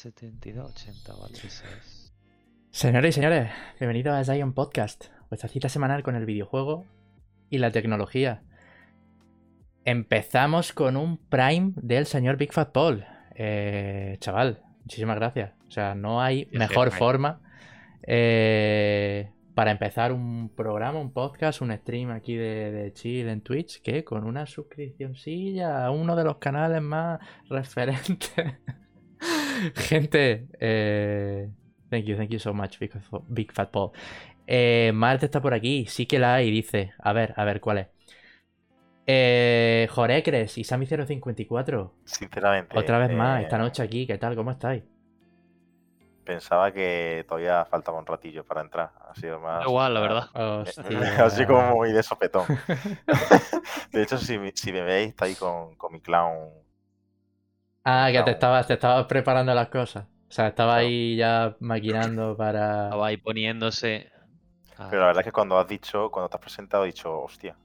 72, 0.00 0.70
80, 0.70 1.12
vale, 1.12 1.34
es. 1.34 2.14
Señores 2.70 3.10
y 3.10 3.12
señores, 3.20 3.50
bienvenidos 3.78 4.14
a 4.14 4.24
Zion 4.24 4.54
Podcast, 4.54 5.08
vuestra 5.28 5.50
cita 5.50 5.68
semanal 5.68 6.02
con 6.02 6.16
el 6.16 6.24
videojuego 6.24 6.86
y 7.50 7.58
la 7.58 7.70
tecnología. 7.70 8.42
Empezamos 9.84 10.72
con 10.72 10.96
un 10.96 11.18
Prime 11.18 11.72
del 11.76 12.06
señor 12.06 12.38
Big 12.38 12.50
Fat 12.50 12.72
Paul. 12.72 13.04
Eh, 13.34 14.16
chaval, 14.20 14.62
muchísimas 14.84 15.16
gracias. 15.16 15.52
O 15.68 15.70
sea, 15.70 15.94
no 15.94 16.22
hay 16.22 16.48
mejor 16.50 16.92
forma 16.92 17.42
eh, 18.02 19.30
para 19.54 19.70
empezar 19.70 20.12
un 20.12 20.48
programa, 20.48 20.98
un 20.98 21.12
podcast, 21.12 21.60
un 21.60 21.76
stream 21.76 22.10
aquí 22.10 22.36
de, 22.36 22.72
de 22.72 22.92
chill 22.94 23.28
en 23.28 23.42
Twitch 23.42 23.82
que 23.82 24.02
con 24.02 24.24
una 24.24 24.46
suscripcióncilla 24.46 25.84
a 25.84 25.90
uno 25.90 26.16
de 26.16 26.24
los 26.24 26.38
canales 26.38 26.80
más 26.80 27.20
referentes. 27.50 28.54
Gente, 29.76 30.48
eh, 30.60 31.48
thank 31.90 32.04
you, 32.04 32.16
thank 32.16 32.30
you 32.30 32.38
so 32.38 32.52
much, 32.54 32.78
Big, 32.78 32.90
Fat- 32.92 33.22
Big 33.28 33.52
Fat 33.52 33.70
Paul. 33.70 33.90
Eh, 34.46 34.90
Marte 34.94 35.26
está 35.26 35.40
por 35.40 35.54
aquí, 35.54 35.86
sí 35.86 36.06
que 36.06 36.18
la 36.18 36.34
hay, 36.36 36.50
dice. 36.50 36.92
A 36.98 37.12
ver, 37.12 37.34
a 37.36 37.44
ver, 37.44 37.60
¿cuál 37.60 37.78
es? 37.78 37.88
Eh, 39.06 39.88
Jorecres 39.90 40.56
y 40.58 40.62
Sammy054. 40.64 41.92
Sinceramente. 42.04 42.78
Otra 42.78 42.98
vez 42.98 43.10
más, 43.12 43.40
eh, 43.40 43.44
esta 43.44 43.58
noche 43.58 43.82
aquí, 43.82 44.06
¿qué 44.06 44.18
tal? 44.18 44.36
¿Cómo 44.36 44.50
estáis? 44.52 44.84
Pensaba 46.24 46.70
que 46.72 47.24
todavía 47.28 47.64
faltaba 47.64 47.98
un 47.98 48.06
ratillo 48.06 48.44
para 48.44 48.60
entrar. 48.60 48.92
Ha 49.08 49.14
sido 49.16 49.40
más. 49.40 49.66
Igual, 49.66 49.94
la 49.94 50.00
verdad. 50.00 50.28
Hostia. 50.34 51.00
Así 51.24 51.44
como 51.46 51.62
muy 51.74 51.92
de 51.92 52.02
sopetón. 52.02 52.46
de 53.92 54.02
hecho, 54.02 54.18
si, 54.18 54.38
me- 54.38 54.52
si 54.54 54.72
me 54.72 54.82
veis, 54.82 55.08
está 55.08 55.24
ahí 55.24 55.34
con, 55.34 55.74
con 55.76 55.92
mi 55.92 56.00
clown. 56.00 56.50
Ah, 57.84 58.08
que 58.12 58.22
te 58.22 58.30
estabas, 58.32 58.66
te 58.66 58.74
estabas 58.74 59.06
preparando 59.06 59.54
las 59.54 59.68
cosas. 59.68 60.04
O 60.28 60.32
sea, 60.32 60.48
estaba 60.48 60.74
Claro. 60.74 60.86
ahí 60.88 61.16
ya 61.16 61.56
maquinando 61.60 62.36
para. 62.36 62.84
Estaba 62.84 63.06
ahí 63.06 63.16
poniéndose. 63.16 64.10
Ah, 64.78 64.86
Pero 64.90 65.00
la 65.02 65.06
verdad 65.08 65.20
es 65.22 65.26
que 65.26 65.32
cuando 65.32 65.58
has 65.58 65.66
dicho, 65.68 66.10
cuando 66.10 66.28
te 66.28 66.36
has 66.36 66.40
presentado, 66.40 66.84
he 66.84 66.88
dicho, 66.88 67.18
hostia. 67.20 67.56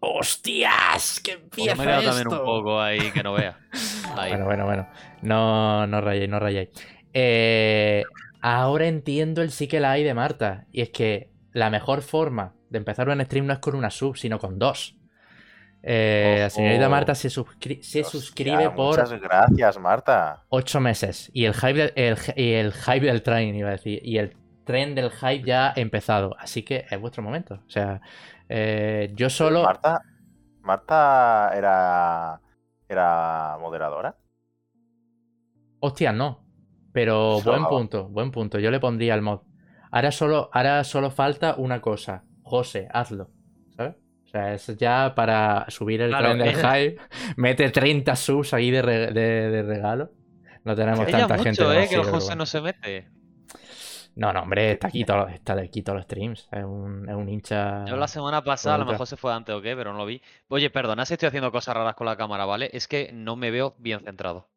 ¡Hostias! 0.00 1.20
¡Que 1.20 1.38
pues 1.38 1.42
empieza 1.68 1.76
me 1.76 1.82
he 1.82 1.86
quedado 1.86 2.02
también 2.04 2.26
esto! 2.28 2.40
un 2.40 2.46
poco 2.46 2.80
ahí 2.80 3.10
que 3.12 3.22
no 3.22 3.32
vea. 3.32 3.58
Ahí. 4.16 4.30
Bueno, 4.30 4.44
bueno, 4.44 4.64
bueno. 4.66 4.88
No, 5.22 5.86
no 5.86 6.00
rayéis, 6.00 6.28
no 6.28 6.38
rayéis. 6.38 6.68
Eh, 7.14 8.04
ahora 8.42 8.86
entiendo 8.86 9.40
el 9.42 9.50
sí 9.50 9.66
que 9.66 9.80
la 9.80 9.92
hay 9.92 10.04
de 10.04 10.14
Marta. 10.14 10.66
Y 10.72 10.82
es 10.82 10.90
que 10.90 11.30
la 11.52 11.70
mejor 11.70 12.02
forma 12.02 12.54
de 12.70 12.78
empezar 12.78 13.08
un 13.08 13.24
stream 13.24 13.46
no 13.46 13.54
es 13.54 13.58
con 13.60 13.74
una 13.74 13.90
sub, 13.90 14.16
sino 14.16 14.38
con 14.38 14.58
dos. 14.58 14.96
Eh, 15.86 16.36
la 16.40 16.50
señorita. 16.50 16.88
Marta 16.88 17.14
se, 17.14 17.28
suscri- 17.28 17.82
se 17.82 18.00
Hostia, 18.00 18.04
suscribe 18.04 18.70
por 18.70 18.98
Muchas 18.98 19.12
gracias, 19.20 19.78
Marta. 19.78 20.44
ocho 20.48 20.80
meses. 20.80 21.30
Y 21.34 21.44
el 21.44 21.52
hype, 21.54 21.74
del- 21.74 21.92
el, 21.96 22.16
y 22.36 22.52
el 22.54 22.72
hype 22.72 23.06
del 23.06 23.22
tren, 23.22 23.54
iba 23.54 23.68
a 23.68 23.72
decir. 23.72 24.00
Y 24.02 24.16
el 24.16 24.34
tren 24.64 24.94
del 24.94 25.10
hype 25.10 25.42
ya 25.44 25.68
ha 25.68 25.74
empezado. 25.76 26.34
Así 26.38 26.62
que 26.62 26.86
es 26.90 27.00
vuestro 27.00 27.22
momento. 27.22 27.56
O 27.66 27.70
sea, 27.70 28.00
eh, 28.48 29.10
yo 29.14 29.28
solo. 29.28 29.62
Marta, 29.62 30.00
Marta 30.62 31.52
era, 31.54 32.40
era 32.88 33.58
moderadora. 33.60 34.16
Hostia, 35.80 36.12
no. 36.12 36.40
Pero 36.92 37.40
buen 37.42 37.66
punto, 37.66 38.08
buen 38.08 38.30
punto. 38.30 38.58
Yo 38.58 38.70
le 38.70 38.80
pondría 38.80 39.14
el 39.14 39.20
mod. 39.22 39.40
Ahora 39.90 40.10
solo, 40.12 40.48
ahora 40.52 40.82
solo 40.84 41.10
falta 41.10 41.56
una 41.58 41.80
cosa. 41.80 42.24
José, 42.42 42.88
hazlo. 42.92 43.30
¿Sabes? 43.76 43.96
O 44.34 44.36
sea, 44.36 44.52
es 44.54 44.66
ya 44.76 45.14
para 45.14 45.64
subir 45.70 46.02
el 46.02 46.08
Claro, 46.10 46.32
tren 46.34 46.38
del 46.38 46.56
hype. 46.56 47.00
Mete 47.36 47.70
30 47.70 48.16
subs 48.16 48.52
ahí 48.52 48.70
de, 48.72 48.82
re- 48.82 49.12
de- 49.12 49.50
de 49.50 49.62
regalo. 49.62 50.10
No 50.64 50.74
tenemos 50.74 51.06
tanta 51.06 51.36
mucho, 51.36 51.44
gente. 51.44 51.62
eh, 51.84 51.88
que 51.88 51.94
el 51.94 52.02
José 52.04 52.26
bueno. 52.28 52.36
no 52.36 52.46
se 52.46 52.60
mete. 52.60 53.08
No, 54.16 54.32
no, 54.32 54.42
hombre, 54.42 54.72
está 54.72 54.88
aquí, 54.88 55.04
todo, 55.04 55.28
está 55.28 55.52
aquí 55.54 55.82
todos 55.82 55.96
los 55.96 56.04
streams. 56.04 56.48
Es 56.52 56.64
un, 56.64 57.08
es 57.08 57.14
un 57.14 57.28
hincha. 57.28 57.84
Yo 57.84 57.96
la 57.96 58.08
semana 58.08 58.42
pasada, 58.42 58.76
a 58.76 58.78
lo 58.78 58.86
mejor 58.86 59.06
se 59.06 59.16
fue 59.16 59.32
antes 59.32 59.54
o 59.54 59.60
qué, 59.60 59.76
pero 59.76 59.92
no 59.92 59.98
lo 59.98 60.06
vi. 60.06 60.22
Oye, 60.48 60.70
perdona 60.70 61.04
si 61.04 61.14
estoy 61.14 61.28
haciendo 61.28 61.50
cosas 61.52 61.74
raras 61.76 61.94
con 61.94 62.06
la 62.06 62.16
cámara, 62.16 62.44
¿vale? 62.44 62.70
Es 62.72 62.88
que 62.88 63.10
no 63.12 63.36
me 63.36 63.50
veo 63.50 63.74
bien 63.78 64.00
centrado. 64.00 64.48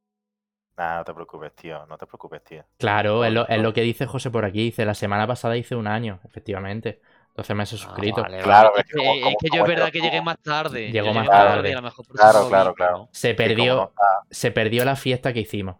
Nah, 0.77 0.97
no 0.99 1.03
te 1.03 1.13
preocupes, 1.13 1.55
tío. 1.55 1.85
No 1.87 1.97
te 1.97 2.05
preocupes, 2.05 2.43
tío. 2.43 2.63
Claro, 2.77 3.25
es 3.25 3.33
lo, 3.33 3.47
es 3.47 3.59
lo 3.61 3.73
que 3.73 3.81
dice 3.81 4.05
José 4.05 4.29
por 4.29 4.45
aquí. 4.45 4.63
Dice, 4.65 4.85
la 4.85 4.93
semana 4.93 5.25
pasada 5.25 5.57
hice 5.57 5.75
un 5.75 5.87
año, 5.87 6.19
efectivamente. 6.23 7.01
12 7.37 7.53
meses 7.53 7.79
Ah, 7.79 7.85
suscrito. 7.85 8.21
vale, 8.23 8.39
Claro, 8.39 8.71
vale. 8.71 8.81
es 8.81 8.87
Es 8.89 8.91
que 8.95 8.97
como- 9.07 9.29
es 9.29 9.35
que 9.39 9.47
yo 9.55 9.61
es 9.63 9.67
verdad 9.69 9.91
que 9.91 10.01
llegué 10.01 10.21
más 10.21 10.37
tarde. 10.39 10.91
Llegó 10.91 11.13
más 11.13 11.27
tarde. 11.29 11.71
a 11.71 11.75
lo 11.75 11.81
mejor 11.83 12.05
por 12.07 12.15
Claro, 12.17 12.47
claro, 12.49 12.73
claro. 12.73 13.09
Se 13.11 13.33
perdió. 13.35 13.75
no 13.75 13.91
Se 14.31 14.51
perdió 14.51 14.83
la 14.83 14.95
fiesta 14.95 15.31
que 15.31 15.41
hicimos. 15.41 15.75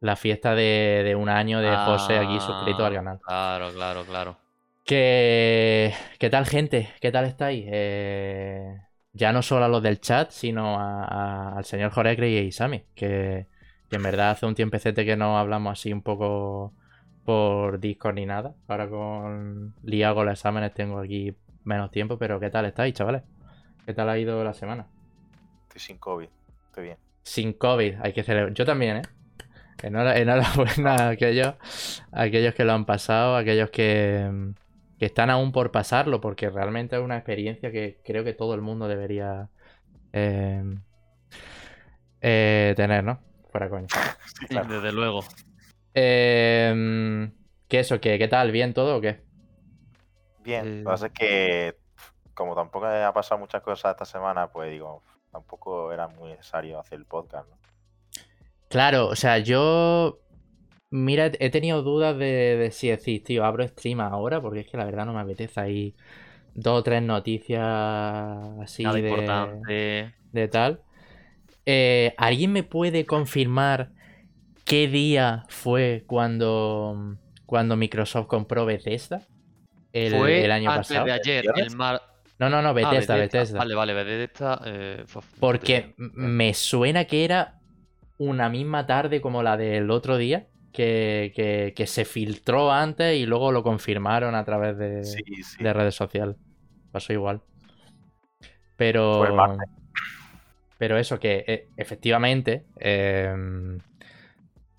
La 0.00 0.16
fiesta 0.16 0.54
de, 0.54 1.02
de 1.04 1.14
un 1.14 1.28
año 1.28 1.60
de 1.60 1.76
José 1.76 2.18
aquí 2.18 2.38
suscrito 2.40 2.84
al 2.86 2.92
Ah, 2.92 2.96
canal. 2.96 3.18
Claro, 3.26 3.72
claro, 3.72 4.04
claro. 4.04 4.36
¿Qué, 4.84 5.92
¿Qué 6.18 6.30
tal, 6.30 6.46
gente? 6.46 6.88
¿Qué 7.00 7.10
tal 7.10 7.24
estáis? 7.24 7.64
Eh, 7.68 8.76
ya 9.12 9.32
no 9.32 9.42
solo 9.42 9.64
a 9.64 9.68
los 9.68 9.82
del 9.82 10.00
chat, 10.00 10.30
sino 10.30 10.78
a- 10.78 11.04
a- 11.04 11.56
al 11.58 11.64
señor 11.64 11.90
Jorecre 11.92 12.30
y 12.30 12.38
a 12.38 12.42
Isami, 12.42 12.84
que, 12.94 13.46
que 13.90 13.96
en 13.96 14.02
verdad 14.02 14.30
hace 14.30 14.46
un 14.46 14.54
tiempecete 14.54 15.04
que 15.04 15.16
no 15.16 15.38
hablamos 15.38 15.78
así 15.78 15.92
un 15.92 16.02
poco 16.02 16.74
por 17.24 17.78
Discord 17.80 18.14
ni 18.16 18.26
nada. 18.26 18.54
Ahora 18.68 18.88
con 18.88 19.74
liado 19.82 20.16
con 20.16 20.26
los 20.26 20.38
exámenes 20.38 20.74
tengo 20.74 20.98
aquí 20.98 21.34
menos 21.64 21.90
tiempo, 21.90 22.18
pero 22.18 22.40
¿qué 22.40 22.50
tal 22.50 22.64
estáis, 22.66 22.94
chavales? 22.94 23.22
¿Qué 23.86 23.94
tal 23.94 24.08
ha 24.08 24.18
ido 24.18 24.42
la 24.44 24.54
semana? 24.54 24.86
Estoy 25.68 25.80
sin 25.80 25.98
COVID. 25.98 26.28
Estoy 26.68 26.84
bien. 26.84 26.96
Sin 27.22 27.52
COVID, 27.52 27.94
hay 28.02 28.12
que 28.12 28.22
celebrar. 28.22 28.52
Yo 28.54 28.64
también, 28.64 28.96
¿eh? 28.98 29.02
Enhora- 29.82 30.16
Enhorabuena 30.18 30.94
a 30.96 31.08
aquellos, 31.10 31.54
a 32.12 32.22
aquellos 32.22 32.54
que 32.54 32.64
lo 32.64 32.72
han 32.72 32.84
pasado, 32.84 33.34
a 33.36 33.40
aquellos 33.40 33.70
que, 33.70 34.52
que 34.98 35.06
están 35.06 35.30
aún 35.30 35.50
por 35.52 35.72
pasarlo, 35.72 36.20
porque 36.20 36.50
realmente 36.50 36.96
es 36.96 37.02
una 37.02 37.16
experiencia 37.16 37.72
que 37.72 37.98
creo 38.04 38.22
que 38.24 38.32
todo 38.32 38.54
el 38.54 38.60
mundo 38.60 38.86
debería 38.88 39.48
eh, 40.12 40.62
eh, 42.20 42.74
tener, 42.76 43.04
¿no? 43.04 43.18
Fuera 43.50 43.68
coño. 43.68 43.86
Sí, 44.38 44.46
claro. 44.46 44.68
Desde 44.68 44.92
luego. 44.92 45.20
Eh, 45.94 47.30
¿Qué 47.68 47.80
eso? 47.80 48.00
¿Qué, 48.00 48.18
¿Qué 48.18 48.28
tal? 48.28 48.52
¿Bien 48.52 48.74
todo 48.74 48.96
o 48.98 49.00
qué? 49.00 49.20
Bien, 50.38 50.64
Eh, 50.64 50.84
lo 50.84 50.90
que 50.90 50.94
pasa 50.94 51.06
es 51.06 51.12
que 51.12 51.78
como 52.34 52.54
tampoco 52.54 52.86
ha 52.86 53.12
pasado 53.12 53.38
muchas 53.40 53.62
cosas 53.62 53.92
esta 53.92 54.04
semana, 54.04 54.50
pues 54.52 54.70
digo, 54.70 55.02
tampoco 55.30 55.92
era 55.92 56.08
muy 56.08 56.30
necesario 56.30 56.78
hacer 56.80 56.98
el 56.98 57.06
podcast, 57.06 57.48
¿no? 57.48 57.58
Claro, 58.68 59.08
o 59.08 59.16
sea, 59.16 59.38
yo. 59.38 60.18
Mira, 60.90 61.32
he 61.40 61.50
tenido 61.50 61.82
dudas 61.82 62.18
de, 62.18 62.56
de 62.56 62.70
si 62.72 62.88
decir, 62.88 63.24
tío, 63.24 63.44
abro 63.44 63.66
stream 63.68 64.00
ahora, 64.00 64.40
porque 64.42 64.60
es 64.60 64.68
que 64.68 64.76
la 64.78 64.84
verdad 64.86 65.06
no 65.06 65.14
me 65.14 65.20
apetece 65.20 65.60
ahí 65.60 65.96
dos 66.54 66.80
o 66.80 66.82
tres 66.84 67.02
noticias 67.02 67.62
así 68.62 68.84
Nada 68.84 68.98
de, 69.00 69.00
importante. 69.00 70.14
de 70.32 70.48
tal. 70.48 70.82
Eh, 71.66 72.14
¿Alguien 72.18 72.52
me 72.52 72.62
puede 72.64 73.06
confirmar 73.06 73.92
qué 74.64 74.88
día 74.88 75.44
fue 75.48 76.04
cuando, 76.06 77.16
cuando 77.46 77.76
Microsoft 77.76 78.26
compró 78.26 78.64
Bethesda? 78.66 79.22
El, 79.92 80.14
Fue 80.14 80.44
el 80.44 80.50
año 80.52 80.70
antes 80.70 80.88
pasado. 80.88 81.06
de 81.06 81.12
ayer, 81.12 81.42
¿Viernes? 81.42 81.66
el 81.72 81.76
mar... 81.76 82.00
No, 82.38 82.48
no, 82.50 82.62
no, 82.62 82.70
Ah, 82.70 82.72
Bethesda, 82.72 83.16
Bethesda. 83.16 83.58
Vale, 83.58 83.74
vale, 83.74 83.92
Bethesda. 83.94 84.60
Eh, 84.64 85.04
Porque 85.38 85.94
Bethesda. 85.96 86.12
me 86.16 86.54
suena 86.54 87.04
que 87.04 87.24
era 87.24 87.60
una 88.18 88.48
misma 88.48 88.86
tarde 88.86 89.20
como 89.20 89.42
la 89.42 89.56
del 89.56 89.90
otro 89.90 90.16
día, 90.16 90.46
que, 90.72 91.32
que- 91.36 91.74
que 91.76 91.86
se 91.86 92.04
filtró 92.06 92.72
antes 92.72 93.16
y 93.18 93.26
luego 93.26 93.52
lo 93.52 93.62
confirmaron 93.62 94.34
a 94.34 94.44
través 94.44 94.78
de, 94.78 95.04
Sí, 95.04 95.22
sí. 95.44 95.62
de 95.62 95.72
redes 95.72 95.94
sociales. 95.94 96.36
Pasó 96.90 97.12
igual. 97.12 97.42
Pero. 98.76 99.56
Pero 100.78 100.96
eso, 100.98 101.20
que 101.20 101.44
eh, 101.46 101.68
efectivamente, 101.76 102.64
em, 102.80 103.78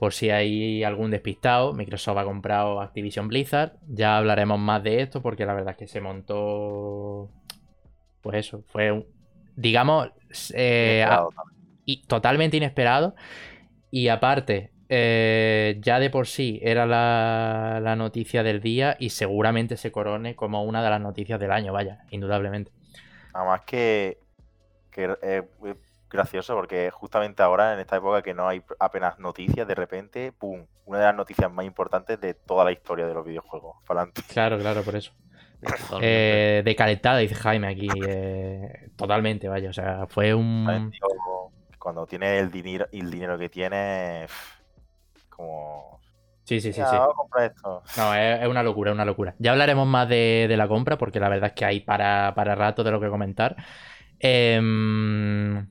por 0.03 0.11
si 0.13 0.29
hay 0.31 0.83
algún 0.83 1.11
despistado, 1.11 1.71
Microsoft 1.73 2.17
ha 2.17 2.25
comprado 2.25 2.81
Activision 2.81 3.29
Blizzard. 3.29 3.77
Ya 3.87 4.17
hablaremos 4.17 4.59
más 4.59 4.83
de 4.83 5.01
esto 5.01 5.21
porque 5.21 5.45
la 5.45 5.53
verdad 5.53 5.71
es 5.71 5.77
que 5.77 5.87
se 5.87 6.01
montó. 6.01 7.29
Pues 8.21 8.37
eso, 8.47 8.63
fue 8.67 8.91
un- 8.91 9.07
digamos, 9.55 10.09
eh, 10.55 11.05
y 11.85 12.03
totalmente 12.07 12.57
inesperado. 12.57 13.15
Y 13.91 14.09
aparte, 14.09 14.73
eh, 14.89 15.77
ya 15.81 15.99
de 15.99 16.09
por 16.09 16.27
sí 16.27 16.59
era 16.63 16.85
la, 16.85 17.79
la 17.83 17.95
noticia 17.95 18.43
del 18.43 18.61
día 18.61 18.97
y 18.99 19.11
seguramente 19.11 19.77
se 19.77 19.91
corone 19.91 20.35
como 20.35 20.63
una 20.63 20.83
de 20.83 20.89
las 20.91 21.01
noticias 21.01 21.39
del 21.39 21.51
año, 21.51 21.73
vaya, 21.73 22.05
indudablemente. 22.11 22.71
Nada 23.33 23.45
más 23.45 23.61
que, 23.65 24.19
que 24.91 25.47
muy 25.59 25.75
gracioso 26.13 26.55
porque 26.55 26.89
justamente 26.91 27.43
ahora, 27.43 27.73
en 27.73 27.79
esta 27.79 27.97
época 27.97 28.21
que 28.21 28.33
no 28.33 28.47
hay 28.47 28.63
apenas 28.79 29.19
noticias, 29.19 29.67
de 29.67 29.75
repente, 29.75 30.31
¡pum! 30.31 30.65
Una 30.85 30.99
de 30.99 31.05
las 31.05 31.15
noticias 31.15 31.51
más 31.51 31.65
importantes 31.65 32.21
de 32.21 32.33
toda 32.33 32.63
la 32.63 32.71
historia 32.71 33.05
de 33.05 33.13
los 33.13 33.25
videojuegos. 33.25 33.77
Para 33.85 34.01
adelante. 34.01 34.21
Claro, 34.27 34.57
claro, 34.57 34.83
por 34.83 34.95
eso. 34.95 35.11
Eh, 36.01 36.61
de 36.65 36.75
calentada, 36.75 37.19
dice 37.19 37.35
Jaime 37.35 37.67
aquí. 37.67 37.87
eh, 38.05 38.89
totalmente, 38.97 39.47
vaya. 39.47 39.69
O 39.69 39.73
sea, 39.73 40.07
fue 40.07 40.33
un. 40.33 40.91
Cuando 41.79 42.05
tiene 42.05 42.37
el 42.39 42.51
dinero, 42.51 42.87
el 42.91 43.09
dinero 43.09 43.37
que 43.37 43.47
tiene, 43.47 44.27
como 45.29 46.01
Sí, 46.43 46.59
sí, 46.59 46.73
sí, 46.73 46.81
sí. 46.81 46.95
No, 47.97 48.13
es, 48.13 48.41
es 48.41 48.47
una 48.47 48.63
locura, 48.63 48.91
es 48.91 48.95
una 48.95 49.05
locura. 49.05 49.35
Ya 49.39 49.51
hablaremos 49.51 49.87
más 49.87 50.09
de, 50.09 50.45
de 50.49 50.57
la 50.57 50.67
compra, 50.67 50.97
porque 50.97 51.19
la 51.19 51.29
verdad 51.29 51.47
es 51.49 51.53
que 51.53 51.65
hay 51.65 51.79
para, 51.79 52.33
para 52.35 52.55
rato 52.55 52.83
de 52.83 52.91
lo 52.91 52.99
que 52.99 53.09
comentar. 53.09 53.55
Em, 54.19 55.67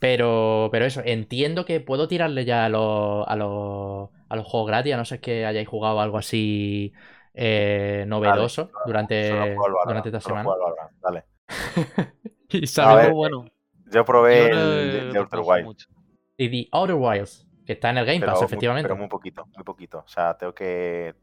pero, 0.00 0.68
pero 0.72 0.84
eso, 0.84 1.00
entiendo 1.04 1.64
que 1.64 1.80
puedo 1.80 2.08
tirarle 2.08 2.44
ya 2.44 2.64
a 2.64 2.68
los, 2.68 3.26
a 3.26 3.36
los, 3.36 4.10
a 4.28 4.36
los 4.36 4.46
juegos 4.46 4.68
gratis, 4.68 4.94
a 4.94 4.96
no 4.96 5.04
ser 5.04 5.20
que 5.20 5.46
hayáis 5.46 5.68
jugado 5.68 6.00
algo 6.00 6.18
así 6.18 6.92
eh, 7.34 8.04
novedoso 8.06 8.70
durante, 8.86 9.30
Valorant, 9.54 9.86
durante 9.88 10.08
esta 10.08 10.20
solo 10.20 10.36
semana. 10.36 10.48
Valorant, 10.50 10.92
Dale. 11.02 11.24
Y 12.48 12.64
A 12.64 12.66
sabe- 12.66 13.02
ver, 13.02 13.12
bueno. 13.12 13.44
Yo 13.92 14.04
probé 14.04 14.38
Yo 14.38 14.46
el 14.46 14.58
he 14.58 14.60
de- 14.60 15.12
de 15.12 15.18
Outer 15.18 15.40
tocado 15.40 15.42
Wild, 15.54 15.64
mucho. 15.64 15.88
y 16.36 16.48
The 16.50 16.68
Outer 16.72 16.96
Wilds, 16.96 17.46
que 17.64 17.72
está 17.74 17.90
en 17.90 17.98
el 17.98 18.06
Game 18.06 18.20
pero, 18.20 18.32
Pass, 18.32 18.40
muy- 18.40 18.46
efectivamente. 18.46 18.88
pero 18.88 18.96
muy 18.96 19.08
poquito, 19.08 19.46
muy 19.54 19.64
poquito. 19.64 19.98
O 20.04 20.08
sea, 20.08 20.36
tengo 20.36 20.54
que. 20.54 21.14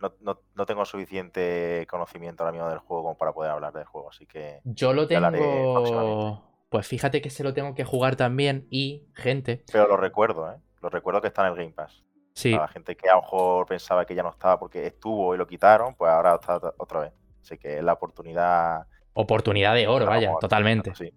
No, 0.00 0.12
no- 0.20 0.40
no 0.54 0.66
tengo 0.66 0.84
suficiente 0.84 1.86
conocimiento 1.88 2.42
ahora 2.42 2.52
mismo 2.52 2.68
del 2.68 2.78
juego 2.78 3.02
como 3.04 3.16
para 3.18 3.32
poder 3.32 3.50
hablar 3.52 3.72
del 3.72 3.84
juego, 3.84 4.10
así 4.10 4.26
que. 4.26 4.60
Yo 4.64 4.92
lo 4.92 5.06
tengo. 5.08 6.53
Pues 6.68 6.86
fíjate 6.86 7.20
que 7.22 7.30
se 7.30 7.44
lo 7.44 7.54
tengo 7.54 7.74
que 7.74 7.84
jugar 7.84 8.16
también. 8.16 8.66
Y, 8.70 9.04
gente, 9.14 9.62
Pero 9.72 9.86
lo 9.88 9.96
recuerdo, 9.96 10.50
¿eh? 10.50 10.56
Lo 10.82 10.88
recuerdo 10.90 11.20
que 11.20 11.28
está 11.28 11.42
en 11.46 11.52
el 11.52 11.56
Game 11.56 11.72
Pass. 11.72 12.04
sí, 12.34 12.50
Para 12.52 12.64
la 12.64 12.68
gente 12.68 12.96
que 12.96 13.08
a 13.08 13.14
lo 13.14 13.22
mejor 13.22 13.66
pensaba 13.66 14.04
que 14.04 14.14
ya 14.14 14.22
no 14.22 14.30
estaba 14.30 14.58
porque 14.58 14.86
estuvo 14.86 15.34
y 15.34 15.38
lo 15.38 15.46
quitaron, 15.46 15.94
pues 15.94 16.10
ahora 16.10 16.34
está 16.40 16.60
otra- 16.78 17.00
vez. 17.00 17.12
Así 17.42 17.58
que 17.58 17.78
es 17.78 17.84
la 17.84 17.92
oportunidad. 17.92 18.86
oportunidad 19.12 19.74
de 19.74 19.86
oro, 19.86 20.06
vaya, 20.06 20.32
totalmente. 20.40 20.94
Sí. 20.94 21.12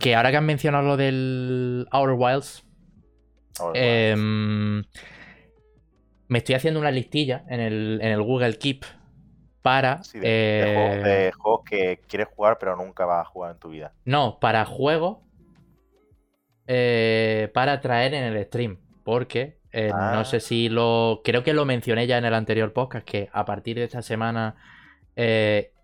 Que 0.00 0.14
ahora 0.14 0.30
que 0.30 0.36
han 0.36 0.44
mencionado 0.46 0.84
lo 0.86 0.96
del 0.96 1.86
Outer 1.90 2.16
Wilds, 2.18 2.64
em, 3.74 4.82
me 6.28 6.38
estoy 6.38 6.54
haciendo 6.56 6.78
una 6.80 6.90
listilla 6.90 7.44
en 7.48 7.60
el, 7.60 7.98
en 8.02 8.08
el 8.12 8.22
Google 8.22 8.58
Keep 8.58 8.84
para. 9.62 10.02
sí, 10.04 10.18
de, 10.18 10.28
de 10.28 10.74
juegos, 10.74 10.94
eh, 10.96 11.08
de 11.08 11.32
juegos 11.32 11.60
que 11.68 12.00
quieres 12.08 12.28
jugar 12.34 12.56
pero 12.58 12.76
nunca 12.76 13.04
vas 13.06 13.22
a 13.26 13.30
jugar 13.30 13.52
en 13.52 13.58
tu 13.58 13.68
vida. 13.70 13.92
No, 14.04 14.38
para 14.40 14.64
juegos 14.64 15.18
eh, 16.66 17.50
para 17.54 17.80
traer 17.80 18.14
en 18.14 18.24
el 18.24 18.44
stream. 18.46 18.78
Porque 19.04 19.58
eh, 19.72 19.88
no 19.90 20.20
Ah. 20.20 20.24
sé 20.24 20.40
si 20.40 20.68
lo. 20.68 21.22
Creo 21.24 21.42
que 21.42 21.54
lo 21.54 21.64
mencioné 21.64 22.06
ya 22.06 22.18
en 22.18 22.24
el 22.24 22.34
anterior 22.34 22.72
podcast. 22.72 23.06
Que 23.06 23.28
a 23.32 23.44
partir 23.44 23.76
de 23.76 23.84
esta 23.84 24.02
semana 24.02 24.56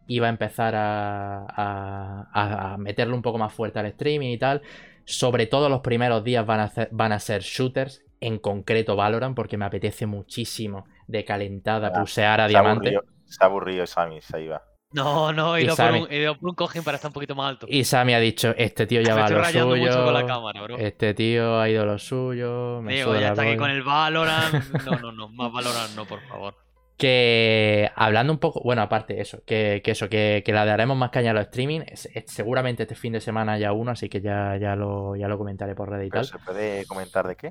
iba 0.06 0.26
a 0.26 0.30
empezar 0.30 0.74
a, 0.76 1.46
a- 1.48 2.28
a- 2.32 2.74
a 2.74 2.76
meterle 2.78 3.14
un 3.14 3.22
poco 3.22 3.38
más 3.38 3.52
fuerte 3.52 3.78
al 3.78 3.86
streaming 3.86 4.28
y 4.30 4.38
tal. 4.38 4.62
Sobre 5.06 5.46
todo 5.46 5.68
los 5.68 5.80
primeros 5.80 6.22
días 6.24 6.44
van 6.46 6.60
a, 6.60 6.64
hacer- 6.64 6.88
van 6.92 7.12
a 7.12 7.18
ser 7.18 7.42
shooters. 7.42 8.02
En 8.20 8.38
concreto 8.38 8.96
Valorant. 8.96 9.34
Porque 9.36 9.56
me 9.56 9.64
apetece 9.64 10.06
muchísimo 10.06 10.86
de 11.06 11.24
calentada 11.24 11.90
Ah, 11.94 12.00
pusear 12.00 12.40
a 12.42 12.48
diamante. 12.48 12.88
aburrido, 12.90 13.13
se 13.26 13.42
ha 13.42 13.46
aburrido 13.46 13.86
Sammy, 13.86 14.20
se 14.22 14.42
iba. 14.42 14.62
No, 14.92 15.32
no, 15.32 15.56
he 15.56 15.62
Y 15.62 15.64
ido, 15.64 15.74
por 15.74 15.90
un, 15.92 16.06
he 16.08 16.18
ido 16.18 16.38
por 16.38 16.50
un 16.50 16.54
cojín 16.54 16.84
para 16.84 16.94
estar 16.96 17.08
un 17.08 17.14
poquito 17.14 17.34
más 17.34 17.48
alto. 17.48 17.66
Y 17.68 17.82
Sammy 17.82 18.14
ha 18.14 18.20
dicho: 18.20 18.54
Este 18.56 18.86
tío 18.86 19.00
ya 19.00 19.14
Me 19.16 19.20
va 19.22 19.26
a 19.26 19.30
lo 19.30 19.44
suyo. 19.44 19.66
mucho 19.76 20.04
con 20.04 20.14
la 20.14 20.24
cámara, 20.26 20.62
bro. 20.62 20.78
Este 20.78 21.14
tío 21.14 21.58
ha 21.60 21.68
ido 21.68 21.82
a 21.82 21.86
lo 21.86 21.98
suyo. 21.98 22.80
Me 22.80 22.94
Digo, 22.94 23.12
ya 23.14 23.20
la 23.20 23.28
está 23.30 23.42
aquí 23.42 23.56
con 23.56 23.70
el 23.70 23.82
Valorant. 23.82 24.54
No, 24.86 24.98
no, 25.00 25.10
no, 25.12 25.28
más 25.30 25.52
Valorant 25.52 25.96
no, 25.96 26.04
por 26.04 26.20
favor. 26.22 26.54
Que 26.96 27.90
hablando 27.96 28.32
un 28.32 28.38
poco, 28.38 28.60
bueno, 28.62 28.80
aparte 28.82 29.14
de 29.14 29.22
eso, 29.22 29.42
que, 29.44 29.82
que 29.84 29.90
eso, 29.90 30.08
que, 30.08 30.44
que 30.46 30.52
le 30.52 30.64
daremos 30.64 30.96
más 30.96 31.10
caña 31.10 31.32
a 31.32 31.34
los 31.34 31.42
streaming. 31.46 31.80
es- 31.88 32.06
es- 32.14 32.30
seguramente 32.30 32.84
este 32.84 32.94
fin 32.94 33.12
de 33.14 33.20
semana 33.20 33.54
haya 33.54 33.72
uno, 33.72 33.90
así 33.90 34.08
que 34.08 34.20
ya, 34.20 34.56
ya, 34.60 34.76
lo, 34.76 35.16
ya 35.16 35.26
lo 35.26 35.36
comentaré 35.36 35.74
por 35.74 35.90
red 35.90 36.02
y 36.04 36.08
tal. 36.08 36.24
¿Se 36.24 36.38
puede 36.38 36.86
comentar 36.86 37.26
de 37.26 37.34
qué? 37.34 37.46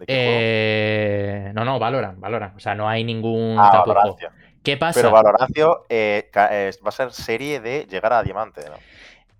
¿De 0.00 0.06
qué? 0.06 0.06
Eh, 0.08 1.52
no, 1.54 1.64
no, 1.64 1.78
Valorant, 1.78 2.18
Valorant. 2.18 2.56
O 2.56 2.58
sea, 2.58 2.74
no 2.74 2.88
hay 2.88 3.04
ningún 3.04 3.54
Ah, 3.60 3.70
tapujo. 3.70 4.16
¿Qué 4.64 4.78
pasa? 4.78 5.00
Pero 5.00 5.12
Valoracio 5.12 5.84
eh, 5.88 6.30
eh, 6.34 6.70
va 6.84 6.88
a 6.88 6.92
ser 6.92 7.12
serie 7.12 7.60
de 7.60 7.86
llegar 7.86 8.14
a 8.14 8.22
diamante, 8.22 8.62
¿no? 8.68 8.76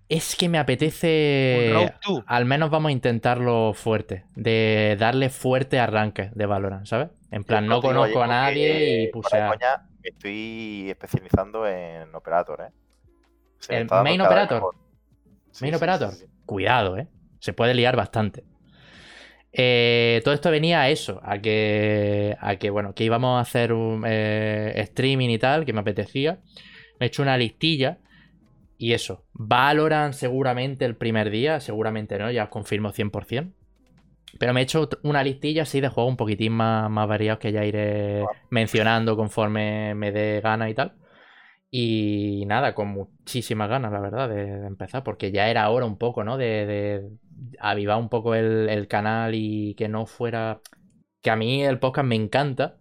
Es 0.07 0.35
que 0.35 0.47
me 0.47 0.59
apetece. 0.59 1.71
Road 1.73 1.93
2. 2.07 2.23
Al 2.27 2.45
menos 2.45 2.69
vamos 2.69 2.89
a 2.89 2.91
intentarlo 2.91 3.73
fuerte. 3.73 4.23
De 4.35 4.95
darle 4.99 5.29
fuerte 5.29 5.79
arranque 5.79 6.29
de 6.35 6.45
Valorant, 6.45 6.85
¿sabes? 6.85 7.09
En 7.31 7.43
plan, 7.43 7.65
no 7.65 7.81
conozco 7.81 8.21
a 8.21 8.27
nadie 8.27 9.03
y 9.05 9.11
coña, 9.11 9.87
me 10.03 10.09
estoy 10.09 10.89
especializando 10.91 11.67
en 11.67 12.13
Operator, 12.13 12.61
¿eh? 12.61 12.71
Se 13.59 13.77
¿El 13.77 13.87
main 13.87 14.21
operator? 14.21 14.61
Main 15.59 15.71
sí, 15.71 15.75
Operator. 15.75 16.11
sí, 16.11 16.17
sí. 16.19 16.25
Cuidado, 16.45 16.97
¿eh? 16.97 17.07
Se 17.39 17.53
puede 17.53 17.73
liar 17.73 17.95
bastante. 17.95 18.43
Eh, 19.57 20.21
todo 20.25 20.33
esto 20.33 20.51
venía 20.51 20.81
a 20.81 20.89
eso, 20.89 21.21
a 21.23 21.39
que, 21.39 22.35
a 22.41 22.57
que 22.57 22.69
bueno, 22.69 22.93
que 22.93 23.05
íbamos 23.05 23.37
a 23.37 23.39
hacer 23.39 23.71
un 23.71 24.03
eh, 24.05 24.73
streaming 24.75 25.29
y 25.29 25.39
tal, 25.39 25.65
que 25.65 25.71
me 25.71 25.79
apetecía. 25.79 26.39
Me 26.99 27.05
he 27.05 27.07
hecho 27.07 27.21
una 27.21 27.37
listilla 27.37 27.99
y 28.77 28.91
eso. 28.91 29.23
Valorant 29.33 30.13
seguramente 30.13 30.83
el 30.83 30.97
primer 30.97 31.29
día, 31.29 31.61
seguramente 31.61 32.19
no, 32.19 32.29
ya 32.31 32.43
os 32.43 32.49
confirmo 32.49 32.91
100%. 32.91 33.53
Pero 34.37 34.53
me 34.53 34.59
he 34.59 34.63
hecho 34.63 34.89
una 35.03 35.23
listilla 35.23 35.61
así 35.63 35.79
de 35.79 35.87
juegos 35.87 36.11
un 36.11 36.17
poquitín 36.17 36.51
más, 36.51 36.89
más 36.89 37.07
variados 37.07 37.39
que 37.39 37.53
ya 37.53 37.63
iré 37.63 38.25
mencionando 38.49 39.15
conforme 39.15 39.95
me 39.95 40.11
dé 40.11 40.41
gana 40.41 40.69
y 40.69 40.73
tal. 40.73 40.95
Y 41.71 42.43
nada, 42.45 42.75
con 42.75 42.89
muchísimas 42.89 43.69
ganas, 43.69 43.93
la 43.93 44.01
verdad, 44.01 44.27
de, 44.29 44.65
empezar, 44.67 45.03
porque 45.03 45.31
ya 45.31 45.49
era 45.49 45.69
hora 45.69 45.85
un 45.85 45.97
poco, 45.97 46.25
¿no? 46.25 46.37
De 46.37 47.09
avivar 47.59 47.97
un 47.97 48.09
poco 48.09 48.35
el, 48.35 48.69
el 48.69 48.87
canal 48.87 49.33
y 49.35 49.75
que 49.75 49.87
no 49.89 50.05
fuera... 50.05 50.61
Que 51.21 51.31
a 51.31 51.35
mí 51.35 51.63
el 51.63 51.79
podcast 51.79 52.07
me 52.07 52.15
encanta, 52.15 52.77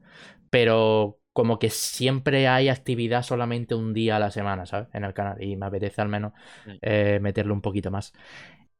pero 0.50 1.18
como 1.32 1.58
que 1.58 1.70
siempre 1.70 2.46
hay 2.46 2.68
actividad 2.68 3.22
solamente 3.22 3.74
un 3.74 3.92
día 3.94 4.16
a 4.16 4.18
la 4.20 4.30
semana, 4.30 4.66
¿sabes? 4.66 4.88
En 4.92 5.02
el 5.04 5.14
canal. 5.14 5.42
Y 5.42 5.56
me 5.56 5.66
apetece 5.66 6.00
al 6.02 6.08
menos 6.08 6.32
Sí. 6.64 6.78
eh, 6.82 7.18
meterle 7.22 7.52
un 7.52 7.60
poquito 7.62 7.90
más. 7.90 8.12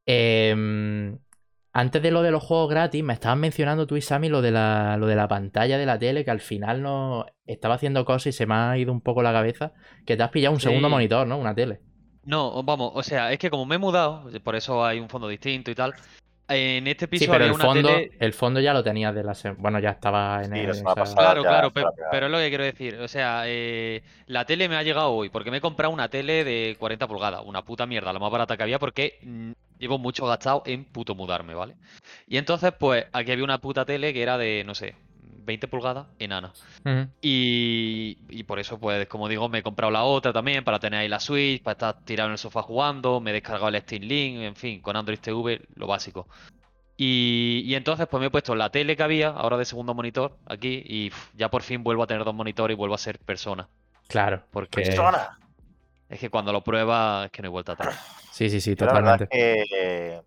Em, 0.05 1.17
antes 1.73 2.01
de 2.01 2.11
lo 2.11 2.21
de 2.21 2.31
los 2.31 2.43
juegos 2.43 2.69
gratis, 2.69 3.03
me 3.03 3.13
estabas 3.13 3.37
mencionando 3.37 3.87
tú 3.87 3.97
y 3.97 4.01
Sammy 4.01 4.29
lo 4.29 4.41
de 4.41 4.51
la, 4.51 4.97
lo 4.97 5.07
de 5.07 5.15
la 5.15 5.27
pantalla 5.27 5.77
de 5.77 5.85
la 5.85 5.99
tele, 5.99 6.23
que 6.23 6.31
al 6.31 6.39
final 6.39 6.81
no 6.81 7.25
estaba 7.45 7.75
haciendo 7.75 8.05
cosas 8.05 8.27
y 8.27 8.31
se 8.31 8.45
me 8.45 8.53
ha 8.55 8.77
ido 8.77 8.91
un 8.93 9.01
poco 9.01 9.21
la 9.23 9.33
cabeza. 9.33 9.73
Que 10.05 10.15
te 10.15 10.23
has 10.23 10.29
pillado 10.29 10.53
un 10.53 10.61
segundo 10.61 10.89
monitor, 10.89 11.27
¿no? 11.27 11.37
Una 11.37 11.55
tele. 11.55 11.81
No, 12.25 12.63
vamos, 12.63 12.91
o 12.95 13.03
sea, 13.03 13.31
es 13.31 13.39
que 13.39 13.49
como 13.49 13.65
me 13.65 13.75
he 13.75 13.79
mudado, 13.79 14.29
por 14.43 14.55
eso 14.55 14.83
hay 14.83 14.99
un 14.99 15.09
fondo 15.09 15.27
distinto 15.27 15.71
y 15.71 15.75
tal. 15.75 15.93
En 16.47 16.85
este 16.85 17.07
piso 17.07 17.25
Sí, 17.25 17.31
pero 17.31 17.45
había 17.45 17.47
el 17.47 17.53
una 17.55 17.65
fondo, 17.65 17.89
tele. 17.89 18.11
el 18.19 18.33
fondo 18.33 18.59
ya 18.59 18.71
lo 18.71 18.83
tenías 18.83 19.15
de 19.15 19.23
la 19.23 19.33
semana. 19.33 19.59
Bueno, 19.61 19.79
ya 19.79 19.89
estaba 19.89 20.43
en 20.43 20.53
Sí, 20.53 20.59
el. 20.59 20.83
pasada. 20.83 21.15
Claro, 21.15 21.43
ya 21.43 21.49
claro, 21.49 21.71
pero 22.11 22.25
es 22.27 22.31
lo 22.31 22.37
que 22.37 22.49
quiero 22.49 22.63
decir. 22.63 22.95
O 22.99 23.07
sea, 23.07 23.43
eh, 23.47 24.03
la 24.27 24.45
tele 24.45 24.69
me 24.69 24.75
ha 24.75 24.83
llegado 24.83 25.11
hoy 25.11 25.29
porque 25.29 25.49
me 25.49 25.57
he 25.57 25.61
comprado 25.61 25.91
una 25.91 26.07
tele 26.07 26.43
de 26.43 26.75
40 26.77 27.07
pulgadas. 27.07 27.41
Una 27.43 27.63
puta 27.63 27.87
mierda, 27.87 28.13
la 28.13 28.19
más 28.19 28.31
barata 28.31 28.57
que 28.57 28.61
había 28.63 28.77
porque 28.77 29.17
mm, 29.23 29.51
llevo 29.79 29.97
mucho 29.97 30.27
gastado 30.27 30.61
en 30.67 30.83
puto 30.85 31.15
mudarme, 31.15 31.55
¿vale? 31.55 31.75
Y 32.27 32.37
entonces, 32.37 32.73
pues, 32.77 33.07
aquí 33.11 33.31
había 33.31 33.43
una 33.43 33.57
puta 33.57 33.83
tele 33.83 34.13
que 34.13 34.21
era 34.21 34.37
de, 34.37 34.63
no 34.65 34.75
sé, 34.75 34.93
20 35.45 35.67
pulgadas, 35.67 36.07
enana. 36.19 36.53
Ujú. 36.85 37.07
Y, 37.21 38.17
y 38.29 38.43
por 38.43 38.59
eso, 38.59 38.79
pues, 38.79 39.07
como 39.07 39.27
digo, 39.27 39.47
me 39.49 39.59
he 39.59 39.63
comprado 39.63 39.91
la 39.91 40.03
otra 40.03 40.33
también 40.33 40.63
para 40.63 40.79
tener 40.79 40.99
ahí 41.01 41.07
la 41.07 41.19
Switch, 41.19 41.61
para 41.61 41.73
estar 41.73 42.05
tirado 42.05 42.27
en 42.29 42.33
el 42.33 42.37
sofá 42.37 42.61
jugando, 42.61 43.19
me 43.21 43.31
he 43.31 43.33
descargado 43.33 43.67
el 43.69 43.81
Steam 43.81 44.03
Link, 44.03 44.39
en 44.41 44.55
fin, 44.55 44.81
con 44.81 44.95
Android 44.95 45.19
TV, 45.19 45.61
lo 45.75 45.87
básico. 45.87 46.27
Y, 46.97 47.63
y 47.65 47.75
entonces, 47.75 48.07
pues 48.07 48.21
me 48.21 48.27
he 48.27 48.31
puesto 48.31 48.55
la 48.55 48.69
tele 48.69 48.95
que 48.95 49.03
había, 49.03 49.29
ahora 49.29 49.57
de 49.57 49.65
segundo 49.65 49.93
monitor, 49.93 50.37
aquí, 50.45 50.81
y 50.85 51.11
ya 51.35 51.49
por 51.49 51.61
fin 51.61 51.83
vuelvo 51.83 52.03
a 52.03 52.07
tener 52.07 52.23
dos 52.23 52.33
monitores 52.33 52.75
y 52.75 52.77
vuelvo 52.77 52.95
a 52.95 52.99
ser 52.99 53.19
persona. 53.19 53.67
Claro. 54.07 54.43
Porque 54.51 54.81
Que- 54.81 54.87
Persona. 54.89 55.37
es 56.09 56.19
que 56.19 56.29
cuando 56.29 56.53
lo 56.53 56.61
pruebas, 56.63 57.25
es 57.25 57.31
que 57.31 57.41
no 57.41 57.47
hay 57.47 57.51
vuelta 57.51 57.73
atrás. 57.73 57.95
Sí, 58.35 58.49
sí, 58.49 58.59
sí, 58.59 58.75
Yo 58.75 58.85
la 58.85 58.91
verdad 58.91 59.21
es 59.21 59.29
totalmente. 59.29 59.65
que 59.69 60.21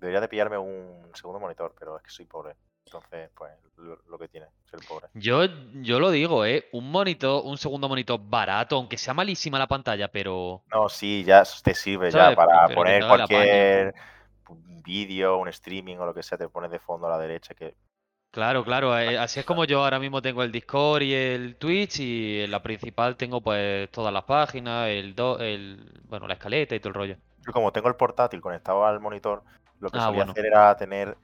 debería 0.00 0.20
de 0.20 0.28
pillarme 0.28 0.58
un 0.58 1.08
segundo 1.14 1.40
monitor, 1.40 1.74
pero 1.78 1.96
es 1.96 2.02
que 2.02 2.10
soy 2.10 2.26
pobre. 2.26 2.56
Entonces, 2.88 3.30
pues, 3.36 3.52
lo, 3.76 4.18
que 4.18 4.28
tiene 4.28 4.46
ser 4.70 4.80
pobre. 4.88 5.08
Yo, 5.14 5.44
yo 5.82 6.00
lo 6.00 6.10
digo, 6.10 6.44
¿eh? 6.46 6.68
Un 6.72 6.90
monitor, 6.90 7.42
un 7.44 7.58
segundo 7.58 7.88
monitor 7.88 8.18
barato, 8.22 8.76
aunque 8.76 8.96
sea 8.96 9.12
malísima 9.12 9.58
la 9.58 9.66
pantalla, 9.66 10.08
pero. 10.08 10.62
No, 10.72 10.88
sí, 10.88 11.22
ya 11.24 11.42
te 11.62 11.74
sirve 11.74 12.10
ya 12.10 12.34
para 12.34 12.66
Pero 12.66 12.80
poner 12.80 13.06
cualquier 13.06 13.94
vídeo, 14.84 15.36
un 15.36 15.48
streaming 15.48 15.96
o 15.98 16.06
lo 16.06 16.14
que 16.14 16.22
sea, 16.22 16.38
te 16.38 16.48
pones 16.48 16.70
de 16.70 16.78
fondo 16.78 17.06
a 17.06 17.10
la 17.10 17.18
derecha 17.18 17.54
que 17.54 17.74
Claro, 18.30 18.62
claro, 18.62 18.96
eh, 18.98 19.18
así 19.18 19.40
es 19.40 19.46
como 19.46 19.64
yo 19.64 19.82
ahora 19.82 19.98
mismo 19.98 20.20
tengo 20.20 20.42
el 20.42 20.52
Discord 20.52 21.02
y 21.02 21.14
el 21.14 21.56
Twitch 21.56 22.00
y 22.00 22.40
en 22.42 22.50
la 22.50 22.62
principal 22.62 23.16
tengo 23.16 23.40
pues 23.40 23.90
todas 23.90 24.12
las 24.12 24.24
páginas, 24.24 24.88
el, 24.88 25.14
do- 25.14 25.38
el 25.38 26.02
bueno, 26.04 26.26
la 26.26 26.34
escaleta 26.34 26.74
y 26.74 26.80
todo 26.80 26.90
el 26.90 26.94
rollo. 26.94 27.16
Yo 27.44 27.52
como 27.52 27.72
tengo 27.72 27.88
el 27.88 27.96
portátil 27.96 28.40
conectado 28.40 28.84
al 28.84 29.00
monitor, 29.00 29.42
lo 29.80 29.88
que 29.90 29.98
Ah, 29.98 30.06
solía 30.06 30.18
bueno. 30.18 30.32
hacer 30.32 30.44
era 30.46 30.76
tener 30.76 31.16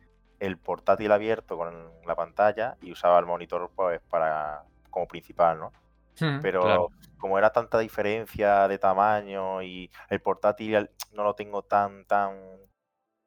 el 0.46 0.58
portátil 0.58 1.12
abierto 1.12 1.56
con 1.56 1.92
la 2.06 2.14
pantalla 2.16 2.76
y 2.82 2.92
usaba 2.92 3.18
el 3.18 3.26
monitor 3.26 3.70
pues 3.74 4.00
para 4.10 4.64
como 4.90 5.06
principal, 5.08 5.58
¿no? 5.60 5.72
Ujú. 6.20 6.40
Pero 6.40 6.60
Claro. 6.60 6.88
como 7.18 7.38
era 7.38 7.50
tanta 7.52 7.78
diferencia 7.78 8.68
de 8.68 8.78
tamaño 8.78 9.62
y 9.62 9.90
el 10.10 10.20
portátil 10.22 10.90
no 11.12 11.24
lo 11.24 11.34
tengo 11.34 11.62
tan 11.62 12.04
tan 12.06 12.58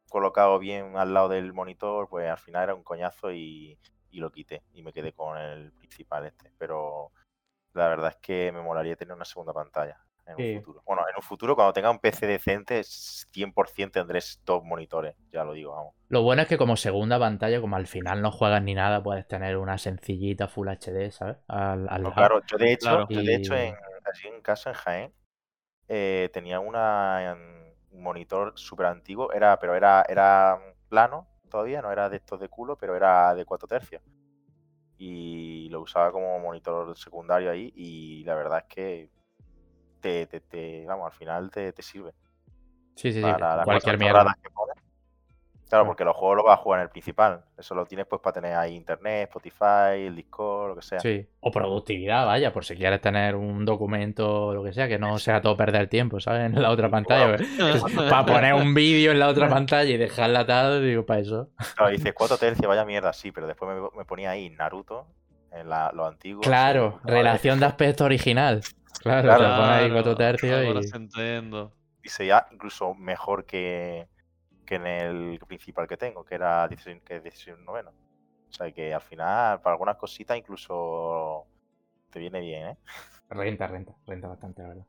colocado 0.10 0.60
bien 0.60 0.98
al 0.98 1.14
lado 1.14 1.30
del 1.30 1.54
monitor, 1.54 2.08
pues 2.10 2.30
al 2.30 2.38
final 2.38 2.64
era 2.64 2.76
un 2.76 2.84
coñazo 2.84 3.32
y, 3.32 3.80
y 4.12 4.18
y 4.18 4.20
lo 4.20 4.32
quité 4.32 4.64
y 4.74 4.84
me 4.84 4.94
quedé 4.94 5.14
con 5.14 5.38
el 5.38 5.74
principal 5.74 6.26
este. 6.26 6.52
Pero 6.58 7.12
la 7.74 7.90
verdad 7.90 8.12
es 8.12 8.18
que 8.18 8.52
me 8.54 8.62
molaría 8.64 8.96
tener 8.98 9.16
una 9.16 9.26
segunda 9.26 9.54
pantalla 9.54 10.07
en 10.28 10.38
Sí. 10.38 10.44
un 10.54 10.62
futuro. 10.62 10.82
Bueno, 10.86 11.04
en 11.10 11.16
un 11.16 11.22
futuro 11.24 11.56
cuando 11.56 11.74
tenga 11.74 11.90
un 11.92 12.00
PC 12.00 12.28
decente, 12.28 12.84
100% 12.84 14.00
tendré 14.00 14.20
dos 14.46 14.64
monitores, 14.64 15.16
ya 15.32 15.44
lo 15.44 15.54
digo, 15.54 15.72
vamos. 15.74 15.94
Lo 16.10 16.22
bueno 16.22 16.42
es 16.42 16.48
que 16.48 16.58
como 16.58 16.76
segunda 16.78 17.20
pantalla, 17.20 17.60
como 17.62 17.76
al 17.76 17.88
final 17.88 18.22
no 18.22 18.32
juegas 18.32 18.62
ni 18.64 18.74
nada, 18.74 19.04
puedes 19.04 19.28
tener 19.28 19.58
una 19.58 19.78
sencillita 19.78 20.48
Full 20.48 20.68
HD, 20.70 21.12
¿sabes? 21.12 21.38
Al, 21.48 21.88
al 21.90 22.02
No, 22.04 22.10
lado. 22.10 22.16
claro, 22.16 22.42
yo 22.46 22.58
de 22.58 22.74
hecho, 22.74 22.86
Claro. 22.90 23.08
yo 23.10 23.22
de 23.24 23.36
hecho 23.36 23.56
en, 23.56 23.76
allí 24.06 24.28
en 24.28 24.42
casa 24.42 24.70
en 24.70 24.76
Jaén 24.76 25.14
eh, 25.90 26.30
tenía 26.34 26.60
una, 26.60 27.32
en- 27.34 27.76
un 27.92 28.04
monitor 28.04 28.54
súper 28.58 28.88
antiguo, 28.88 29.32
era, 29.34 29.60
pero 29.60 29.76
era, 29.76 30.06
era 30.10 30.60
plano 30.90 31.28
todavía, 31.50 31.82
no 31.82 31.92
era 31.92 32.10
de 32.10 32.18
estos 32.18 32.40
de 32.40 32.50
culo, 32.50 32.78
pero 32.78 32.96
era 32.96 33.34
de 33.36 33.46
4 33.46 33.68
tercios. 33.68 34.02
Y 34.98 35.70
lo 35.70 35.82
usaba 35.82 36.12
como 36.12 36.40
monitor 36.40 36.98
secundario 36.98 37.52
ahí 37.52 37.72
y 37.76 38.24
la 38.26 38.36
verdad 38.36 38.60
es 38.60 38.76
que 38.76 39.10
te, 40.08 40.28
te- 40.28 40.40
te- 40.42 40.86
vamos, 40.86 41.06
al 41.08 41.12
final 41.18 41.52
te, 41.52 41.74
te 41.74 41.82
sirve 41.82 42.12
Sí, 42.96 43.12
sí, 43.12 43.22
sí. 43.22 43.22
para 43.22 43.58
las 43.58 43.66
Cualquier 43.66 43.98
mierda. 44.00 44.36
que 44.42 44.50
pones. 44.50 44.76
Claro, 45.70 45.84
Mm. 45.84 45.88
porque 45.88 46.06
los 46.06 46.16
juegos 46.16 46.38
los 46.38 46.46
vas 46.46 46.60
a 46.60 46.62
jugar 46.64 46.80
en 46.80 46.84
el 46.86 46.90
principal. 46.90 47.44
Eso 47.58 47.76
lo 47.76 47.86
tienes 47.86 48.08
pues 48.08 48.22
para 48.22 48.36
tener 48.36 48.56
ahí 48.56 48.74
internet, 48.74 49.24
Spotify, 49.28 50.06
el 50.08 50.16
Discord, 50.16 50.70
lo 50.70 50.76
que 50.78 50.82
sea. 50.82 51.00
Sí. 51.02 51.28
O 51.42 51.52
productividad, 51.52 52.26
vaya, 52.26 52.54
por 52.54 52.64
si 52.64 52.76
quieres 52.78 53.02
tener 53.02 53.36
un 53.36 53.66
documento 53.66 54.54
lo 54.54 54.64
que 54.64 54.72
sea, 54.72 54.88
que 54.88 54.98
no 54.98 55.20
sea 55.20 55.42
todo 55.42 55.58
perder 55.58 55.90
tiempo, 55.90 56.22
¿sabes? 56.22 56.46
En 56.46 56.62
la 56.62 56.72
otra 56.72 56.90
pantalla. 56.90 57.36
para 58.10 58.26
poner 58.26 58.54
un 58.54 58.74
vídeo 58.74 59.12
en 59.12 59.20
la 59.20 59.28
otra 59.28 59.50
pantalla 59.50 59.90
y 59.92 59.98
dejarla 59.98 60.46
tal, 60.46 60.82
digo, 60.82 61.06
para 61.06 61.20
eso. 61.20 61.50
Claro, 61.76 61.92
dices 61.92 62.14
4 62.14 62.38
tercios, 62.38 62.66
vaya 62.68 62.86
mierda, 62.86 63.12
sí, 63.12 63.32
pero 63.34 63.46
después 63.46 63.70
me, 63.76 63.82
me 63.98 64.06
ponía 64.06 64.32
ahí 64.32 64.50
Naruto, 64.52 65.06
en 65.52 65.68
la, 65.68 65.92
los 65.94 66.08
antiguos. 66.08 66.48
Claro, 66.48 67.00
relación 67.04 67.60
de 67.60 67.66
aspecto 67.66 68.06
original. 68.06 68.62
Claro, 69.02 69.22
Claro. 69.28 69.56
pones 69.56 69.72
ahí 69.72 69.90
Claro, 69.90 69.94
cuatro 69.94 70.16
tercios 70.16 70.54
ahora 70.54 70.80
y. 70.82 70.92
entiendo. 70.96 71.72
Y 72.04 72.10
se 72.10 72.24
veía 72.24 72.48
incluso 72.52 72.94
mejor 72.94 73.46
que, 73.46 74.08
que 74.66 74.76
en 74.76 74.88
el 74.88 75.40
principal 75.48 75.88
que 75.88 75.98
tengo, 75.98 76.24
que 76.24 76.36
era 76.36 76.68
16, 76.68 77.02
que 77.04 77.18
es 77.18 77.24
16 77.24 77.58
noveno. 77.60 77.92
O 78.50 78.54
sea 78.54 78.72
que 78.72 78.94
al 78.94 79.02
final, 79.02 79.62
para 79.62 79.74
algunas 79.74 79.98
cositas, 79.98 80.38
incluso 80.38 81.46
te 82.12 82.20
viene 82.20 82.40
bien, 82.40 82.68
¿eh? 82.70 82.78
Renta, 83.30 83.68
renta, 83.68 83.94
renta 84.06 84.28
bastante, 84.28 84.62
la 84.62 84.68
verdad. 84.70 84.86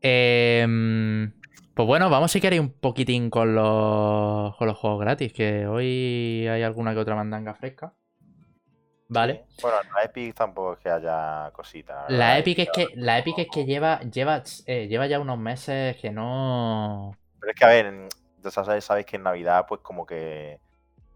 Em, 0.00 1.32
pues 1.74 1.86
bueno, 1.86 2.10
vamos 2.10 2.30
si 2.30 2.40
queréis 2.40 2.60
un 2.60 2.70
poquitín 2.72 3.30
con 3.30 3.54
los, 3.54 4.56
con 4.56 4.66
los 4.68 4.76
juegos 4.78 5.00
gratis, 5.00 5.32
que 5.32 5.66
hoy 5.66 6.46
hay 6.48 6.62
alguna 6.62 6.92
que 6.94 7.00
otra 7.00 7.16
mandanga 7.16 7.54
fresca. 7.54 7.94
Vale. 9.08 9.44
Bueno, 9.62 9.78
en 9.82 9.92
la 9.92 10.02
Epic 10.02 10.34
tampoco 10.34 10.72
es 10.74 10.78
que 10.80 10.90
haya 10.90 11.50
cositas. 11.52 12.10
La 12.10 12.38
Epic 12.38 12.58
es 12.58 12.70
que, 12.72 12.88
la 12.94 13.18
Epic 13.18 13.38
es 13.38 13.48
que 13.52 13.64
lleva, 13.64 14.00
lleva, 14.00 14.42
eh, 14.66 14.88
lleva 14.88 15.06
ya 15.06 15.20
unos 15.20 15.38
meses 15.38 15.96
que 15.96 16.10
no. 16.10 17.16
Pero 17.40 17.52
es 17.52 17.58
que, 17.58 17.64
a 17.64 17.68
ver, 17.68 18.08
sabes, 18.50 18.84
sabéis 18.84 19.06
que 19.06 19.16
en 19.16 19.22
Navidad, 19.22 19.66
pues 19.68 19.80
como 19.80 20.04
que 20.06 20.58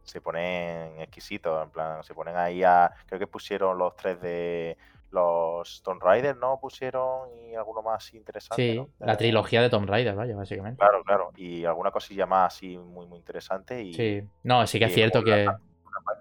se 0.05 0.21
ponen 0.21 1.01
exquisitos, 1.01 1.63
en 1.65 1.71
plan, 1.71 2.03
se 2.05 2.15
ponen 2.15 2.37
ahí 2.37 2.63
a. 2.63 2.93
Creo 3.07 3.19
que 3.19 3.27
pusieron 3.27 3.79
los 3.79 3.97
tres 3.97 4.21
de 4.21 4.77
los 5.11 5.83
Tomb 5.83 6.03
Raider, 6.03 6.37
¿no? 6.37 6.61
Pusieron 6.61 7.29
y 7.35 7.55
alguno 7.57 7.83
más 7.83 8.15
interesante. 8.15 8.71
Sí, 8.73 8.77
¿no? 8.77 8.89
la 9.05 9.15
Eh, 9.15 9.17
trilogía 9.17 9.61
de 9.61 9.69
Tomb 9.69 9.89
Raider, 9.89 10.15
vaya, 10.15 10.37
básicamente. 10.37 10.79
Claro, 10.79 11.03
claro. 11.03 11.33
Y 11.37 11.65
alguna 11.65 11.91
cosilla 11.91 12.27
más 12.27 12.55
así 12.55 12.79
muy, 12.79 13.07
muy 13.07 13.19
interesante. 13.19 13.83
Y 13.83 13.95
Sí. 13.95 14.23
No, 14.45 14.65
sí 14.67 14.79
que 14.79 14.85
es 14.87 14.95
cierto 14.95 15.25
que. 15.25 15.49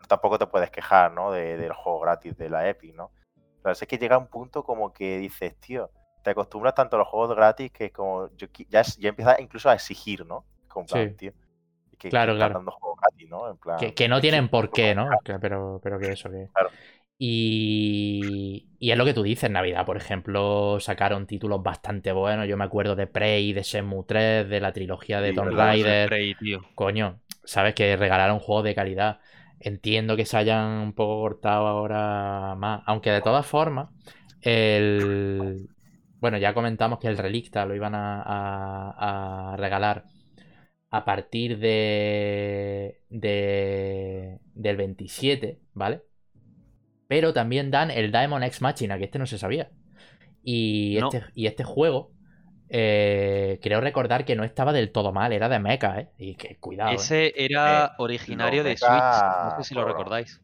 Tampoco 0.09 0.39
te 0.39 0.47
puedes 0.47 0.71
quejar, 0.71 1.13
¿no? 1.13 1.31
De, 1.31 1.57
del 1.57 1.73
juego 1.73 2.01
gratis 2.01 2.37
de 2.37 2.49
la 2.49 2.69
Epic, 2.69 2.95
¿no? 2.95 3.11
Pero 3.63 3.73
es 3.73 3.87
que 3.87 3.99
llega 3.99 4.17
un 4.19 4.27
punto 4.29 4.63
como 4.63 4.93
que 4.93 5.19
dices, 5.19 5.55
tío, 5.61 5.91
te 6.23 6.31
acostumbras 6.31 6.75
tanto 6.75 6.97
a 6.97 6.99
los 6.99 7.09
juegos 7.09 7.35
gratis 7.37 7.71
que 7.71 7.91
como 7.91 8.29
yo 8.37 8.47
ya, 8.69 8.83
ya 8.83 9.09
empiezas 9.09 9.39
incluso 9.41 9.69
a 9.69 9.75
exigir, 9.75 10.25
¿no? 10.25 10.45
Como 10.69 10.83
en 10.85 10.89
plan, 10.89 11.09
Sí. 11.09 11.17
tío. 11.17 11.33
Que, 11.99 12.09
Claro, 12.09 12.33
que 12.33 12.33
están 12.33 12.51
claro. 12.51 12.53
dando 12.53 12.71
juegos 12.71 12.99
gratis, 13.01 13.29
¿no? 13.29 13.49
En 13.51 13.57
plan, 13.57 13.77
Que, 13.77 13.93
que 13.93 14.07
no 14.07 14.21
tienen 14.21 14.49
por 14.49 14.71
qué, 14.71 14.95
¿no? 14.95 15.09
pero, 15.41 15.79
pero 15.83 15.99
que 15.99 16.11
eso, 16.13 16.29
que. 16.29 16.49
Claro. 16.53 16.71
Y, 17.17 18.69
y 18.79 18.91
es 18.91 18.97
lo 18.97 19.05
que 19.05 19.13
tú 19.13 19.23
dices, 19.23 19.49
Navidad, 19.51 19.85
por 19.85 19.97
ejemplo, 19.97 20.79
sacaron 20.79 21.27
títulos 21.27 21.61
bastante 21.63 22.11
buenos. 22.13 22.47
Yo 22.47 22.57
me 22.57 22.63
acuerdo 22.63 22.95
de 22.95 23.07
Prey, 23.07 23.53
de 23.53 23.63
Shenmue 23.63 24.05
3, 24.07 24.47
de 24.49 24.59
la 24.61 24.71
trilogía 24.73 25.21
de 25.21 25.31
Sí, 25.31 25.35
Tomb 25.35 25.51
Raider. 25.53 26.07
Prey, 26.07 26.35
tío. 26.35 26.61
Coño, 26.75 27.21
sabes 27.43 27.75
que 27.75 27.95
regalaron 27.97 28.39
juegos 28.39 28.63
de 28.65 28.75
calidad. 28.75 29.19
Entiendo 29.59 30.15
que 30.15 30.25
se 30.25 30.37
hayan 30.37 30.67
un 30.81 30.93
poco 30.93 31.19
cortado 31.21 31.67
ahora 31.67 32.55
más. 32.55 32.81
Aunque 32.85 33.11
de 33.11 33.21
todas 33.21 33.45
formas, 33.45 33.89
el. 34.41 35.69
Bueno, 36.19 36.37
ya 36.37 36.53
comentamos 36.53 36.99
que 36.99 37.07
el 37.07 37.17
Relicta 37.17 37.65
lo 37.65 37.75
iban 37.75 37.95
a, 37.95 38.21
a- 38.21 39.53
a 39.53 39.57
regalar 39.57 40.03
a 40.91 41.05
partir 41.05 41.59
de, 41.59 43.01
de- 43.09 44.39
del 44.53 44.77
27, 44.77 45.59
¿vale? 45.73 46.01
Pero 47.07 47.33
también 47.33 47.71
dan 47.71 47.91
el 47.91 48.11
Diamond 48.11 48.43
X 48.45 48.61
Machina, 48.61 48.97
que 48.97 49.05
este 49.05 49.19
no 49.19 49.25
se 49.25 49.37
sabía. 49.37 49.71
Y 50.43 50.97
No. 50.99 51.07
este, 51.07 51.23
y 51.35 51.47
este 51.47 51.63
juego, 51.63 52.11
eh, 52.69 53.59
creo 53.61 53.81
recordar 53.81 54.25
que 54.25 54.35
no 54.35 54.43
estaba 54.43 54.71
del 54.73 54.91
todo 54.91 55.11
mal, 55.11 55.33
era 55.33 55.49
de 55.49 55.59
mecha, 55.59 55.99
¿eh? 55.99 56.09
Y 56.17 56.35
que 56.35 56.55
cuidado. 56.57 56.91
¿eh? 56.91 56.95
Ese 56.95 57.33
era 57.35 57.85
Eh, 57.85 57.89
originario 57.97 58.63
de 58.63 58.77
Switch. 58.77 58.91
No 58.91 59.55
sé 59.57 59.63
si 59.69 59.75
lo 59.75 59.85
recordáis. 59.85 60.39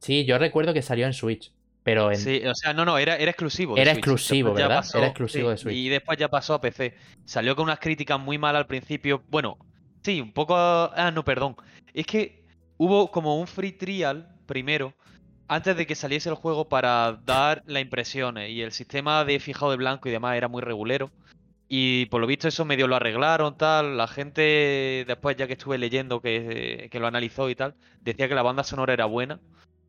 Sí, 0.00 0.24
yo 0.24 0.38
recuerdo 0.38 0.74
que 0.74 0.82
salió 0.82 1.06
en 1.06 1.12
Switch, 1.12 1.52
pero 1.84 2.10
en... 2.10 2.16
Sí, 2.16 2.42
o 2.44 2.54
sea, 2.54 2.72
no, 2.74 2.84
no, 2.84 2.98
era, 2.98 3.16
era 3.16 3.30
exclusivo. 3.30 3.76
de 3.76 3.82
Era 3.82 3.92
Switch. 3.92 3.98
exclusivo, 3.98 4.48
Después 4.48 4.64
¿verdad? 4.64 4.76
pasó- 4.80 4.98
Era 4.98 5.06
exclusivo 5.08 5.48
sí, 5.48 5.50
de 5.52 5.56
Switch. 5.58 5.76
Y 5.76 5.88
después 5.88 6.18
ya 6.18 6.28
pasó 6.28 6.54
a 6.54 6.60
PC. 6.60 6.94
Salió 7.24 7.54
con 7.54 7.64
unas 7.64 7.78
críticas 7.78 8.18
muy 8.18 8.36
malas 8.36 8.60
al 8.60 8.66
principio. 8.66 9.22
Bueno, 9.28 9.56
sí, 10.02 10.20
un 10.20 10.32
poco. 10.32 10.56
Ah, 10.56 11.12
no, 11.14 11.24
perdón. 11.24 11.54
Es 11.94 12.04
que 12.06 12.44
hubo 12.78 13.10
como 13.12 13.38
un 13.38 13.46
free 13.46 13.72
trial 13.72 14.28
primero. 14.46 14.92
Antes 15.48 15.76
de 15.76 15.86
que 15.86 15.94
saliese 15.94 16.28
el 16.28 16.34
juego 16.34 16.68
para 16.68 17.12
dar 17.24 17.62
las 17.66 17.82
impresiones. 17.82 18.50
Y 18.50 18.62
el 18.62 18.72
sistema 18.72 19.24
de 19.24 19.38
fijado 19.40 19.70
de 19.70 19.76
blanco 19.76 20.08
y 20.08 20.12
demás 20.12 20.36
era 20.36 20.48
muy 20.48 20.62
regulero. 20.62 21.10
Y 21.68 22.06
por 22.06 22.20
lo 22.20 22.26
visto 22.26 22.48
eso 22.48 22.64
medio 22.64 22.86
lo 22.86 22.96
arreglaron, 22.96 23.56
tal. 23.56 23.96
La 23.96 24.06
gente, 24.06 25.04
después 25.06 25.36
ya 25.36 25.46
que 25.46 25.54
estuve 25.54 25.78
leyendo 25.78 26.20
que, 26.20 26.88
que 26.90 27.00
lo 27.00 27.06
analizó 27.06 27.48
y 27.50 27.54
tal, 27.54 27.74
decía 28.00 28.28
que 28.28 28.34
la 28.34 28.42
banda 28.42 28.62
sonora 28.64 28.92
era 28.92 29.06
buena. 29.06 29.40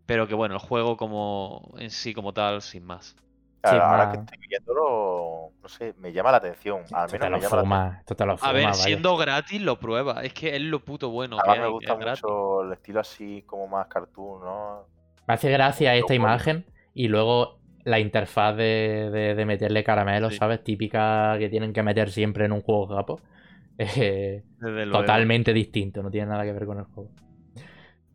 Pero 0.06 0.28
que 0.28 0.36
bueno, 0.36 0.56
el 0.56 0.60
juego 0.60 0.98
como 0.98 1.74
en 1.78 1.90
sí 1.90 2.14
como 2.14 2.34
tal, 2.34 2.62
sin 2.62 2.84
más. 2.86 3.16
Claro, 3.62 3.78
Sí, 3.78 3.84
ahora 3.86 4.06
más- 4.08 4.16
que 4.18 4.20
estoy 4.24 4.48
viéndolo, 4.50 5.52
no 5.62 5.70
sé, 5.70 5.94
me 5.98 6.12
llama 6.12 6.32
la 6.32 6.38
atención. 6.38 6.82
Al 6.92 7.10
menos 7.10 7.12
me 7.12 7.18
lo 7.18 7.20
llama 7.20 7.30
la 7.32 7.38
atención. 7.38 7.60
fuma, 7.62 7.98
esto 8.00 8.16
te 8.16 8.26
lo 8.26 8.38
fuma, 8.38 8.50
A 8.50 8.54
ver, 8.54 8.64
vaya. 8.66 8.74
siendo 8.76 9.16
gratis 9.16 9.62
lo 9.62 9.80
prueba. 9.80 10.22
Es 10.24 10.34
que 10.34 10.54
es 10.56 10.62
lo 10.62 10.80
puto 10.84 11.10
bueno 11.10 11.38
que 11.38 11.50
Además 11.50 11.60
me 11.60 11.66
que 11.68 11.72
gusta 11.72 11.94
es 11.94 12.00
gratis. 12.00 12.24
mucho 12.24 12.62
el 12.64 12.74
estilo 12.74 13.00
así 13.00 13.44
como 13.46 13.68
más 13.70 13.88
cartoon, 13.88 14.42
¿no? 14.44 14.86
Me 15.28 15.34
hace 15.36 15.50
gracia 15.52 15.96
esta 15.96 16.14
imagen 16.16 16.66
y 16.94 17.08
luego 17.08 17.60
la 17.86 18.00
interfaz 18.00 18.56
de, 18.56 19.10
de- 19.12 19.36
de 19.36 19.46
meterle 19.46 19.84
caramelos, 19.84 20.34
Sí. 20.34 20.40
¿sabes? 20.40 20.64
Típica 20.64 21.36
que 21.40 21.50
tienen 21.50 21.74
que 21.74 21.84
meter 21.84 22.12
siempre 22.12 22.46
en 22.46 22.52
un 22.54 22.62
juego 22.62 22.88
japo. 22.88 23.20
Eh, 23.80 24.44
totalmente 24.92 25.52
distinto, 25.52 26.04
no 26.04 26.12
tiene 26.12 26.28
nada 26.28 26.44
que 26.44 26.54
ver 26.54 26.66
con 26.66 26.78
el 26.78 26.84
juego. 26.86 27.10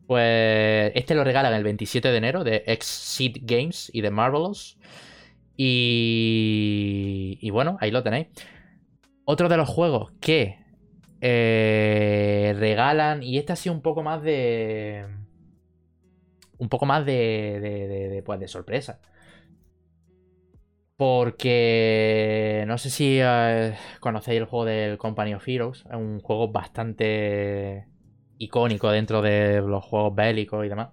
Pues 0.07 0.91
este 0.95 1.13
lo 1.13 1.23
regalan 1.25 1.53
el 1.53 1.63
27 1.65 2.09
de 2.09 2.17
enero 2.17 2.43
de 2.45 2.63
Exceed 2.65 3.39
Games 3.41 3.91
y 3.93 3.99
de 4.01 4.09
Marvelous. 4.09 4.77
Y, 5.57 7.37
y 7.41 7.49
bueno, 7.49 7.77
ahí 7.81 7.91
lo 7.91 8.01
tenéis. 8.03 8.27
Otro 9.25 9.49
de 9.49 9.57
los 9.57 9.67
juegos 9.69 10.13
que 10.21 10.57
eh, 11.21 12.55
regalan, 12.57 13.21
y 13.21 13.37
este 13.37 13.53
ha 13.53 13.55
sido 13.57 13.75
un 13.75 13.81
poco 13.81 14.01
más 14.01 14.23
de... 14.23 15.05
Un 16.59 16.69
poco 16.69 16.85
más 16.85 17.05
de, 17.05 17.59
de, 17.61 17.87
de- 18.09 18.23
pues, 18.23 18.51
sorpresa. 18.51 18.99
Porque 20.97 22.65
no 22.67 22.77
sé 22.77 22.89
si 22.89 23.19
eh, 23.21 23.77
conocéis 24.01 24.39
el 24.41 24.45
juego 24.45 24.65
del 24.65 24.97
Company 24.97 25.33
of 25.33 25.47
Heroes. 25.47 25.85
Es 25.89 25.95
un 25.95 26.19
juego 26.19 26.51
bastante 26.51 27.87
icónico 28.37 28.91
dentro 28.91 29.21
de 29.21 29.61
los 29.61 29.83
juegos 29.85 30.13
bélicos 30.15 30.65
y 30.65 30.69
demás. 30.69 30.89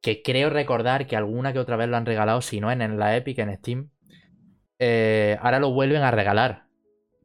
Que 0.00 0.22
creo 0.22 0.50
recordar 0.50 1.06
que 1.06 1.16
alguna 1.16 1.52
que 1.52 1.58
otra 1.58 1.76
vez 1.76 1.88
lo 1.88 1.96
han 1.96 2.04
regalado, 2.06 2.42
si 2.42 2.60
no 2.60 2.70
en, 2.70 2.98
la 2.98 3.16
Epic, 3.16 3.38
en 3.38 3.56
Steam. 3.56 3.90
Eh, 4.78 5.38
ahora 5.42 5.60
lo 5.60 5.72
vuelven 5.72 6.02
a 6.02 6.10
regalar. 6.12 6.66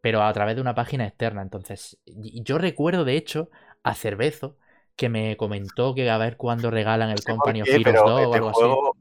Pero 0.02 0.24
a 0.24 0.34
través 0.34 0.56
de 0.56 0.62
una 0.62 0.76
página 0.76 1.08
externa. 1.08 1.42
Entonces, 1.44 2.00
yo 2.06 2.58
recuerdo 2.60 3.06
de 3.06 3.18
hecho 3.18 3.50
a 3.84 3.96
Cervezo 3.96 4.58
que 5.00 5.08
me 5.08 5.38
comentó 5.38 5.96
que 5.96 6.10
a 6.10 6.18
ver 6.18 6.36
cuándo 6.36 6.70
regalan 6.70 7.10
el 7.10 7.24
Company 7.24 7.62
of 7.62 7.70
Heroes 7.70 7.84
pero 7.86 8.02
2 8.04 8.12
o 8.20 8.24
este 8.24 8.36
algo 8.36 8.50
así. 8.50 8.60
juego, 8.60 8.96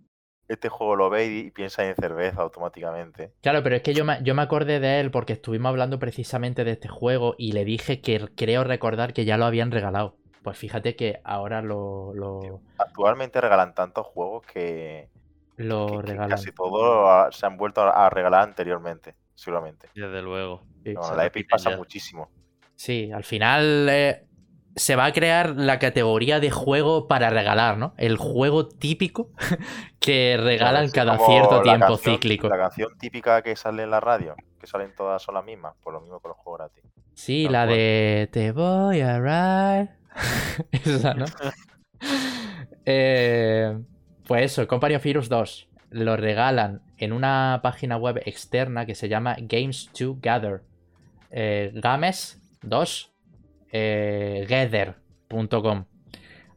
este 0.46 0.68
juego 0.68 0.94
lo 0.94 1.10
ve 1.10 1.26
y, 1.26 1.50
piensa 1.50 1.84
en 1.88 1.96
cerveza 1.96 2.40
automáticamente. 2.40 3.32
Claro, 3.42 3.64
pero 3.64 3.74
es 3.74 3.82
que 3.82 3.94
yo 3.94 4.04
me, 4.04 4.22
yo 4.22 4.32
me 4.36 4.42
acordé 4.42 4.78
de 4.78 5.00
él 5.00 5.10
porque 5.10 5.32
estuvimos 5.32 5.70
hablando 5.70 5.98
precisamente 5.98 6.62
de 6.62 6.70
este 6.70 6.86
juego 6.86 7.34
y 7.36 7.50
le 7.50 7.64
dije 7.64 8.00
que 8.00 8.28
creo 8.36 8.62
recordar 8.62 9.12
que 9.12 9.24
ya 9.24 9.36
lo 9.38 9.44
habían 9.46 9.72
regalado. 9.72 10.16
pues 10.44 10.56
fíjate 10.56 10.94
que 10.94 11.20
ahora 11.24 11.62
lo, 11.62 12.14
lo, 12.14 12.60
Actualmente 12.78 13.40
regalan 13.40 13.74
tantos 13.74 14.06
juegos 14.06 14.46
que, 14.46 15.08
lo 15.56 15.86
que- 15.88 15.96
que 15.96 16.02
regalan. 16.02 16.30
casi 16.30 16.52
todos 16.52 17.34
se 17.36 17.44
han 17.44 17.56
vuelto 17.56 17.80
a 17.82 18.06
a 18.06 18.08
regalar 18.08 18.42
anteriormente, 18.44 19.16
seguramente. 19.34 19.88
Desde 19.96 20.22
luego. 20.22 20.62
Sí. 20.84 20.94
No, 20.94 21.02
se 21.02 21.16
la 21.16 21.26
Epic 21.26 21.50
pasa 21.50 21.70
ya. 21.70 21.76
muchísimo. 21.76 22.30
Sí, 22.76 23.10
al 23.12 23.24
final 23.24 23.88
eh, 23.90 24.27
se 24.78 24.96
va 24.96 25.06
a 25.06 25.12
crear 25.12 25.50
la 25.56 25.78
categoría 25.78 26.40
de 26.40 26.50
juego 26.50 27.06
para 27.08 27.30
regalar, 27.30 27.76
¿no? 27.76 27.94
El 27.98 28.16
juego 28.16 28.66
típico 28.68 29.30
que 30.00 30.36
regalan 30.40 30.90
cada 30.90 31.18
cierto 31.18 31.62
tiempo 31.62 31.86
canción- 31.86 32.14
cíclico. 32.14 32.48
La 32.48 32.56
canción 32.58 32.96
típica 32.98 33.42
que 33.42 33.54
sale 33.56 33.82
en 33.82 33.90
la 33.90 34.00
radio, 34.00 34.34
que 34.60 34.66
salen 34.66 34.94
todas 34.96 35.22
son 35.22 35.34
las 35.34 35.44
mismas, 35.44 35.74
pues 35.82 35.92
lo 35.94 36.00
mismo 36.00 36.20
con 36.20 36.30
los 36.30 36.38
juegos 36.38 36.58
gratis. 36.60 36.84
Sí, 37.14 37.48
la 37.48 37.66
de 37.66 38.28
Te 38.32 38.52
voy 38.52 39.00
a 39.00 39.18
ride. 39.18 39.90
Esa, 40.72 41.14
¿no? 41.14 41.24
Eh, 42.90 43.78
pues 44.26 44.52
eso, 44.52 44.66
Company 44.66 44.94
of 44.94 45.04
Heroes 45.04 45.28
2 45.28 45.68
lo 45.90 46.16
regalan 46.16 46.80
en 46.96 47.12
una 47.12 47.60
página 47.62 47.96
web 47.96 48.20
externa 48.24 48.86
que 48.86 48.94
se 48.94 49.08
llama 49.08 49.36
Games 49.40 49.90
Together. 49.92 50.62
Eh, 51.30 51.70
Games 51.74 52.40
2 52.62 53.12
eh, 53.72 54.46
Gather.com. 54.48 55.84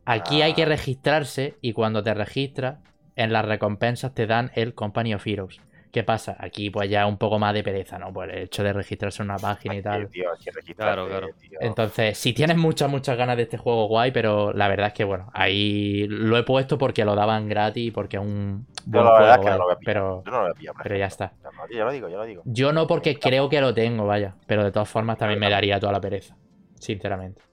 Aquí 0.05 0.41
hay 0.41 0.53
que 0.53 0.63
Ah. 0.63 0.67
registrarse 0.67 1.55
y 1.61 1.73
cuando 1.73 2.01
te 2.03 2.13
registras, 2.13 2.79
en 3.15 3.31
las 3.33 3.45
recompensas 3.45 4.13
te 4.13 4.25
dan 4.27 4.51
el 4.55 4.73
Company 4.73 5.13
of 5.13 5.25
Heroes. 5.27 5.59
¿Qué 5.91 6.03
pasa? 6.05 6.37
Aquí 6.39 6.69
pues 6.69 6.89
ya 6.89 7.05
un 7.05 7.17
poco 7.17 7.37
más 7.37 7.53
de 7.53 7.63
pereza, 7.63 7.99
¿no? 7.99 8.13
Por 8.13 8.31
el 8.31 8.43
hecho 8.43 8.63
de 8.63 8.71
registrarse 8.71 9.21
en 9.21 9.29
una 9.29 9.37
página 9.37 9.75
y 9.75 9.81
tal. 9.81 10.07
tío, 10.07 10.31
hay 10.31 10.39
que 10.41 10.49
registrarte, 10.51 10.93
Claro, 10.95 11.07
claro. 11.09 11.27
tío. 11.37 11.57
Entonces, 11.59 12.17
si 12.17 12.31
tienes 12.31 12.55
muchas, 12.55 12.89
muchas 12.89 13.17
ganas 13.17 13.35
de 13.35 13.43
este 13.43 13.57
juego, 13.57 13.87
guay, 13.89 14.11
pero 14.11 14.53
la 14.53 14.69
verdad 14.69 14.87
es 14.87 14.93
que, 14.93 15.03
bueno, 15.03 15.29
ahí 15.33 16.07
lo 16.07 16.37
he 16.37 16.43
puesto 16.43 16.77
porque 16.77 17.03
lo 17.03 17.13
daban 17.13 17.49
gratis 17.49 17.87
y 17.87 17.91
porque 17.91 18.15
es 18.15 18.23
un 18.23 18.65
buen 18.85 19.03
la 19.03 19.11
verdad 19.11 19.35
es 19.39 19.45
que 19.45 19.51
no 19.51 19.57
lo 19.57 19.77
pero, 19.85 20.23
Yo 20.25 20.31
no 20.31 20.37
lo 20.37 20.43
voy 20.43 20.51
a 20.51 20.55
pillar, 20.55 20.73
por 20.75 20.83
pero 20.83 20.95
ya 20.97 21.05
está. 21.07 21.33
Ya, 21.43 21.49
no, 21.51 21.77
ya 21.77 21.83
lo 21.83 21.91
digo, 21.91 22.07
ya 22.07 22.17
lo 22.17 22.23
digo. 22.25 22.41
Yo 22.45 22.71
no 22.71 22.87
porque 22.87 23.19
creo 23.19 23.49
que 23.49 23.59
lo 23.59 23.73
tengo, 23.73 24.07
vaya, 24.07 24.35
pero 24.47 24.63
de 24.63 24.71
todas 24.71 24.87
formas 24.87 25.17
también 25.17 25.41
me 25.41 25.49
daría 25.49 25.77
toda 25.77 25.91
la 25.91 25.99
pereza, 25.99 26.37
sinceramente. 26.81 27.43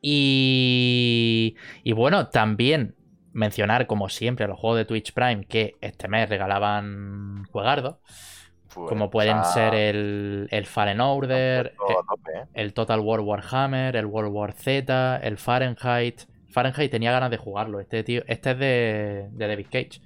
Y, 0.00 1.56
y 1.82 1.92
bueno, 1.92 2.28
también 2.28 2.96
mencionar, 3.32 3.86
como 3.86 4.08
siempre, 4.08 4.46
los 4.46 4.58
juegos 4.58 4.78
de 4.78 4.84
Twitch 4.84 5.12
Prime 5.14 5.46
que 5.46 5.78
este 5.80 6.08
mes 6.08 6.28
regalaban 6.28 7.44
juegardos, 7.50 7.96
Pues, 8.68 8.84
como 8.84 9.10
pueden 9.10 9.38
o 9.38 9.44
sea, 9.44 9.70
ser 9.70 9.74
el, 9.74 10.48
el 10.50 10.66
Fallen 10.66 11.00
Order, 11.00 11.74
a 11.88 12.02
tope, 12.08 12.32
¿eh? 12.32 12.46
el 12.54 12.74
Total 12.74 13.00
War 13.00 13.20
Warhammer, 13.20 13.96
el 13.96 14.06
World 14.06 14.32
War 14.32 14.52
Z, 14.54 15.18
el 15.22 15.38
Fahrenheit. 15.38 16.22
Fahrenheit 16.48 16.90
tenía 16.90 17.12
ganas 17.12 17.30
de 17.30 17.38
jugarlo. 17.38 17.80
Este 17.80 18.04
tío, 18.04 18.22
este 18.28 18.52
es 18.52 18.58
de, 18.58 19.28
de 19.32 19.48
David 19.48 19.68
Cage. 19.70 20.00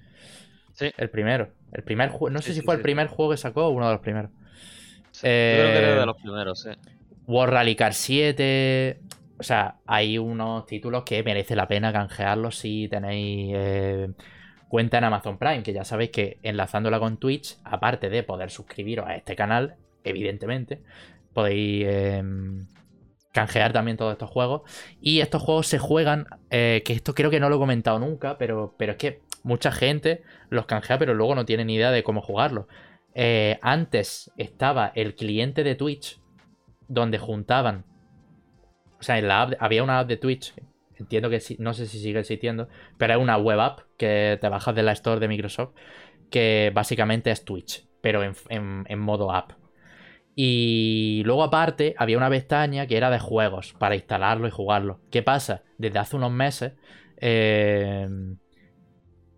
Sí. 0.72 0.92
El 0.96 1.10
primero. 1.10 1.54
El 1.72 1.84
primer 1.84 2.10
juego. 2.10 2.30
No 2.30 2.42
sé 2.42 2.54
si 2.54 2.60
sí, 2.60 2.62
fue 2.62 2.74
sí. 2.74 2.76
el 2.76 2.82
primer 2.82 3.08
juego 3.08 3.32
que 3.32 3.36
sacó 3.38 3.66
o 3.66 3.70
uno 3.70 3.86
de 3.86 3.92
los 3.92 4.02
primeros. 4.02 4.32
Sí, 5.10 5.28
Yo 5.50 5.56
creo 5.56 5.72
que 5.72 5.78
Eh, 5.78 5.90
era 5.90 6.00
de 6.00 6.06
los 6.06 6.16
primeros, 6.16 6.62
sí. 6.62 6.70
War 7.28 7.50
Rally 7.50 7.76
Car 7.76 7.94
7. 7.94 8.98
O 9.38 9.42
sea, 9.42 9.76
hay 9.86 10.18
unos 10.18 10.66
títulos 10.66 11.04
que 11.04 11.22
merece 11.22 11.54
la 11.54 11.68
pena 11.68 11.92
canjearlos 11.92 12.58
si 12.58 12.88
tenéis 12.88 13.52
eh, 13.54 14.08
cuenta 14.68 14.98
en 14.98 15.04
Amazon 15.04 15.38
Prime, 15.38 15.62
que 15.62 15.72
ya 15.72 15.84
sabéis 15.84 16.10
que 16.10 16.38
enlazándola 16.42 16.98
con 16.98 17.18
Twitch, 17.18 17.58
aparte 17.62 18.08
de 18.10 18.24
poder 18.24 18.50
suscribiros 18.50 19.06
a 19.06 19.14
este 19.14 19.36
canal, 19.36 19.76
evidentemente, 20.02 20.82
podéis 21.34 21.84
eh, 21.86 22.22
canjear 23.32 23.72
también 23.72 23.98
todos 23.98 24.12
estos 24.12 24.30
juegos. 24.30 24.62
Y 25.00 25.20
estos 25.20 25.42
juegos 25.42 25.66
se 25.66 25.78
juegan, 25.78 26.26
eh, 26.50 26.82
que 26.84 26.94
esto 26.94 27.14
creo 27.14 27.30
que 27.30 27.40
no 27.40 27.48
lo 27.50 27.56
he 27.56 27.60
comentado 27.60 27.98
nunca, 27.98 28.38
pero, 28.38 28.74
pero 28.76 28.92
es 28.92 28.98
que 28.98 29.20
mucha 29.42 29.70
gente 29.70 30.22
los 30.48 30.66
canjea, 30.66 30.98
pero 30.98 31.14
luego 31.14 31.34
no 31.34 31.44
tiene 31.44 31.64
ni 31.64 31.74
idea 31.74 31.90
de 31.90 32.02
cómo 32.02 32.22
jugarlos. 32.22 32.66
Eh, 33.14 33.58
antes 33.62 34.32
estaba 34.36 34.92
el 34.94 35.14
cliente 35.14 35.62
de 35.62 35.74
Twitch, 35.74 36.20
donde 36.88 37.18
juntaban. 37.18 37.84
O 39.00 39.02
sea, 39.02 39.18
en 39.18 39.28
la 39.28 39.42
app, 39.42 39.52
había 39.60 39.82
una 39.84 40.00
app 40.00 40.08
de 40.08 40.16
Twitch. 40.16 40.54
Entiendo 40.96 41.30
que 41.30 41.40
sí, 41.40 41.56
no 41.60 41.74
sé 41.74 41.86
si 41.86 42.00
sigue 42.00 42.18
existiendo, 42.20 42.68
pero 42.96 43.14
es 43.14 43.20
una 43.20 43.36
web 43.36 43.60
app 43.60 43.80
que 43.96 44.36
te 44.40 44.48
bajas 44.48 44.74
de 44.74 44.82
la 44.82 44.92
store 44.92 45.20
de 45.20 45.28
Microsoft, 45.28 45.74
que 46.30 46.72
básicamente 46.74 47.30
es 47.30 47.44
Twitch, 47.44 47.86
pero 48.00 48.22
en, 48.24 48.34
en- 48.88 48.98
modo 49.00 49.32
app. 49.32 49.52
Y 50.36 51.22
luego 51.26 51.44
aparte 51.44 51.94
había 51.98 52.18
una 52.18 52.30
pestaña 52.30 52.86
que 52.86 52.96
era 52.96 53.10
de 53.10 53.18
juegos 53.20 53.74
para 53.78 53.96
instalarlo 53.96 54.48
y 54.48 54.52
jugarlo. 54.52 55.00
¿Qué 55.10 55.22
pasa? 55.22 55.62
Desde 55.78 55.98
hace 56.00 56.16
unos 56.16 56.32
meses 56.32 56.74
eh, 57.18 58.08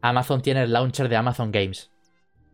Amazon 0.03 0.43
tiene 0.43 0.63
el 0.65 0.73
launcher 0.75 1.09
de 1.09 1.17
Amazon 1.17 1.51
Games. 1.51 1.90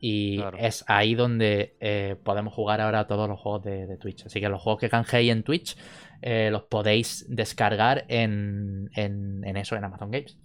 Y 0.09 0.37
Claro. 0.39 0.59
es 0.59 0.85
ahí 0.89 1.15
donde 1.15 1.77
eh, 1.81 2.17
podemos 2.23 2.55
jugar 2.55 2.81
ahora 2.81 3.07
todos 3.09 3.29
los 3.29 3.41
juegos 3.41 3.63
de, 3.65 3.87
de 3.87 3.97
Twitch. 3.97 4.27
Así 4.27 4.41
que 4.41 4.49
los 4.49 4.63
juegos 4.63 4.81
que 4.81 4.89
canjeéis 4.91 5.33
en 5.33 5.43
Twitch 5.43 5.77
eh, 6.23 6.49
los 6.53 6.63
podéis 6.65 7.25
descargar 7.29 8.05
en, 8.09 8.89
en- 8.95 9.43
en 9.45 9.57
eso, 9.57 9.75
en 9.77 9.85
Amazon 9.85 10.11
Games. 10.11 10.39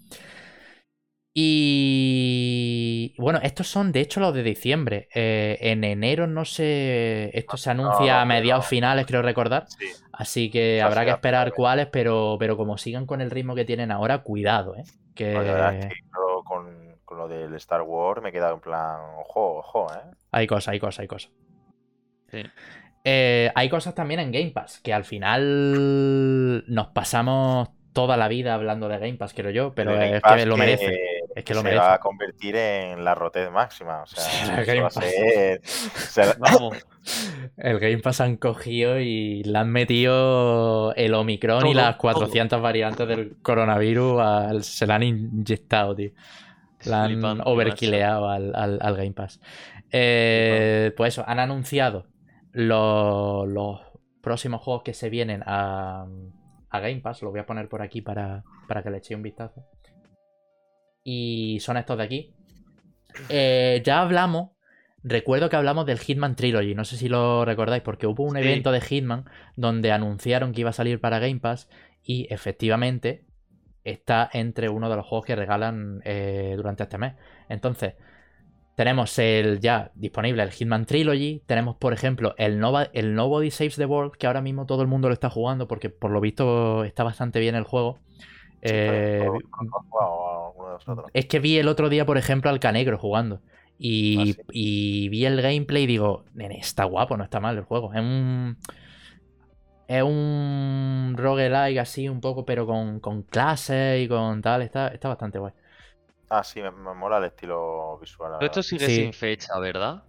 Y 1.34 3.14
bueno, 3.18 3.40
estos 3.42 3.68
son 3.68 3.92
de 3.92 4.02
hecho 4.02 4.20
los 4.20 4.34
de 4.34 4.44
diciembre. 4.44 5.08
Eh, 5.16 5.58
en 5.62 5.84
enero 5.84 6.28
no 6.28 6.44
sé, 6.46 7.30
esto 7.38 7.56
se 7.58 7.70
anuncia 7.72 8.14
no, 8.16 8.20
a 8.20 8.26
mediados 8.26 8.66
finales, 8.68 9.06
creo 9.06 9.22
recordar. 9.22 9.66
Sí. 9.68 9.86
Así 10.12 10.50
que 10.52 10.82
habrá 10.82 11.06
que 11.06 11.12
esperar 11.12 11.54
cuáles, 11.54 11.88
pero, 11.88 12.36
pero 12.40 12.58
como 12.58 12.78
sigan 12.78 13.06
con 13.06 13.22
el 13.22 13.32
ritmo 13.32 13.56
que 13.56 13.66
tienen 13.66 13.92
ahora, 13.92 14.24
cuidado, 14.24 14.76
¿eh? 14.76 14.84
Que 15.16 15.34
Pues 15.34 15.48
la 15.48 15.54
verdad 15.54 15.76
es 15.76 15.86
que 15.88 15.94
yo 16.14 16.44
con, 16.44 16.81
con 17.12 17.18
lo 17.18 17.28
del 17.28 17.54
Star 17.56 17.82
Wars 17.82 18.22
me 18.24 18.30
he 18.30 18.32
quedado 18.32 18.54
en 18.54 18.62
plan, 18.62 19.02
ojo, 19.20 19.58
ojo, 19.58 19.88
¿eh? 19.94 20.12
hay 20.32 20.48
cosas, 20.48 20.70
hay 20.70 20.80
cosas, 20.80 21.00
hay 21.02 21.08
cosas. 21.08 21.30
Sí. 22.32 22.42
Eh, 23.04 23.52
hay 23.54 23.68
cosas 23.68 23.94
también 23.94 24.22
en 24.22 24.32
Game 24.32 24.52
Pass, 24.52 24.80
que 24.82 24.94
al 24.94 25.04
final 25.04 26.64
nos 26.74 26.88
pasamos 26.88 27.68
toda 27.92 28.16
la 28.16 28.30
vida 28.30 28.54
hablando 28.54 28.88
de 28.88 28.98
Game 28.98 29.16
Pass, 29.16 29.34
creo 29.34 29.52
yo, 29.52 29.74
pero 29.76 29.92
El 30.02 30.14
es 30.16 30.22
que 30.24 30.46
lo 30.46 30.56
merece. 30.56 31.00
Es 31.36 31.44
que 31.44 31.54
lo 31.54 31.60
se 31.60 31.64
merece. 31.66 31.82
va 31.84 31.94
a 31.96 32.00
convertir 32.00 32.56
en 32.56 33.04
la 33.04 33.14
rotez 33.14 33.52
máxima. 33.52 34.04
O 34.04 34.06
sea, 34.06 34.24
Sí, 34.24 34.52
eso 34.54 34.64
Game 34.66 34.82
va 34.82 34.88
a 34.88 34.90
Pass. 34.92 35.06
ser- 36.14 36.36
Vamos. 36.40 36.78
El 37.58 37.80
Game 37.80 37.98
Pass 37.98 38.22
han 38.22 38.38
cogido 38.38 39.00
y 39.02 39.44
le 39.44 39.58
han 39.58 39.70
metido 39.70 40.94
el 40.96 41.14
Omicron 41.14 41.68
y 41.68 41.74
las 41.74 41.98
400 41.98 42.62
variantes 42.62 43.06
del 43.06 43.36
coronavirus, 43.42 44.66
se 44.66 44.88
la 44.88 44.96
han 44.96 45.04
inyectado, 45.04 45.94
tío. 45.94 46.12
Flipante, 46.84 47.44
overkilleado 47.46 48.30
al, 48.30 48.56
al- 48.56 48.80
al 48.82 48.96
Game 48.96 49.14
Pass. 49.14 49.40
Eh, 49.92 50.94
pues 50.98 51.14
eso, 51.14 51.24
han 51.28 51.40
anunciado 51.40 52.08
los, 52.52 53.48
los 53.48 53.82
próximos 54.22 54.62
juegos 54.62 54.84
que 54.84 54.94
se 54.94 55.10
vienen 55.10 55.44
a, 55.46 56.06
a 56.70 56.80
Game 56.80 57.02
Pass. 57.02 57.22
Lo 57.22 57.32
voy 57.32 57.40
a 57.40 57.46
poner 57.46 57.68
por 57.70 57.82
aquí 57.82 58.02
para, 58.02 58.44
para 58.68 58.84
que 58.84 58.90
le 58.90 58.98
echéis 58.98 59.18
un 59.18 59.24
vistazo. 59.24 59.66
Y 61.04 61.60
son 61.62 61.78
estos 61.78 61.98
de 61.98 62.04
aquí. 62.04 62.34
Eh, 63.30 63.82
ya 63.86 64.02
hablamos. 64.02 64.52
Recuerdo 65.04 65.50
que 65.50 65.56
hablamos 65.56 65.88
del 65.88 65.98
Hitman 66.00 66.36
Trilogy. 66.36 66.76
No 66.76 66.86
sé 66.86 66.96
si 66.96 67.10
lo 67.10 67.44
recordáis, 67.44 67.82
porque 67.82 68.06
hubo 68.06 68.24
un 68.24 68.36
Sí. 68.36 68.42
evento 68.42 68.72
de 68.72 68.82
Hitman 68.82 69.26
donde 69.56 69.92
anunciaron 69.92 70.52
que 70.54 70.62
iba 70.62 70.70
a 70.70 70.74
salir 70.74 71.02
para 71.02 71.18
Game 71.20 71.40
Pass. 71.40 71.68
Y 72.04 72.28
efectivamente 72.32 73.26
está 73.84 74.30
entre 74.34 74.70
uno 74.70 74.90
de 74.90 74.96
los 74.96 75.06
juegos 75.06 75.26
que 75.26 75.36
regalan 75.36 76.02
eh, 76.06 76.54
durante 76.56 76.84
este 76.84 76.98
mes. 76.98 77.14
Entonces, 77.50 77.96
tenemos 78.76 79.18
el 79.20 79.60
ya 79.60 79.92
disponible 79.96 80.44
el 80.44 80.52
Hitman 80.52 80.86
Trilogy. 80.86 81.44
Tenemos, 81.46 81.76
por 81.76 81.94
ejemplo, 81.94 82.34
el, 82.38 82.60
Nova, 82.60 82.90
el 82.94 83.14
Nobody 83.16 83.52
Saves 83.52 83.76
the 83.76 83.86
World, 83.86 84.14
que 84.14 84.28
ahora 84.28 84.42
mismo 84.42 84.66
todo 84.66 84.82
el 84.82 84.88
mundo 84.88 85.08
lo 85.08 85.14
está 85.14 85.30
jugando 85.30 85.68
porque 85.68 85.90
por 85.90 86.12
lo 86.12 86.22
visto 86.22 86.84
está 86.84 87.04
bastante 87.04 87.40
bien 87.40 87.56
el 87.56 87.64
juego. 87.64 88.00
Eh, 88.62 89.28
es 91.14 91.26
que 91.26 91.40
vi 91.40 91.58
el 91.58 91.68
otro 91.68 91.90
día, 91.90 92.06
por 92.06 92.18
ejemplo, 92.18 92.50
al 92.50 92.60
Canegro 92.60 92.98
jugando. 92.98 93.42
Y, 93.78 94.18
Ah, 94.18 94.26
sí. 94.26 94.42
y 94.52 95.10
vi 95.10 95.26
el 95.26 95.42
gameplay 95.42 95.84
y 95.84 95.88
digo, 95.88 96.26
nene, 96.34 96.60
está 96.60 96.84
guapo, 96.84 97.18
no 97.18 97.24
está 97.24 97.40
mal 97.40 97.58
el 97.58 97.64
juego. 97.64 97.94
Es 97.94 98.00
un. 98.00 98.58
Es 99.92 100.04
un 100.04 101.16
roguelike 101.18 101.80
así 101.80 102.08
un 102.08 102.22
poco, 102.22 102.46
pero 102.46 102.66
con, 102.66 103.00
con 103.02 103.24
clases 103.24 104.02
y 104.02 104.08
con 104.08 104.42
tal. 104.42 104.62
Está, 104.62 104.88
está 104.88 105.10
bastante 105.10 105.38
guay. 105.38 105.52
Ah, 106.30 106.44
sí, 106.46 106.62
me, 106.62 106.72
me 106.72 106.94
mola 106.94 107.18
el 107.18 107.26
estilo 107.26 107.98
visual. 108.00 108.34
Pero 108.40 108.46
esto 108.52 108.64
sigue 108.64 108.86
Sí. 108.86 108.96
sin 108.96 109.12
fecha, 109.14 109.60
¿verdad? 109.60 110.04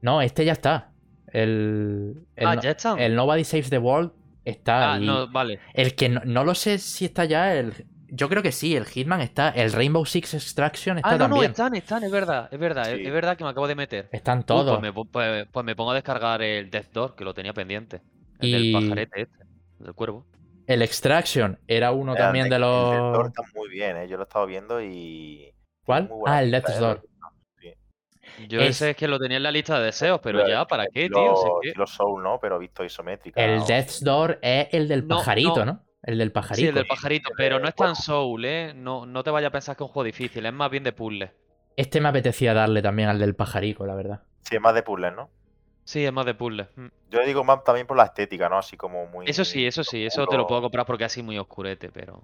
No, 0.00 0.22
este 0.22 0.44
ya 0.46 0.52
está. 0.52 0.92
El. 1.28 2.26
El, 2.36 2.46
ah, 2.46 2.54
no- 2.56 2.62
ya 2.62 2.70
están. 2.70 2.98
el 2.98 3.14
Nobody 3.14 3.44
Saves 3.44 3.68
the 3.68 3.78
World 3.78 4.12
está. 4.44 4.94
Ah, 4.94 4.98
y 4.98 5.04
no, 5.06 5.30
vale. 5.30 5.58
El 5.74 5.94
que 5.94 6.08
no, 6.08 6.22
no 6.24 6.44
lo 6.44 6.54
sé 6.54 6.78
si 6.78 7.04
está 7.04 7.26
ya. 7.26 7.54
El, 7.54 7.86
yo 8.08 8.28
creo 8.30 8.42
que 8.42 8.52
sí, 8.52 8.74
el 8.74 8.86
Hitman 8.86 9.20
está. 9.20 9.50
El 9.50 9.72
Rainbow 9.72 10.06
Six 10.06 10.32
Extraction 10.34 10.96
está 10.98 11.10
Ah, 11.10 11.12
no, 11.18 11.28
no, 11.28 11.34
también. 11.34 11.50
están, 11.50 11.74
están, 11.74 12.04
es 12.04 12.10
verdad, 12.10 12.48
es 12.50 12.58
verdad, 12.58 12.90
es, 12.90 12.98
Sí. 13.00 13.06
es 13.06 13.12
verdad 13.12 13.36
que 13.36 13.44
me 13.44 13.50
acabo 13.50 13.66
de 13.68 13.74
meter. 13.74 14.08
Están 14.12 14.38
Uh, 14.38 14.44
todos. 14.44 14.70
pues, 14.78 14.82
me, 14.82 14.92
po- 14.94 15.04
pues- 15.04 15.46
pues 15.52 15.66
me 15.66 15.74
pongo 15.76 15.90
a 15.90 15.94
descargar 15.94 16.40
el 16.40 16.70
Death 16.70 16.90
Door, 16.92 17.16
que 17.16 17.24
lo 17.24 17.34
tenía 17.34 17.52
pendiente. 17.52 18.00
El 18.40 18.48
Y- 18.48 18.72
del 18.72 18.82
pajarete 18.82 19.20
este, 19.22 19.44
del 19.78 19.94
cuervo. 19.94 20.26
El 20.66 20.80
Extraction 20.82 21.58
era 21.68 21.92
uno 21.92 22.12
El 22.12 22.18
también 22.18 22.48
de 22.48 22.56
El 22.56 22.62
Death 22.62 22.70
Door 22.70 23.16
los. 23.18 23.26
está 23.28 23.42
muy 23.54 23.68
bien, 23.68 23.96
¿eh? 23.98 24.08
Yo 24.08 24.16
lo 24.16 24.22
he 24.22 24.26
estado 24.26 24.46
viendo 24.46 24.80
y. 24.82 25.52
¿Cuál? 25.84 26.10
Ah, 26.26 26.42
el 26.42 26.50
Death's 26.50 26.76
¿eh? 26.76 26.80
Door. 26.80 27.02
Yo 28.48 28.60
Es- 28.60 28.70
ese 28.70 28.90
es 28.90 28.96
que 28.96 29.06
lo 29.06 29.18
tenía 29.18 29.36
en 29.36 29.42
la 29.44 29.50
lista 29.52 29.78
de 29.78 29.84
deseos, 29.86 30.18
pero 30.22 30.38
Pero 30.38 30.48
ya, 30.50 30.64
¿para 30.66 30.86
qué, 30.88 31.08
tío? 31.08 31.36
Si 31.36 31.46
es 31.46 31.52
que- 31.62 31.68
estilo 31.68 31.86
Soul, 31.86 32.22
¿no? 32.22 32.38
Pero 32.40 32.58
visto 32.58 32.82
isométrica. 32.82 33.40
El 33.44 33.60
o- 33.60 33.64
Death's 33.64 34.02
Door 34.02 34.38
es 34.42 34.68
el 34.72 34.88
del 34.88 35.06
No, 35.06 35.16
pajarito, 35.18 35.64
no. 35.64 35.72
¿no? 35.74 35.84
El 36.02 36.18
del 36.18 36.32
pajarito. 36.32 36.56
Sí, 36.62 36.66
el 36.66 36.74
del 36.74 36.86
pajarito, 36.86 37.30
el 37.30 37.36
pero 37.36 37.60
no 37.60 37.68
es 37.68 37.74
tan 37.74 37.94
soul, 37.94 38.44
¿eh? 38.44 38.72
No, 38.74 39.06
no 39.06 39.22
te 39.22 39.30
vayas 39.30 39.48
a 39.48 39.52
pensar 39.52 39.76
que 39.76 39.84
es 39.84 39.88
un 39.88 39.92
juego 39.92 40.04
difícil, 40.04 40.44
es 40.46 40.52
más 40.52 40.70
bien 40.70 40.82
de 40.82 40.92
puzzle. 40.92 41.32
Este 41.76 42.00
me 42.00 42.08
apetecía 42.08 42.52
darle 42.54 42.82
también 42.82 43.08
al 43.08 43.18
del 43.18 43.34
pajarico, 43.34 43.86
la 43.86 43.94
verdad. 43.94 44.22
Sí, 44.42 44.56
es 44.56 44.60
más 44.60 44.74
de 44.74 44.82
puzzles, 44.82 45.12
¿no? 45.14 45.30
Sí, 45.84 46.04
es 46.04 46.12
más 46.12 46.26
de 46.26 46.34
puzzle. 46.34 46.68
mm. 46.76 46.86
Yo 47.10 47.24
digo 47.24 47.44
más 47.44 47.62
también 47.62 47.86
por 47.86 47.96
la 47.96 48.04
estética, 48.04 48.48
¿no? 48.48 48.58
Así 48.58 48.76
como 48.76 49.06
muy. 49.06 49.26
Eso 49.28 49.44
sí, 49.44 49.66
eso 49.66 49.84
sí, 49.84 50.04
eso 50.04 50.26
te 50.26 50.36
lo 50.36 50.46
puedo 50.46 50.62
comprar 50.62 50.84
porque 50.86 51.04
es 51.04 51.12
así 51.12 51.22
muy 51.22 51.38
oscurete, 51.38 51.90
pero. 51.90 52.22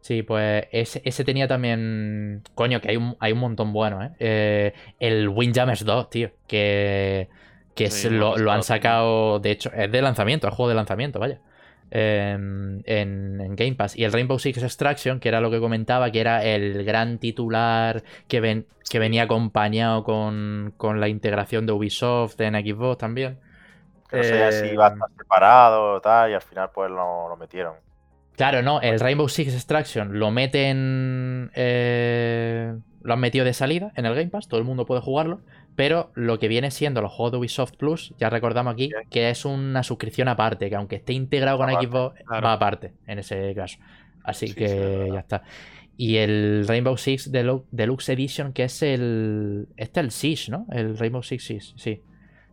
Sí, 0.00 0.22
pues 0.22 0.66
ese, 0.72 1.02
ese 1.04 1.24
tenía 1.24 1.46
también. 1.48 2.42
Coño, 2.54 2.80
que 2.80 2.90
hay 2.90 2.96
un, 2.96 3.16
hay 3.20 3.32
un 3.32 3.38
montón 3.40 3.72
bueno, 3.72 4.02
¿eh? 4.02 4.10
Eh, 4.18 4.72
El 4.98 5.28
Windjammers 5.28 5.84
2, 5.84 6.10
tío. 6.10 6.30
Que, 6.46 7.28
que 7.74 7.90
Sí, 7.90 8.08
ha 8.08 8.10
lo, 8.10 8.36
lo 8.36 8.50
han 8.52 8.62
sacado. 8.62 9.38
De 9.38 9.50
hecho, 9.50 9.70
es 9.72 9.90
de 9.90 10.02
lanzamiento, 10.02 10.48
es 10.48 10.54
juego 10.54 10.68
de 10.70 10.74
lanzamiento, 10.76 11.18
vaya. 11.18 11.40
Em, 11.90 12.80
en, 12.84 13.40
en 13.40 13.56
Game 13.56 13.74
Pass. 13.74 13.96
Y 13.96 14.04
el 14.04 14.12
Rainbow 14.12 14.38
Six 14.38 14.62
Extraction, 14.62 15.20
que 15.20 15.28
era 15.28 15.40
lo 15.40 15.50
que 15.50 15.60
comentaba, 15.60 16.10
que 16.10 16.20
era 16.20 16.44
el 16.44 16.84
gran 16.84 17.18
titular 17.18 18.02
que, 18.28 18.40
ven, 18.40 18.66
que 18.88 18.98
venía 18.98 19.24
acompañado 19.24 20.04
con, 20.04 20.74
con 20.76 21.00
la 21.00 21.08
integración 21.08 21.66
de 21.66 21.72
Ubisoft 21.72 22.40
en 22.40 22.54
Xbox 22.54 22.98
también. 22.98 23.40
Que 24.08 24.16
no 24.16 24.24
sé 24.24 24.52
si 24.52 24.66
iba 24.72 24.86
a 24.86 24.90
estar 24.90 25.08
separado 25.16 26.00
tal, 26.00 26.30
y 26.30 26.34
al 26.34 26.42
final 26.42 26.70
pues 26.74 26.90
lo, 26.90 27.28
lo 27.28 27.36
metieron. 27.36 27.74
Claro, 28.36 28.62
no, 28.62 28.80
el 28.80 29.00
Rainbow 29.00 29.28
Six 29.28 29.52
Extraction 29.54 30.18
lo 30.18 30.30
meten. 30.30 31.50
eh, 31.54 32.72
lo 33.02 33.12
han 33.12 33.20
metido 33.20 33.44
de 33.44 33.52
salida 33.52 33.92
en 33.96 34.06
el 34.06 34.14
Game 34.14 34.30
Pass, 34.30 34.48
todo 34.48 34.60
el 34.60 34.66
mundo 34.66 34.86
puede 34.86 35.00
jugarlo. 35.00 35.40
Pero 35.78 36.10
lo 36.16 36.40
que 36.40 36.48
viene 36.48 36.72
siendo 36.72 37.00
los 37.02 37.12
juegos 37.12 37.30
de 37.30 37.38
Ubisoft 37.38 37.76
Plus, 37.76 38.12
ya 38.18 38.28
recordamos 38.30 38.72
aquí, 38.72 38.88
Bien. 38.88 39.08
que 39.08 39.30
es 39.30 39.44
una 39.44 39.84
suscripción 39.84 40.26
aparte, 40.26 40.68
que 40.68 40.74
aunque 40.74 40.96
esté 40.96 41.12
integrado 41.12 41.56
con 41.56 41.70
Aparte, 41.70 41.86
Xbox, 41.86 42.20
claro. 42.26 42.44
va 42.48 42.52
aparte 42.54 42.92
en 43.06 43.20
ese 43.20 43.54
caso. 43.54 43.78
Así 44.24 44.48
Sí, 44.48 44.52
sí, 44.54 44.58
que 44.58 45.08
ya 45.12 45.20
está. 45.20 45.44
Y 45.96 46.16
el 46.16 46.64
Rainbow 46.66 46.96
Six 46.96 47.30
Delu- 47.32 47.64
Deluxe 47.70 48.08
Edition, 48.08 48.52
que 48.52 48.64
es 48.64 48.82
el. 48.82 49.68
Este 49.76 50.00
es 50.00 50.04
el 50.04 50.10
Siege, 50.10 50.50
¿no? 50.50 50.66
El 50.72 50.98
Rainbow 50.98 51.22
Six 51.22 51.44
Siege, 51.44 51.72
sí. 51.76 52.02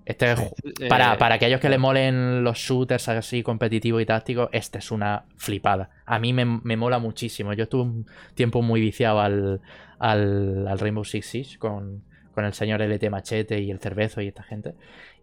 Este 0.06 0.32
es 0.34 0.40
Eh, 0.82 0.88
para, 0.88 1.18
para 1.18 1.34
aquellos 1.34 1.60
que 1.60 1.68
le 1.70 1.80
molen 1.80 2.44
los 2.44 2.60
shooters 2.60 3.10
así 3.10 3.42
competitivos 3.42 4.04
y 4.04 4.06
tácticos, 4.06 4.50
este 4.52 4.78
es 4.78 4.92
una 4.92 5.26
flipada. 5.36 5.90
A 6.06 6.20
mí 6.20 6.32
me, 6.32 6.46
me 6.46 6.78
mola 6.78 7.00
muchísimo. 7.00 7.54
Yo 7.54 7.64
estuve 7.64 7.82
un 7.82 8.06
tiempo 8.36 8.62
muy 8.62 8.80
viciado 8.82 9.20
al, 9.20 9.62
al, 9.98 10.68
al 10.68 10.78
Rainbow 10.78 11.04
Six 11.04 11.26
Siege 11.26 11.58
con, 11.58 12.04
con 12.36 12.45
el 12.45 12.54
señor 12.54 12.82
LT 12.82 13.10
Machete 13.10 13.60
y 13.62 13.71
el 13.71 13.80
Cervezo 13.80 14.21
y 14.21 14.28
esta 14.30 14.43
gente. 14.43 14.76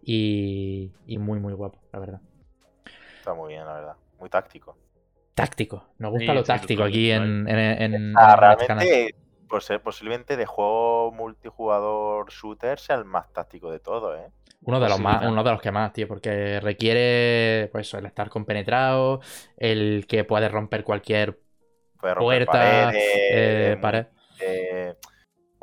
Y, 0.03 0.91
y 1.07 1.17
muy, 1.19 1.39
muy 1.39 1.53
guapo, 1.53 1.79
la 1.93 1.99
verdad. 1.99 2.21
Está 3.17 3.33
muy 3.33 3.53
bien, 3.53 3.65
la 3.65 3.73
verdad. 3.73 3.95
Muy 4.19 4.29
táctico. 4.29 4.77
Táctico. 5.35 5.93
Nos 5.99 6.11
gusta 6.11 6.31
Sí, 6.31 6.37
lo 6.37 6.43
sí, 6.43 6.47
táctico 6.47 6.83
aquí 6.83 7.11
en, 7.11 7.47
en, 7.47 7.57
en- 7.59 7.93
en 7.93 8.15
Ah, 8.15 8.35
realmente, 8.35 9.15
posiblemente 9.83 10.37
de 10.37 10.45
juego 10.45 11.11
multijugador 11.11 12.29
shooter, 12.31 12.79
sea 12.79 12.95
el 12.95 13.05
más 13.05 13.31
táctico 13.33 13.71
de 13.71 13.79
todo, 13.79 14.15
¿eh? 14.15 14.31
Uno 14.65 14.79
de 14.79 14.87
los 14.87 14.99
más, 14.99 15.25
uno 15.25 15.43
de 15.43 15.51
los 15.51 15.61
que 15.61 15.71
más, 15.71 15.91
tío, 15.91 16.07
porque 16.07 16.59
requiere 16.61 17.69
pues 17.71 17.93
el 17.95 18.05
estar 18.05 18.29
compenetrado, 18.29 19.19
el 19.57 20.05
que 20.07 20.23
puede 20.23 20.47
romper 20.47 20.83
cualquier 20.85 21.39
Puede 21.99 22.13
romper 22.13 22.43
puerta, 22.45 22.91
eh, 23.29 23.71
es 23.71 23.77
muy- 23.79 23.79
pared. 23.81 24.07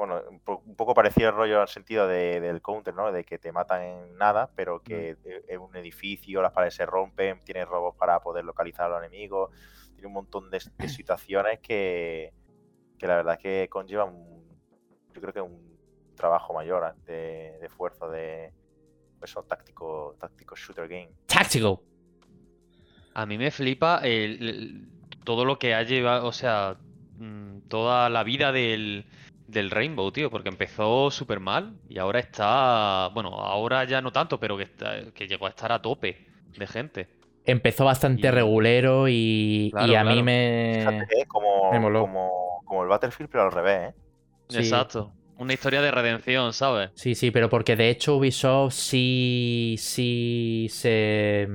Bueno, 0.00 0.22
un 0.30 0.40
po- 0.40 0.62
un 0.64 0.74
poco 0.76 0.94
parecido 0.94 1.28
el 1.28 1.34
rollo 1.34 1.60
al 1.60 1.68
sentido 1.68 2.08
de- 2.08 2.40
del 2.40 2.62
counter, 2.62 2.94
¿no? 2.94 3.12
De 3.12 3.22
que 3.22 3.38
te 3.38 3.52
matan 3.52 3.82
en 3.82 4.16
nada, 4.16 4.50
pero 4.56 4.82
que 4.82 5.14
Mm. 5.22 5.28
es 5.52 5.58
un 5.58 5.76
edificio, 5.76 6.40
las 6.40 6.52
paredes 6.52 6.74
se 6.74 6.86
rompen, 6.86 7.38
tienes 7.44 7.68
robots 7.68 7.98
para 7.98 8.18
poder 8.20 8.46
localizar 8.46 8.86
a 8.86 8.88
los 8.88 8.98
enemigos, 9.06 9.50
tiene 9.92 10.06
un 10.06 10.14
montón 10.14 10.48
de, 10.50 10.58
de 10.78 10.88
situaciones 10.88 11.58
que, 11.60 12.32
que 12.98 13.06
la 13.06 13.16
verdad 13.16 13.34
es 13.34 13.40
que 13.40 13.68
conllevan, 13.68 14.08
un- 14.14 14.58
yo 15.12 15.20
creo 15.20 15.34
que 15.34 15.40
un 15.42 15.76
trabajo 16.16 16.54
mayor 16.54 16.82
¿eh? 16.96 17.00
de, 17.04 17.58
de 17.60 17.66
esfuerzo 17.66 18.08
de 18.08 18.54
eso 19.22 19.42
táctico, 19.42 20.16
táctico 20.18 20.56
shooter 20.56 20.88
game. 20.88 21.10
Tactical. 21.26 21.76
A 23.12 23.26
mí 23.26 23.36
me 23.36 23.50
flipa 23.50 23.98
el- 24.02 24.48
el- 24.48 24.88
todo 25.24 25.44
lo 25.44 25.58
que 25.58 25.74
ha 25.74 25.82
llevado, 25.82 26.26
o 26.26 26.32
sea, 26.32 26.78
mm, 27.18 27.68
toda 27.68 28.08
la 28.08 28.24
vida 28.24 28.50
del, 28.50 29.04
del 29.50 29.70
Rainbow, 29.70 30.10
tío, 30.12 30.30
porque 30.30 30.48
empezó 30.48 31.10
súper 31.10 31.40
mal 31.40 31.76
y 31.88 31.98
ahora 31.98 32.20
está, 32.20 33.08
bueno, 33.14 33.30
ahora 33.40 33.84
ya 33.84 34.00
no 34.00 34.12
tanto, 34.12 34.38
pero 34.40 34.56
que, 34.56 34.64
está- 34.64 35.10
que 35.12 35.26
llegó 35.28 35.46
a 35.46 35.50
estar 35.50 35.72
a 35.72 35.80
tope 35.82 36.26
de 36.56 36.66
gente. 36.66 37.08
Empezó 37.44 37.84
bastante 37.86 38.28
Y- 38.28 38.30
regulero 38.30 39.08
y, 39.08 39.66
y 39.66 39.70
Claro, 39.70 39.98
a 39.98 40.04
mí 40.04 40.22
me... 40.22 40.76
Fíjate, 40.78 41.20
¿eh? 41.22 41.26
como, 41.26 41.72
me 41.72 41.80
moló. 41.80 42.00
como, 42.02 42.62
como 42.64 42.82
el 42.82 42.88
Battlefield, 42.88 43.30
pero 43.30 43.44
al 43.44 43.52
revés, 43.52 43.90
¿eh? 43.90 43.94
Sí. 44.48 44.58
Exacto. 44.58 45.12
Una 45.38 45.54
historia 45.54 45.80
de 45.80 45.90
redención, 45.90 46.52
¿sabes? 46.52 46.90
Sí, 46.94 47.14
sí, 47.14 47.30
pero 47.30 47.48
porque 47.48 47.74
de 47.76 47.88
hecho 47.90 48.16
Ubisoft 48.16 48.74
sí, 48.74 49.76
sí 49.78 50.66
se... 50.70 51.48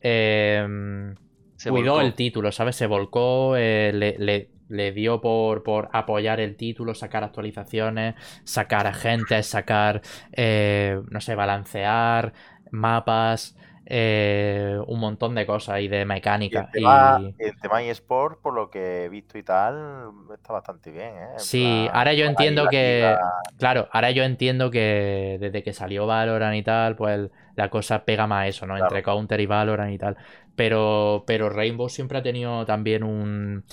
em, 0.00 1.14
Se 1.56 1.70
cuidó 1.70 1.94
volcó. 1.94 2.06
el 2.06 2.14
título, 2.14 2.52
¿sabes? 2.52 2.76
Se 2.76 2.86
volcó, 2.86 3.56
eh, 3.56 3.90
le, 3.94 4.16
le- 4.18 4.50
le 4.68 4.92
dio 4.92 5.20
por, 5.20 5.62
por 5.62 5.88
apoyar 5.92 6.40
el 6.40 6.56
título, 6.56 6.94
sacar 6.94 7.24
actualizaciones, 7.24 8.14
sacar 8.44 8.86
agentes, 8.86 9.46
sacar, 9.46 10.02
eh, 10.32 11.00
no 11.10 11.20
sé, 11.20 11.34
balancear 11.34 12.32
mapas, 12.70 13.56
eh, 13.86 14.78
un 14.86 15.00
montón 15.00 15.34
de 15.34 15.46
cosas 15.46 15.80
y 15.80 15.88
de 15.88 16.04
Y 16.48 16.56
el 16.56 16.66
mecánica. 16.66 16.70
tema, 16.70 17.20
Y... 17.20 17.36
el 17.38 17.58
tema 17.60 17.82
eSport, 17.82 18.40
por 18.40 18.54
lo 18.54 18.70
que 18.70 19.04
he 19.04 19.08
visto 19.08 19.38
y 19.38 19.42
tal, 19.42 20.12
está 20.34 20.52
bastante 20.52 20.90
bien, 20.90 21.14
¿eh? 21.16 21.28
Sí, 21.36 21.60
plan, 21.60 21.92
ahora 21.92 22.14
yo 22.14 22.24
entiendo 22.26 22.68
que, 22.68 23.20
claro, 23.58 23.88
ahora 23.92 24.10
yo 24.12 24.22
entiendo 24.22 24.70
que 24.70 25.36
desde 25.40 25.62
que 25.64 25.72
salió 25.72 26.06
Valorant 26.06 26.56
y 26.56 26.62
tal, 26.62 26.94
pues 26.96 27.30
la 27.56 27.70
cosa 27.70 28.04
pega 28.04 28.26
más 28.26 28.44
a 28.44 28.48
eso, 28.48 28.66
¿no? 28.66 28.76
Claro. 28.76 28.88
Entre 28.88 29.02
Counter 29.02 29.40
y 29.40 29.46
Valorant 29.46 29.92
y 29.92 29.98
tal. 29.98 30.16
Pero, 30.54 31.24
pero 31.26 31.50
Rainbow 31.50 31.88
siempre 31.88 32.18
ha 32.18 32.22
tenido 32.22 32.64
también 32.64 33.02
un, 33.02 33.64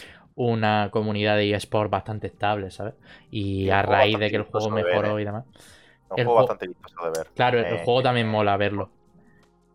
una 0.49 0.89
comunidad 0.91 1.38
de 1.38 1.54
eSport 1.54 1.89
bastante 1.91 2.27
estable, 2.27 2.71
¿sabes? 2.71 2.95
Y 3.30 3.69
a 3.69 3.82
raíz 3.84 4.19
de 4.19 4.30
que 4.32 4.38
el 4.38 4.43
juego 4.43 4.71
ver, 4.82 5.06
mejoró 5.06 5.19
¿eh? 5.19 5.19
y 5.19 5.25
demás. 5.25 5.45
un 6.10 6.17
el 6.17 6.21
juego 6.21 6.38
bastante 6.38 6.67
vistoso 6.67 7.06
de 7.06 7.12
ver. 7.12 7.32
Claro, 7.36 7.60
el 7.62 7.77
Eh, 7.77 7.80
juego 7.80 8.04
también 8.04 8.27
mola 8.30 8.58
verlo. 8.58 8.93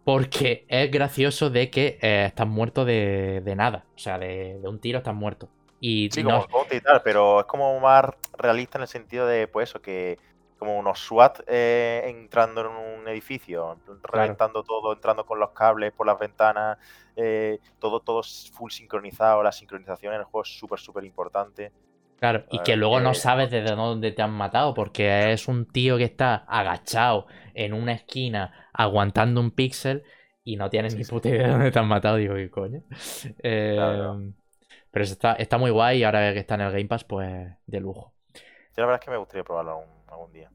Porque 0.05 0.67
es 0.69 0.91
gracioso 0.91 1.51
de 1.51 1.71
que 1.71 1.99
eh, 2.03 2.27
estás 2.29 2.47
muerto 2.49 2.85
de, 2.85 3.43
de 3.45 3.57
nada. 3.57 3.87
O 3.97 3.99
sea, 3.99 4.19
de, 4.19 4.59
de 4.61 4.69
un 4.69 4.81
tiro 4.81 4.99
estás 4.99 5.15
muerto. 5.15 5.51
Y 5.81 6.11
Sí, 6.11 6.23
no- 6.25 6.47
como 6.47 6.47
y 6.71 6.81
tal, 6.81 7.03
pero 7.03 7.41
es 7.41 7.47
como 7.47 7.79
más 7.81 8.07
realista 8.33 8.79
en 8.79 8.83
el 8.83 8.89
sentido 8.89 9.27
de, 9.27 9.49
pues 9.49 9.71
eso, 9.71 9.83
que 9.83 10.19
como 10.59 10.79
unos 10.79 10.99
SWAT 11.01 11.41
eh, 11.47 12.03
entrando 12.07 12.63
en 12.63 12.67
un 12.69 13.09
edificio, 13.09 13.79
reventando 14.03 14.63
todo, 14.65 14.93
entrando 14.93 15.25
con 15.27 15.39
los 15.39 15.51
cables 15.51 15.93
por 15.93 16.07
las 16.07 16.19
ventanas, 16.19 16.79
eh, 17.17 17.61
todo, 17.79 18.01
todo 18.01 18.23
full 18.53 18.71
sincronizado, 18.71 19.43
la 19.43 19.53
sincronización 19.53 20.15
en 20.15 20.21
el 20.21 20.25
juego 20.25 20.43
es 20.45 20.59
súper, 20.59 20.79
súper 20.79 21.05
importante. 21.05 21.73
Claro, 22.19 22.47
y 22.51 22.61
que 22.61 22.77
luego 22.77 22.99
no 23.01 23.13
sabes 23.13 23.51
desde 23.51 23.75
dónde 23.77 24.11
te 24.13 24.23
han 24.23 24.31
matado, 24.33 24.73
porque 24.73 25.33
es 25.33 25.49
un 25.49 25.67
tío 25.67 25.99
que 25.99 26.05
está 26.05 26.35
agachado 26.35 27.27
en 27.53 27.75
una 27.75 27.93
esquina 27.93 28.71
aguantando 28.73 29.41
un 29.41 29.51
píxel 29.51 30.03
y 30.43 30.57
no 30.57 30.71
tienes 30.71 30.97
ni 30.97 31.05
puta 31.05 31.29
idea 31.29 31.47
de 31.49 31.53
dónde 31.53 31.71
te 31.71 31.79
han 31.79 31.89
matado. 31.89 32.17
Digo, 32.17 32.35
¿qué 32.35 32.51
coño? 32.51 32.83
Eh, 33.43 33.75
Claro. 33.75 34.33
Pero 34.91 35.05
eso 35.05 35.13
está, 35.13 35.35
está 35.35 35.59
muy 35.59 35.71
guay 35.71 35.99
y 35.99 36.05
ahora 36.05 36.33
que 36.33 36.41
está 36.41 36.55
en 36.55 36.63
el 36.63 36.73
Game 36.73 36.87
Pass, 36.87 37.05
pues 37.05 37.31
de 37.67 37.81
lujo. 37.81 38.15
Yo 38.77 38.83
la 38.83 38.87
verdad 38.87 39.01
es 39.01 39.05
que 39.05 39.11
me 39.11 39.17
gustaría 39.17 39.45
probarlo 39.45 39.73
algún, 39.73 39.96
algún 40.17 40.33
día. 40.33 40.51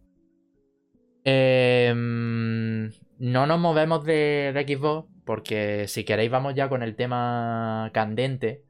Eh, 1.24 1.94
mm, 1.96 2.88
no 3.20 3.46
nos 3.46 3.60
movemos 3.60 4.04
de, 4.04 4.52
de 4.54 4.76
Xbox 4.76 5.08
porque 5.26 5.88
si 5.88 6.04
queréis 6.04 6.32
vamos 6.32 6.56
ya 6.56 6.68
con 6.70 6.82
el 6.84 6.96
tema 6.96 7.90
candente 7.94 8.66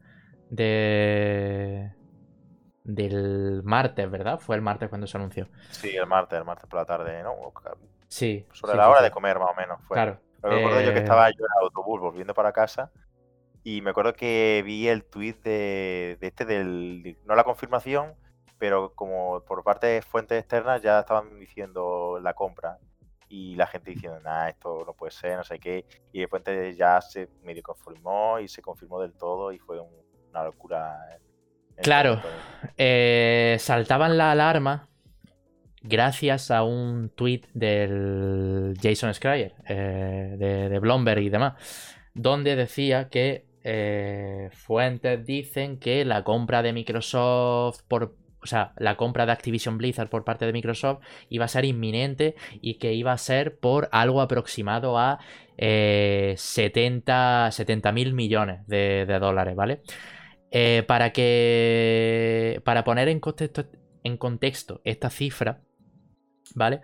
de 0.49 1.95
del 2.83 3.61
martes, 3.63 4.09
¿verdad? 4.09 4.39
Fue 4.39 4.55
el 4.55 4.61
martes 4.61 4.89
cuando 4.89 5.07
se 5.07 5.17
anunció. 5.17 5.49
Sí, 5.69 5.95
el 5.95 6.07
martes, 6.07 6.37
el 6.39 6.45
martes 6.45 6.67
por 6.69 6.79
la 6.79 6.85
tarde, 6.85 7.23
¿no? 7.23 7.35
Sí. 8.07 8.47
Sobre 8.51 8.73
sí, 8.73 8.77
la 8.77 8.89
hora 8.89 9.01
sí. 9.01 9.03
de 9.03 9.11
comer, 9.11 9.39
más 9.39 9.49
o 9.51 9.55
menos. 9.55 9.81
Fue. 9.87 9.97
Claro. 9.97 10.21
Pero 10.41 10.53
me 10.53 10.59
acuerdo 10.59 10.81
yo 10.81 10.93
que 10.93 10.99
Eh, 10.99 10.99
estaba 10.99 11.29
yo 11.29 11.45
en 11.45 11.51
el 11.59 11.63
autobús 11.65 11.99
volviendo 12.01 12.33
para 12.33 12.51
casa 12.53 12.91
y 13.63 13.81
me 13.81 13.91
acuerdo 13.91 14.13
que 14.13 14.63
vi 14.65 14.87
el 14.87 15.05
tuit 15.05 15.41
de, 15.43 16.17
de 16.19 16.27
este 16.27 16.45
del. 16.45 17.19
No 17.25 17.35
la 17.35 17.43
confirmación, 17.43 18.15
pero 18.61 18.93
como 18.93 19.43
por 19.43 19.63
parte 19.63 19.87
de 19.87 20.01
fuentes 20.03 20.37
externas 20.37 20.83
ya 20.83 20.99
estaban 20.99 21.39
diciendo 21.39 22.19
la 22.21 22.35
compra. 22.35 22.77
y 23.27 23.55
la 23.55 23.65
gente 23.65 23.89
diciendo, 23.89 24.19
nada, 24.19 24.49
esto 24.49 24.83
no 24.85 24.93
puede 24.93 25.11
ser, 25.11 25.37
no 25.37 25.43
sé 25.43 25.57
qué. 25.57 25.83
Y 26.11 26.19
después 26.19 26.43
ya 26.77 27.01
se 27.01 27.27
medio 27.41 27.63
confirmó 27.63 28.39
y 28.39 28.47
se 28.47 28.61
confirmó 28.61 29.01
del 29.01 29.13
todo 29.13 29.51
y 29.51 29.57
fue 29.57 29.79
una 29.79 30.43
locura. 30.43 30.95
Claro, 31.77 32.21
eh, 32.77 33.57
saltaban 33.59 34.15
la 34.15 34.31
alarma 34.31 34.89
gracias 35.81 36.51
a 36.51 36.61
un 36.61 37.09
tweet 37.15 37.41
del 37.55 38.77
Jason 38.79 39.11
Schreier, 39.15 39.55
eh, 39.67 40.35
de, 40.37 40.69
de 40.69 40.79
Bloomberg 40.79 41.21
y 41.21 41.29
demás, 41.29 41.95
donde 42.13 42.55
decía 42.55 43.09
que 43.09 43.47
eh, 43.63 44.49
fuentes 44.51 45.25
dicen 45.25 45.79
que 45.79 46.05
la 46.05 46.23
compra 46.23 46.61
de 46.61 46.73
Microsoft 46.73 47.81
por 47.87 48.20
o 48.43 48.47
sea, 48.47 48.73
la 48.77 48.97
compra 48.97 49.25
de 49.25 49.31
Activision 49.31 49.77
Blizzard 49.77 50.09
por 50.09 50.23
parte 50.23 50.45
de 50.45 50.53
Microsoft 50.53 51.03
iba 51.29 51.45
a 51.45 51.47
ser 51.47 51.65
inminente 51.65 52.35
y 52.61 52.75
que 52.75 52.93
iba 52.93 53.11
a 53.11 53.17
ser 53.17 53.57
por 53.59 53.89
algo 53.91 54.21
aproximado 54.21 54.97
a 54.97 55.19
70 55.57 57.51
mil 57.93 58.13
millones 58.13 58.65
de, 58.67 59.05
dólares, 59.19 59.55
¿vale? 59.55 59.81
Eh, 60.49 60.83
para 60.87 61.11
que. 61.13 62.61
Para 62.65 62.83
poner 62.83 63.07
en 63.09 63.19
contexto, 63.19 63.65
en 64.03 64.17
contexto 64.17 64.81
esta 64.83 65.09
cifra, 65.09 65.61
¿vale? 66.55 66.81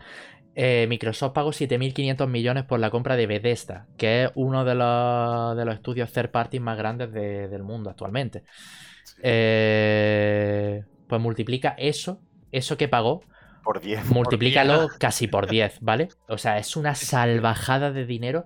Eh, 0.59 0.87
Microsoft 0.89 1.33
pagó 1.33 1.51
7.500 1.51 2.27
millones 2.27 2.63
por 2.63 2.79
la 2.79 2.89
compra 2.89 3.15
de 3.15 3.27
Bethesda, 3.27 3.85
que 3.95 4.23
es 4.23 4.31
uno 4.33 4.65
de 4.65 4.73
los, 4.73 5.75
estudios 5.75 6.11
third 6.11 6.31
party 6.31 6.59
más 6.59 6.77
grandes 6.77 7.11
del 7.11 7.61
mundo 7.63 7.91
actualmente. 7.91 8.43
Eh, 9.21 10.83
pues 11.07 11.21
multiplica 11.21 11.75
eso, 11.77 12.19
eso 12.51 12.77
que 12.77 12.87
pagó, 12.87 13.21
por 13.67 13.81
10. 13.81 14.11
Multiplícalo 14.11 14.87
casi 14.97 15.27
por 15.27 15.47
10, 15.47 15.79
¿vale? 15.81 16.07
O 16.29 16.37
sea, 16.37 16.57
es 16.57 16.77
una 16.77 16.95
salvajada 16.95 17.91
de 17.91 18.05
dinero, 18.05 18.45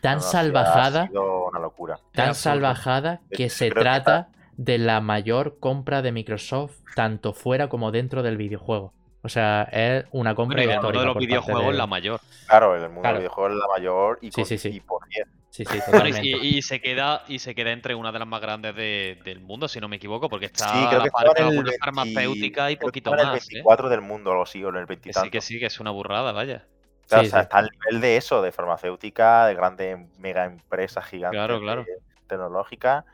tan 0.00 0.22
salvajada. 0.22 1.10
una 1.12 1.60
locura. 1.60 2.00
Tan 2.14 2.34
salvajada 2.34 3.20
que 3.30 3.50
se 3.50 3.70
trata 3.70 4.30
de 4.56 4.78
la 4.78 5.02
mayor 5.02 5.58
compra 5.60 6.00
de 6.00 6.12
Microsoft, 6.12 6.78
tanto 6.94 7.34
fuera 7.34 7.68
como 7.68 7.90
dentro 7.92 8.22
del 8.22 8.38
videojuego. 8.38 8.94
O 9.20 9.28
sea, 9.28 9.68
es 9.70 10.06
una 10.10 10.34
compra 10.34 10.56
bueno, 10.56 10.72
y 10.72 10.74
el 10.74 10.82
mundo 10.82 11.00
de 11.00 11.06
los 11.06 11.16
videojuegos 11.18 11.74
la 11.74 11.86
mayor. 11.86 12.20
Claro, 12.48 12.74
el 12.74 12.88
mundo 12.88 13.02
de 13.02 13.12
los 13.12 13.18
videojuegos 13.20 13.52
es 13.52 13.58
la 13.58 13.68
mayor 13.68 14.18
y, 14.22 14.32
sí, 14.32 14.44
sí, 14.46 14.56
sí. 14.56 14.68
y 14.70 14.80
por 14.80 15.06
10. 15.06 15.28
Sí, 15.52 15.66
sí, 15.66 15.80
totalmente. 15.84 16.22
y, 16.26 16.62
se 16.62 16.80
queda, 16.80 17.24
y 17.28 17.38
se 17.38 17.54
queda 17.54 17.72
entre 17.72 17.94
una 17.94 18.10
de 18.10 18.18
las 18.18 18.26
más 18.26 18.40
grandes 18.40 18.74
del 18.74 19.40
mundo, 19.40 19.68
si 19.68 19.80
no 19.80 19.88
me 19.88 19.96
equivoco, 19.96 20.30
porque 20.30 20.46
está 20.46 20.72
sí, 20.72 20.86
creo 20.88 21.00
la 21.00 21.04
que 21.04 21.10
parte 21.10 21.44
de 21.44 21.62
la 21.62 21.72
farmacéutica 21.78 22.70
y 22.70 22.76
poquito 22.76 23.10
más. 23.10 23.20
En 23.20 23.26
el 23.26 23.32
24 23.34 23.86
¿eh? 23.86 23.90
del 23.90 24.00
mundo, 24.00 24.30
o 24.32 24.46
sí, 24.46 24.64
o 24.64 24.70
en 24.70 24.76
el 24.76 24.86
20 24.86 25.12
Sí, 25.12 25.30
que 25.30 25.42
sí, 25.42 25.60
que 25.60 25.66
es 25.66 25.78
una 25.78 25.90
burrada, 25.90 26.32
vaya. 26.32 26.64
O 27.04 27.08
sea, 27.08 27.20
está 27.20 27.58
al 27.58 27.68
nivel 27.70 28.00
de 28.00 28.16
eso, 28.16 28.40
de 28.40 28.50
farmacéutica, 28.50 29.46
de 29.46 29.54
grandes 29.54 29.98
mega 30.18 30.46
empresas 30.46 31.04
gigantes 31.04 31.36
claro, 31.36 31.60
claro. 31.60 31.84
tecnológicas 32.26 33.04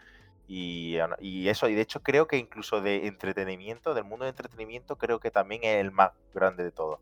y, 0.46 0.96
eso, 1.48 1.68
y 1.68 1.74
de 1.74 1.82
hecho 1.82 2.04
creo 2.04 2.28
que 2.28 2.36
incluso 2.36 2.80
de 2.80 3.08
entretenimiento, 3.08 3.94
del 3.94 4.04
mundo 4.04 4.26
de 4.26 4.30
entretenimiento, 4.30 4.96
creo 4.96 5.18
que 5.18 5.32
también 5.32 5.64
es 5.64 5.80
el 5.80 5.90
más 5.90 6.12
grande 6.32 6.62
de 6.62 6.70
todo. 6.70 7.00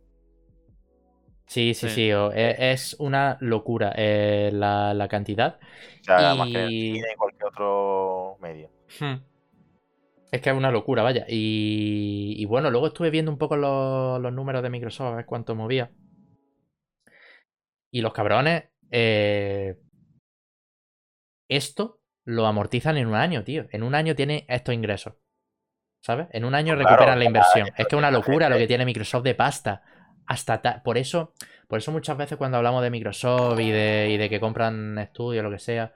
Sí, 1.46 1.74
sí, 1.74 1.88
sí, 1.88 2.10
e, 2.10 2.72
es, 2.72 2.96
una 2.98 3.38
locura 3.40 3.92
eh, 3.96 4.50
la, 4.52 5.06
cantidad. 5.08 5.58
O 6.00 6.04
sea, 6.04 6.34
más 6.34 6.48
que 6.48 6.64
en 6.64 7.16
cualquier 7.16 7.44
otro 7.46 8.36
medio. 8.40 8.70
Hmm. 9.00 9.16
Es 10.32 10.40
que 10.40 10.50
es 10.50 10.56
una 10.56 10.70
locura, 10.70 11.02
vaya. 11.02 11.24
Y, 11.28 12.44
bueno, 12.46 12.70
luego 12.70 12.88
estuve 12.88 13.10
viendo 13.10 13.30
un 13.30 13.38
poco 13.38 13.56
los, 13.56 14.32
números 14.32 14.62
de 14.62 14.70
Microsoft, 14.70 15.12
a 15.12 15.16
ver 15.16 15.26
cuánto 15.26 15.54
movía. 15.54 15.90
Y 17.90 18.00
los 18.00 18.12
cabrones. 18.12 18.64
Eh, 18.90 19.76
esto 21.48 22.00
lo 22.24 22.46
amortizan 22.46 22.96
en 22.96 23.06
un 23.06 23.14
año, 23.14 23.44
tío. 23.44 23.66
En 23.70 23.82
un 23.82 23.94
año 23.94 24.14
tiene 24.14 24.44
estos 24.48 24.74
ingresos. 24.74 25.14
¿Sabes? 26.00 26.28
En 26.32 26.44
un 26.44 26.54
año 26.54 26.74
pues 26.74 26.86
recuperan 26.86 27.18
la 27.18 27.24
inversión. 27.24 27.68
Es 27.68 27.86
que 27.86 27.94
es 27.94 27.98
una 27.98 28.10
locura 28.10 28.48
lo 28.48 28.58
que 28.58 28.66
tiene 28.66 28.84
Microsoft 28.84 29.24
de 29.24 29.34
pasta. 29.34 29.82
Hasta 30.26 30.82
por 30.82 30.98
eso, 30.98 31.32
por 31.68 31.78
eso 31.78 31.92
muchas 31.92 32.16
veces 32.16 32.36
cuando 32.38 32.56
hablamos 32.56 32.82
de 32.82 32.90
Microsoft 32.90 33.60
y 33.60 33.70
de, 33.70 34.08
y 34.10 34.16
de 34.16 34.28
que 34.28 34.40
compran 34.40 34.98
estudios, 34.98 35.44
lo 35.44 35.50
que 35.50 35.58
sea, 35.58 35.92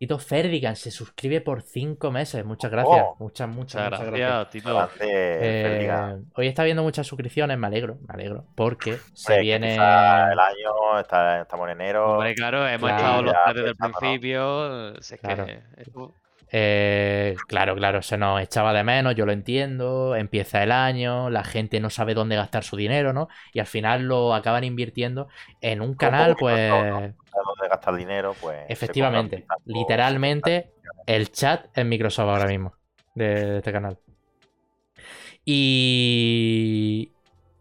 Tito 0.00 0.18
Ferdigan 0.18 0.76
se 0.76 0.90
suscribe 0.90 1.42
por 1.42 1.60
cinco 1.60 2.10
meses. 2.10 2.42
Muchas 2.42 2.70
gracias. 2.70 3.04
Oh, 3.06 3.16
muchas, 3.18 3.46
muchas, 3.48 3.90
muchas 3.90 4.06
gracias. 4.06 4.50
Tito. 4.50 4.88
Eh, 4.98 6.16
hoy 6.34 6.46
está 6.46 6.64
viendo 6.64 6.82
muchas 6.82 7.06
suscripciones, 7.06 7.58
me 7.58 7.66
alegro, 7.66 7.98
me 8.08 8.14
alegro. 8.14 8.46
Porque 8.56 8.96
se 9.12 9.40
viene. 9.40 9.74
El 9.74 9.80
año, 9.82 11.00
estamos 11.00 11.68
en 11.68 11.70
enero. 11.72 12.12
Hombre, 12.12 12.34
claro, 12.34 12.66
hemos 12.66 12.90
estado 12.90 13.20
los 13.20 13.34
tres 13.44 13.56
desde 13.56 13.68
el 13.68 13.76
principio. 13.76 14.94
claro. 15.20 16.14
Eh, 16.52 17.36
claro, 17.46 17.76
claro, 17.76 18.02
se 18.02 18.18
nos 18.18 18.40
echaba 18.40 18.72
de 18.72 18.82
menos, 18.82 19.14
yo 19.14 19.24
lo 19.26 19.32
entiendo. 19.32 20.16
Empieza 20.16 20.62
el 20.62 20.72
año, 20.72 21.30
la 21.30 21.44
gente 21.44 21.80
no 21.80 21.90
sabe 21.90 22.14
dónde 22.14 22.36
gastar 22.36 22.64
su 22.64 22.76
dinero, 22.76 23.12
¿no? 23.12 23.28
Y 23.52 23.60
al 23.60 23.66
final 23.66 24.02
lo 24.02 24.34
acaban 24.34 24.64
invirtiendo 24.64 25.28
en 25.60 25.80
un 25.80 25.94
canal, 25.94 26.36
pues 26.38 26.70
dónde 26.70 27.68
gastar 27.68 27.96
dinero, 27.96 28.34
pues. 28.40 28.58
Efectivamente, 28.68 29.46
literalmente 29.64 30.72
el 31.06 31.30
chat 31.30 31.66
en 31.76 31.88
Microsoft 31.88 32.28
ahora 32.28 32.46
mismo 32.46 32.74
de, 33.14 33.58
este 33.58 33.72
canal. 33.72 33.98
Y. 35.44 37.12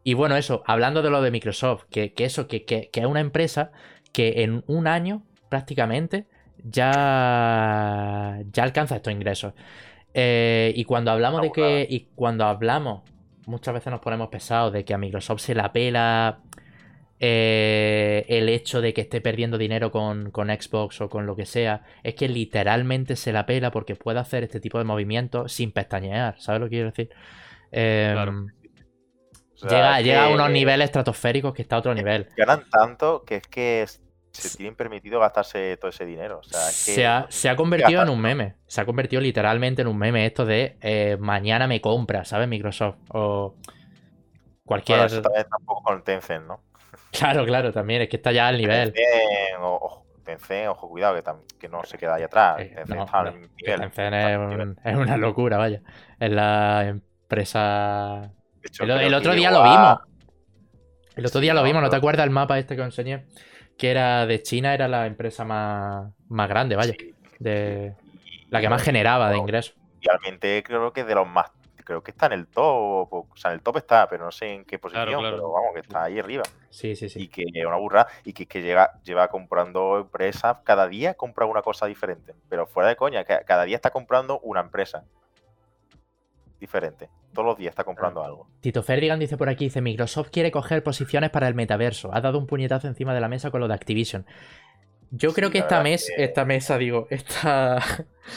Y 0.01 0.13
bueno, 0.15 0.37
eso, 0.37 0.63
hablando 0.65 1.03
de 1.03 1.11
lo 1.11 1.21
de 1.21 1.29
Microsoft, 1.29 1.83
que, 1.91 2.13
eso, 2.17 2.47
que, 2.47 2.89
es 2.91 3.05
una 3.05 3.19
empresa 3.19 3.71
que 4.11 4.41
en 4.43 4.63
un 4.65 4.87
año 4.87 5.23
prácticamente 5.49 6.25
ya, 6.63 8.39
ya 8.51 8.63
alcanza 8.63 8.95
estos 8.97 9.13
ingresos. 9.13 9.53
Eh, 10.13 10.73
y 10.75 10.85
cuando 10.85 11.11
hablamos 11.11 11.41
de 11.41 11.51
que. 11.51 11.87
Y 11.89 12.07
cuando 12.15 12.45
hablamos, 12.45 13.03
muchas 13.45 13.73
veces 13.73 13.91
nos 13.91 14.01
ponemos 14.01 14.29
pesados 14.29 14.73
de 14.73 14.85
que 14.85 14.93
a 14.93 14.97
Microsoft 14.97 15.41
se 15.41 15.55
la 15.55 15.71
pela 15.71 16.39
eh, 17.21 18.25
el 18.29 18.47
hecho 18.47 18.79
de 18.79 18.93
que 18.93 19.01
esté 19.01 19.19
perdiendo 19.19 19.57
dinero 19.57 19.91
con, 19.91 20.31
Xbox 20.31 21.01
o 21.01 21.09
con 21.09 21.25
lo 21.25 21.35
que 21.35 21.45
sea, 21.45 21.83
es 22.01 22.15
que 22.15 22.29
literalmente 22.29 23.17
se 23.17 23.33
la 23.33 23.45
pela 23.45 23.71
porque 23.71 23.95
puede 23.95 24.19
hacer 24.19 24.43
este 24.43 24.61
tipo 24.61 24.77
de 24.77 24.85
movimientos 24.85 25.51
sin 25.51 25.73
pestañear, 25.73 26.39
¿sabes 26.39 26.61
lo 26.61 26.67
que 26.67 26.77
quiero 26.77 26.91
decir? 26.91 27.09
Em, 27.71 28.47
llega, 29.69 30.25
a 30.25 30.29
unos 30.29 30.49
niveles 30.49 30.85
estratosféricos 30.85 31.53
que 31.53 31.61
está 31.61 31.75
a 31.75 31.79
otro 31.79 31.93
nivel. 31.93 32.27
Ganan 32.37 32.63
tanto 32.69 33.23
que 33.25 33.35
es 33.35 33.47
que 33.47 33.85
se 34.39 34.57
tienen 34.57 34.75
permitido 34.75 35.19
gastarse 35.19 35.77
todo 35.77 35.89
ese 35.89 36.05
dinero. 36.05 36.41
se, 36.43 37.05
ha, 37.05 37.55
convertido 37.55 38.01
en 38.01 38.09
un 38.09 38.21
meme. 38.21 38.55
Se 38.67 38.81
ha 38.81 38.85
convertido 38.85 39.21
literalmente 39.21 39.81
en 39.81 39.87
un 39.87 39.97
meme 39.97 40.25
esto 40.25 40.45
de 40.45 40.77
eh, 40.81 41.17
mañana 41.19 41.67
me 41.67 41.81
compra, 41.81 42.25
¿sabes? 42.25 42.47
Microsoft. 42.47 42.97
O 43.09 43.55
cualquier. 44.65 44.99
Bueno, 44.99 45.13
eso 45.13 45.21
también 45.21 45.47
tampoco 45.49 45.83
con 45.83 46.03
Tencent, 46.03 46.45
¿no? 46.45 46.61
Claro, 47.11 47.43
claro, 47.45 47.73
también, 47.73 48.03
es 48.03 48.09
que 48.09 48.17
está 48.17 48.31
ya 48.31 48.47
al 48.47 48.57
nivel. 48.57 48.93
Tencent, 50.23 50.67
ojo, 50.67 50.87
cuidado, 50.89 51.15
que, 51.15 51.23
que, 51.57 51.69
no 51.69 51.83
se 51.83 51.97
queda 51.97 52.15
ahí 52.15 52.23
atrás. 52.23 52.59
Eh, 52.59 52.75
es, 54.83 54.95
una 54.95 55.17
locura, 55.17 55.57
vaya. 55.57 55.81
Es 56.19 56.29
la 56.29 56.87
empresa. 56.87 58.31
el, 58.79 59.13
otro 59.13 59.33
día 59.33 59.49
lo 59.49 59.63
vimos. 59.63 59.99
El 61.19 61.25
otro 61.25 61.41
día 61.41 61.53
lo 61.53 61.63
vimos, 61.63 61.81
¿no 61.81 61.89
te 61.89 61.97
acuerdas 61.97 62.25
el 62.25 62.29
mapa 62.29 62.57
este 62.59 62.77
que 62.77 62.81
os 62.81 62.87
enseñé? 62.87 63.25
Que 63.79 63.89
era 63.89 64.27
de 64.27 64.43
China, 64.43 64.75
era 64.75 64.87
la 64.87 65.07
empresa 65.07 65.43
más, 65.43 66.11
más 66.27 66.47
grande, 66.47 66.75
vaya. 66.75 66.93
De, 67.39 67.95
la 68.49 68.61
que 68.61 68.69
más 68.69 68.83
generaba 68.83 69.31
de 69.31 69.37
ingresos. 69.37 69.75
Realmente 70.01 70.61
creo 70.63 70.93
que 70.93 71.03
de 71.03 71.15
los 71.15 71.27
más 71.27 71.51
creo 71.89 72.03
que 72.03 72.11
está 72.11 72.27
en 72.27 72.33
el 72.33 72.45
top, 72.45 73.11
o 73.11 73.27
sea, 73.33 73.49
en 73.49 73.55
el 73.55 73.63
top 73.63 73.77
está, 73.77 74.07
pero 74.07 74.23
no 74.23 74.31
sé 74.31 74.53
en 74.53 74.63
qué 74.63 74.77
posición, 74.77 75.23
pero 75.23 75.51
vamos, 75.51 75.73
que 75.73 75.79
está 75.79 76.03
ahí 76.03 76.19
arriba. 76.19 76.43
Sí, 76.69 76.95
sí, 76.95 77.09
sí. 77.09 77.23
Y 77.23 77.27
que 77.29 77.41
es 77.51 77.65
una 77.65 77.77
burra, 77.77 78.05
y 78.23 78.33
que, 78.33 78.45
que 78.45 78.61
llega, 78.61 79.01
lleva 79.01 79.27
comprando 79.27 79.97
empresas, 79.97 80.57
cada 80.63 80.87
día 80.87 81.15
compra 81.15 81.47
una 81.47 81.63
cosa 81.63 81.87
diferente, 81.87 82.35
pero 82.47 82.67
fuera 82.67 82.89
de 82.89 82.95
coña, 82.95 83.23
cada 83.23 83.63
día 83.63 83.75
está 83.75 83.89
comprando 83.89 84.39
una 84.41 84.59
empresa 84.59 85.03
diferente. 86.59 87.09
Todos 87.33 87.45
los 87.45 87.57
días 87.57 87.71
está 87.71 87.83
comprando 87.83 88.23
algo. 88.23 88.47
Tito 88.59 88.83
Ferdigan 88.83 89.19
dice 89.19 89.37
por 89.37 89.49
aquí, 89.49 89.65
dice, 89.65 89.81
Microsoft 89.81 90.29
quiere 90.31 90.51
coger 90.51 90.83
posiciones 90.83 91.29
para 91.29 91.47
el 91.47 91.55
metaverso. 91.55 92.13
Ha 92.13 92.21
dado 92.21 92.37
un 92.37 92.47
puñetazo 92.47 92.87
encima 92.87 93.13
de 93.13 93.21
la 93.21 93.27
mesa 93.27 93.51
con 93.51 93.61
lo 93.61 93.67
de 93.67 93.73
Activision. 93.73 94.25
Yo 95.11 95.33
creo 95.33 95.49
que 95.49 95.59
esta, 95.59 95.81
mes, 95.81 96.11
esta 96.17 96.45
mesa, 96.45 96.77
digo, 96.77 97.07
esta, 97.09 97.81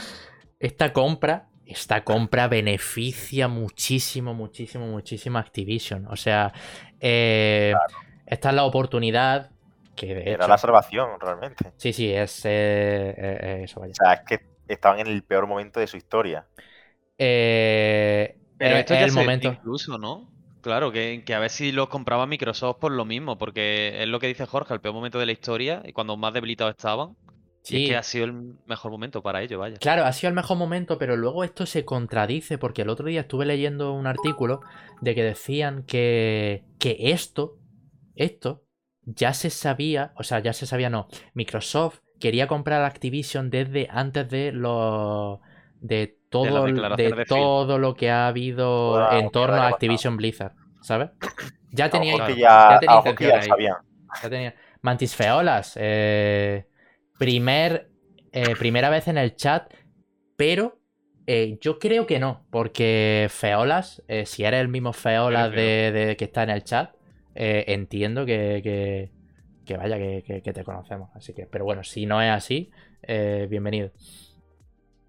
esta 0.61 0.93
compra 0.93 1.49
esta 1.73 2.05
compra 2.05 2.49
beneficia 2.49 3.49
muchísimo, 3.49 4.35
muchísimo, 4.35 4.87
muchísimo 4.87 5.39
a 5.39 5.41
Activision. 5.41 6.07
O 6.09 6.17
sea, 6.17 6.53
eh, 7.01 7.75
esta 8.27 8.49
es 8.51 8.55
la 8.55 8.65
oportunidad 8.65 9.51
que 9.97 10.15
de 10.15 10.33
Era 10.33 10.49
la 10.49 10.59
salvación, 10.59 11.19
realmente. 11.21 11.73
Sí, 11.77 11.93
sí, 11.93 12.13
es 12.13 12.45
eh, 12.45 13.15
eh, 13.17 13.61
eso, 13.65 13.81
vaya. 13.81 13.93
O 13.93 14.05
sea, 14.05 14.15
es 14.15 14.21
que 14.23 14.41
estaban 14.69 15.01
en 15.01 15.07
el 15.07 15.23
peor 15.23 15.47
momento 15.47 15.81
de 15.81 15.87
su 15.87 15.97
historia. 15.97 16.47
Pero 18.59 18.77
esto 18.77 18.95
es 18.95 19.03
el 19.03 19.13
momento. 19.13 19.49
incluso, 19.49 19.99
¿no? 19.99 20.31
Claro, 20.61 20.93
que, 20.93 21.23
que 21.27 21.35
a 21.35 21.41
ver 21.41 21.51
si 21.51 21.73
los 21.73 21.89
compraba 21.89 22.27
Microsoft 22.27 22.79
por 22.79 22.93
lo 22.93 23.05
mismo, 23.05 23.37
porque 23.37 24.01
es 24.03 24.09
lo 24.09 24.21
que 24.21 24.29
dice 24.29 24.47
Jorge, 24.47 24.75
el 24.75 24.81
peor 24.81 24.95
momento 24.95 25.19
de 25.19 25.27
la 25.27 25.33
historia 25.33 25.83
y 25.85 25.93
cuando 25.93 26.17
más 26.17 26.33
debilitados 26.33 26.73
estaban. 26.77 27.17
Y 27.69 27.77
es 27.77 27.83
Sí. 27.83 27.87
que 27.87 27.97
ha 27.97 28.03
sido 28.03 28.25
el 28.25 28.33
mejor 28.67 28.91
momento 28.91 29.23
para 29.23 29.41
ellos, 29.43 29.59
vaya. 29.59 29.77
Claro, 29.79 30.05
ha 30.05 30.13
sido 30.13 30.29
el 30.29 30.35
mejor 30.35 30.57
momento, 30.57 30.99
pero 30.99 31.17
luego 31.17 31.45
esto 31.45 31.65
se 31.67 31.85
contradice 31.85 32.59
porque 32.59 32.83
el 32.83 32.89
otro 32.89 33.07
día 33.07 33.21
estuve 33.23 33.47
leyendo 33.47 33.93
un 33.93 34.07
artículo 34.07 34.61
de 35.01 35.15
que 35.15 35.23
decían 35.23 35.85
que, 35.85 36.65
que 36.79 36.97
esto, 37.13 37.59
esto, 38.15 38.65
ya 39.05 39.33
se 39.35 39.51
sabía, 39.51 40.13
o 40.17 40.23
sea, 40.25 40.41
ya 40.41 40.53
se 40.53 40.67
sabía, 40.67 40.91
no, 40.91 41.09
Microsoft 41.35 42.01
quería 42.21 42.47
comprar 42.49 42.83
Activision 42.85 43.51
desde 43.51 43.89
antes 43.91 44.29
de 44.29 44.53
los 44.53 45.39
de 45.81 46.19
todo, 46.33 46.73
de 46.91 47.15
todo 47.15 47.79
lo 47.79 47.95
que 47.97 48.11
ha 48.11 48.29
habido 48.29 49.07
en 49.09 49.31
torno 49.31 49.63
a 49.63 49.69
Activision 49.69 50.19
Blizzard, 50.19 50.57
¿sabes? 50.81 51.11
Ya 51.73 51.91
tenía, 51.91 52.17
ya, 52.19 52.41
ya 52.69 52.79
tenía 52.81 53.03
ya 53.03 53.47
ya. 53.47 54.55
Mantis 54.83 55.15
Feolas, 55.17 55.75
eh, 55.77 56.69
primer, 57.19 57.93
eh, 58.33 58.57
primera 58.57 58.91
vez 58.91 59.09
en 59.09 59.19
el 59.19 59.37
chat, 59.37 59.73
pero 60.37 60.81
eh, 61.27 61.59
yo 61.61 61.79
creo 61.79 62.07
que 62.07 62.19
no, 62.21 62.47
porque 62.51 63.29
Feolas, 63.31 64.03
eh, 64.09 64.27
si 64.27 64.45
eres 64.45 64.61
el 64.61 64.69
mismo 64.69 64.93
Feolas 64.93 65.55
de, 65.55 65.93
de- 65.93 66.17
que 66.17 66.25
está 66.27 66.43
en 66.45 66.51
el 66.51 66.65
chat, 66.65 66.95
eh, 67.35 67.65
entiendo 67.69 68.27
que, 68.27 68.61
que, 68.65 69.13
que 69.65 69.77
vaya, 69.77 69.99
que, 69.99 70.23
que- 70.27 70.43
que 70.43 70.53
te 70.53 70.65
conocemos. 70.65 71.11
Así 71.15 71.35
que, 71.35 71.47
pero 71.47 71.65
bueno, 71.65 71.85
si 71.85 72.07
no 72.07 72.23
es 72.23 72.31
así, 72.31 72.71
eh, 73.03 73.47
bienvenido. 73.51 73.93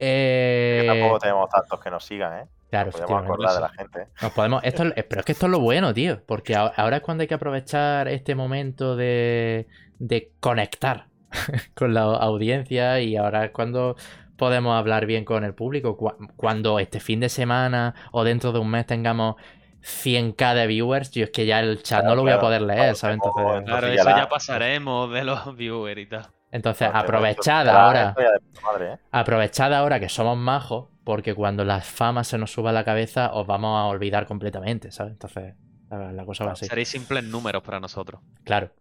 Que 0.03 0.81
Eh, 0.81 0.87
tampoco 0.87 1.19
tenemos 1.19 1.49
tantos 1.49 1.79
que 1.79 1.89
nos 1.89 2.03
sigan, 2.03 2.39
¿eh? 2.39 2.45
claro, 2.69 2.91
Nos 2.91 3.01
podemos 3.01 3.23
acordar 3.23 3.53
de 3.55 3.61
la 3.61 3.69
gente. 3.69 4.07
Nos 4.21 4.31
podemos. 4.33 4.63
Esto, 4.63 4.83
es- 4.95 5.03
pero 5.05 5.19
es 5.21 5.25
que 5.25 5.31
esto 5.31 5.45
es 5.45 5.51
lo 5.51 5.59
bueno, 5.59 5.93
tío. 5.93 6.21
Porque 6.25 6.55
ahora 6.55 6.97
es 6.97 7.01
cuando 7.01 7.21
hay 7.21 7.27
que 7.27 7.35
aprovechar 7.35 8.07
este 8.07 8.35
momento 8.35 8.95
de, 8.95 9.67
de 9.99 10.31
conectar 10.39 11.07
con 11.75 11.93
la 11.93 12.01
audiencia. 12.01 12.99
Y 12.99 13.15
ahora 13.15 13.45
es 13.45 13.51
cuando 13.51 13.95
podemos 14.37 14.77
hablar 14.77 15.05
bien 15.05 15.23
con 15.25 15.43
el 15.43 15.53
público. 15.53 15.95
Cu- 15.95 16.15
Cuando 16.35 16.79
este 16.79 16.99
fin 16.99 17.19
de 17.19 17.29
semana 17.29 17.93
o 18.11 18.23
dentro 18.23 18.51
de 18.51 18.59
un 18.59 18.69
mes 18.69 18.85
tengamos 18.85 19.35
100k 19.81 20.53
de 20.55 20.67
viewers, 20.67 21.11
yo 21.11 21.25
es 21.25 21.29
que 21.31 21.45
ya 21.45 21.59
el 21.59 21.81
chat 21.83 21.99
no 21.99 22.09
Claro, 22.11 22.15
lo 22.15 22.21
voy 22.23 22.31
a 22.31 22.39
poder 22.39 22.61
leer, 22.61 22.79
Claro, 22.79 22.95
¿sabes? 22.95 23.15
Entonces, 23.15 23.43
Claro, 23.43 23.57
Entonces 23.59 23.89
ya 23.95 24.01
eso 24.01 24.09
la- 24.09 24.17
ya 24.17 24.29
pasaremos 24.29 25.11
de 25.13 25.23
los 25.23 25.55
viewers 25.55 26.01
y 26.01 26.05
tal. 26.07 26.27
Entonces 26.53 26.87
Entonces, 26.87 26.89
aprovechad 26.93 27.65
ya 27.65 27.73
la 27.73 27.85
ahora. 27.85 28.15
madre, 28.63 28.93
¿eh? 28.93 28.97
Aprovechad 29.11 29.73
ahora 29.73 29.99
que 29.99 30.09
somos 30.09 30.37
majos, 30.37 30.89
porque 31.03 31.33
cuando 31.35 31.65
la 31.65 31.81
fama 31.81 32.23
se 32.23 32.37
nos 32.37 32.51
suba 32.51 32.69
a 32.69 32.73
la 32.73 32.83
cabeza, 32.85 33.33
os 33.33 33.45
vamos 33.47 33.77
a 33.79 33.85
olvidar 33.85 34.25
completamente, 34.27 34.91
¿sabes? 34.91 35.13
Entonces, 35.13 35.55
la, 35.89 36.11
la 36.13 36.25
cosa 36.25 36.45
va 36.45 36.53
así. 36.53 36.65
Seréis 36.67 36.89
simples 36.89 37.23
números 37.23 37.63
para 37.63 37.79
nosotros. 37.79 38.21
Claro. 38.43 38.71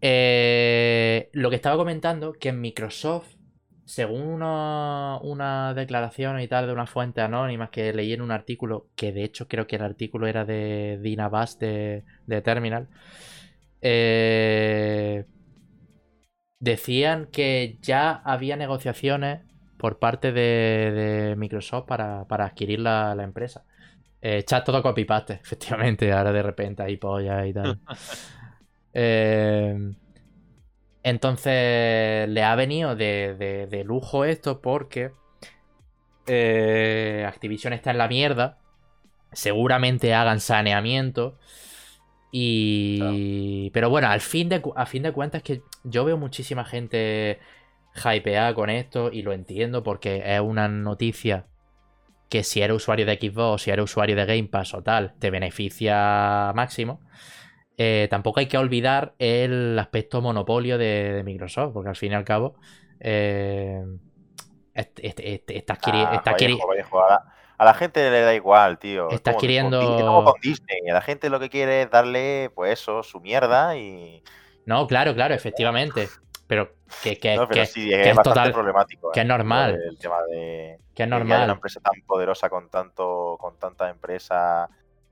Eh, 0.00 1.30
lo 1.32 1.50
que 1.50 1.56
estaba 1.56 1.76
comentando, 1.76 2.32
que 2.34 2.50
en 2.50 2.60
Microsoft, 2.60 3.34
según 3.84 4.22
una, 4.22 5.18
una 5.22 5.74
declaración 5.74 6.40
y 6.40 6.48
tal 6.48 6.66
de 6.66 6.72
una 6.72 6.86
fuente 6.86 7.20
anónima 7.20 7.70
que 7.70 7.92
leí 7.92 8.12
en 8.12 8.20
un 8.22 8.30
artículo, 8.32 8.88
que 8.96 9.12
de 9.12 9.24
hecho 9.24 9.48
creo 9.48 9.66
que 9.66 9.76
el 9.76 9.82
artículo 9.82 10.26
era 10.26 10.44
de 10.44 10.98
Dina 11.02 11.28
Bass 11.28 11.58
de, 11.58 12.04
de 12.26 12.42
Terminal, 12.42 12.88
eh, 13.80 15.24
decían 16.66 17.28
que 17.32 17.78
ya 17.82 18.12
había 18.12 18.56
negociaciones 18.56 19.42
por 19.78 19.98
parte 20.00 20.32
de, 20.32 20.92
de 21.30 21.36
Microsoft 21.36 21.86
para, 21.86 22.26
para 22.28 22.46
adquirir 22.46 22.80
la, 22.80 23.14
la 23.16 23.24
empresa. 23.24 23.64
Eh, 24.22 24.44
chat 24.44 24.64
todo 24.66 24.82
copy-paste, 24.82 25.34
efectivamente, 25.42 26.12
ahora 26.12 26.32
de 26.32 26.42
repente 26.42 26.82
hay 26.84 26.96
pollas 26.98 27.46
y 27.46 27.54
tal. 27.54 27.80
Eh, 28.98 29.76
entonces 31.02 32.28
le 32.28 32.42
ha 32.42 32.54
venido 32.56 32.96
de, 32.96 33.34
de- 33.38 33.66
de 33.66 33.84
lujo 33.84 34.24
esto 34.24 34.60
porque 34.60 35.12
eh, 36.26 37.24
Activision 37.26 37.72
está 37.72 37.90
en 37.90 37.98
la 37.98 38.08
mierda. 38.08 38.58
Seguramente 39.32 40.14
hagan 40.14 40.40
saneamiento. 40.40 41.38
Y. 42.38 43.70
Pero 43.72 43.88
bueno, 43.88 44.08
al 44.08 44.20
fin 44.20 44.50
de, 44.50 44.62
a 44.74 44.84
fin 44.84 45.02
de 45.02 45.12
cuentas 45.12 45.42
que 45.42 45.62
yo 45.84 46.04
veo 46.04 46.18
muchísima 46.18 46.66
gente 46.66 47.38
hypeada 47.94 48.52
con 48.52 48.68
esto 48.68 49.10
y 49.10 49.22
lo 49.22 49.32
entiendo 49.32 49.82
porque 49.82 50.22
es 50.22 50.40
una 50.40 50.68
noticia 50.68 51.46
que 52.28 52.42
si 52.42 52.60
eres 52.60 52.76
usuario 52.76 53.06
de 53.06 53.14
Xbox, 53.14 53.62
si 53.62 53.70
eres 53.70 53.84
usuario 53.84 54.16
de 54.16 54.26
Game 54.26 54.48
Pass 54.48 54.74
o 54.74 54.82
tal, 54.82 55.14
te 55.18 55.30
beneficia 55.30 56.52
máximo. 56.54 57.00
Eh, 57.78 58.06
tampoco 58.10 58.40
hay 58.40 58.48
que 58.48 58.58
olvidar 58.58 59.14
el 59.18 59.78
aspecto 59.78 60.20
monopolio 60.20 60.76
de, 60.76 61.14
de 61.14 61.22
Microsoft, 61.22 61.72
porque 61.72 61.88
al 61.88 61.96
fin 61.96 62.12
y 62.12 62.16
al 62.16 62.24
cabo 62.24 62.56
eh, 63.00 63.82
está, 64.74 65.78
Ah, 67.08 67.32
a, 67.58 67.64
la, 67.64 67.74
gente 67.74 68.10
le 68.10 68.20
da 68.20 68.34
igual, 68.34 68.78
tío. 68.78 69.08
Es 69.08 69.14
Está 69.16 69.32
como 69.34 69.70
con 69.70 70.00
como 70.00 70.34
Disney. 70.42 70.88
A 70.90 70.94
la 70.94 71.00
gente 71.02 71.30
lo 71.30 71.40
que 71.40 71.48
quiere 71.50 71.82
es 71.82 71.90
darle, 71.90 72.50
pues 72.54 72.72
eso, 72.80 73.02
su 73.02 73.20
mierda 73.20 73.76
y. 73.76 74.22
No, 74.66 74.86
claro, 74.86 75.14
claro, 75.14 75.34
efectivamente. 75.34 76.08
Pero 76.48 76.70
que, 77.02 77.18
que, 77.18 77.34
No, 77.36 77.48
pero 77.48 77.62
que- 77.62 77.66
sí, 77.66 77.88
que 77.88 78.00
es, 78.10 78.16
bastante 78.16 78.28
total- 78.40 78.52
problemático. 78.52 79.10
que 79.12 79.20
¿eh? 79.20 79.22
es 79.22 79.28
Lo 79.28 79.34
normal. 79.36 79.76
del 79.78 79.98
tema 79.98 80.22
de. 80.30 80.36
que 80.36 80.74
es 80.74 80.78
de 80.78 80.94
que 80.94 81.02
una 81.04 81.18
normal. 81.18 81.50
empresa 81.50 81.80
tan 81.80 82.00
poderosa 82.06 82.48
con 82.48 82.68
tanto 82.70 83.36
con 83.40 83.58
tantas 83.58 83.90
empresas, 83.90 84.68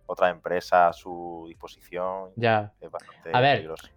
otras 0.06 0.30
empresas 0.30 0.90
a 0.90 0.92
su 0.92 1.44
disposición. 1.48 2.30
Ya. 2.36 2.72
Es 2.80 2.90
bastante 2.90 3.30
A 3.32 3.40
ver, 3.40 3.56
peligroso. 3.56 3.88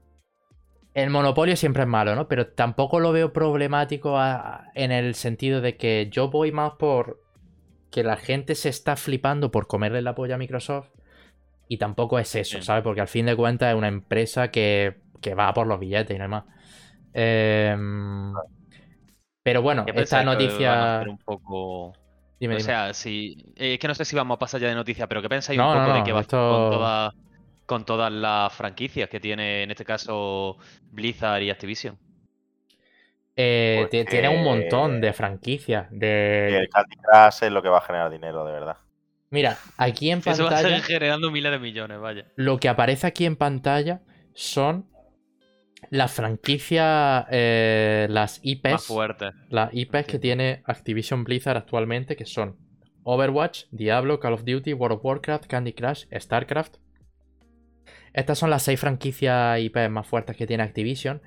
El 0.93 1.11
monopolio 1.11 1.55
siempre 1.55 1.83
es 1.83 1.87
malo, 1.87 2.15
¿no? 2.15 2.27
Pero 2.27 2.47
tampoco 2.47 2.99
lo 2.99 3.11
veo 3.11 3.31
problemático 3.31 4.17
a- 4.17 4.71
en 4.73 4.91
el 4.91 5.13
sentido 5.13 5.61
de 5.61 5.77
que 5.77 6.07
yo 6.09 6.29
voy 6.29 6.51
más 6.51 6.73
por 6.73 7.21
que 7.91 8.03
la 8.03 8.17
gente 8.17 8.55
se 8.55 8.69
está 8.69 8.95
flipando 8.95 9.51
por 9.51 9.67
comerle 9.67 10.01
la 10.01 10.15
polla 10.15 10.35
a 10.35 10.37
Microsoft 10.37 10.89
y 11.67 11.77
tampoco 11.77 12.19
es 12.19 12.35
eso. 12.35 12.61
¿sabes? 12.61 12.83
Porque 12.83 13.01
al 13.01 13.07
fin 13.07 13.25
de 13.27 13.35
cuentas 13.35 13.71
es 13.71 13.75
una 13.77 13.87
empresa 13.89 14.51
que, 14.51 15.01
que 15.21 15.35
va 15.35 15.53
por 15.53 15.67
los 15.67 15.79
billetes 15.79 16.15
y 16.15 16.19
no 16.19 16.25
hay 16.25 16.29
más. 16.31 16.45
Em, 17.13 18.33
pero 19.43 19.61
bueno, 19.61 19.85
¿Qué 19.85 19.93
esta 19.93 20.23
noticia... 20.23 21.03
un 21.09 21.17
poco... 21.19 21.97
Dime, 22.39 22.55
o 22.55 22.59
dime. 22.59 22.71
sea, 22.71 22.93
si... 22.93 23.37
eh, 23.55 23.73
Es 23.75 23.79
que 23.79 23.87
no 23.87 23.95
sé 23.95 24.05
si 24.05 24.15
vamos 24.15 24.35
a 24.35 24.39
pasar 24.39 24.61
ya 24.61 24.67
de 24.69 24.75
noticia, 24.75 25.07
pero 25.07 25.21
¿qué 25.21 25.29
pensáis 25.29 25.59
No, 25.59 25.63
un 25.63 25.69
no, 25.73 25.81
poco 25.81 25.93
de 25.93 26.03
que 26.03 26.11
va 26.13 26.21
esto- 26.21 26.37
con, 26.45 26.67
todas- 26.67 27.13
con 27.65 27.85
todas 27.85 28.11
las 28.11 28.53
franquicias 28.53 29.09
que 29.09 29.19
tiene, 29.19 29.63
en 29.63 29.71
este 29.71 29.85
caso, 29.85 30.57
Blizzard 30.91 31.41
y 31.43 31.49
Activision? 31.51 31.99
Eh, 33.37 33.87
Pues 33.89 34.05
ti- 34.05 34.09
Tiene 34.09 34.29
un 34.29 34.43
montón 34.43 34.99
de 34.99 35.13
franquicias. 35.13 35.87
Y 35.91 35.97
De... 35.99 36.57
el 36.57 36.69
Candy 36.69 36.95
Crush 36.97 37.43
es 37.43 37.51
lo 37.51 37.61
que 37.61 37.69
va 37.69 37.77
a 37.77 37.81
generar 37.81 38.11
dinero, 38.11 38.43
de 38.45 38.51
verdad. 38.51 38.77
Mira, 39.29 39.57
aquí 39.77 40.09
en 40.09 40.19
Eso 40.19 40.29
va 40.43 40.49
a 40.49 40.53
pantalla... 40.53 40.69
seguir 40.69 40.83
generando 40.83 41.29
miles 41.31 41.51
de 41.51 41.59
millones, 41.59 41.99
vaya. 41.99 42.25
Lo 42.35 42.59
que 42.59 42.67
aparece 42.69 43.05
aquí 43.07 43.25
en 43.25 43.35
pantalla 43.35 44.01
son 44.33 44.87
las 45.91 46.11
franquicias, 46.13 47.25
eh, 47.29 48.07
las 48.09 48.39
Más 48.39 48.39
IPs, 48.43 48.83
fuerte. 48.87 49.31
las 49.49 49.69
IPs 49.73 50.05
que 50.07 50.17
tiene 50.19 50.63
Activision 50.65 51.23
Blizzard 51.23 51.57
actualmente, 51.57 52.15
que 52.15 52.25
son 52.25 52.57
Overwatch, 53.03 53.65
Diablo, 53.71 54.19
Call 54.19 54.33
of 54.33 54.43
Duty, 54.45 54.73
World 54.73 54.97
of 54.97 55.05
Warcraft, 55.05 55.45
Candy 55.45 55.73
Crush, 55.73 56.05
StarCraft. 56.17 56.77
Estas 58.13 58.39
son 58.39 58.49
las 58.49 58.63
seis 58.63 58.79
franquicias 58.79 59.59
IPs 59.59 59.89
más 59.91 60.07
fuertes 60.07 60.35
que 60.35 60.47
tiene 60.47 60.63
Activision, 60.63 61.21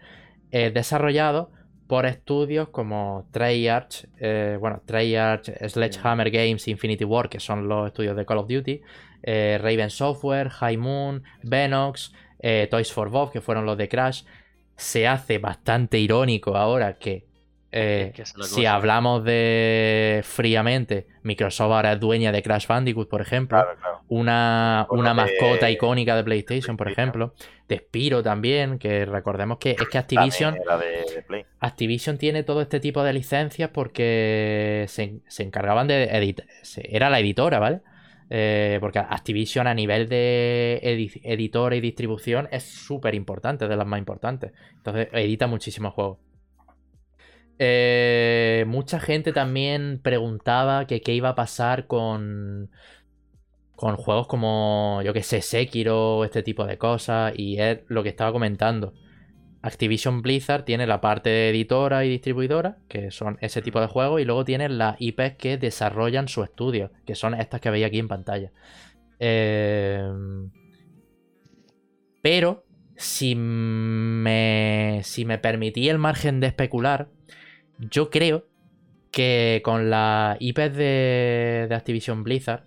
eh, 0.50 0.70
desarrollados 0.70 1.48
por 1.90 2.06
estudios 2.06 2.68
como 2.68 3.26
Treyarch, 3.32 4.06
eh, 4.20 4.56
bueno, 4.60 4.80
Treyarch, 4.86 5.50
Sledgehammer 5.68 6.30
Games, 6.30 6.68
Infinity 6.68 7.04
War, 7.04 7.28
que 7.28 7.40
son 7.40 7.66
los 7.66 7.88
estudios 7.88 8.14
de 8.16 8.24
Call 8.24 8.38
of 8.38 8.46
Duty, 8.46 8.80
eh, 9.24 9.58
Raven 9.60 9.90
Software, 9.90 10.50
High 10.50 10.76
Moon, 10.76 11.24
Venox, 11.42 12.12
eh, 12.38 12.68
Toys 12.70 12.92
for 12.92 13.10
Bob, 13.10 13.32
que 13.32 13.40
fueron 13.40 13.66
los 13.66 13.76
de 13.76 13.88
Crash. 13.88 14.22
Se 14.76 15.08
hace 15.08 15.38
bastante 15.38 15.98
irónico 15.98 16.56
ahora 16.56 16.96
que, 16.96 17.24
eh, 17.72 18.12
Es 18.16 18.32
que 18.34 18.42
si 18.42 18.66
hablamos 18.66 19.22
de 19.24 20.22
fríamente, 20.24 21.06
Microsoft 21.22 21.70
ahora 21.72 21.92
es 21.92 22.00
dueña 22.00 22.32
de 22.32 22.42
Crash 22.42 22.66
Bandicoot, 22.66 23.08
por 23.08 23.20
ejemplo. 23.20 23.58
Claro, 23.58 23.78
claro. 23.78 24.00
Una, 24.08 24.86
una 24.90 25.10
de- 25.10 25.14
mascota 25.14 25.70
icónica 25.70 26.16
de 26.16 26.24
PlayStation, 26.24 26.76
por 26.76 26.86
PlayStation. 26.86 27.08
ejemplo. 27.30 27.34
De 27.68 27.76
Spiro 27.78 28.22
también, 28.22 28.78
que 28.78 29.04
recordemos 29.04 29.58
que 29.58 29.70
es 29.72 29.88
que 29.88 29.98
Activision, 29.98 30.56
También 30.56 30.64
era 30.68 30.78
de, 30.78 31.14
de 31.14 31.22
Play. 31.22 31.44
Activision 31.60 32.18
tiene 32.18 32.42
todo 32.42 32.60
este 32.62 32.80
tipo 32.80 33.04
de 33.04 33.12
licencias 33.12 33.70
porque 33.72 34.86
se, 34.88 35.20
se 35.28 35.42
encargaban 35.44 35.86
de 35.86 36.04
editar. 36.04 36.46
Era 36.82 37.08
la 37.10 37.20
editora, 37.20 37.60
¿vale? 37.60 37.80
Eh, 38.32 38.78
porque 38.80 38.98
Activision 39.00 39.66
a 39.66 39.74
nivel 39.74 40.08
de 40.08 40.80
edi- 40.82 41.20
editora 41.24 41.76
y 41.76 41.80
distribución 41.80 42.48
es 42.50 42.62
súper 42.64 43.14
importante, 43.14 43.68
de 43.68 43.76
las 43.76 43.86
más 43.86 43.98
importantes. 43.98 44.52
Entonces 44.76 45.08
edita 45.12 45.46
muchísimos 45.46 45.94
juegos. 45.94 46.18
Eh, 47.62 48.64
mucha 48.66 48.98
gente 48.98 49.34
también 49.34 50.00
preguntaba 50.02 50.86
que 50.86 51.02
qué 51.02 51.12
iba 51.12 51.28
a 51.28 51.34
pasar 51.34 51.86
con, 51.86 52.70
con 53.76 53.96
juegos 53.96 54.26
como, 54.28 55.02
yo 55.04 55.12
que 55.12 55.22
sé, 55.22 55.42
Sekiro, 55.42 56.24
este 56.24 56.42
tipo 56.42 56.64
de 56.64 56.78
cosas, 56.78 57.34
y 57.36 57.60
es 57.60 57.80
lo 57.88 58.02
que 58.02 58.08
estaba 58.08 58.32
comentando. 58.32 58.94
Activision 59.60 60.22
Blizzard 60.22 60.64
tiene 60.64 60.86
la 60.86 61.02
parte 61.02 61.28
de 61.28 61.50
editora 61.50 62.06
y 62.06 62.08
distribuidora, 62.08 62.78
que 62.88 63.10
son 63.10 63.36
ese 63.42 63.60
tipo 63.60 63.78
de 63.78 63.88
juegos, 63.88 64.22
y 64.22 64.24
luego 64.24 64.46
tienen 64.46 64.78
las 64.78 64.96
IPs 64.98 65.36
que 65.36 65.58
desarrollan 65.58 66.28
su 66.28 66.42
estudio, 66.42 66.90
que 67.04 67.14
son 67.14 67.34
estas 67.34 67.60
que 67.60 67.68
veis 67.68 67.84
aquí 67.84 67.98
en 67.98 68.08
pantalla. 68.08 68.52
Eh, 69.18 70.10
pero, 72.22 72.64
si 72.96 73.34
me, 73.34 75.00
si 75.04 75.26
me 75.26 75.36
permití 75.36 75.90
el 75.90 75.98
margen 75.98 76.40
de 76.40 76.46
especular, 76.46 77.08
yo 77.90 78.10
creo 78.10 78.46
que 79.10 79.60
con 79.64 79.90
la 79.90 80.36
IPs 80.38 80.74
de, 80.76 81.66
de 81.68 81.74
Activision 81.74 82.22
Blizzard, 82.22 82.64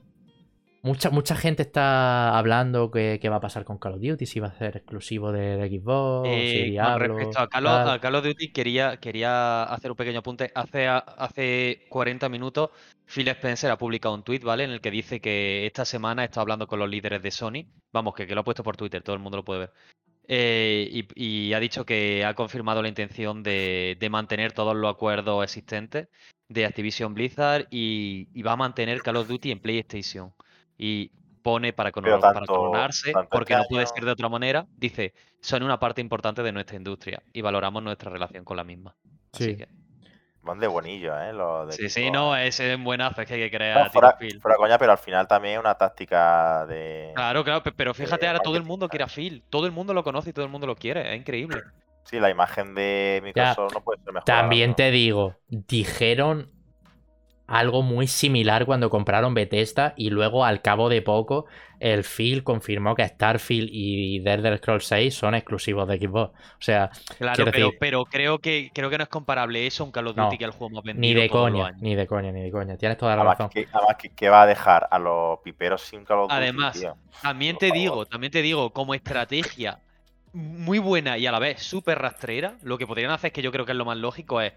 mucha, 0.82 1.10
mucha 1.10 1.36
gente 1.36 1.64
está 1.64 2.38
hablando 2.38 2.92
que, 2.92 3.20
que 3.22 3.30
va 3.30 3.38
a 3.38 3.42
pasar 3.42 3.64
con 3.64 3.78
Call 3.78 3.94
of 3.94 4.02
Duty, 4.02 4.26
si 4.26 4.40
va 4.40 4.48
a 4.48 4.58
ser 4.58 4.78
exclusivo 4.78 5.32
de, 5.32 5.58
de 5.58 5.70
Xbox, 5.70 6.50
si 6.50 6.64
Eh, 6.66 6.76
con 6.82 6.98
Diablo, 6.98 7.18
respecto 7.18 7.40
a 7.40 7.48
Call, 7.48 7.68
of, 7.68 7.88
a 7.88 8.00
Call 8.00 8.16
of 8.16 8.26
Duty, 8.26 8.52
quería, 8.52 8.98
quería 8.98 9.64
hacer 9.64 9.92
un 9.92 9.98
pequeño 9.98 10.20
apunte. 10.20 10.52
Hace, 10.54 10.88
hace 10.88 11.86
40 11.90 12.28
minutos, 12.30 12.72
Phil 13.06 13.28
Spencer 13.30 13.72
ha 13.72 13.78
publicado 13.78 14.14
un 14.16 14.24
tweet, 14.24 14.42
¿vale? 14.42 14.66
En 14.66 14.72
el 14.72 14.82
que 14.82 14.92
dice 14.92 15.22
que 15.22 15.66
esta 15.66 15.86
semana 15.86 16.24
está 16.26 16.42
hablando 16.42 16.68
con 16.68 16.80
los 16.80 16.90
líderes 16.90 17.22
de 17.22 17.32
Sony. 17.32 17.66
Vamos, 17.94 18.14
que, 18.16 18.28
que 18.28 18.36
lo 18.36 18.42
ha 18.42 18.44
puesto 18.44 18.64
por 18.64 18.76
Twitter, 18.76 19.02
todo 19.02 19.16
el 19.16 19.22
mundo 19.22 19.38
lo 19.38 19.46
puede 19.46 19.60
ver. 19.62 19.74
Eh, 20.28 20.88
y, 21.16 21.50
y 21.50 21.54
ha 21.54 21.60
dicho 21.60 21.86
que 21.86 22.24
ha 22.24 22.34
confirmado 22.34 22.82
la 22.82 22.88
intención 22.88 23.44
de, 23.44 23.98
de 24.00 24.10
mantener 24.10 24.54
todos 24.54 24.76
los 24.76 24.94
acuerdos 24.94 25.44
existentes 25.44 26.08
de 26.48 26.66
Activision 26.66 27.14
Blizzard 27.14 27.68
y, 27.70 28.30
y 28.34 28.42
va 28.42 28.54
a 28.54 28.58
mantener 28.58 29.02
Call 29.02 29.18
of 29.18 29.28
Duty 29.28 29.52
en 29.52 29.60
PlayStation. 29.60 30.34
Y 30.78 31.12
pone 31.44 31.74
para, 31.74 31.92
clonarse, 31.92 33.12
tanto 33.12 33.30
porque 33.30 33.54
este 33.54 33.64
no 33.64 33.68
puede 33.70 33.86
ser 33.86 34.06
de 34.06 34.12
otra 34.12 34.30
manera, 34.30 34.66
dice, 34.78 35.14
son 35.42 35.62
una 35.64 35.78
parte 35.78 36.02
importante 36.02 36.42
de 36.42 36.52
nuestra 36.52 36.78
industria 36.78 37.22
y 37.34 37.42
valoramos 37.42 37.84
nuestra 37.84 38.10
relación 38.10 38.46
con 38.46 38.58
la 38.58 38.64
misma. 38.64 38.96
Así 39.34 39.52
Sí. 39.52 39.58
que, 39.58 39.68
Van 40.44 40.60
de 40.60 40.68
buenillo, 40.68 41.18
¿eh? 41.20 41.34
Los 41.34 41.68
de 41.70 41.76
sí, 41.76 41.90
sí, 41.90 42.12
no, 42.12 42.36
ese 42.36 42.74
es 42.74 42.84
buenazo, 42.84 43.22
es 43.22 43.28
que 43.28 43.34
hay 43.36 43.50
que 43.50 43.58
No, 43.58 43.86
Tito 43.86 43.92
fuera, 43.92 44.18
fuera 44.42 44.58
coña, 44.58 44.78
pero 44.78 44.92
al 44.92 44.98
final 44.98 45.28
también 45.28 45.56
es 45.56 45.60
una 45.60 45.76
táctica 45.76 46.66
de. 46.68 47.14
Claro, 47.16 47.44
claro, 47.44 47.62
pe- 47.64 47.72
pero 47.72 47.94
fíjate, 47.94 48.28
ahora 48.28 48.40
todo 48.40 48.56
el 48.58 48.64
mundo 48.64 48.90
quiere 48.90 49.04
a 49.04 49.08
Phil, 49.08 49.44
todo 49.50 49.66
el 49.68 49.72
mundo 49.72 49.94
lo 49.94 50.04
conoce 50.04 50.30
y 50.32 50.34
todo 50.34 50.46
el 50.46 50.52
mundo 50.52 50.66
lo 50.68 50.76
quiere, 50.76 51.14
es 51.14 51.20
increíble. 51.20 51.64
Sí, 52.06 52.20
la 52.20 52.30
imagen 52.30 52.76
de 52.76 53.22
Microsoft 53.24 53.74
no 53.74 53.82
puede 53.82 54.02
ser 54.04 54.14
mejor. 54.14 54.26
También 54.26 54.76
te 54.76 54.92
digo, 54.92 55.36
dijeron 55.48 56.53
algo 57.48 57.82
muy 57.82 58.08
similar 58.08 58.66
cuando 58.66 58.90
compraron 58.90 59.34
Bethesda 59.34 59.94
y 59.98 60.10
luego 60.10 60.46
al 60.46 60.62
cabo 60.62 60.90
de 60.90 61.02
poco 61.02 61.46
el 61.80 62.04
Phil 62.06 62.44
confirmó 62.44 62.96
que 62.96 63.06
Starfield 63.08 63.70
y 63.72 64.22
The 64.24 64.34
Elder 64.34 64.58
Scrolls 64.60 64.86
6 64.86 65.14
son 65.14 65.36
exclusivos 65.36 65.88
de 65.88 65.98
Xbox. 65.98 66.32
O 66.34 66.62
sea, 66.62 66.90
Claro, 67.18 67.44
pero, 67.46 67.68
decir- 67.70 67.78
pero 67.80 68.06
creo 68.06 68.40
que 68.40 68.72
creo 68.74 68.90
que 68.90 68.98
no 68.98 69.04
es 69.04 69.10
comparable 69.10 69.68
eso 69.68 69.84
a 69.84 69.86
un 69.88 69.92
Call 69.92 70.08
of 70.08 70.16
No, 70.16 70.26
Duty 70.26 70.38
que 70.38 70.44
es 70.46 70.48
el 70.50 70.54
juego 70.58 70.76
más 70.76 70.84
vendido 70.84 71.02
ni 71.02 71.14
de 71.14 71.30
coña, 71.30 71.72
ni 71.82 71.96
de 71.96 72.08
coña, 72.08 72.32
ni 72.32 72.42
de 72.44 72.52
coña. 72.52 72.78
Tienes 72.78 72.98
toda 72.98 73.16
la 73.18 73.24
Además, 73.24 73.38
razón. 73.38 73.50
que, 73.50 73.68
además 73.72 73.96
que, 73.98 74.10
que 74.10 74.30
va 74.30 74.44
a 74.44 74.46
dejar 74.48 74.88
a 74.90 75.00
los 75.00 75.40
piperos 75.40 75.82
sin 75.82 76.06
Call 76.06 76.20
of 76.20 76.32
Duty, 76.34 76.36
Además, 76.36 76.74
tío? 76.74 76.96
También 77.22 77.58
te 77.58 77.72
digo, 77.72 78.06
también 78.06 78.32
te 78.32 78.42
digo, 78.42 78.72
como 78.72 78.94
estrategia 78.94 79.80
muy 80.34 80.80
buena 80.80 81.18
y 81.18 81.28
a 81.28 81.32
la 81.32 81.40
vez 81.40 81.62
súper 81.62 82.00
rastrera, 82.00 82.58
lo 82.64 82.78
que 82.78 82.88
podrían 82.88 83.12
hacer, 83.12 83.32
que 83.32 83.42
yo 83.42 83.52
creo 83.52 83.66
que 83.66 83.72
es 83.74 83.78
lo 83.78 83.86
más 83.86 83.98
lógico, 83.98 84.42
es 84.42 84.54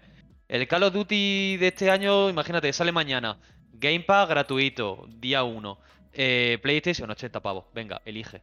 el 0.47 0.67
Call 0.67 0.83
of 0.83 0.93
Duty 0.93 1.57
de 1.57 1.67
este 1.67 1.89
año, 1.91 2.29
imagínate, 2.29 2.71
sale 2.73 2.91
mañana, 2.91 3.37
Game 3.73 4.01
Pass 4.01 4.27
gratuito, 4.29 5.05
día 5.07 5.43
1, 5.43 5.77
PlayStation 6.61 7.09
80 7.09 7.39
pavos, 7.41 7.65
venga, 7.73 8.01
elige. 8.05 8.41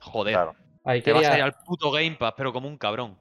Joder, 0.00 0.34
Claro. 0.34 0.54
Ahí 0.86 1.00
te 1.00 1.12
vas 1.12 1.22
a 1.22 1.24
ir 1.24 1.30
quería... 1.30 1.44
al 1.46 1.54
puto 1.64 1.90
Game 1.90 2.16
Pass, 2.16 2.34
pero 2.36 2.52
como 2.52 2.68
un 2.68 2.76
cabrón. 2.76 3.18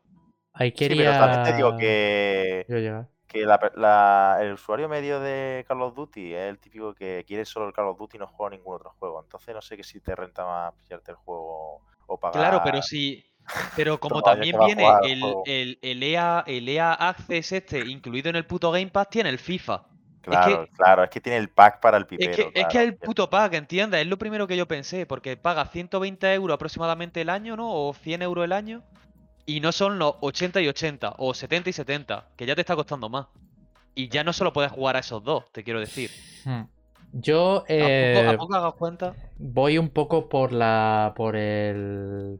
Ahí 0.51 0.69
Sí, 0.71 0.75
pero 0.89 0.95
quería... 0.97 1.17
también 1.19 1.43
te 1.43 1.53
digo 1.53 1.77
que, 1.77 2.65
Yo 2.67 2.77
llegar. 2.77 3.07
que 3.27 3.45
la- 3.45 3.71
la- 3.75 4.37
el 4.41 4.53
usuario 4.53 4.89
medio 4.89 5.19
de 5.21 5.63
Call 5.67 5.81
of 5.81 5.95
Duty 5.95 6.33
es 6.33 6.49
el 6.49 6.59
típico 6.59 6.93
que 6.93 7.23
quiere 7.25 7.45
solo 7.45 7.67
el 7.67 7.73
Call 7.73 7.87
of 7.87 7.97
Duty 7.97 8.17
y 8.17 8.19
no 8.19 8.27
juega 8.27 8.57
ningún 8.57 8.75
otro 8.75 8.91
juego. 8.99 9.21
Entonces 9.23 9.55
no 9.55 9.61
sé 9.61 9.77
que 9.77 9.83
si 9.83 10.01
te 10.01 10.13
renta 10.13 10.45
más 10.45 10.73
pillarte 10.73 11.11
el 11.11 11.17
juego 11.17 11.81
o 12.05 12.19
pagar. 12.19 12.33
Claro, 12.41 12.61
pero 12.65 12.81
sí. 12.81 13.23
Pero 13.75 13.99
como 13.99 14.21
Toma, 14.21 14.23
también 14.23 14.57
viene 14.59 14.83
jugar 14.85 14.99
el 15.01 15.37
el, 15.45 15.79
el, 15.81 16.03
EA, 16.03 16.43
el 16.47 16.67
EA 16.69 16.93
Access 16.93 17.51
este 17.51 17.85
incluido 17.89 18.29
en 18.29 18.35
el 18.37 18.45
puto 18.45 18.71
Game 18.71 18.87
Pass, 18.89 19.09
tiene 19.09 19.29
el 19.29 19.39
FIFA. 19.39 19.83
Claro, 20.21 20.67
claro, 20.77 21.03
es 21.03 21.09
que 21.09 21.19
tiene 21.21 21.37
el 21.37 21.49
pack 21.49 21.81
para 21.81 21.97
el 21.97 22.05
Es 22.17 22.29
pipero. 22.29 22.31
que, 22.31 22.51
es 22.53 22.67
que 22.67 22.81
el 22.81 22.95
puto 22.97 23.29
pack, 23.29 23.53
¿entiendes? 23.55 24.01
Es 24.01 24.07
lo 24.07 24.17
primero 24.17 24.47
que 24.47 24.55
yo 24.57 24.67
pensé, 24.67 25.05
porque 25.05 25.35
paga 25.37 25.65
120 25.65 26.33
euros 26.33 26.55
aproximadamente 26.55 27.21
el 27.21 27.29
año, 27.29 27.57
¿no? 27.57 27.69
O 27.73 27.93
100 27.93 28.21
euros 28.21 28.45
el 28.45 28.53
año. 28.53 28.83
Y 29.45 29.59
no 29.59 29.71
son 29.73 29.99
los 29.99 30.15
80 30.21 30.61
y 30.61 30.67
80, 30.69 31.15
o 31.17 31.33
70 31.33 31.69
y 31.69 31.73
70, 31.73 32.29
que 32.37 32.45
ya 32.45 32.55
te 32.55 32.61
está 32.61 32.75
costando 32.75 33.09
más. 33.09 33.27
Y 33.95 34.09
ya 34.09 34.23
no 34.23 34.33
solo 34.33 34.53
puedes 34.53 34.71
jugar 34.71 34.95
a 34.95 34.99
esos 34.99 35.23
dos, 35.23 35.51
te 35.51 35.63
quiero 35.63 35.79
decir. 35.81 36.11
Hmm. 36.45 36.63
Yo 37.11 37.65
¿A 37.77 37.99
poco, 37.99 38.23
eh, 38.23 38.25
a 38.25 38.35
poco 38.37 38.55
hagas 38.55 38.73
cuenta? 38.75 39.17
voy 39.37 39.77
un 39.77 39.89
poco 39.89 40.29
por 40.29 40.51
la. 40.53 41.13
por 41.15 41.35
el. 41.35 42.39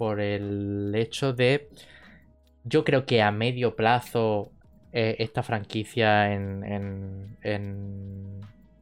Por 0.00 0.18
el 0.18 0.94
hecho 0.94 1.34
de. 1.34 1.68
Yo 2.64 2.84
creo 2.84 3.04
que 3.04 3.20
a 3.20 3.30
medio 3.30 3.76
plazo 3.76 4.50
eh, 4.94 5.16
esta 5.18 5.42
franquicia 5.42 6.32
en, 6.32 6.64
en, 6.64 7.36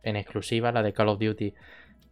en, 0.04 0.16
exclusiva, 0.16 0.70
la 0.70 0.84
de 0.84 0.92
Call 0.92 1.08
of 1.08 1.18
Duty, 1.18 1.54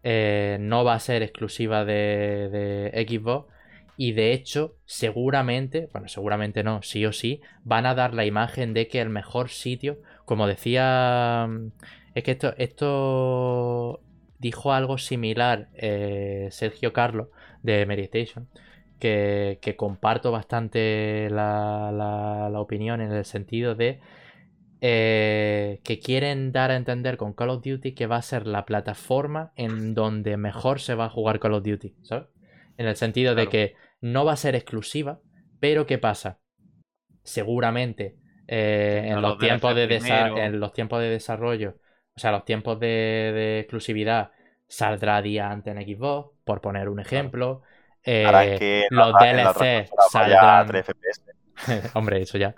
eh, 0.02 0.58
no 0.60 0.82
va 0.82 0.94
a 0.94 0.98
ser 0.98 1.22
exclusiva 1.22 1.84
de, 1.84 3.06
Xbox. 3.08 3.48
Y 3.96 4.10
de 4.10 4.32
hecho, 4.32 4.74
seguramente, 4.86 5.88
bueno, 5.92 6.08
seguramente 6.08 6.64
no, 6.64 6.82
sí 6.82 7.06
o 7.06 7.12
sí, 7.12 7.42
van 7.62 7.86
a 7.86 7.94
dar 7.94 8.12
la 8.12 8.24
imagen 8.24 8.74
de 8.74 8.88
que 8.88 9.00
el 9.00 9.10
mejor 9.10 9.50
sitio, 9.50 9.98
como 10.24 10.48
decía, 10.48 11.48
es 12.16 12.24
que 12.24 12.32
esto, 12.32 12.54
esto 12.58 14.00
dijo 14.40 14.72
algo 14.72 14.98
similar 14.98 15.68
eh, 15.74 16.48
Sergio 16.50 16.92
Carlos 16.92 17.28
de 17.62 17.86
Meditation, 17.86 18.48
que, 18.98 19.58
que 19.62 19.76
comparto 19.76 20.32
bastante 20.32 21.28
la, 21.30 21.90
la- 21.92 22.48
la 22.50 22.60
opinión 22.60 23.00
en 23.00 23.12
el 23.12 23.24
sentido 23.24 23.74
de 23.74 24.00
eh, 24.80 25.80
que 25.84 25.98
quieren 26.00 26.52
dar 26.52 26.70
a 26.70 26.76
entender 26.76 27.16
con 27.16 27.32
Call 27.32 27.50
of 27.50 27.62
Duty 27.64 27.94
que 27.94 28.06
va 28.06 28.16
a 28.16 28.22
ser 28.22 28.46
la 28.46 28.66
plataforma 28.66 29.52
en 29.56 29.94
donde 29.94 30.36
mejor 30.36 30.80
se 30.80 30.94
va 30.94 31.06
a 31.06 31.10
jugar 31.10 31.40
Call 31.40 31.54
of 31.54 31.64
Duty, 31.64 31.96
¿sabes? 32.02 32.26
En 32.76 32.86
el 32.86 32.96
sentido 32.96 33.34
de 33.34 33.48
que 33.48 33.74
no 34.00 34.24
va 34.24 34.32
a 34.34 34.36
ser 34.36 34.54
exclusiva, 34.54 35.20
pero 35.60 35.86
¿qué 35.86 35.98
pasa? 35.98 36.40
Seguramente 37.22 38.18
eh, 38.46 39.02
en, 39.06 39.20
los 39.22 39.38
tiempos 39.38 39.74
de 39.74 39.88
desa- 39.88 40.32
en 40.34 40.60
los 40.60 40.72
tiempos 40.72 41.00
de 41.00 41.08
desarrollo, 41.10 41.78
o 42.16 42.20
sea, 42.20 42.32
los 42.32 42.44
tiempos 42.44 42.78
de, 42.80 42.86
de 42.88 43.60
exclusividad 43.60 44.30
saldrá 44.68 45.20
día 45.22 45.50
antes 45.50 45.74
en 45.76 45.82
Xbox, 45.82 46.36
por 46.44 46.60
poner 46.60 46.88
un 46.88 47.00
ejemplo. 47.00 47.62
Eh, 48.06 48.56
que 48.58 48.86
los 48.90 49.12
la- 49.12 49.18
DLC 49.18 49.88
saldrán 50.10 50.66
3 50.68 50.86
FPS. 50.86 51.22
Hombre, 51.94 52.22
eso 52.22 52.38
ya. 52.38 52.54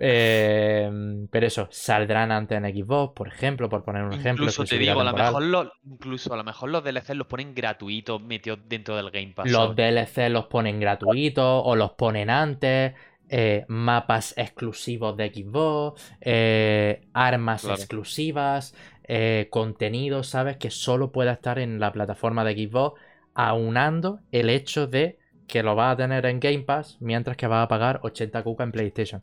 Eh, 0.00 1.26
pero 1.30 1.46
eso, 1.46 1.66
saldrán 1.72 2.30
antes 2.30 2.56
en 2.56 2.64
Xbox, 2.72 3.14
por 3.14 3.26
ejemplo, 3.28 3.68
por 3.68 3.82
poner 3.82 4.04
un 4.04 4.12
ejemplo. 4.12 4.44
Incluso 4.44 4.64
te 4.64 4.78
digo, 4.78 5.00
a 5.00 5.04
lo 5.04 5.12
mejor 5.12 5.42
los, 5.42 5.68
incluso 5.84 6.32
a 6.32 6.36
lo 6.36 6.44
mejor 6.44 6.68
los 6.70 6.84
DLC 6.84 7.14
los 7.14 7.26
ponen 7.26 7.52
gratuitos 7.54 8.22
metidos 8.22 8.60
dentro 8.68 8.94
del 8.96 9.10
Game 9.10 9.32
Pass. 9.34 9.50
Los. 9.50 9.74
DLC 9.74 10.28
los 10.30 10.46
ponen 10.46 10.78
gratuitos 10.78 11.62
o 11.64 11.74
los 11.76 11.92
ponen 11.92 12.30
antes. 12.30 12.94
eh, 13.30 13.66
mapas 13.68 14.32
exclusivos 14.38 15.14
de 15.16 15.28
Xbox. 15.34 16.16
eh, 16.20 17.02
armas 17.12 17.62
Claro. 17.62 17.76
exclusivas. 17.76 18.74
eh, 19.10 19.48
contenido, 19.50 20.22
¿sabes? 20.22 20.58
Que 20.58 20.70
solo 20.70 21.10
pueda 21.12 21.32
estar 21.32 21.58
en 21.58 21.80
la 21.80 21.92
plataforma 21.92 22.44
de 22.44 22.52
Xbox. 22.54 23.00
Aunando 23.40 24.18
el 24.32 24.50
hecho 24.50 24.88
de 24.88 25.20
que 25.46 25.62
lo 25.62 25.76
vas 25.76 25.94
a 25.94 25.96
tener 25.96 26.26
en 26.26 26.40
Game 26.40 26.60
Pass 26.64 26.96
mientras 27.00 27.36
que 27.36 27.46
vas 27.46 27.64
a 27.64 27.68
pagar 27.68 28.00
80 28.02 28.42
cuca 28.42 28.64
en 28.64 28.72
PlayStation. 28.72 29.22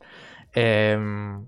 Em, 0.54 1.46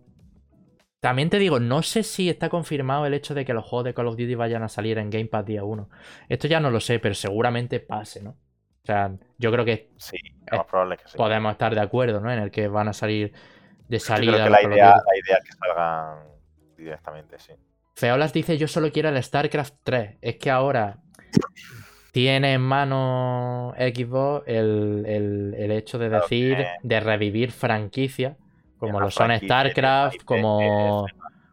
también 1.01 1.31
te 1.31 1.39
digo, 1.39 1.61
no 1.61 1.83
sé 1.83 2.03
si 2.03 2.29
está 2.29 2.49
confirmado 2.51 3.07
el 3.07 3.15
hecho 3.15 3.35
de 3.35 3.45
que 3.47 3.55
los 3.55 3.65
juegos 3.65 3.85
de 3.87 3.95
Call 3.95 4.09
of 4.09 4.17
Duty 4.17 4.35
vayan 4.35 4.63
a 4.63 4.69
salir 4.69 4.99
en 4.99 5.09
Game 5.11 5.27
Pass 5.27 5.47
día 5.47 5.65
1. 5.65 5.89
Esto 6.29 6.47
ya 6.47 6.61
no 6.61 6.71
lo 6.71 6.81
sé, 6.81 6.99
pero 6.99 7.15
seguramente 7.15 7.81
pase, 7.81 8.23
¿no? 8.23 8.31
O 8.31 8.87
sea, 8.87 9.13
yo 9.39 9.51
creo 9.51 9.65
que 9.65 9.91
Sí, 9.97 10.17
probable 10.71 10.97
que 10.99 11.09
sí. 11.09 11.17
podemos 11.17 11.53
estar 11.53 11.75
de 11.75 11.81
acuerdo, 11.81 12.21
¿no? 12.21 12.31
En 12.31 12.39
el 12.41 12.51
que 12.51 12.69
van 12.69 12.89
a 12.89 12.93
salir 12.93 13.33
de 13.89 13.99
Yo 13.99 14.05
salida. 14.05 14.33
creo 14.33 14.45
que 14.45 14.51
la 14.51 14.63
idea, 14.63 14.87
la 14.89 15.19
idea 15.25 15.37
es 15.39 15.45
que 15.45 15.53
salgan 15.53 16.19
directamente, 16.77 17.39
sí. 17.39 17.53
Feolas 17.97 18.33
dice, 18.33 18.59
yo 18.59 18.69
solo 18.69 18.93
quiero 18.93 19.09
el 19.09 19.23
StarCraft 19.23 19.75
3. 19.83 20.19
Es 20.21 20.37
que 20.37 20.51
ahora 20.51 20.99
tiene 22.19 22.55
en 22.55 22.63
mano 22.63 23.75
Xbox 23.79 24.43
el, 24.49 25.05
el- 25.07 25.55
el 25.57 25.71
hecho 25.71 25.99
de 25.99 26.09
decir, 26.09 26.57
de 26.83 26.99
revivir 26.99 27.53
franquicias, 27.53 28.37
como 28.77 28.99
lo 28.99 29.09
son 29.09 29.31
StarCraft, 29.39 30.25
como, 30.25 31.07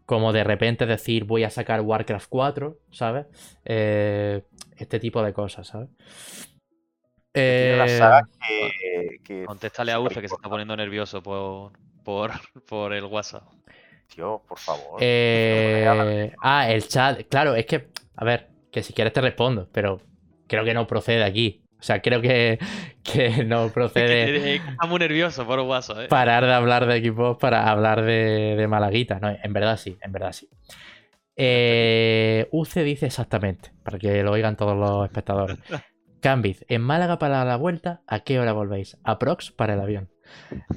como 0.08 0.34
de 0.34 0.44
repente 0.44 0.88
decir 0.88 1.26
voy 1.26 1.44
a 1.44 1.52
sacar 1.52 1.82
Warcraft 1.82 2.26
4, 2.30 2.80
¿sabes? 2.90 3.28
Eh, 3.64 4.42
este 4.76 5.00
tipo 5.00 5.22
de 5.22 5.34
cosas, 5.34 5.68
¿sabes? 5.68 5.90
Eh, 7.36 7.86
saga 8.00 8.28
que, 8.48 9.20
que- 9.24 9.46
Contéstale 9.46 9.92
a 9.92 10.00
Urfe 10.00 10.20
que 10.20 10.28
se 10.28 10.34
está 10.34 10.50
poniendo 10.50 10.76
nervioso 10.76 11.22
por, 11.22 11.74
por, 12.04 12.32
por 12.68 12.92
el 12.92 13.04
WhatsApp. 13.06 13.44
Tío, 14.16 14.42
por 14.50 14.58
favor. 14.58 15.00
eh, 15.04 16.34
ah, 16.42 16.72
el 16.72 16.88
chat. 16.88 17.22
Claro, 17.30 17.54
es 17.54 17.68
que, 17.68 17.88
a 18.16 18.26
ver, 18.26 18.50
que 18.72 18.82
si 18.82 18.94
quieres 18.94 19.14
te 19.14 19.22
respondo, 19.22 19.70
pero 19.72 20.02
creo 20.48 20.64
que 20.64 20.74
no 20.74 20.88
procede 20.88 21.24
aquí. 21.24 21.62
O 21.80 21.84
sea, 21.84 22.02
creo 22.02 22.22
que, 22.22 22.58
que 23.04 23.44
no 23.44 23.70
procede 23.70 24.56
Está 24.56 24.88
muy 24.88 25.00
nervioso 25.00 25.46
por 25.46 25.60
WhatsApp, 25.60 26.00
¿eh? 26.00 26.08
parar 26.08 26.46
de 26.46 26.54
hablar 26.54 26.86
de 26.86 26.98
equipos 26.98 27.38
para 27.38 27.70
hablar 27.70 28.04
de, 28.04 28.56
de 28.58 28.68
Malaguita. 28.68 29.20
No, 29.20 29.30
en 29.30 29.54
verdad 29.54 29.78
sí, 29.78 29.98
en 30.02 30.12
verdad 30.12 30.32
sí. 30.32 30.50
Eh, 31.38 32.48
UC 32.52 32.76
dice 32.84 33.08
exactamente, 33.08 33.72
para 33.84 34.00
que 34.00 34.24
lo 34.24 34.32
oigan 34.32 34.56
todos 34.56 34.78
los 34.78 35.06
espectadores. 35.06 35.58
Cambiz, 36.22 36.66
en 36.70 36.82
Málaga 36.82 37.20
para 37.20 37.46
la 37.46 37.56
vuelta, 37.56 38.02
¿a 38.08 38.22
qué 38.22 38.40
hora 38.40 38.52
volvéis? 38.52 38.98
Aprox 39.04 39.52
para 39.52 39.76
el 39.76 39.82
avión. 39.82 40.10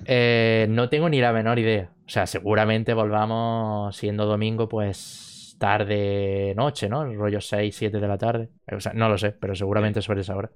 Eh, 0.05 0.67
no 0.69 0.91
tengo 0.91 1.09
ni 1.09 1.21
la 1.21 1.33
menor 1.33 1.59
idea. 1.59 1.91
O 2.07 2.11
sea, 2.11 2.27
seguramente 2.27 2.93
volvamos 2.93 3.97
siendo 3.97 4.27
domingo, 4.27 4.69
pues 4.69 5.28
tarde, 5.59 6.55
noche, 6.57 6.89
¿no? 6.89 7.03
El 7.03 7.19
rollo 7.19 7.41
6, 7.41 7.77
7 7.77 7.99
de 8.01 8.09
la 8.09 8.19
tarde. 8.19 8.51
O 8.73 8.81
sea, 8.81 8.93
no 8.95 9.09
lo 9.09 9.19
sé, 9.19 9.33
pero 9.33 9.55
seguramente 9.55 10.03
sobre 10.03 10.21
esa 10.23 10.37
hora. 10.37 10.51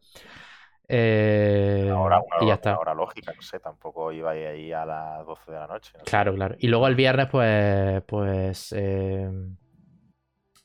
Eh, 0.88 1.84
Una 1.86 2.00
hora, 2.00 2.20
una 2.20 2.44
y 2.44 2.46
ya 2.48 2.54
está. 2.54 2.74
lógica, 2.94 3.32
no 3.34 3.42
sé, 3.42 3.58
tampoco 3.60 4.12
iba 4.12 4.30
ahí 4.32 4.72
a 4.72 4.84
las 4.84 5.26
12 5.26 5.50
de 5.52 5.58
la 5.58 5.66
noche. 5.66 5.92
no. 5.98 6.04
Claro, 6.04 6.34
claro. 6.34 6.56
Y 6.58 6.68
luego 6.68 6.86
el 6.86 6.94
viernes, 6.94 7.28
pues, 7.30 8.02
pues, 8.06 8.72
eh, 8.76 9.28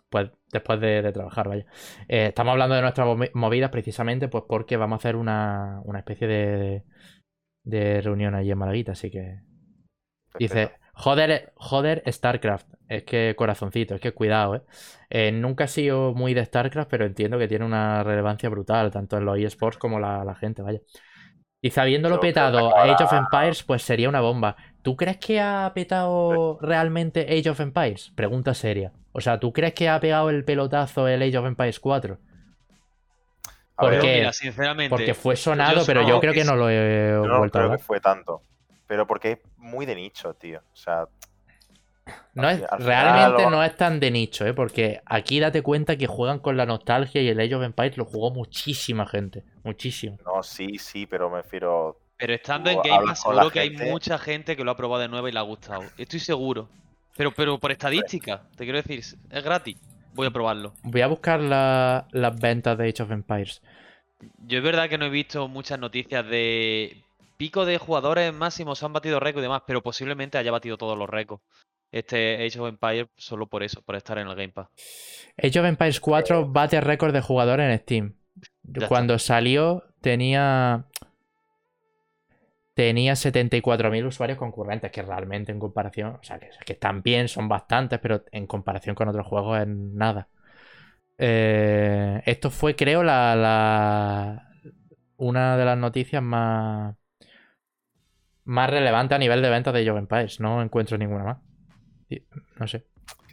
pues 0.10 0.30
después 0.52 0.80
de, 0.80 1.02
de 1.02 1.12
trabajar, 1.12 1.48
vaya. 1.50 1.66
Eh, 2.08 2.28
estamos 2.28 2.52
hablando 2.54 2.76
de 2.76 2.82
nuestras 2.82 3.08
movi- 3.08 3.32
movidas 3.34 3.70
precisamente, 3.72 4.28
pues 4.30 4.46
porque 4.48 4.78
vamos 4.78 4.98
a 4.98 5.00
hacer 5.02 5.16
una, 5.16 5.82
una 5.84 6.00
especie 6.00 6.28
de, 6.28 6.84
de 7.64 8.02
reunión 8.02 8.36
allí 8.36 8.52
en 8.52 8.58
Malaguita, 8.58 8.94
así 8.94 9.12
que 9.12 9.42
dice. 10.40 10.72
Joder, 10.98 11.54
joder, 11.56 12.04
StarCraft. 12.12 12.68
Es 12.90 13.04
que 13.04 13.36
corazoncito, 13.38 13.96
es 13.96 14.02
que 14.02 14.14
cuidado, 14.14 14.56
¿eh? 14.56 14.62
Eh, 15.10 15.32
Nunca 15.32 15.66
he 15.66 15.68
sido 15.68 16.14
muy 16.14 16.34
de 16.34 16.44
StarCraft, 16.44 16.90
pero 16.90 17.06
entiendo 17.06 17.38
que 17.38 17.48
tiene 17.48 17.66
una 17.66 18.04
relevancia 18.04 18.50
brutal, 18.50 18.92
tanto 18.92 19.18
en 19.18 19.26
los 19.26 19.38
eSports 19.38 19.78
como 19.78 20.00
la, 20.00 20.24
la 20.26 20.36
gente, 20.36 20.62
vaya. 20.62 20.80
Dice, 21.62 21.82
habiéndolo 21.82 22.20
creo 22.20 22.30
petado 22.30 22.78
Age 22.78 23.04
of 23.04 23.14
Empires, 23.14 23.64
pues 23.64 23.82
sería 23.82 24.10
una 24.10 24.22
bomba. 24.22 24.56
¿Tú 24.84 24.96
crees 24.96 25.18
que 25.18 25.40
ha 25.42 25.72
petado 25.74 26.60
realmente 26.62 27.22
Age 27.22 27.50
of 27.50 27.60
Empires? 27.60 28.12
Pregunta 28.16 28.54
seria. 28.54 28.92
O 29.12 29.22
sea, 29.22 29.40
¿tú 29.40 29.52
crees 29.52 29.74
que 29.74 29.90
ha 29.90 30.00
pegado 30.00 30.30
el 30.30 30.46
pelotazo 30.46 31.08
el 31.08 31.22
Age 31.22 31.38
of 31.38 31.46
Empires 31.48 31.80
4? 31.80 32.20
A 33.78 33.86
ver, 33.86 34.00
¿por 34.00 34.02
qué? 34.02 34.18
Mira, 34.18 34.34
sinceramente. 34.34 34.90
Porque 34.90 35.14
fue 35.14 35.36
sonado, 35.36 35.80
yo 35.80 35.86
pero 35.86 36.08
yo 36.08 36.20
creo 36.20 36.34
que 36.34 36.44
no 36.44 36.56
lo 36.56 36.70
he 36.70 37.12
no 37.12 37.40
vuelto 37.40 37.60
a 37.60 37.62
creo 37.64 37.78
que 37.78 37.84
fue 37.84 38.00
tanto. 38.00 38.44
Pero 38.88 39.06
porque 39.06 39.32
es 39.34 39.40
muy 39.58 39.86
de 39.86 39.96
nicho, 39.96 40.34
tío. 40.34 40.62
O 40.74 40.76
sea, 40.76 41.08
No 42.34 42.50
es, 42.50 42.62
al 42.64 42.80
final 42.80 42.86
realmente 42.86 43.44
lo- 43.44 43.50
no 43.52 43.64
es 43.64 43.76
tan 43.76 44.00
de 44.00 44.12
nicho, 44.12 44.46
¿eh? 44.46 44.54
Porque 44.54 45.02
aquí 45.06 45.40
date 45.40 45.62
cuenta 45.62 45.98
que 45.98 46.08
juegan 46.08 46.40
con 46.40 46.56
la 46.56 46.66
nostalgia 46.66 47.22
y 47.22 47.28
el 47.28 47.40
Age 47.40 47.56
of 47.56 47.64
Empires 47.64 47.98
lo 47.98 48.06
jugó 48.06 48.32
muchísima 48.32 49.06
gente. 49.06 49.44
Muchísimo. 49.64 50.18
no, 50.26 50.42
sí, 50.44 50.78
sí, 50.78 51.06
pero 51.06 51.30
me 51.30 51.42
refiero. 51.42 52.00
Pero 52.18 52.34
estando 52.34 52.70
en 52.70 52.82
Game 52.82 53.06
Pass, 53.06 53.22
seguro 53.22 53.50
que 53.52 53.60
hay 53.60 53.70
mucha 53.72 54.18
gente 54.18 54.56
que 54.56 54.64
lo 54.64 54.72
ha 54.72 54.76
probado 54.78 55.02
de 55.02 55.08
nuevo 55.10 55.28
y 55.28 55.32
le 55.32 55.40
ha 55.40 55.44
gustado. 55.44 55.84
Estoy 55.98 56.20
seguro. 56.20 56.70
Pero, 57.16 57.32
pero 57.32 57.60
por 57.60 57.72
estadística, 57.72 58.44
te 58.56 58.64
quiero 58.64 58.78
decir, 58.82 59.00
es 59.00 59.44
gratis. 59.44 59.78
Voy 60.14 60.28
a 60.28 60.32
probarlo. 60.32 60.74
Voy 60.84 61.02
a 61.02 61.08
buscar 61.08 61.40
la- 61.42 62.08
las 62.12 62.40
ventas 62.40 62.78
de 62.78 62.88
Age 62.90 63.04
of 63.04 63.12
Empires. 63.12 63.62
Yo 64.40 64.58
es 64.60 64.64
verdad 64.64 64.90
que 64.90 64.98
no 64.98 65.06
he 65.06 65.10
visto 65.10 65.48
muchas 65.48 65.78
noticias 65.78 66.26
de 66.28 67.04
pico 67.38 67.66
de 67.66 67.78
jugadores 67.78 68.34
máximos, 68.34 68.84
han 68.84 68.94
batido 68.94 69.20
récords 69.20 69.42
y 69.44 69.48
demás, 69.48 69.64
pero 69.66 69.82
posiblemente 69.82 70.38
haya 70.38 70.52
batido 70.52 70.78
todos 70.78 70.98
los 70.98 71.10
récords. 71.10 71.44
Este 71.92 72.46
Age 72.46 72.60
of 72.60 72.68
Empires 72.68 73.08
solo 73.16 73.48
por 73.48 73.64
eso, 73.64 73.82
por 73.82 73.96
estar 73.96 74.18
en 74.18 74.28
el 74.28 74.36
Game 74.36 74.50
Pass. 74.50 74.68
Age 75.42 75.60
of 75.60 75.66
Empires 75.66 76.00
4 76.02 76.46
bate 76.48 76.82
récord 76.82 77.14
de 77.14 77.22
jugadores 77.22 77.72
en 77.72 77.80
Steam. 77.80 78.14
Ya 78.64 78.74
está. 78.74 78.88
Cuando 78.88 79.18
salió 79.20 79.84
tenía 80.02 80.86
tenía 82.74 83.16
74.000 83.16 84.06
usuarios 84.06 84.38
concurrentes, 84.38 84.92
que 84.92 85.02
realmente 85.02 85.52
en 85.52 85.60
comparación, 85.60 86.18
o 86.22 86.24
sea, 86.24 86.38
que, 86.40 86.50
que 86.66 86.74
están 86.74 87.02
bien, 87.02 87.28
son 87.28 87.48
bastantes, 87.50 88.00
pero 88.00 88.24
en 88.32 88.46
comparación 88.46 88.96
con 88.96 89.08
otros 89.08 89.26
juegos 89.26 89.60
es 89.60 89.68
nada. 89.68 90.28
Eh, 91.18 92.22
esto 92.26 92.52
fue, 92.52 92.76
creo, 92.76 93.04
la, 93.04 93.36
la- 93.36 94.44
una 95.18 95.58
de 95.58 95.66
las 95.66 95.78
noticias 95.78 96.22
más 96.22 96.96
más 98.48 98.70
relevantes 98.70 99.16
a 99.16 99.20
nivel 99.20 99.42
de 99.42 99.50
ventas 99.50 99.74
de 99.74 99.90
of 99.92 99.98
Empires. 99.98 100.40
No 100.40 100.62
encuentro 100.62 100.98
ninguna 100.98 101.24
más. 101.24 101.38
No 102.60 102.68
sé. 102.68 102.86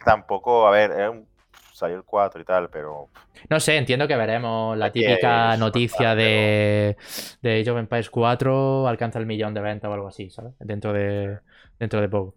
Tampoco, 0.03 0.67
a 0.67 0.71
ver, 0.71 0.91
es 0.91 1.09
un- 1.09 1.27
salió 1.73 1.97
el 1.97 2.03
4 2.03 2.41
y 2.41 2.45
tal, 2.45 2.69
pero. 2.69 3.09
No 3.49 3.59
sé, 3.59 3.77
entiendo 3.77 4.07
que 4.07 4.15
veremos 4.15 4.77
la 4.77 4.85
Aquí 4.85 5.01
típica 5.01 5.53
es 5.53 5.59
noticia 5.59 6.15
de, 6.15 6.95
de 7.41 7.59
Age 7.61 7.71
of 7.71 7.79
Empires 7.79 8.09
4 8.09 8.87
alcanza 8.87 9.19
el 9.19 9.25
millón 9.25 9.53
de 9.53 9.61
ventas 9.61 9.89
o 9.89 9.93
algo 9.93 10.07
así, 10.07 10.29
¿sabes? 10.29 10.53
Dentro 10.59 10.93
de, 10.93 11.39
dentro 11.79 12.01
de 12.01 12.09
poco. 12.09 12.35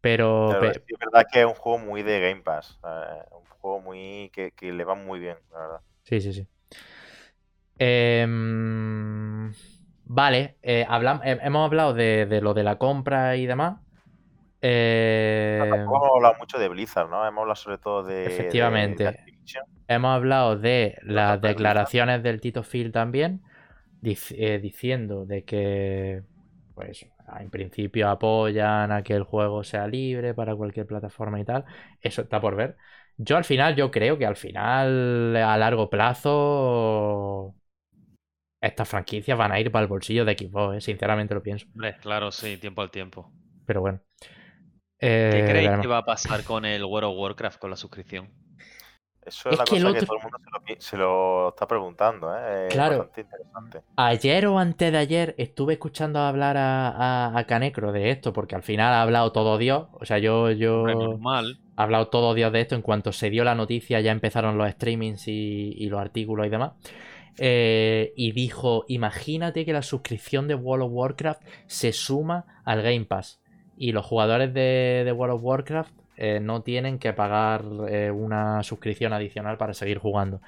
Pero, 0.00 0.48
pero 0.60 0.72
pe- 0.72 0.80
sí 0.80 0.94
es 0.94 0.98
verdad 0.98 1.26
que 1.32 1.40
es 1.40 1.46
un 1.46 1.54
juego 1.54 1.78
muy 1.78 2.02
de 2.02 2.20
Game 2.20 2.42
Pass. 2.42 2.78
eh, 2.84 3.24
un 3.32 3.44
juego 3.60 3.80
muy. 3.80 4.30
Que, 4.32 4.52
que 4.52 4.72
le 4.72 4.84
va 4.84 4.94
muy 4.94 5.20
bien, 5.20 5.36
la 5.52 5.58
verdad. 5.58 5.80
sí, 6.04 6.20
sí, 6.20 6.32
sí. 6.32 6.48
Em, 7.78 9.52
vale, 10.14 10.58
eh, 10.62 10.86
he- 11.24 11.38
hemos 11.42 11.64
hablado 11.66 11.94
de, 11.94 12.26
de 12.26 12.40
lo 12.40 12.54
de 12.54 12.62
la 12.64 12.78
compra 12.78 13.36
y 13.36 13.46
demás. 13.46 13.80
Eh, 14.62 15.58
Tampoco 15.58 15.96
hemos 16.06 16.16
hablado 16.16 16.34
mucho 16.38 16.58
de 16.58 16.68
Blizzard, 16.68 17.08
¿no? 17.08 17.26
Hemos 17.26 17.42
hablado 17.42 17.56
sobre 17.56 17.78
todo 17.78 18.02
de. 18.04 18.54
Efectivamente. 18.54 19.04
de. 19.04 19.18
Hemos 19.88 20.10
hablado 20.16 20.56
de 20.58 20.96
las 21.02 21.40
declaraciones 21.42 22.22
del 22.22 22.40
Tito 22.40 22.62
Phil 22.64 22.92
también, 22.92 23.42
dic- 24.02 24.34
eh, 24.38 24.58
diciendo 24.60 25.26
de 25.26 25.44
que, 25.44 26.24
pues, 26.74 27.06
en 27.40 27.50
principio 27.50 28.08
apoyan 28.10 28.92
a 28.92 29.02
que 29.04 29.14
el 29.14 29.24
juego 29.24 29.64
sea 29.64 29.86
libre 29.88 30.34
para 30.34 30.56
cualquier 30.56 30.86
plataforma 30.86 31.40
y 31.40 31.44
tal. 31.44 31.64
Eso 32.02 32.22
está 32.22 32.40
por 32.40 32.56
ver. 32.56 32.76
Yo 33.18 33.36
al 33.38 33.44
final, 33.44 33.76
yo 33.76 33.90
creo 33.90 34.18
que 34.18 34.26
al 34.26 34.36
final, 34.36 35.36
a 35.36 35.58
largo 35.58 35.90
plazo, 35.90 37.56
estas 38.62 38.88
franquicias 38.88 39.36
van 39.36 39.52
a 39.52 39.60
ir 39.60 39.70
para 39.70 39.82
el 39.84 39.88
bolsillo 39.88 40.24
de 40.24 40.34
Xbox, 40.38 40.76
¿eh? 40.76 40.80
sinceramente 40.80 41.34
lo 41.34 41.42
pienso. 41.42 41.66
Hombre, 41.74 41.96
claro, 42.00 42.30
sí, 42.32 42.56
tiempo 42.58 42.82
al 42.82 42.90
tiempo. 42.90 43.30
Pero 43.66 43.80
bueno. 43.80 44.00
¿Qué 44.98 45.40
Eh, 45.40 45.44
creéis 45.44 45.54
veremos. 45.68 45.82
que 45.82 45.88
va 45.88 45.98
a 45.98 46.04
pasar 46.04 46.44
con 46.44 46.64
el 46.64 46.84
World 46.84 47.10
of 47.10 47.18
Warcraft 47.18 47.58
con 47.58 47.70
la 47.70 47.76
suscripción? 47.76 48.30
Eso 49.24 49.50
es, 49.50 49.52
Es 49.52 49.58
la 49.58 49.64
que 49.64 49.70
cosa 49.70 49.92
que 49.92 50.06
todo 50.06 50.16
el 50.16 50.22
mundo 50.22 50.38
se 50.44 50.50
lo, 50.50 50.64
pi- 50.64 50.76
se 50.80 50.96
lo 50.96 51.48
está 51.50 51.66
preguntando, 51.66 52.34
¿eh? 52.36 52.66
Es 52.66 52.74
Claro. 52.74 52.98
bastante 52.98 53.20
interesante. 53.22 53.80
Ayer 53.96 54.46
o 54.46 54.58
antes 54.58 54.90
de 54.92 54.98
ayer 54.98 55.34
estuve 55.38 55.74
escuchando 55.74 56.18
hablar 56.20 56.56
a, 56.56 56.88
a, 57.28 57.38
a 57.38 57.44
Canecro 57.46 57.92
de 57.92 58.10
esto, 58.10 58.32
porque 58.32 58.54
al 58.56 58.62
final 58.62 58.92
ha 58.94 59.02
hablado 59.02 59.30
todo 59.32 59.58
Dios. 59.58 59.86
O 59.92 60.04
sea, 60.04 60.18
yo, 60.18 60.50
yo 60.50 60.84
normal. 60.86 61.58
ha 61.76 61.82
hablado 61.84 62.08
todo 62.08 62.34
Dios 62.34 62.52
de 62.52 62.60
esto. 62.62 62.74
En 62.74 62.82
cuanto 62.82 63.12
se 63.12 63.30
dio 63.30 63.44
la 63.44 63.54
noticia, 63.54 64.00
ya 64.00 64.10
empezaron 64.12 64.58
los 64.58 64.70
streamings 64.70 65.28
y, 65.28 65.72
y 65.76 65.88
los 65.88 66.00
artículos 66.00 66.46
y 66.46 66.50
demás. 66.50 66.72
Eh, 67.38 68.12
y 68.16 68.32
dijo: 68.32 68.84
Imagínate 68.88 69.64
que 69.64 69.72
la 69.72 69.82
suscripción 69.82 70.48
de 70.48 70.54
World 70.54 70.84
of 70.84 70.92
Warcraft 70.92 71.42
se 71.66 71.92
suma 71.92 72.62
al 72.64 72.82
Game 72.82 73.04
Pass. 73.04 73.40
Y 73.76 73.92
los 73.92 74.04
jugadores 74.04 74.52
de, 74.52 75.12
World 75.16 75.36
of 75.36 75.42
Warcraft 75.42 75.92
eh, 76.16 76.40
no 76.40 76.62
tienen 76.62 76.98
que 76.98 77.12
pagar 77.12 77.64
eh, 77.88 78.10
una 78.10 78.62
suscripción 78.62 79.12
adicional 79.12 79.56
para 79.56 79.74
seguir 79.74 79.98
jugando. 79.98 80.40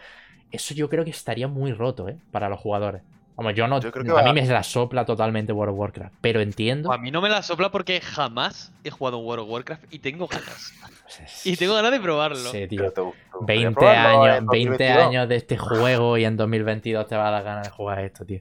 Eso 0.50 0.74
yo 0.74 0.88
creo 0.88 1.04
que 1.04 1.10
estaría 1.10 1.48
muy 1.48 1.72
roto. 1.72 2.06
Para 2.30 2.48
los 2.48 2.60
jugadores. 2.60 3.02
Vamos, 3.36 3.54
yo 3.54 3.66
no. 3.66 3.80
Yo 3.80 3.90
creo 3.90 4.04
que 4.04 4.10
a 4.10 4.14
va- 4.14 4.22
mí 4.22 4.32
me 4.40 4.46
la 4.46 4.62
sopla 4.62 5.04
totalmente 5.04 5.52
World 5.52 5.72
of 5.74 5.78
Warcraft. 5.80 6.14
Pero 6.20 6.40
entiendo. 6.40 6.92
A 6.92 6.98
mí 6.98 7.10
no 7.10 7.20
me 7.20 7.28
la 7.28 7.42
sopla 7.42 7.70
porque 7.70 8.00
jamás 8.00 8.72
he 8.84 8.90
jugado 8.90 9.18
un 9.18 9.26
World 9.26 9.44
of 9.44 9.50
Warcraft 9.50 9.84
y 9.92 9.98
tengo 9.98 10.26
ganas. 10.28 10.72
Y 11.44 11.56
tengo 11.56 11.74
ganas 11.74 11.92
de 11.92 12.00
probarlo. 12.00 12.50
Sí, 12.50 12.66
tío. 12.66 12.78
Pero 12.78 12.90
te- 12.92 12.94
te 12.94 13.36
gustaría 13.38 13.62
20 13.64 13.74
probarlo 13.74 14.22
años, 14.22 14.38
en 14.38 14.46
20 14.46 14.68
2022. 14.84 15.06
años 15.08 15.28
de 15.28 15.36
este 15.36 15.56
juego 15.58 16.16
y 16.18 16.24
en 16.24 16.36
2022 16.36 17.06
te 17.06 17.16
va 17.16 17.28
a 17.28 17.30
dar 17.30 17.42
ganas 17.44 17.64
de 17.64 17.70
jugar 17.70 17.98
esto, 18.00 18.24
tío. 18.24 18.40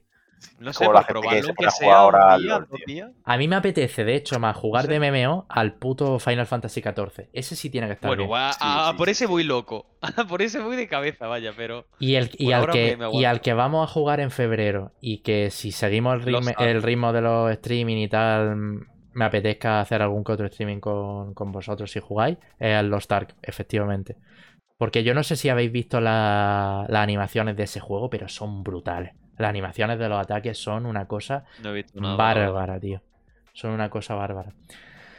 No 0.59 0.71
sé, 0.71 0.85
Como 0.85 0.93
la 0.93 1.03
gente 1.03 1.27
que 1.29 1.41
se 1.43 1.53
jugar 1.53 1.71
sea 1.71 1.97
ahora 1.97 2.37
día, 2.37 2.57
LoL. 2.59 2.67
A 3.25 3.37
mí 3.37 3.47
me 3.47 3.55
apetece, 3.55 4.03
de 4.03 4.15
hecho, 4.15 4.39
más 4.39 4.55
jugar 4.55 4.87
de 4.87 4.95
MMO 4.99 5.45
al 5.49 5.73
puto 5.75 6.19
Final 6.19 6.45
Fantasy 6.45 6.81
XIV. 6.81 7.29
Ese 7.33 7.55
sí 7.55 7.69
tiene 7.69 7.87
que 7.87 7.93
estar 7.93 8.09
Bueno, 8.09 8.23
bien. 8.27 8.33
a- 8.33 8.91
sí, 8.91 8.97
por 8.97 9.09
ese 9.09 9.25
voy 9.25 9.43
loco. 9.43 9.85
por 10.29 10.41
ese 10.41 10.59
voy 10.59 10.75
de 10.75 10.87
cabeza, 10.87 11.27
vaya, 11.27 11.53
pero. 11.55 11.85
Y, 11.99 12.15
el, 12.15 12.29
y, 12.37 12.51
al 12.51 12.67
que, 12.69 12.97
y 13.13 13.25
al 13.25 13.41
que 13.41 13.53
vamos 13.53 13.89
a 13.89 13.91
jugar 13.91 14.19
en 14.19 14.31
febrero 14.31 14.91
y 15.01 15.19
que 15.21 15.49
si 15.51 15.71
seguimos 15.71 16.15
el 16.15 16.21
ritmo, 16.23 16.51
el 16.59 16.83
ritmo 16.83 17.13
de 17.13 17.21
los 17.21 17.51
streaming 17.51 17.97
y 17.97 18.07
tal, 18.07 18.55
me 19.13 19.25
apetezca 19.25 19.79
hacer 19.81 20.01
algún 20.01 20.23
que 20.23 20.31
otro 20.33 20.45
streaming 20.47 20.79
con, 20.79 21.33
con 21.33 21.51
vosotros 21.51 21.91
si 21.91 21.99
jugáis, 21.99 22.37
es 22.59 22.79
el 22.79 22.87
Lost 22.89 23.11
Ark, 23.11 23.35
efectivamente. 23.41 24.15
Porque 24.77 25.03
yo 25.03 25.13
no 25.13 25.23
sé 25.23 25.35
si 25.35 25.49
habéis 25.49 25.71
visto 25.71 26.01
la- 26.01 26.85
las 26.89 27.03
animaciones 27.03 27.55
de 27.55 27.63
ese 27.63 27.79
juego, 27.79 28.09
pero 28.09 28.27
son 28.27 28.63
brutales. 28.63 29.13
Las 29.37 29.49
animaciones 29.49 29.97
de 29.99 30.09
los 30.09 30.19
ataques 30.19 30.57
son 30.57 30.85
una 30.85 31.07
cosa 31.07 31.45
No 31.63 31.69
he 31.71 31.73
visto 31.73 31.99
nada. 31.99 32.15
la 32.17 32.23
verdad. 32.33 32.51
bárbara, 32.53 32.79
tío. 32.79 33.01
Son 33.53 33.71
una 33.71 33.89
cosa 33.89 34.15
bárbara. 34.15 34.51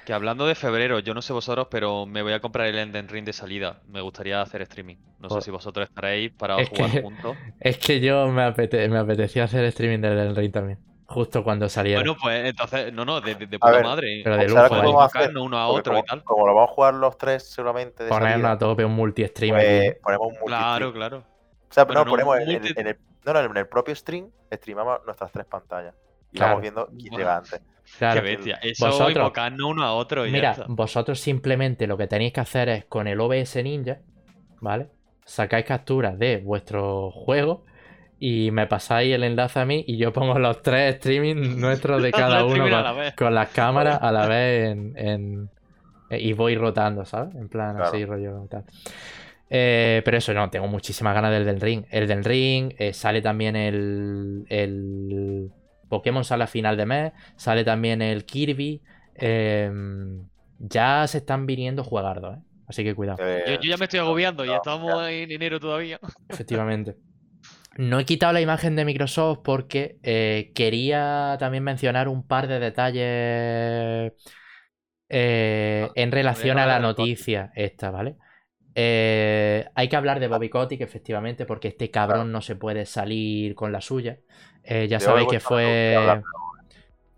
Que 0.05 0.13
hablando 0.13 0.47
de 0.47 0.55
febrero, 0.55 0.99
yo 0.99 1.15
no 1.15 1.23
sé 1.23 1.33
vosotros, 1.33 1.69
pero 1.71 2.05
me 2.05 2.23
voy 2.23 2.33
a 2.35 2.41
comprar 2.41 2.67
el 2.67 2.77
Elden 2.77 3.09
Ring 3.09 3.25
de 3.25 3.33
salida. 3.33 3.81
Me 3.89 4.01
gustaría 4.03 4.43
hacer 4.43 4.61
streaming. 4.63 4.97
No 5.19 5.29
sé 5.31 5.35
Pues- 5.37 5.45
si 5.47 5.51
vosotros 5.51 5.89
estaréis 5.89 6.31
para 6.33 6.59
Es 6.61 6.69
jugar 6.69 6.91
que- 6.91 7.01
juntos. 7.03 7.37
Es 7.61 7.79
que 7.79 8.01
yo 8.01 8.29
me, 8.29 8.43
apete- 8.43 8.89
me 8.91 8.99
apetecía 8.99 9.45
hacer 9.45 9.65
streaming 9.65 10.01
del 10.01 10.13
Elden 10.19 10.37
Ring 10.37 10.53
también. 10.53 10.79
Justo 11.07 11.43
cuando 11.45 11.69
saliera. 11.69 12.01
Bueno, 12.01 12.17
pues 12.21 12.45
entonces, 12.47 12.93
no, 12.93 13.05
no, 13.05 13.21
de, 13.21 13.35
de- 13.35 13.47
de 13.47 13.57
A 13.57 13.59
puta 13.61 13.73
ver, 13.73 13.83
madre. 13.85 14.21
pero 14.25 14.37
de 14.37 14.49
lujo, 14.49 14.69
¿cómo 14.69 14.81
¿eh? 14.81 14.87
vamos 14.87 15.03
a 15.03 15.07
hacer? 15.19 15.39
Uno 15.39 15.57
a 15.59 15.69
otro 15.69 15.93
como, 15.93 16.05
y 16.05 16.07
tal. 16.07 16.25
como 16.25 16.47
lo 16.47 16.55
vamos 16.55 16.71
a 16.71 16.75
jugar 16.75 16.95
los 16.95 17.17
tres 17.19 17.43
seguramente 17.51 18.05
de 18.05 18.09
Ponernos 18.11 18.33
salida, 18.33 18.51
a 18.53 18.59
tope 18.59 18.85
un 18.85 18.93
multi-stream 18.93 19.55
pues 19.57 19.91
aquí. 19.91 20.01
ponemos 20.03 20.27
un 20.27 20.33
multi 20.35 20.47
Claro, 20.47 20.93
claro. 20.93 21.19
O 21.19 21.73
sea, 21.75 21.87
Pero 21.87 22.01
no, 22.01 22.05
no, 22.05 22.11
ponemos 22.11 22.39
en 22.41 22.49
el, 22.87 22.99
no, 23.25 23.33
no, 23.33 23.41
en 23.41 23.57
el 23.57 23.67
propio 23.69 23.95
stream, 23.95 24.29
streamamos 24.53 24.99
nuestras 25.07 25.31
tres 25.33 25.47
pantallas. 25.47 25.95
Y 26.33 26.37
Claro. 26.37 26.51
vamos 26.53 26.63
viendo 26.63 26.87
quién 26.89 27.11
Buah. 27.11 27.19
llega 27.19 27.37
antes. 27.37 27.61
Claro. 27.99 28.21
Qué 28.23 28.27
bestia. 28.27 28.59
Eso, 28.63 28.87
Vosotros- 28.87 29.33
uno 29.65 29.83
a 29.85 29.93
otro 29.95 30.27
y 30.27 30.31
ya 30.31 30.37
Mira, 30.37 30.51
está. 30.53 30.65
vosotros 30.69 31.21
simplemente 31.21 31.87
lo 31.87 31.97
que 31.97 32.07
tenéis 32.07 32.33
que 32.33 32.41
hacer 32.41 32.69
es 32.71 32.85
con 32.87 33.07
el 33.07 33.21
OBS 33.21 33.63
Ninja, 33.63 33.99
¿vale? 34.61 34.89
Sacáis 35.25 35.65
capturas 35.67 36.19
de 36.19 36.39
vuestro 36.39 37.11
juego 37.11 37.65
y 38.19 38.51
me 38.53 38.67
pasáis 38.67 39.15
el 39.15 39.23
enlace 39.25 39.61
a 39.61 39.65
mí 39.67 39.85
y 39.87 39.97
yo 39.99 40.13
pongo 40.13 40.39
los 40.39 40.63
tres 40.63 40.95
streaming 40.97 41.35
nuestros 41.61 42.03
de 42.03 42.11
cada 42.11 42.45
uno 42.45 42.63
con, 42.65 42.71
la 42.71 42.93
vez. 42.93 43.15
con 43.15 43.35
las 43.35 43.51
cámaras 43.51 43.99
a 44.01 44.11
la 44.13 44.27
vez 44.29 44.71
en, 44.73 44.97
en- 44.97 45.51
y 46.11 46.33
voy 46.33 46.57
rotando, 46.57 47.05
¿sabes? 47.05 47.35
En 47.35 47.49
plan 47.49 47.75
Claro. 47.77 47.91
así, 47.91 48.05
rollo 48.05 48.47
tal. 48.51 48.65
Eh, 49.57 50.03
pero 50.05 50.17
eso 50.17 50.35
no, 50.35 50.51
tengo 50.51 50.67
muchísimas 50.67 51.15
ganas 51.15 51.31
del 51.31 51.45
Del 51.45 51.61
Ring. 51.61 51.85
El 51.89 52.09
Del 52.09 52.25
Ring, 52.25 52.75
eh, 52.77 52.93
sale 52.93 53.23
también 53.23 53.55
el, 53.55 54.45
el 54.49 55.49
Pokémon 55.89 56.25
sale 56.25 56.43
a 56.43 56.49
final 56.49 56.77
de 56.77 56.87
mes, 56.87 57.13
sale 57.37 57.63
también 57.63 58.03
el 58.03 58.25
Kirby. 58.25 58.83
em, 59.15 60.29
ya 60.59 61.07
se 61.07 61.19
están 61.19 61.47
viniendo 61.47 61.85
juegardos, 61.85 62.37
¿eh? 62.37 62.41
Así 62.67 62.83
que 62.83 62.97
cuidado, 62.97 63.19
Yo, 63.47 63.61
yo 63.61 63.71
ya 63.71 63.77
me 63.77 63.85
estoy 63.85 64.01
agobiando 64.01 64.45
y 64.45 64.49
no, 64.49 64.57
estamos 64.57 65.09
en 65.09 65.31
enero 65.31 65.61
todavía. 65.61 66.01
efectivamente. 66.29 66.97
No 67.77 68.01
he 68.01 68.05
quitado 68.05 68.33
la 68.33 68.41
imagen 68.41 68.75
de 68.75 68.85
Microsoft 68.85 69.39
porque 69.45 69.99
eh, 70.03 70.51
quería 70.57 71.37
también 71.39 71.63
mencionar 71.63 72.09
un 72.09 72.27
par 72.27 72.49
de 72.49 72.59
detalles 72.59 74.13
eh, 75.09 75.89
en 75.95 76.11
relación 76.11 76.59
a 76.59 76.67
la 76.67 76.81
noticia 76.81 77.53
esta, 77.55 77.93
¿vale? 77.93 78.17
Eh, 78.75 79.69
hay 79.75 79.89
que 79.89 79.97
hablar 79.97 80.19
de 80.21 80.29
Bobby 80.29 80.49
Kotick, 80.49 80.81
efectivamente, 80.81 81.47
porque 81.47 81.69
este 81.69 81.91
cabrón 81.91 82.33
no 82.33 82.41
se 82.41 82.57
puede 82.57 82.87
salir 82.87 83.55
con 83.55 83.71
la 83.73 83.81
suya. 83.81 84.19
Eh, 84.65 84.89
ya 84.89 84.99
de 84.99 85.05
sabéis 85.05 85.29
que 85.29 85.37
Overwatch 85.37 85.43
fue 85.43 86.23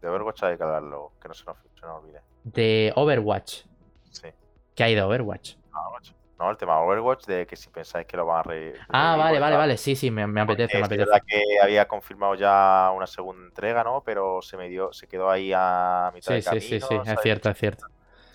De 0.02 0.08
Overwatch 0.08 0.42
hay 0.42 0.56
que 0.56 0.62
hablarlo, 0.62 1.12
que 1.20 1.28
no 1.28 1.34
se 1.34 1.44
nos, 1.44 1.56
se 1.78 1.86
nos 1.86 2.02
olvide. 2.02 2.20
de 2.44 2.92
Overwatch. 2.94 3.62
Sí. 4.10 4.28
¿Qué 4.74 4.84
hay 4.84 4.94
de 4.94 5.02
Overwatch? 5.02 5.54
Overwatch. 5.72 6.10
No, 6.38 6.50
el 6.50 6.56
tema 6.58 6.78
Overwatch, 6.82 7.24
de 7.24 7.46
que 7.46 7.56
si 7.56 7.70
pensáis 7.70 8.06
que 8.06 8.14
lo 8.18 8.26
van 8.26 8.40
a 8.40 8.42
re. 8.42 8.74
Ah, 8.90 9.16
vale, 9.16 9.40
vale, 9.40 9.56
vale. 9.56 9.76
Sí, 9.78 9.96
sí, 9.96 10.10
me, 10.10 10.26
me 10.26 10.42
apetece, 10.42 10.74
me 10.74 10.80
Es 10.80 10.86
apetece. 10.86 11.08
verdad 11.10 11.24
que 11.26 11.42
había 11.62 11.88
confirmado 11.88 12.34
ya 12.34 12.92
una 12.94 13.06
segunda 13.06 13.46
entrega, 13.46 13.82
¿no? 13.82 14.02
Pero 14.04 14.42
se 14.42 14.58
me 14.58 14.68
dio, 14.68 14.92
se 14.92 15.06
quedó 15.06 15.30
ahí 15.30 15.52
a 15.54 16.10
mitad 16.14 16.28
Sí, 16.28 16.34
de 16.34 16.42
sí, 16.42 16.48
camino. 16.50 16.60
sí, 16.62 16.68
sí, 16.68 16.94
es 16.94 17.04
¿sabes? 17.06 17.20
cierto, 17.22 17.48
es 17.48 17.56
cierto. 17.58 17.86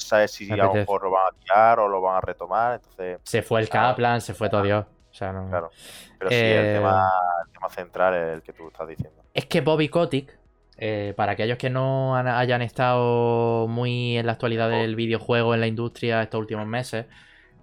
Sabes 0.02 0.32
si 0.32 0.52
a 0.52 0.56
lo 0.56 0.74
mejor 0.74 1.04
lo 1.04 1.12
van 1.12 1.28
a 1.34 1.38
tirar 1.40 1.80
o 1.80 1.88
lo 1.88 2.02
van 2.02 2.18
a 2.18 2.22
retomar, 2.22 2.76
entonces, 2.76 3.20
Se 3.24 3.42
fue 3.42 3.62
el 3.62 3.70
Claro. 3.70 3.90
Kaplan, 3.90 4.22
se 4.22 4.34
fue 4.34 4.50
todo 4.50 4.64
Dios. 4.64 4.86
O 5.12 5.14
sea, 5.14 5.32
no. 5.34 5.50
claro. 5.50 5.72
Pero 6.18 6.30
sí, 6.30 6.36
Eh, 6.38 6.68
el, 6.70 6.76
tema, 6.78 7.12
el 7.46 7.52
tema 7.54 7.70
central 7.70 8.14
es 8.16 8.34
el 8.36 8.42
que 8.42 8.54
tú 8.54 8.68
estás 8.68 8.88
diciendo. 8.88 9.22
Es 9.34 9.46
que 9.46 9.62
Bobby 9.62 9.90
Kotick, 9.90 10.38
eh, 10.78 11.14
para 11.18 11.34
aquellos 11.34 11.58
que 11.58 11.70
no 11.70 12.16
han- 12.16 12.28
hayan 12.28 12.62
estado 12.62 13.68
muy 13.68 14.18
en 14.18 14.26
la 14.26 14.32
actualidad 14.34 14.70
del 14.70 14.96
videojuego 14.96 15.54
en 15.54 15.60
la 15.62 15.68
industria 15.68 16.22
estos 16.24 16.40
últimos 16.40 16.66
meses, 16.68 17.06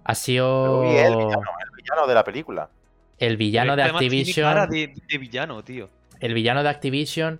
ha 0.03 0.15
sido 0.15 0.83
el 0.83 1.15
villano, 1.15 1.19
el 1.21 1.75
villano 1.75 2.07
de 2.07 2.13
la 2.13 2.23
película. 2.23 2.69
el 3.17 3.35
villano 3.37 3.75
de 3.75 3.83
Pero 3.83 3.97
tiene 3.99 4.33
cara 4.33 4.63
Activision. 4.63 4.95
de, 4.95 5.01
de 5.11 5.17
villano, 5.17 5.63
tío. 5.63 5.89
El 6.19 6.33
villano 6.33 6.63
de 6.63 6.69
Activision, 6.69 7.39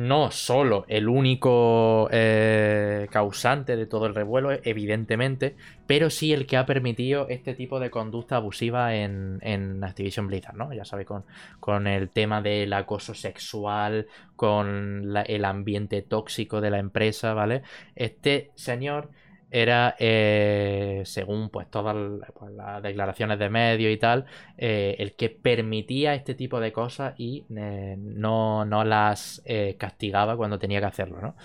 no 0.00 0.30
solo 0.30 0.86
el 0.88 1.10
único 1.10 2.08
eh, 2.10 3.06
causante 3.10 3.76
de 3.76 3.84
todo 3.84 4.06
el 4.06 4.14
revuelo, 4.14 4.50
evidentemente, 4.50 5.56
pero 5.86 6.08
sí 6.08 6.32
el 6.32 6.46
que 6.46 6.56
ha 6.56 6.64
permitido 6.64 7.28
este 7.28 7.52
tipo 7.52 7.78
de 7.80 7.90
conducta 7.90 8.36
abusiva 8.36 8.94
en, 8.94 9.40
en 9.42 9.84
Activision 9.84 10.26
Blizzard, 10.26 10.56
¿no? 10.56 10.72
Ya 10.72 10.86
sabéis, 10.86 11.06
con, 11.06 11.24
con 11.60 11.86
el 11.86 12.08
tema 12.08 12.40
del 12.40 12.72
acoso 12.72 13.12
sexual, 13.12 14.06
con 14.36 15.14
el 15.26 15.44
ambiente 15.44 16.00
tóxico 16.00 16.62
de 16.62 16.70
la 16.70 16.78
empresa, 16.78 17.34
¿vale? 17.34 17.62
Este 17.94 18.52
señor 18.54 19.10
era, 19.50 19.96
eh, 19.98 21.02
según 21.04 21.50
pues 21.50 21.68
todas 21.70 21.96
pues, 22.38 22.52
las 22.52 22.82
declaraciones 22.82 23.38
de 23.38 23.50
medios 23.50 23.92
y 23.92 23.96
tal, 23.96 24.26
eh, 24.56 24.96
el 24.98 25.14
que 25.16 25.28
permitía 25.30 26.14
este 26.14 26.34
tipo 26.34 26.60
de 26.60 26.72
cosas 26.72 27.14
y 27.18 27.44
eh, 27.56 27.96
no, 27.98 28.64
no 28.64 28.84
las 28.84 29.42
castigaba 29.78 30.36
cuando 30.36 30.58
tenía 30.58 30.80
que 30.80 30.86
hacerlo, 30.86 31.20
¿no? 31.20 31.36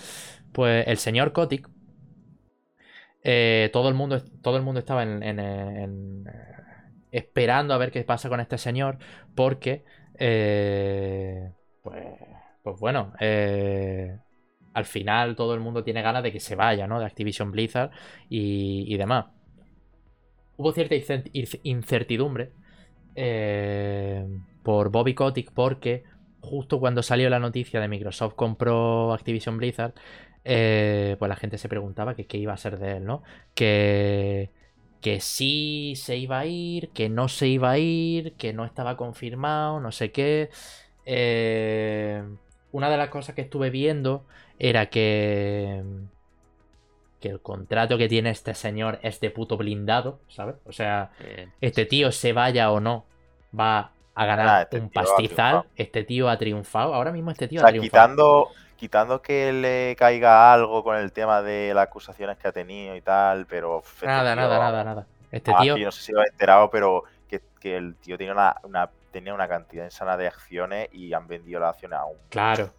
Pues 0.51 0.87
el 0.87 0.97
señor 0.97 1.33
Kotick, 1.33 1.69
todo, 3.71 3.89
el 3.89 3.95
mundo, 3.95 4.21
todo 4.41 4.57
el 4.57 4.63
mundo 4.63 4.79
estaba 4.79 5.03
en, 5.03 6.29
esperando 7.11 7.73
a 7.73 7.77
ver 7.77 7.91
qué 7.91 8.03
pasa 8.03 8.29
con 8.29 8.39
este 8.39 8.57
señor, 8.57 8.99
porque, 9.33 9.83
pues, 11.81 12.05
pues 12.61 12.79
bueno, 12.79 13.13
al 14.75 14.85
final 14.85 15.35
todo 15.35 15.53
el 15.53 15.61
mundo 15.61 15.83
tiene 15.83 16.01
ganas 16.01 16.21
de 16.21 16.33
que 16.33 16.41
se 16.41 16.55
vaya, 16.55 16.85
¿no? 16.85 16.99
De 16.99 17.05
Activision 17.05 17.49
Blizzard 17.49 17.91
y, 18.29 18.95
demás. 18.97 19.27
Hubo 20.57 20.73
cierta 20.73 20.95
incertidumbre 21.63 22.51
eh, 23.15 24.27
por 24.63 24.89
Bobby 24.89 25.13
Kotick 25.13 25.51
porque 25.53 26.03
justo 26.41 26.79
cuando 26.79 27.01
salió 27.01 27.29
la 27.29 27.39
noticia 27.39 27.79
de 27.79 27.87
Microsoft 27.87 28.35
compró 28.35 29.13
Activision 29.13 29.57
Blizzard, 29.57 29.93
eh, 30.43 31.15
pues 31.17 31.29
la 31.29 31.37
gente 31.37 31.57
se 31.57 31.69
preguntaba 31.69 32.15
qué 32.15 32.37
iba 32.37 32.53
a 32.53 32.57
ser 32.57 32.77
de 32.77 32.97
él, 32.97 33.05
¿no? 33.05 33.23
Que, 33.53 34.51
que 34.99 35.21
sí 35.21 35.93
se 35.95 36.17
iba 36.17 36.39
a 36.39 36.45
ir, 36.45 36.89
que 36.89 37.07
no 37.07 37.29
se 37.29 37.47
iba 37.47 37.71
a 37.71 37.77
ir, 37.77 38.33
que 38.33 38.51
no 38.51 38.65
estaba 38.65 38.97
confirmado, 38.97 39.79
no 39.79 39.93
sé 39.93 40.11
qué. 40.11 40.49
Eh, 41.05 42.21
una 42.75 42.89
de 42.89 42.97
las 42.97 43.07
cosas 43.07 43.35
que 43.35 43.41
estuve 43.41 43.69
viendo 43.69 44.25
era 44.59 44.87
que 44.87 45.83
que 47.19 47.29
el 47.29 47.41
contrato 47.41 47.97
que 47.97 48.07
tiene 48.07 48.29
este 48.29 48.53
señor 48.53 48.99
es 49.01 49.19
de 49.19 49.31
puto 49.31 49.57
blindado, 49.57 50.19
¿sabes? 50.27 50.55
O 50.65 50.71
sea, 50.71 51.09
este 51.59 51.85
tío 51.85 52.11
se 52.11 52.33
vaya 52.33 52.71
o 52.71 52.79
no, 52.79 53.05
va 53.57 53.91
a 54.13 54.25
ganar 54.25 54.47
Ah, 54.47 54.61
este 54.63 54.79
un 54.79 54.89
pastizal. 54.89 55.63
Este 55.75 56.03
tío 56.03 56.29
ha 56.29 56.37
triunfado. 56.37 56.93
Ahora 56.93 57.11
mismo 57.11 57.31
este 57.31 57.47
tío 57.47 57.59
O 57.59 57.61
sea, 57.61 57.69
ha 57.69 57.71
triunfado. 57.71 58.07
quitando, 58.07 58.47
quitando 58.77 59.21
que 59.21 59.51
le 59.51 59.95
caiga 59.97 60.53
algo 60.53 60.83
con 60.83 60.97
el 60.97 61.11
tema 61.13 61.41
de 61.41 61.73
las 61.73 61.85
acusaciones 61.87 62.37
que 62.37 62.47
ha 62.47 62.51
tenido 62.51 62.95
y 62.95 63.01
tal, 63.01 63.45
pero. 63.47 63.79
este 63.83 64.05
Nada, 64.05 64.33
tío- 64.33 64.41
nada, 64.43 64.59
nada, 64.59 64.83
nada. 64.83 65.07
Este 65.31 65.51
Ah, 65.53 65.61
tío, 65.61 65.77
no 65.77 65.91
sé 65.91 66.01
si 66.03 66.11
lo 66.11 66.21
has 66.21 66.27
enterado, 66.29 66.69
pero 66.69 67.03
que, 67.27 67.41
que 67.59 67.75
el 67.75 67.95
tío 67.95 68.17
tiene 68.17 68.33
una, 68.33 68.55
una- 68.63 68.89
tenía 69.11 69.33
una 69.33 69.47
cantidad 69.47 69.85
insana 69.85 70.15
de 70.15 70.27
acciones 70.27 70.89
y 70.93 71.11
han 71.13 71.27
vendido 71.27 71.59
las 71.59 71.71
acciones 71.71 71.97
a 71.97 72.05
un. 72.05 72.17
claro, 72.29 72.69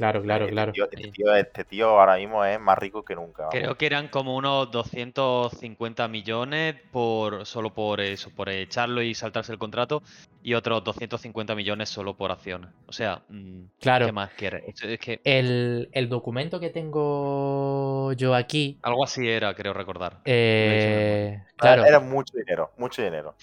claro, 0.00 0.22
claro, 0.22 0.44
este 0.46 0.52
claro. 0.52 0.72
Tío, 0.72 0.84
este, 0.90 1.10
tío, 1.12 1.34
este 1.34 1.64
tío 1.64 1.88
ahora 2.00 2.16
mismo 2.16 2.44
es 2.44 2.58
más 2.58 2.78
rico 2.78 3.04
que 3.04 3.14
nunca. 3.14 3.42
vamos. 3.44 3.54
Creo 3.54 3.76
que 3.76 3.86
eran 3.86 4.08
como 4.08 4.34
unos 4.36 4.70
250 4.70 6.08
millones 6.08 6.76
por 6.90 7.44
solo 7.46 7.74
por 7.74 8.00
eso, 8.00 8.30
por 8.34 8.48
echarlo 8.48 9.02
y 9.02 9.14
saltarse 9.14 9.52
el 9.52 9.58
contrato, 9.58 10.02
y 10.42 10.54
otros 10.54 10.82
250 10.84 11.54
millones 11.54 11.88
solo 11.90 12.16
por 12.16 12.30
acciones. 12.32 12.70
O 12.86 12.92
sea, 12.92 13.22
mm, 13.28 13.64
Claro. 13.80 14.06
¿qué 14.06 14.12
más 14.12 14.30
quieres? 14.32 14.64
Es, 14.82 14.98
que 14.98 15.20
El, 15.24 15.88
el 15.92 16.08
documento 16.08 16.58
que 16.58 16.70
tengo 16.70 18.12
yo 18.14 18.34
aquí, 18.34 18.78
algo 18.82 19.04
así 19.04 19.28
era, 19.28 19.54
creo 19.54 19.72
recordar. 19.74 20.20
eh, 20.24 21.34
Era- 21.34 21.46
claro, 21.56 21.84
Era 21.84 22.00
mucho 22.00 22.36
dinero, 22.36 22.70
mucho 22.78 23.02
dinero. 23.02 23.36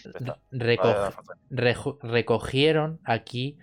Reco- 0.51 1.97
recogieron 2.01 2.99
aquí 3.03 3.57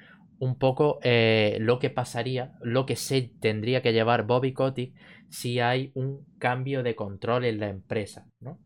un 0.44 0.58
poco 0.58 0.98
eh, 1.02 1.56
lo 1.60 1.78
que 1.78 1.90
pasaría, 1.90 2.52
lo 2.60 2.84
que 2.86 2.96
se 2.96 3.22
tendría 3.40 3.80
que 3.82 3.92
llevar 3.92 4.26
Bobby 4.26 4.52
Kotick 4.52 4.94
si 5.30 5.58
hay 5.60 5.90
un 5.94 6.24
cambio 6.38 6.82
de 6.82 6.94
control 6.94 7.44
en 7.46 7.58
la 7.60 7.68
empresa, 7.68 8.26
¿no? 8.40 8.58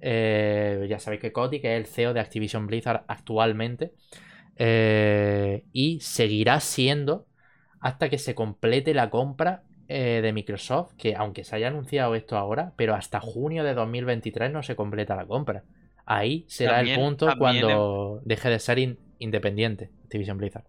Eh, 0.00 0.86
ya 0.88 0.98
sabéis 0.98 1.20
que 1.22 1.32
Kotick 1.32 1.64
es 1.64 1.76
el 1.78 1.86
CEO 1.86 2.12
de 2.14 2.20
Activision 2.20 2.66
Blizzard 2.66 3.04
actualmente 3.06 3.92
eh, 4.56 5.64
y 5.72 6.00
seguirá 6.00 6.58
siendo 6.60 7.26
hasta 7.80 8.08
que 8.10 8.18
se 8.18 8.34
complete 8.34 8.92
la 8.94 9.08
compra 9.10 9.62
de 9.88 10.30
Microsoft 10.32 10.92
que, 10.96 11.16
aunque 11.16 11.42
se 11.42 11.56
haya 11.56 11.66
anunciado 11.66 12.14
esto 12.14 12.36
ahora, 12.36 12.72
pero 12.76 12.94
hasta 12.94 13.18
junio 13.18 13.64
de 13.64 13.74
2023 13.74 14.52
no 14.52 14.62
se 14.62 14.76
completa 14.76 15.16
la 15.16 15.26
compra. 15.26 15.64
Ahí 16.06 16.44
será 16.46 16.76
También- 16.76 17.00
el 17.00 17.04
punto 17.04 17.26
cuando 17.36 18.20
deje 18.24 18.50
de 18.50 18.58
ser 18.60 18.78
in- 18.78 18.98
independiente 19.18 19.90
Activision 20.04 20.38
Blizzard. 20.38 20.64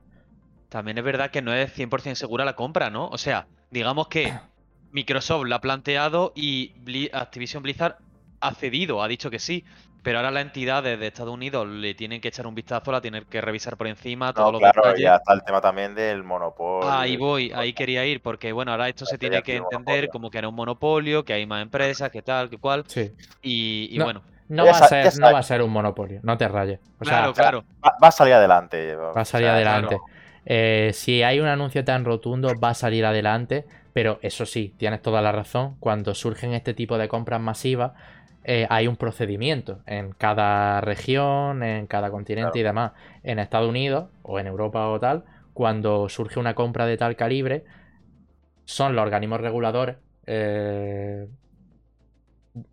También 0.72 0.97
es 0.97 1.03
verdad 1.03 1.32
que 1.32 1.41
no 1.43 1.53
es 1.53 1.74
100% 1.74 2.17
segura 2.19 2.45
la 2.45 2.55
compra, 2.55 2.89
¿no? 2.89 3.07
O 3.09 3.17
sea, 3.17 3.49
digamos 3.69 4.07
que 4.09 4.41
Microsoft 4.91 5.45
la 5.47 5.57
ha 5.57 5.61
planteado 5.61 6.34
y 6.36 6.74
Activision 7.13 7.63
Blizzard 7.63 7.97
ha 8.39 8.55
cedido, 8.55 9.03
ha 9.03 9.07
dicho 9.07 9.30
que 9.30 9.39
sí. 9.39 9.65
Pero 10.03 10.17
ahora 10.19 10.32
las 10.32 10.43
entidades 10.43 10.99
de 10.99 11.07
Estados 11.07 11.34
Unidos 11.34 11.67
le 11.67 11.93
tienen 11.95 12.22
que 12.22 12.30
echar 12.30 12.47
un 12.47 12.55
vistazo, 12.55 12.91
la 12.91 13.01
tienen 13.01 13.26
que 13.26 13.41
revisar 13.41 13.78
por 13.78 13.88
encima 13.88 14.34
todos 14.36 14.51
No, 14.51 14.53
los 14.53 14.61
claro, 14.61 14.82
detalles. 14.84 15.03
ya 15.03 15.15
está 15.17 15.34
el 15.34 15.43
tema 15.43 15.61
también 15.61 15.93
del 15.95 16.24
monopolio. 16.24 16.91
Ahí 16.91 17.13
y- 17.13 17.17
voy, 17.17 17.51
ahí 17.53 17.74
quería 17.74 18.05
ir, 18.05 18.22
porque 18.22 18.51
bueno, 18.53 18.72
ahora 18.72 18.89
esto 18.89 19.05
se 19.05 19.17
tiene 19.19 19.43
que 19.43 19.55
entender 19.55 20.03
monopolio. 20.03 20.09
como 20.09 20.32
que 20.32 20.39
era 20.39 20.49
un 20.49 20.55
monopolio, 20.55 21.24
que 21.24 21.34
hay 21.34 21.45
más 21.45 21.61
empresas, 21.61 22.09
que 22.11 22.22
tal, 22.24 22.49
que 22.49 22.57
cual. 22.57 22.86
Sí. 22.88 23.11
Y, 23.41 23.88
y 23.95 23.99
No, 23.99 24.05
bueno, 24.05 24.24
No 24.47 24.65
va, 24.65 24.78
a 24.80 24.84
ser, 24.84 25.15
no 25.17 25.32
va 25.32 25.39
a 25.39 25.43
ser 25.43 25.61
un 25.61 25.72
monopolio, 25.72 26.19
no 26.24 26.38
te 26.38 26.47
rayes. 26.47 26.80
O 26.99 27.05
claro, 27.05 27.34
sea, 27.34 27.34
claro. 27.34 27.65
Va, 27.86 27.93
va 28.03 28.07
a 28.09 28.11
salir 28.11 28.34
adelante. 28.34 28.95
va 28.95 29.22
a 29.22 29.26
salir 29.26 29.47
o 29.47 29.51
sea, 29.51 29.59
adelante. 29.59 29.95
claro. 29.95 30.05
Eh, 30.45 30.91
si 30.93 31.23
hay 31.23 31.39
un 31.39 31.47
anuncio 31.47 31.83
tan 31.85 32.05
rotundo, 32.05 32.59
va 32.59 32.69
a 32.69 32.73
salir 32.73 33.05
adelante. 33.05 33.65
Pero 33.93 34.19
eso 34.21 34.45
sí, 34.45 34.73
tienes 34.77 35.01
toda 35.01 35.21
la 35.21 35.31
razón. 35.31 35.75
Cuando 35.79 36.13
surgen 36.15 36.53
este 36.53 36.73
tipo 36.73 36.97
de 36.97 37.07
compras 37.09 37.41
masivas, 37.41 37.93
eh, 38.43 38.65
hay 38.69 38.87
un 38.87 38.95
procedimiento 38.97 39.81
en 39.85 40.13
cada 40.13 40.81
región, 40.81 41.63
en 41.63 41.87
cada 41.87 42.09
continente 42.11 42.59
y 42.59 42.63
demás. 42.63 42.93
En 43.23 43.39
Estados 43.39 43.69
Unidos 43.69 44.09
o 44.23 44.39
en 44.39 44.47
Europa 44.47 44.87
o 44.89 44.99
tal, 44.99 45.25
cuando 45.53 46.09
surge 46.09 46.39
una 46.39 46.55
compra 46.55 46.85
de 46.85 46.97
tal 46.97 47.15
calibre, 47.15 47.65
son 48.65 48.95
los 48.95 49.03
organismos 49.03 49.41
reguladores. 49.41 49.97
eh, 50.27 51.27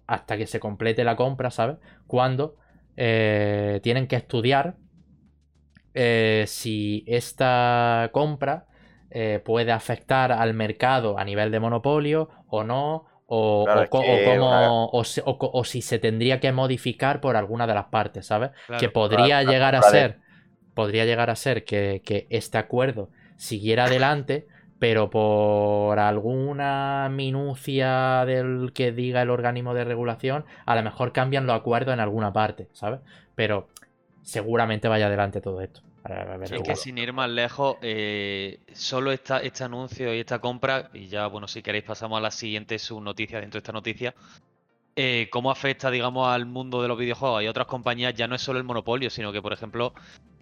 hasta 0.06 0.36
que 0.36 0.46
se 0.46 0.60
complete 0.60 1.04
la 1.04 1.16
compra, 1.16 1.50
¿sabes? 1.50 1.76
Cuando 2.06 2.56
eh, 2.96 3.80
tienen 3.82 4.06
que 4.06 4.16
estudiar 4.16 4.76
eh, 6.01 6.44
si 6.46 7.05
esta 7.07 8.11
compra 8.12 8.66
eh, 9.11 9.40
puede 9.44 9.72
afectar 9.72 10.32
al 10.32 10.55
mercado 10.55 11.18
a 11.18 11.24
nivel 11.24 11.51
de 11.51 11.61
monopolio 11.61 12.28
o 12.49 12.64
no, 12.64 13.07
o, 13.26 13.64
Claro, 13.64 13.82
o 13.82 13.82
es 13.82 13.90
co- 13.90 14.01
o 14.01 14.22
que 14.22 14.38
cómo- 14.38 14.46
una- 14.46 14.78
o 14.92 15.05
si, 15.05 15.20
o 15.24 15.38
co- 15.38 15.51
o 15.53 15.64
si 15.64 15.82
se 15.82 15.99
tendría 15.99 16.40
que 16.40 16.53
modificar 16.53 17.20
por 17.20 17.36
alguna 17.36 17.66
de 17.66 17.74
las 17.74 17.86
partes, 17.86 18.26
¿sabes? 18.26 18.51
claro. 18.66 18.78
que 18.78 18.88
podría 18.88 19.42
llegar 19.44 19.74
a 19.74 19.82
ser, 19.82 20.20
podría 20.74 21.05
llegar 21.05 21.30
a 21.30 21.36
ser 21.36 21.64
que, 21.64 22.03
que 22.05 22.26
este 22.30 22.59
acuerdo 22.59 23.11
siguiera 23.36 23.86
adelante, 23.86 24.49
pero 24.78 25.11
por 25.11 25.99
alguna 25.99 27.09
minucia 27.11 28.24
del 28.26 28.72
que 28.74 28.92
diga 28.92 29.22
el 29.22 29.30
organismo 29.30 29.74
de 29.74 29.84
regulación, 29.84 30.44
a 30.66 30.76
lo 30.76 30.82
mejor 30.82 31.12
cambian 31.12 31.46
los 31.46 31.57
acuerdos 31.57 31.94
en 31.94 32.01
alguna 32.01 32.32
parte, 32.32 32.68
¿sabes? 32.72 33.01
Pero 33.34 33.68
seguramente 34.22 34.88
vaya 34.88 35.07
adelante 35.07 35.40
todo 35.40 35.61
esto. 35.61 35.82
Es 36.50 36.62
que 36.62 36.76
sin 36.76 36.98
ir 36.98 37.12
más 37.12 37.28
lejos, 37.28 37.76
eh, 37.82 38.61
solo 38.72 39.12
esta, 39.12 39.38
este 39.38 39.64
anuncio 39.64 40.14
y 40.14 40.20
esta 40.20 40.38
compra, 40.38 40.90
y 40.94 41.09
ya, 41.09 41.26
bueno, 41.26 41.48
si 41.48 41.62
queréis 41.62 41.84
pasamos 41.84 42.18
a 42.18 42.20
la 42.20 42.30
siguiente 42.30 42.78
subnoticia 42.78 43.40
dentro 43.40 43.59
de 43.59 43.62
esta 43.62 43.72
noticia, 43.72 44.14
eh, 44.96 45.28
cómo 45.30 45.50
afecta, 45.50 45.90
digamos, 45.90 46.28
al 46.28 46.46
mundo 46.46 46.82
de 46.82 46.88
los 46.88 46.98
videojuegos 46.98 47.42
y 47.42 47.46
otras 47.46 47.66
compañías, 47.66 48.14
ya 48.14 48.26
no 48.26 48.34
es 48.34 48.42
solo 48.42 48.59
el 48.59 48.64
monopolio, 48.64 49.11
sino 49.11 49.32
que, 49.32 49.42
por 49.42 49.52
ejemplo, 49.52 49.92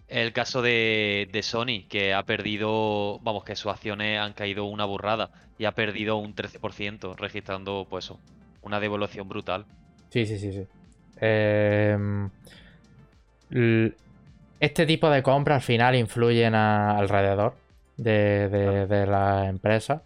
el 0.08 0.32
caso 0.32 0.62
de, 0.62 1.28
de 1.32 1.42
Sony, 1.42 1.86
que 1.88 2.14
ha 2.14 2.22
perdido, 2.22 3.18
vamos, 3.20 3.44
que 3.44 3.56
sus 3.56 3.72
acciones 3.72 4.20
han 4.20 4.34
caído 4.34 4.64
una 4.64 4.84
burrada 4.84 5.30
y 5.58 5.64
ha 5.64 5.72
perdido 5.72 6.16
un 6.16 6.34
13%, 6.34 7.16
registrando, 7.16 7.86
pues 7.90 8.06
eso, 8.06 8.20
una 8.62 8.80
devolución 8.80 9.28
brutal. 9.28 9.66
Sí, 10.10 10.26
sí, 10.26 10.38
sí, 10.38 10.52
sí. 10.52 10.66
Em, 11.20 12.30
este 14.60 14.86
tipo 14.86 15.10
de 15.10 15.22
compras 15.22 15.56
al 15.56 15.62
final 15.62 15.94
influyen 15.96 16.54
a- 16.54 16.98
alrededor 16.98 17.54
de, 17.96 18.48
de, 18.48 18.86
de 18.86 19.06
la 19.06 19.48
empresa 19.48 20.04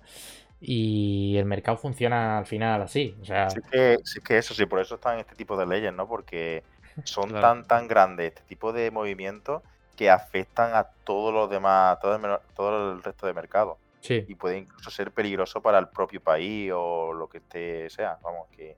y 0.61 1.37
el 1.39 1.45
mercado 1.47 1.79
funciona 1.79 2.39
al 2.39 2.47
final 2.47 2.83
así. 2.83 3.19
O 3.23 3.25
sea, 3.25 3.49
Sí 3.49 3.61
que, 3.71 3.99
sí 4.05 4.21
que 4.21 4.39
eso, 4.39 4.55
sí, 4.55 4.65
por 4.67 4.79
eso 4.81 4.95
están 4.97 5.19
este 5.19 5.35
tipo 5.35 5.57
de 5.57 5.67
leyes, 5.67 5.93
¿no? 5.93 6.07
Porque 6.07 6.65
son 7.03 7.31
Claro. 7.31 7.41
tan, 7.41 7.67
tan 7.67 7.89
grandes 7.89 8.29
este 8.29 8.43
tipo 8.45 8.73
de 8.73 8.91
movimientos 8.91 9.63
que 9.97 10.09
afectan 10.11 10.75
a 10.75 10.85
todos 11.05 11.35
los 11.35 11.51
demás, 11.51 11.99
todo 12.01 12.15
el, 12.15 12.39
todo 12.55 12.93
el 12.93 13.03
resto 13.03 13.27
de 13.27 13.35
mercado. 13.35 13.79
sí, 14.01 14.27
Y 14.27 14.37
puede 14.37 14.59
incluso 14.59 14.91
ser 14.91 15.13
peligroso 15.13 15.61
para 15.63 15.79
el 15.79 15.89
propio 15.89 16.23
país 16.23 16.71
o 16.75 17.13
lo 17.13 17.29
que 17.29 17.39
esté 17.39 17.91
sea. 17.91 18.19
Vamos, 18.23 18.49
que, 18.53 18.77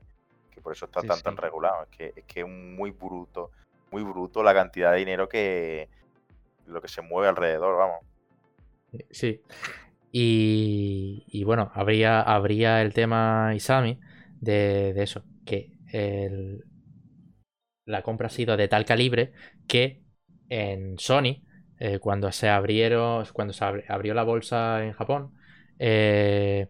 que 0.49 0.61
por 0.61 0.71
eso 0.73 0.85
está 0.85 1.01
Sí, 1.01 1.07
tan, 1.07 1.21
tan 1.21 1.37
regulado. 1.37 1.83
Es 1.83 1.89
que 1.89 2.13
es 2.15 2.25
que 2.25 2.39
es 2.41 2.47
muy 2.47 2.89
bruto, 2.91 3.51
muy 3.93 4.03
bruto 4.03 4.43
la 4.43 4.53
cantidad 4.55 4.91
de 4.93 4.99
dinero 4.99 5.29
que 5.29 5.89
lo 6.67 6.81
que 6.81 6.89
se 6.89 7.01
mueve 7.03 7.29
alrededor, 7.29 7.77
vamos. 7.77 8.01
sí. 9.11 9.41
Y, 10.11 11.25
y 11.27 11.43
bueno, 11.43 11.71
habría, 11.75 12.21
habría 12.21 12.81
el 12.81 12.93
tema 12.93 13.53
Isami 13.55 13.99
de, 14.41 14.93
de 14.93 15.03
eso, 15.03 15.23
que 15.45 15.71
el- 15.91 16.63
la 17.85 18.01
compra 18.01 18.27
ha 18.27 18.29
sido 18.29 18.57
de 18.57 18.67
tal 18.67 18.85
calibre 18.85 19.33
que 19.67 20.03
en 20.49 20.97
Sony, 20.99 21.43
eh, 21.79 21.99
cuando 21.99 22.31
se 22.31 22.49
abrieron, 22.49 23.25
cuando 23.33 23.53
se 23.53 23.65
abri- 23.65 23.85
abrió 23.89 24.13
la 24.13 24.23
bolsa 24.23 24.83
en 24.85 24.93
Japón, 24.93 25.33
eh, 25.79 26.69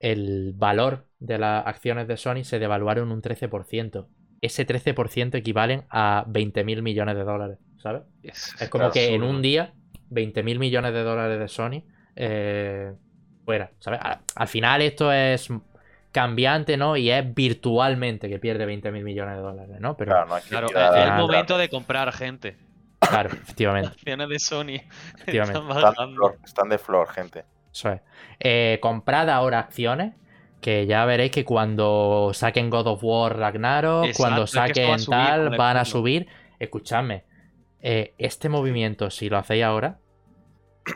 el 0.00 0.52
valor 0.56 1.08
de 1.18 1.38
las 1.38 1.66
acciones 1.66 2.08
de 2.08 2.16
Sony 2.16 2.44
se 2.44 2.58
devaluaron 2.58 3.12
un 3.12 3.22
13%. 3.22 4.08
Ese 4.40 4.66
13% 4.66 5.34
equivalen 5.36 5.84
a 5.90 6.24
20.000 6.28 6.82
millones 6.82 7.16
de 7.16 7.24
dólares, 7.24 7.58
¿sabes? 7.82 8.02
Es, 8.22 8.54
Es 8.60 8.68
como 8.68 8.90
que 8.90 9.14
en 9.14 9.22
un 9.22 9.40
día, 9.42 9.72
20.000 10.10 10.58
millones 10.58 10.92
de 10.92 11.02
dólares 11.02 11.38
de 11.38 11.48
Sony 11.48 11.82
eh, 12.16 12.92
fuera, 13.44 13.70
¿sabes? 13.78 14.00
Al, 14.02 14.18
al 14.34 14.48
final 14.48 14.82
esto 14.82 15.10
es 15.12 15.48
cambiante, 16.12 16.76
¿no? 16.76 16.96
Y 16.96 17.10
es 17.10 17.34
virtualmente 17.34 18.28
que 18.28 18.38
pierde 18.38 18.66
20.000 18.66 19.02
millones 19.02 19.36
de 19.36 19.42
dólares, 19.42 19.76
¿no? 19.80 19.96
Pero 19.96 20.12
Claro, 20.12 20.26
no 20.28 20.36
es 20.36 20.44
que 20.44 20.50
Claro, 20.50 20.66
quiera- 20.68 21.00
es 21.00 21.06
el 21.06 21.12
momento 21.14 21.58
de 21.58 21.68
comprar 21.68 22.12
gente. 22.12 22.56
claro, 23.00 23.30
efectivamente, 23.30 23.88
Acciones 23.92 24.28
de 24.28 24.38
Sony 24.38 24.80
Efectivamente. 25.18 25.58
están 25.58 25.78
Están 25.88 26.08
de 26.10 26.14
flor, 26.14 26.38
están 26.44 26.68
de 26.68 26.78
flor, 26.78 27.08
gente. 27.08 27.44
eso 27.72 27.90
es. 27.92 28.00
Eh, 28.40 28.78
comprad 28.80 29.28
ahora 29.30 29.58
acciones, 29.60 30.14
que 30.64 30.86
ya 30.86 31.04
veréis 31.04 31.30
que 31.30 31.44
cuando 31.44 32.30
saquen 32.32 32.70
God 32.70 32.86
of 32.86 33.04
War 33.04 33.36
Ragnarok, 33.36 34.06
Exacto, 34.06 34.22
cuando 34.22 34.40
va 34.40 34.44
a 34.44 34.46
saquen 34.46 34.98
subir 34.98 35.10
tal, 35.10 35.50
van 35.58 35.76
a 35.76 35.84
subir. 35.84 36.26
Escuchadme, 36.58 37.24
eh, 37.82 38.14
este 38.16 38.48
movimiento, 38.48 39.10
si 39.10 39.28
lo 39.28 39.36
hacéis 39.36 39.62
ahora, 39.62 39.98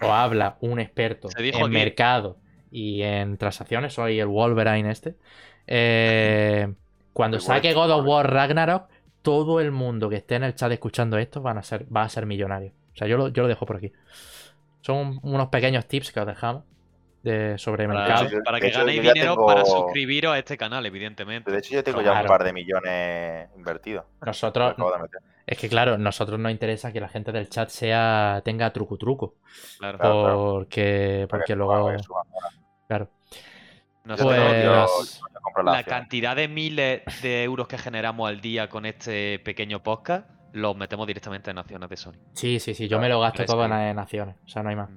os 0.01 0.09
habla 0.09 0.57
un 0.62 0.81
experto 0.81 1.29
en 1.37 1.55
aquí. 1.55 1.69
mercado 1.69 2.39
y 2.71 3.03
en 3.03 3.37
transacciones, 3.37 3.93
soy 3.93 4.19
el 4.19 4.29
Wolverine 4.29 4.91
este. 4.91 5.16
eh, 5.66 6.73
cuando 7.12 7.39
saque 7.39 7.69
que 7.69 7.75
God 7.75 7.91
of. 7.91 8.07
War 8.07 8.33
Ragnarok, 8.33 8.89
todo 9.21 9.61
el 9.61 9.71
mundo 9.71 10.09
que 10.09 10.16
esté 10.16 10.37
en 10.37 10.45
el 10.45 10.55
chat 10.55 10.73
escuchando 10.73 11.19
esto 11.19 11.43
van 11.43 11.59
a 11.59 11.62
ser, 11.62 11.85
va 11.95 12.05
a 12.05 12.09
ser 12.09 12.25
millonario. 12.25 12.73
O 12.95 12.97
sea, 12.97 13.07
yo 13.07 13.19
lo, 13.19 13.29
yo 13.29 13.43
lo 13.43 13.49
dejo 13.49 13.66
por 13.66 13.77
aquí. 13.77 13.93
Son 14.81 15.21
unos 15.23 15.49
pequeños 15.49 15.85
tips 15.85 16.11
que 16.11 16.21
os 16.21 16.27
dejamos 16.27 16.64
de, 17.23 17.59
sobre 17.59 17.87
Para, 17.87 18.01
mercado. 18.01 18.29
para 18.45 18.61
que 18.61 18.69
hecho, 18.69 18.79
ganéis 18.81 19.03
dinero 19.03 19.37
para 19.47 19.64
suscribiros 19.64 20.33
a 20.33 20.39
este 20.39 20.57
canal, 20.57 20.85
evidentemente. 20.87 21.51
De 21.51 21.59
hecho, 21.59 21.75
yo 21.75 21.85
tengo 21.85 22.01
ya 22.01 22.21
un 22.21 22.27
par 22.27 22.45
de 22.45 22.53
millones 22.53 23.49
invertidos. 23.57 24.05
Nosotros, 24.25 24.75
es 25.47 25.59
que 25.59 25.69
claro, 25.69 25.99
nosotros 25.99 26.39
nos 26.39 26.53
interesa 26.53 26.93
que 26.93 27.01
la 27.01 27.09
gente 27.09 27.33
del 27.33 27.49
chat 27.49 27.69
sea 27.71 28.41
tenga 28.45 28.73
truco 28.73 28.97
truco. 28.97 29.37
Claro. 29.79 29.99
Claro, 29.99 30.21
claro. 30.23 30.53
Porque, 30.55 31.27
porque 31.29 31.57
luego. 31.57 31.91
Claro. 32.87 33.09
Nosotros, 34.05 34.37
Pues- 34.37 35.21
yo 35.21 35.41
compro 35.43 35.62
la 35.64 35.83
cantidad 35.85 36.35
de 36.35 36.49
miles 36.49 37.03
de 37.23 37.45
euros 37.45 37.69
que 37.69 37.77
generamos 37.79 38.29
al 38.29 38.41
día 38.41 38.69
con 38.69 38.87
este 38.87 39.39
pequeño 39.41 39.83
podcast 39.83 40.31
los 40.53 40.75
metemos 40.77 41.07
directamente 41.07 41.51
en 41.51 41.59
acciones 41.59 41.91
de 41.91 41.97
Sony. 41.97 42.14
Sí, 42.33 42.59
sí, 42.59 42.73
sí, 42.75 42.85
yo 42.85 42.97
Claro, 42.97 43.03
me 43.03 43.09
lo 43.11 43.21
gasto 43.21 43.45
todo 43.45 43.64
en, 43.66 43.73
en 43.73 43.99
acciones. 43.99 44.37
O 44.45 44.49
sea, 44.49 44.62
no 44.62 44.71
hay 44.71 44.77
más. 44.77 44.89
Mm. 44.91 44.97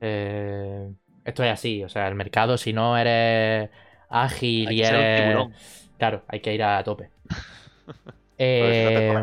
Eh, 0.00 0.92
esto 1.24 1.44
es 1.44 1.52
así. 1.52 1.84
O 1.84 1.88
sea, 1.88 2.08
el 2.08 2.14
mercado, 2.14 2.56
si 2.58 2.72
no 2.72 2.96
eres 2.96 3.70
ágil 4.08 4.68
Hay 4.68 4.76
y 4.76 4.82
eres. 4.82 5.90
Claro, 5.98 6.22
hay 6.28 6.40
que 6.40 6.54
ir 6.54 6.62
a 6.62 6.82
tope. 6.84 7.10
Eh, 8.44 9.22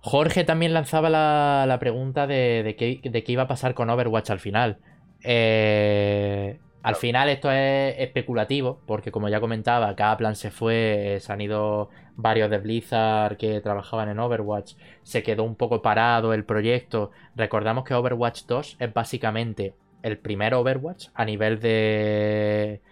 Jorge 0.00 0.44
también 0.44 0.74
lanzaba 0.74 1.08
la, 1.08 1.64
la 1.66 1.78
pregunta 1.78 2.26
de, 2.26 2.62
de 2.62 2.76
qué, 2.76 3.00
de 3.02 3.24
qué 3.24 3.32
iba 3.32 3.44
a 3.44 3.48
pasar 3.48 3.72
con 3.72 3.88
Overwatch 3.88 4.30
al 4.30 4.40
final. 4.40 4.78
Eh, 5.22 6.58
al 6.82 6.96
final 6.96 7.28
esto 7.28 7.50
es 7.50 7.94
especulativo, 7.98 8.80
porque 8.86 9.12
como 9.12 9.28
ya 9.28 9.40
comentaba, 9.40 9.94
Kaplan 9.94 10.34
se 10.34 10.50
fue, 10.50 11.18
se 11.20 11.32
han 11.32 11.40
ido 11.40 11.90
varios 12.16 12.50
de 12.50 12.58
Blizzard 12.58 13.36
que 13.36 13.60
trabajaban 13.60 14.08
en 14.08 14.18
Overwatch, 14.18 14.74
se 15.02 15.22
quedó 15.22 15.44
un 15.44 15.54
poco 15.54 15.80
parado 15.82 16.34
el 16.34 16.44
proyecto. 16.44 17.12
Recordamos 17.36 17.84
que 17.84 17.94
Overwatch 17.94 18.42
2 18.46 18.76
es 18.80 18.92
básicamente 18.92 19.74
el 20.02 20.18
primer 20.18 20.54
Overwatch 20.54 21.08
a 21.14 21.24
nivel 21.24 21.60
de. 21.60 22.82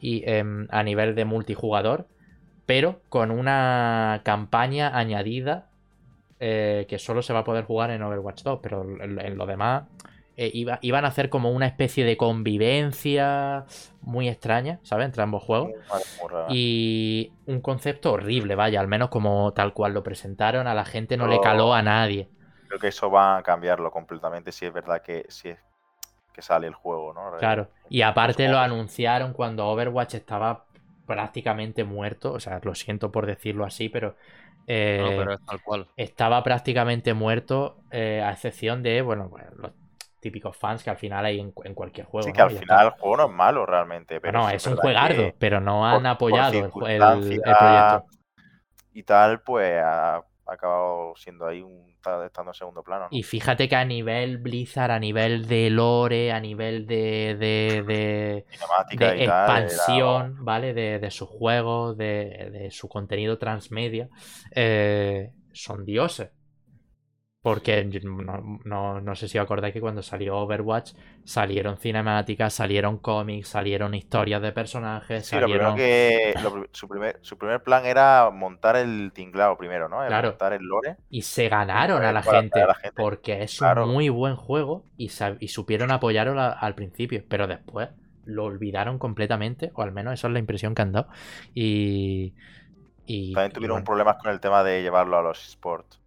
Y, 0.00 0.24
em, 0.30 0.68
a 0.70 0.82
nivel 0.84 1.14
de 1.14 1.24
multijugador, 1.24 2.08
pero 2.66 3.02
con 3.08 3.30
una 3.32 4.22
campaña 4.24 4.96
añadida 4.98 5.70
eh, 6.40 6.86
que 6.88 6.98
solo 6.98 7.22
se 7.22 7.32
va 7.32 7.40
a 7.40 7.44
poder 7.44 7.64
jugar 7.64 7.90
en 7.90 8.02
Overwatch 8.02 8.42
2, 8.42 8.60
pero 8.62 8.82
en, 8.82 9.20
en 9.20 9.36
lo 9.36 9.46
demás 9.46 9.84
eh, 10.36 10.50
iba- 10.54 10.78
iban 10.82 11.04
a 11.04 11.08
hacer 11.08 11.30
como 11.30 11.50
una 11.50 11.66
especie 11.66 12.04
de 12.04 12.16
convivencia 12.16 13.64
muy 14.02 14.28
extraña, 14.28 14.80
¿sabes? 14.84 15.06
Entre 15.06 15.22
ambos 15.22 15.42
juegos. 15.42 15.74
Y 16.46 17.34
un 17.46 17.60
concepto 17.60 18.12
horrible, 18.12 18.54
vaya, 18.54 18.80
al 18.80 18.88
menos 18.88 19.10
como 19.10 19.52
tal 19.54 19.74
cual 19.74 19.92
lo 19.94 20.02
presentaron, 20.02 20.66
a 20.66 20.74
la 20.74 20.84
gente 20.84 21.16
no 21.16 21.28
le 21.28 21.40
caló 21.40 21.74
a 21.74 21.82
nadie. 21.82 22.30
Creo 22.66 22.78
que 22.80 22.88
eso 22.88 23.10
va 23.10 23.36
a 23.38 23.42
cambiarlo 23.42 23.90
completamente 23.90 24.52
si 24.52 24.64
es 24.66 24.72
verdad 24.72 25.02
que 25.02 25.26
si 25.28 25.50
es 25.50 25.58
que 26.38 26.42
sale 26.42 26.68
el 26.68 26.74
juego, 26.74 27.12
¿no? 27.12 27.36
Claro. 27.36 27.66
Y 27.88 28.02
aparte 28.02 28.46
lo 28.46 28.60
anunciaron 28.60 29.32
cuando 29.32 29.66
Overwatch 29.66 30.14
estaba 30.14 30.66
prácticamente 31.04 31.82
muerto. 31.82 32.32
O 32.32 32.38
sea, 32.38 32.60
lo 32.62 32.76
siento 32.76 33.10
por 33.10 33.26
decirlo 33.26 33.64
así, 33.64 33.88
pero, 33.88 34.14
eh, 34.68 35.00
No, 35.02 35.08
pero 35.08 35.32
es 35.32 35.44
tal 35.44 35.60
cual. 35.64 35.88
estaba 35.96 36.40
prácticamente 36.44 37.12
muerto, 37.12 37.78
eh, 37.90 38.22
a 38.24 38.30
excepción 38.30 38.84
de, 38.84 39.02
bueno, 39.02 39.28
pues, 39.28 39.46
los 39.56 39.72
típicos 40.20 40.56
fans 40.56 40.84
que 40.84 40.90
al 40.90 40.96
final 40.96 41.24
hay 41.24 41.40
en, 41.40 41.52
en 41.64 41.74
cualquier 41.74 42.06
juego. 42.06 42.24
Sí, 42.24 42.32
que 42.32 42.38
¿no? 42.38 42.44
al 42.44 42.50
final 42.52 42.86
el 42.86 42.92
juego 42.92 43.16
no 43.16 43.24
es 43.24 43.32
malo 43.32 43.66
realmente, 43.66 44.20
pero 44.20 44.38
no, 44.38 44.48
es 44.48 44.64
un 44.64 44.76
juegardo, 44.76 45.16
que 45.16 45.34
pero 45.36 45.60
no 45.60 45.84
han 45.84 46.02
por 46.02 46.06
apoyado 46.06 46.56
el, 46.56 46.70
proyecto. 46.70 48.06
Y 48.92 49.02
tal, 49.02 49.40
pues 49.40 49.82
ha, 49.82 50.18
ha 50.18 50.22
acabado 50.46 51.14
siendo 51.16 51.48
ahí 51.48 51.62
un 51.62 51.97
está- 52.16 52.26
estando 52.26 52.50
en 52.50 52.54
segundo 52.54 52.82
plano. 52.82 53.04
¿no? 53.04 53.08
Y 53.10 53.22
fíjate 53.22 53.68
que 53.68 53.76
a 53.76 53.84
nivel 53.84 54.38
Blizzard, 54.38 54.90
a 54.90 54.98
nivel 54.98 55.46
de 55.46 55.70
lore, 55.70 56.32
a 56.32 56.40
nivel 56.40 56.86
de, 56.86 57.36
de, 57.38 57.82
de, 57.82 58.44
Cinemática 58.50 59.12
de 59.12 59.24
y 59.24 59.26
tal. 59.26 59.50
era- 59.50 59.58
expansión, 59.66 60.44
¿vale? 60.44 60.74
De, 60.74 60.98
de 60.98 61.10
sus 61.10 61.28
juegos, 61.28 61.96
de, 61.96 62.50
de 62.52 62.70
su 62.70 62.88
contenido 62.88 63.38
transmedia, 63.38 64.08
eh, 64.54 65.30
son 65.52 65.84
dioses. 65.84 66.30
Porque 67.40 67.84
no, 67.84 68.60
no- 68.64 69.00
no 69.00 69.14
sé 69.14 69.28
si 69.28 69.38
os 69.38 69.44
acordáis 69.44 69.72
que 69.72 69.80
cuando 69.80 70.02
salió 70.02 70.36
Overwatch 70.38 70.92
salieron 71.24 71.78
cinemáticas, 71.78 72.52
salieron 72.52 72.98
cómics, 72.98 73.48
salieron 73.48 73.94
historias 73.94 74.42
de 74.42 74.52
personajes, 74.52 75.24
Sí, 75.26 75.36
lo 75.36 75.42
salieron... 75.42 75.76
que. 75.76 76.34
lo 76.42 76.52
pri- 76.52 76.68
su, 76.72 76.88
primer, 76.88 77.18
su 77.22 77.38
primer 77.38 77.62
plan 77.62 77.86
era 77.86 78.28
montar 78.30 78.76
el 78.76 79.12
tinglado 79.14 79.56
primero, 79.56 79.88
¿no? 79.88 80.02
El 80.02 80.08
Claro. 80.08 80.30
Montar 80.30 80.52
el 80.54 80.62
lore. 80.64 80.96
Y 81.10 81.22
se 81.22 81.48
ganaron 81.48 82.04
a 82.04 82.12
la, 82.12 82.22
gente, 82.22 82.60
a 82.60 82.66
la 82.66 82.74
gente. 82.74 83.00
porque 83.02 83.42
es 83.44 83.56
Claro. 83.58 83.84
un 83.86 83.92
muy 83.92 84.08
buen 84.08 84.36
juego 84.36 84.84
y, 84.96 85.10
y 85.40 85.48
supieron 85.48 85.90
apoyarlo 85.92 86.40
a- 86.40 86.50
al 86.52 86.74
principio, 86.74 87.22
pero 87.28 87.46
después 87.46 87.88
lo 88.24 88.44
olvidaron 88.44 88.98
completamente, 88.98 89.70
o 89.74 89.82
al 89.82 89.92
menos 89.92 90.14
eso 90.14 90.26
es 90.26 90.32
la 90.32 90.38
impresión 90.38 90.74
que 90.74 90.82
han 90.82 90.92
dado. 90.92 91.08
Y. 91.54 92.34
y 93.06 93.32
También 93.32 93.52
y 93.52 93.52
tuvieron 93.52 93.68
bueno, 93.68 93.84
problemas 93.84 94.18
con 94.18 94.30
el 94.30 94.38
tema 94.40 94.62
de 94.62 94.82
llevarlo 94.82 95.16
a 95.18 95.22
los 95.22 95.42
sports. 95.48 95.98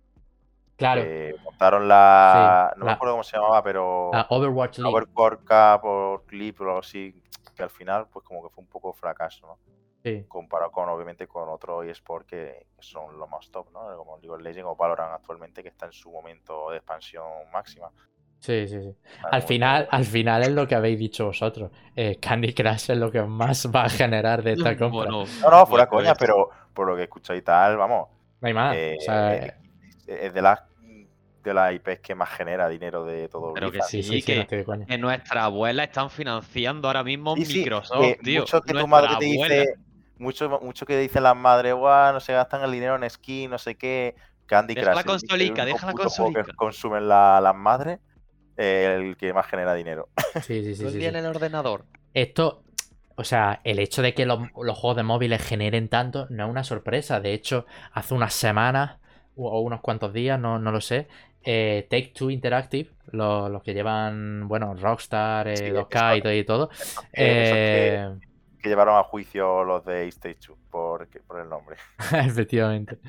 Claro, 0.82 1.02
que 1.04 1.36
montaron 1.44 1.88
la. 1.88 2.72
Sí, 2.74 2.80
no 2.80 2.86
la- 2.86 2.92
me 2.92 2.96
acuerdo 2.96 3.14
cómo 3.14 3.24
se 3.24 3.38
llamaba, 3.38 3.64
pero. 3.64 4.12
la 4.12 4.28
Overwatch 4.30 4.80
League. 4.80 4.94
Overcore 4.96 5.38
Cup 5.38 5.82
o 5.86 6.24
Clip 6.28 6.60
o 6.62 6.64
algo 6.66 6.80
así. 6.80 7.24
Que 7.56 7.64
al 7.64 7.70
final, 7.70 8.08
pues 8.12 8.26
como 8.26 8.42
que 8.44 8.50
fue 8.54 8.64
un 8.64 8.70
poco 8.70 8.92
fracaso, 8.94 9.48
¿no? 9.48 9.58
Sí, 10.04 10.26
Comparado 10.28 10.72
con, 10.72 10.90
obviamente, 10.90 11.28
con 11.28 11.48
otro 11.50 11.84
eSport 11.84 12.26
que 12.28 12.66
que 12.76 12.82
son 12.84 13.18
los 13.20 13.30
más 13.30 13.50
top, 13.52 13.70
¿no? 13.72 13.96
Como 13.98 14.18
League 14.18 14.32
of 14.32 14.42
Legends 14.42 14.68
o 14.68 14.76
Valorant 14.76 15.14
actualmente, 15.14 15.62
que 15.62 15.70
está 15.70 15.86
en 15.86 15.92
su 15.92 16.10
momento 16.12 16.72
de 16.72 16.78
expansión 16.78 17.24
máxima. 17.54 17.90
sí, 18.40 18.68
sí, 18.68 18.82
sí. 18.82 18.96
Al 19.30 19.44
final, 19.44 19.88
al 19.92 20.06
final 20.06 20.42
es 20.42 20.50
lo 20.52 20.68
que 20.68 20.74
habéis 20.76 20.98
dicho 20.98 21.26
vosotros. 21.28 21.70
Eh, 21.96 22.18
Candy 22.20 22.54
Crush 22.54 22.90
es 22.92 22.98
lo 22.98 23.12
que 23.12 23.22
más 23.22 23.70
va 23.74 23.84
a 23.84 23.90
generar 23.90 24.42
de 24.42 24.54
esta 24.54 24.76
compra. 24.78 25.12
Bueno, 25.12 25.26
No, 25.44 25.50
no, 25.52 25.66
fuera 25.68 25.86
coña, 25.88 26.16
pero 26.16 26.50
por 26.74 26.88
lo 26.88 26.96
que 26.96 27.04
escucháis 27.04 27.42
y 27.42 27.44
tal, 27.44 27.78
vamos. 27.78 28.10
No 28.42 28.48
hay 28.48 28.54
más. 28.56 28.76
eh, 28.76 28.96
o 28.98 29.02
sea, 29.02 29.36
eh, 29.36 29.54
es 30.08 30.34
de 30.34 30.42
las 30.42 30.60
de 31.44 31.54
las 31.54 31.74
IPs 31.74 32.00
que 32.02 32.16
más 32.16 32.30
genera 32.30 32.68
dinero 32.70 33.04
de 33.06 33.28
todo 33.30 33.54
Pero 33.54 33.68
que 33.68 33.78
Blizzard. 33.80 33.90
sí, 33.90 34.04
sí, 34.04 34.22
sí, 34.22 34.48
que- 34.48 34.66
que 34.88 34.98
nuestras 34.98 35.44
abuelas 35.44 35.88
están 35.88 36.10
financiando 36.10 36.88
ahora 36.88 37.04
mismo 37.04 37.36
Sí, 37.36 37.60
Microsoft, 37.60 38.00
que 38.00 38.18
tío. 38.24 38.42
mucho 38.42 38.62
que 38.62 38.68
tu 38.68 38.74
Nuestra 38.74 38.88
madre 38.88 39.16
te 39.20 39.26
abuela. 39.26 39.56
dice, 39.56 39.74
mucho, 40.18 40.60
mucho 40.62 40.86
que 40.86 40.98
dicen 40.98 41.24
las 41.24 41.36
madres, 41.36 41.74
guau, 41.74 42.14
no 42.14 42.20
se 42.20 42.34
gastan 42.34 42.64
el 42.64 42.72
dinero 42.72 42.96
en 42.96 43.10
skin, 43.10 43.50
no 43.50 43.58
sé 43.58 43.76
qué, 43.76 44.16
Candy 44.46 44.76
Deja 44.76 44.92
Crush. 44.92 44.96
la 44.96 45.02
el- 45.02 45.08
el 45.08 45.20
consolica, 45.22 45.66
deja 45.66 45.86
la 45.88 45.92
juego 45.94 46.08
que 46.08 46.14
consolica. 46.20 46.54
consumen 46.56 47.08
la- 47.08 47.40
las 47.42 47.56
madres, 47.56 48.00
eh, 48.58 48.98
el 49.00 49.18
que 49.18 49.34
más 49.34 49.48
genera 49.48 49.74
dinero. 49.74 50.10
Sí, 50.46 50.64
sí, 50.64 50.76
sí. 50.76 50.90
Sí, 50.90 51.06
en 51.06 51.16
el 51.16 51.26
ordenador. 51.26 51.86
Esto, 52.14 52.64
o 53.16 53.24
sea, 53.24 53.62
el 53.64 53.80
hecho 53.80 54.02
de 54.02 54.14
que 54.14 54.26
los, 54.26 54.40
los 54.62 54.78
juegos 54.78 54.98
de 54.98 55.04
móviles 55.04 55.42
generen 55.42 55.90
tanto 55.90 56.28
no 56.30 56.46
es 56.46 56.50
una 56.50 56.64
sorpresa. 56.64 57.20
De 57.20 57.34
hecho, 57.34 57.66
hace 57.94 58.14
unas 58.14 58.34
semanas 58.34 58.98
o 59.36 59.50
o 59.50 59.60
unos 59.62 59.80
cuantos 59.82 60.12
días, 60.14 60.38
no, 60.40 60.60
no 60.60 60.72
lo 60.72 60.82
sé, 60.82 61.08
eh, 61.44 61.88
Take 61.90 62.14
Two 62.16 62.30
Interactive, 62.30 62.90
los, 63.12 63.50
los 63.50 63.64
que 63.64 63.74
llevan, 63.74 64.48
bueno, 64.48 64.74
Rockstar, 64.76 65.48
eh, 65.48 65.56
Sí, 65.58 65.64
2K 65.66 66.18
y 66.18 66.22
todo 66.22 66.34
y 66.34 66.44
todo, 66.44 66.70
que, 66.70 66.76
que- 67.14 67.96
eh, 67.96 68.10
que 68.62 68.70
llevaron 68.70 68.98
a 68.98 69.04
juicio 69.04 69.64
los 69.64 69.84
de 69.86 70.08
Stage 70.10 70.38
2 70.50 70.58
por, 70.70 71.08
por 71.28 71.40
el 71.42 71.50
nombre. 71.50 71.78
efectivamente. 72.26 73.00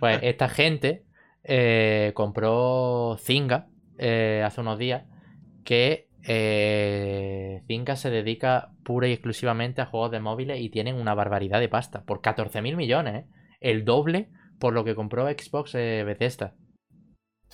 Pues 0.00 0.20
esta 0.22 0.48
gente 0.48 1.04
eh, 1.44 2.12
compró 2.14 3.16
Zynga 3.20 3.66
hace 3.98 4.60
unos 4.60 4.78
días, 4.78 5.04
que 5.64 6.08
Zynga 7.66 7.96
se 7.96 8.10
dedica 8.10 8.70
pura 8.84 9.06
y 9.08 9.12
exclusivamente 9.12 9.80
a 9.82 9.86
juegos 9.86 10.10
de 10.10 10.20
móviles 10.20 10.60
y 10.60 10.70
tienen 10.70 10.96
una 10.96 11.14
barbaridad 11.14 11.60
de 11.60 11.68
pasta, 11.68 12.02
por 12.04 12.20
14.000 12.20 12.76
millones, 12.76 13.24
¿eh? 13.24 13.26
el 13.60 13.84
doble 13.84 14.28
por 14.58 14.72
lo 14.72 14.84
que 14.84 14.94
compró 14.94 15.26
Xbox 15.28 15.72
Bethesda. 15.74 16.54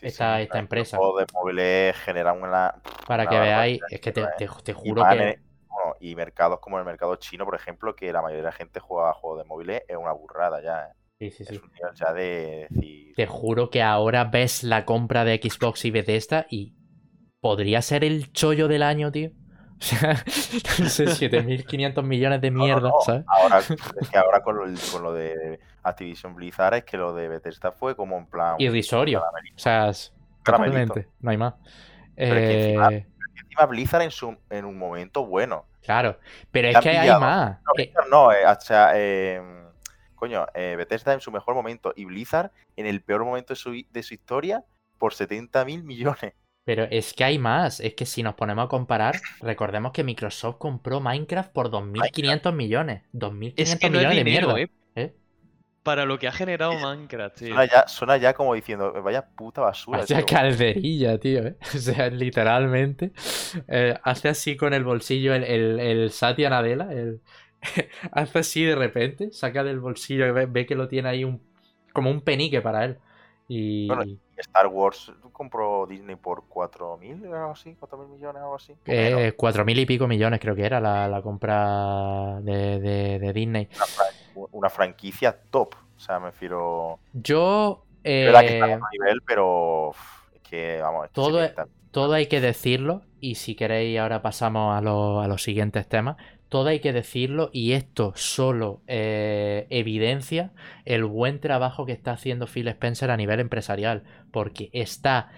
Sí, 0.00 0.06
Esta- 0.06 0.36
sí, 0.36 0.42
esta 0.44 0.54
los 0.56 0.62
empresa. 0.64 0.96
juegos 0.96 1.20
de 1.20 1.26
móviles 1.32 1.96
generan 1.96 2.42
una. 2.42 2.74
Para 3.06 3.24
una 3.24 3.30
que 3.30 3.38
veáis, 3.40 3.80
es 3.90 4.00
que 4.00 4.12
te, 4.12 4.26
te- 4.64 4.72
juro 4.72 5.02
que... 5.08 5.16
en- 5.16 5.42
bueno, 5.68 5.94
y 6.00 6.14
mercados 6.14 6.60
como 6.60 6.78
el 6.78 6.84
mercado 6.84 7.16
chino, 7.16 7.44
por 7.44 7.54
ejemplo, 7.54 7.94
que 7.94 8.12
la 8.12 8.22
mayoría 8.22 8.42
de 8.42 8.48
la 8.50 8.52
gente 8.52 8.80
juega 8.80 9.10
a 9.10 9.14
juegos 9.14 9.42
de 9.42 9.44
móviles, 9.48 9.82
es 9.88 9.96
una 9.96 10.12
burrada 10.12 10.62
ya. 10.62 10.86
¿eh? 10.86 10.92
Sí, 11.18 11.30
sí, 11.30 11.44
sí. 11.44 11.54
Es 11.56 11.62
un 11.62 11.70
nivel 11.72 11.94
ya 11.94 12.12
de 12.12 12.68
decir. 12.70 13.14
Te 13.16 13.26
juro 13.26 13.70
que 13.70 13.82
ahora 13.82 14.24
ves 14.24 14.62
la 14.62 14.84
compra 14.84 15.24
de 15.24 15.40
Xbox 15.42 15.84
y 15.84 15.90
Bethesda 15.90 16.46
y 16.48 16.74
podría 17.40 17.82
ser 17.82 18.04
el 18.04 18.32
chollo 18.32 18.68
del 18.68 18.82
año, 18.84 19.10
tío. 19.10 19.30
O 19.80 19.84
sea, 19.84 20.24
no 20.80 20.88
sé, 20.88 21.04
7.500 21.06 22.02
millones 22.02 22.40
de 22.40 22.50
no, 22.50 22.64
mierda, 22.64 22.88
no. 22.88 23.00
¿sabes? 23.04 23.24
Ahora, 23.28 23.58
es 24.00 24.08
que 24.10 24.18
ahora 24.18 24.42
con 24.42 24.56
lo, 24.56 24.64
con 24.92 25.02
lo 25.02 25.12
de 25.12 25.60
Activision 25.82 26.34
Blizzard 26.34 26.74
es 26.74 26.84
que 26.84 26.96
lo 26.96 27.14
de 27.14 27.28
Bethesda 27.28 27.70
fue 27.72 27.94
como 27.94 28.18
en 28.18 28.26
plan. 28.26 28.56
Irrisorio. 28.58 29.20
O 29.20 29.58
sea, 29.58 29.90
totalmente, 30.44 31.08
no 31.20 31.30
hay 31.30 31.36
más. 31.36 31.54
Pero 32.16 32.34
es 32.34 32.48
que 32.48 32.64
encima- 32.70 32.92
Eh, 32.92 33.06
Encima 33.40 33.66
Blizzard 33.66 34.02
en, 34.02 34.10
su, 34.10 34.36
en 34.50 34.64
un 34.64 34.76
momento 34.76 35.24
bueno. 35.24 35.64
claro, 35.84 36.18
pero 36.50 36.68
es 36.68 36.78
que 36.80 36.90
hay 36.90 37.08
más. 37.20 37.58
No, 37.62 37.72
Eh, 37.82 37.92
no, 38.10 38.32
eh, 38.32 38.44
o 38.46 38.60
sea, 38.60 38.90
eh, 38.96 39.40
coño, 40.16 40.44
eh, 40.54 40.74
Bethesda 40.76 41.12
en 41.14 41.20
su 41.20 41.30
mejor 41.30 41.54
momento 41.54 41.92
y 41.94 42.04
Blizzard 42.04 42.50
en 42.76 42.86
el 42.86 43.00
peor 43.00 43.24
momento 43.24 43.52
de 43.52 43.56
su, 43.56 43.80
de 43.90 44.02
su 44.02 44.14
historia 44.14 44.64
por 44.98 45.14
70 45.14 45.64
mil 45.64 45.84
millones. 45.84 46.34
Pero 46.68 46.86
es 46.90 47.14
que 47.14 47.24
hay 47.24 47.38
más. 47.38 47.80
Es 47.80 47.94
que 47.94 48.04
si 48.04 48.22
nos 48.22 48.34
ponemos 48.34 48.66
a 48.66 48.68
comparar, 48.68 49.18
recordemos 49.40 49.90
que 49.92 50.04
Microsoft 50.04 50.58
compró 50.58 51.00
Minecraft 51.00 51.50
por 51.50 51.70
2.500 51.70 52.52
millones. 52.54 53.04
2.500 53.12 53.72
Es 53.72 53.80
que 53.80 53.88
no 53.88 53.96
millones 53.96 54.18
es 54.18 54.18
de 54.18 54.24
mierda. 54.24 54.60
¿eh? 54.60 54.68
¿eh? 54.96 55.14
Para 55.82 56.04
lo 56.04 56.18
que 56.18 56.28
ha 56.28 56.32
generado 56.32 56.74
Minecraft, 56.74 57.38
tío. 57.38 57.48
Suena 57.48 57.64
ya, 57.64 57.88
suena 57.88 58.16
ya 58.18 58.34
como 58.34 58.52
diciendo, 58.52 58.92
vaya 59.02 59.24
puta 59.34 59.62
basura. 59.62 60.00
Vaya 60.00 60.16
tío". 60.18 60.26
calderilla, 60.26 61.18
tío, 61.18 61.46
¿eh? 61.46 61.56
O 61.74 61.78
sea, 61.78 62.10
literalmente. 62.10 63.12
eh, 63.66 63.98
hace 64.02 64.28
así 64.28 64.58
con 64.58 64.74
el 64.74 64.84
bolsillo 64.84 65.32
el, 65.34 65.44
el, 65.44 65.80
el 65.80 66.10
Satya 66.10 66.50
Nadella. 66.50 66.88
el- 66.92 67.22
hace 68.12 68.38
así 68.40 68.62
de 68.64 68.76
repente, 68.76 69.32
saca 69.32 69.64
del 69.64 69.80
bolsillo 69.80 70.26
y 70.26 70.32
ve, 70.32 70.44
ve 70.44 70.66
que 70.66 70.74
lo 70.74 70.86
tiene 70.86 71.08
ahí 71.08 71.24
un, 71.24 71.40
como 71.94 72.10
un 72.10 72.20
penique 72.20 72.60
para 72.60 72.84
él. 72.84 72.98
Y 73.48 73.88
Bueno, 73.88 74.04
Star 74.36 74.66
Wars 74.66 75.10
compró 75.38 75.86
Disney 75.86 76.16
por 76.16 76.44
4.000 76.48 77.24
o 77.26 77.34
algo 77.34 77.52
así, 77.52 77.74
4.000 77.80 78.08
millones 78.08 78.42
o 78.42 78.44
algo 78.44 78.56
así. 78.56 78.74
eh, 78.84 79.32
cuatro 79.36 79.64
mil 79.64 79.78
y 79.78 79.86
pico 79.86 80.06
millones 80.06 80.38
creo 80.40 80.54
que 80.54 80.66
era 80.66 80.80
la, 80.80 81.08
la 81.08 81.22
compra 81.22 82.40
de, 82.42 82.78
de- 82.80 83.18
de 83.18 83.32
Disney. 83.32 83.68
una, 83.74 83.86
fran- 83.86 84.48
una 84.52 84.68
franquicia 84.70 85.34
top. 85.50 85.74
O 85.96 86.00
sea, 86.00 86.20
me 86.20 86.26
refiero. 86.26 86.98
Yo... 87.14 87.84
Es 88.04 88.26
verdad 88.26 88.40
que 88.40 88.46
está 88.54 88.64
a 88.66 88.68
eh, 88.68 88.74
otro 88.76 88.86
nivel, 88.92 89.22
pero 89.26 89.88
uf, 89.88 89.98
es 90.34 90.40
que, 90.42 90.78
vamos, 90.80 91.04
es 91.06 91.10
que 91.10 91.14
Todo 91.14 91.42
es- 91.42 91.50
70. 91.50 91.72
todo 91.90 92.12
hay 92.12 92.26
que 92.26 92.40
decirlo, 92.40 93.02
y 93.20 93.34
si 93.36 93.54
queréis 93.56 93.98
ahora 93.98 94.20
pasamos 94.22 94.76
a, 94.76 94.80
lo- 94.80 95.20
a 95.20 95.26
los 95.28 95.42
siguientes 95.42 95.88
temas, 95.88 96.16
todo 96.48 96.68
hay 96.68 96.80
que 96.80 96.92
decirlo 96.92 97.50
y 97.52 97.72
esto 97.72 98.12
solo 98.16 98.82
eh, 98.86 99.66
evidencia 99.70 100.52
el 100.84 101.04
buen 101.04 101.40
trabajo 101.40 101.86
que 101.86 101.92
está 101.92 102.12
haciendo 102.12 102.46
Phil 102.46 102.68
Spencer 102.68 103.10
a 103.10 103.16
nivel 103.16 103.40
empresarial, 103.40 104.04
porque 104.32 104.70
está 104.72 105.30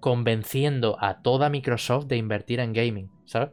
convenciendo 0.00 0.96
a 1.00 1.22
toda 1.22 1.50
Microsoft 1.50 2.06
de 2.06 2.16
invertir 2.16 2.60
en 2.60 2.72
gaming, 2.72 3.10
¿sabes? 3.24 3.50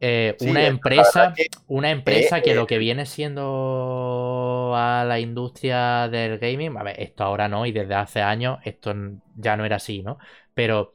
Eh, 0.00 0.36
Sí, 0.38 0.48
una 0.48 0.66
empresa, 0.66 1.32
que, 1.34 1.46
una 1.66 1.90
empresa 1.90 2.38
eh, 2.38 2.42
que 2.42 2.52
eh, 2.52 2.54
lo 2.54 2.66
que 2.66 2.78
viene 2.78 3.04
siendo 3.04 4.72
a 4.76 5.04
la 5.04 5.18
industria 5.18 6.08
del 6.08 6.38
gaming, 6.38 6.76
a 6.76 6.84
ver, 6.84 7.00
esto 7.00 7.24
ahora 7.24 7.48
no, 7.48 7.66
y 7.66 7.72
desde 7.72 7.94
hace 7.94 8.22
años 8.22 8.58
esto 8.64 8.94
ya 9.36 9.56
no 9.56 9.64
era 9.64 9.76
así, 9.76 10.02
¿no? 10.02 10.18
Pero, 10.54 10.92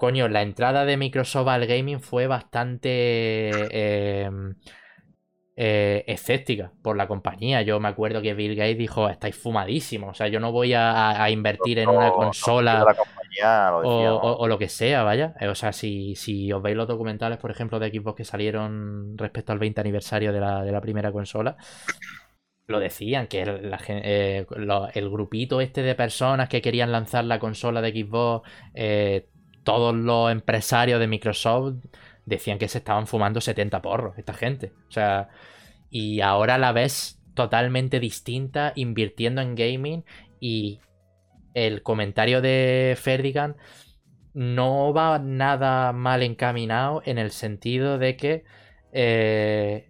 coño, 0.00 0.28
la 0.28 0.40
entrada 0.42 0.86
de 0.86 0.96
Microsoft 0.96 1.48
al 1.48 1.66
gaming 1.66 2.00
fue 2.00 2.26
bastante 2.26 4.24
em, 4.24 4.54
eh, 5.56 6.04
escéptica 6.06 6.72
por 6.82 6.96
la 6.96 7.06
compañía. 7.06 7.60
Yo 7.60 7.78
me 7.80 7.88
acuerdo 7.88 8.22
que 8.22 8.32
Bill 8.32 8.56
Gates 8.56 8.78
dijo, 8.78 9.10
estáis 9.10 9.36
fumadísimos, 9.36 10.10
o 10.10 10.14
sea, 10.14 10.28
yo 10.28 10.40
no 10.40 10.52
voy 10.52 10.72
a, 10.74 11.28
invertir 11.30 11.80
en 11.80 11.90
una 11.90 12.08
no- 12.08 12.14
consola 12.14 12.82
la 12.82 12.94
compañía 12.94 13.70
lo 13.70 13.78
o, 13.78 13.82
decía, 13.82 14.08
¿no? 14.08 14.16
o- 14.16 14.36
o 14.38 14.48
lo 14.48 14.58
que 14.58 14.68
sea, 14.70 15.02
vaya. 15.02 15.34
Eh, 15.38 15.48
O 15.48 15.54
sea, 15.54 15.72
si, 15.72 16.14
si 16.16 16.50
os 16.50 16.62
veis 16.62 16.76
los 16.76 16.88
documentales, 16.88 17.36
por 17.38 17.50
ejemplo, 17.50 17.78
de 17.78 17.90
Xbox 17.90 18.16
que 18.16 18.24
salieron 18.24 19.18
respecto 19.18 19.52
al 19.52 19.58
20 19.58 19.82
aniversario 19.82 20.32
de 20.32 20.40
la, 20.40 20.62
de 20.62 20.72
la 20.72 20.80
primera 20.80 21.12
consola, 21.12 21.56
lo 22.66 22.78
decían, 22.80 23.26
que 23.26 23.44
la 23.44 23.78
eh, 23.88 24.46
lo- 24.56 24.88
el 24.94 25.10
grupito 25.10 25.60
este 25.60 25.82
de 25.82 25.94
personas 25.94 26.48
que 26.48 26.62
querían 26.62 26.92
lanzar 26.92 27.24
la 27.24 27.38
consola 27.40 27.82
de 27.82 27.90
Xbox, 27.90 28.48
eh, 28.74 29.28
todos 29.70 29.94
los 29.94 30.32
empresarios 30.32 30.98
de 30.98 31.06
Microsoft 31.06 31.76
decían 32.26 32.58
que 32.58 32.66
se 32.66 32.78
estaban 32.78 33.06
fumando 33.06 33.40
70 33.40 33.80
porros, 33.80 34.18
esta 34.18 34.34
gente. 34.34 34.72
O 34.88 34.90
sea, 34.90 35.28
y 35.90 36.22
ahora 36.22 36.58
la 36.58 36.72
ves 36.72 37.22
totalmente 37.34 38.00
distinta, 38.00 38.72
invirtiendo 38.74 39.40
en 39.42 39.54
gaming 39.54 40.04
y 40.40 40.80
el 41.54 41.84
comentario 41.84 42.40
de 42.40 42.96
Ferdigan 43.00 43.54
no 44.34 44.92
va 44.92 45.20
nada 45.20 45.92
mal 45.92 46.24
encaminado 46.24 47.00
en 47.04 47.18
el 47.18 47.30
sentido 47.30 47.96
de 47.96 48.16
que 48.16 48.42
eh, 48.92 49.88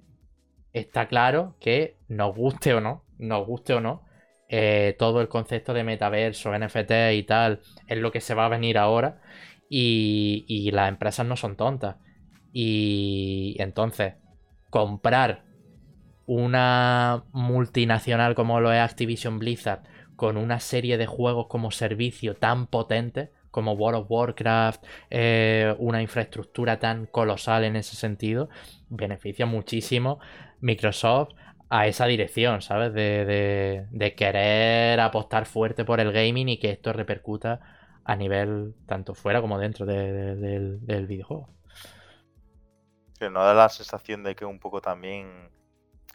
está 0.75 1.09
claro 1.09 1.57
que 1.59 1.97
nos 2.09 2.37
guste 2.37 2.75
o 2.75 2.83
no, 2.83 3.03
nos 3.17 3.47
guste 3.47 3.73
o 3.73 3.81
no, 3.81 4.05
eh, 4.51 4.95
todo 4.99 5.23
el 5.23 5.29
concepto 5.29 5.73
de 5.73 5.85
metaverso, 5.85 6.53
NFT 6.53 7.15
y 7.15 7.23
tal 7.23 7.61
es 7.87 7.97
lo 7.97 8.13
que 8.13 8.21
se 8.21 8.35
va 8.35 8.45
a 8.45 8.51
venir 8.51 8.77
ahora 8.77 9.23
y, 9.71 10.45
y 10.49 10.73
las 10.73 10.91
empresas 10.91 11.27
no 11.27 11.37
son 11.39 11.57
tontas. 11.57 11.97
Y 12.53 13.57
entonces, 13.61 14.17
comprar 14.71 15.47
una 16.27 17.25
multinacional 17.33 18.35
como 18.35 18.61
lo 18.61 18.73
es 18.73 18.81
Activision 18.81 19.39
Blizzard 19.39 19.83
con 20.17 20.37
una 20.37 20.61
serie 20.61 20.99
de 20.99 21.07
juegos 21.07 21.47
como 21.49 21.71
servicio 21.71 22.37
tan 22.37 22.67
potentes 22.67 23.31
como 23.51 23.73
World 23.73 24.03
of 24.03 24.07
Warcraft, 24.11 24.85
eh, 25.11 25.75
una 25.81 26.03
infraestructura 26.03 26.79
tan 26.79 27.07
colosal 27.07 27.65
en 27.65 27.75
ese 27.75 27.97
sentido, 27.97 28.49
beneficia 28.89 29.45
muchísimo 29.45 30.21
Microsoft 30.61 31.31
a 31.69 31.87
esa 31.89 32.07
dirección, 32.07 32.63
¿sabes? 32.63 32.93
De, 32.93 33.25
de- 33.25 33.87
de 33.91 34.15
querer 34.15 35.01
apostar 35.01 35.47
fuerte 35.47 35.85
por 35.85 35.99
el 36.01 36.13
gaming 36.13 36.49
y 36.49 36.59
que 36.59 36.71
esto 36.71 36.93
repercuta 36.93 37.61
a 38.11 38.17
nivel 38.17 38.75
tanto 38.87 39.15
fuera 39.15 39.41
como 39.41 39.57
dentro 39.59 39.87
de- 39.87 40.13
de- 40.13 40.35
del, 40.37 40.85
del 40.85 41.07
videojuego. 41.07 41.49
Que 43.19 43.31
no 43.31 43.45
da 43.45 43.55
la 43.55 43.69
sensación 43.69 44.25
de 44.25 44.35
que 44.35 44.45
un 44.45 44.59
poco 44.59 44.81
también 44.81 45.51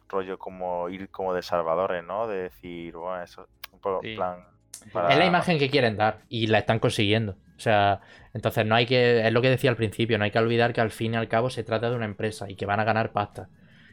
rollo 0.08 0.38
como 0.38 0.88
ir 0.90 1.08
como 1.10 1.32
de 1.32 1.42
salvadores, 1.42 2.04
¿no? 2.04 2.26
De 2.26 2.42
decir, 2.42 2.94
bueno, 2.96 3.22
eso, 3.22 3.48
un 3.72 3.80
poco 3.80 4.04
en 4.04 4.10
Sí. 4.10 4.16
plan... 4.16 4.44
Es 5.08 5.16
la 5.18 5.24
imagen 5.24 5.58
que 5.58 5.70
quieren 5.70 5.96
dar 5.96 6.20
y 6.28 6.48
la 6.48 6.58
están 6.58 6.78
consiguiendo. 6.80 7.32
O 7.56 7.60
sea, 7.60 8.02
entonces 8.34 8.66
no 8.66 8.74
hay 8.74 8.84
que, 8.84 9.26
es 9.26 9.32
lo 9.32 9.40
que 9.40 9.48
decía 9.48 9.70
al 9.70 9.76
principio, 9.76 10.18
no 10.18 10.24
hay 10.24 10.30
que 10.30 10.38
olvidar 10.38 10.74
que 10.74 10.82
al 10.82 10.90
fin 10.90 11.14
y 11.14 11.16
al 11.16 11.28
cabo 11.28 11.48
se 11.48 11.64
trata 11.64 11.88
de 11.88 11.96
una 11.96 12.04
empresa 12.04 12.50
y 12.50 12.56
que 12.56 12.66
van 12.66 12.80
a 12.80 12.84
ganar 12.84 13.10
pasta. 13.12 13.48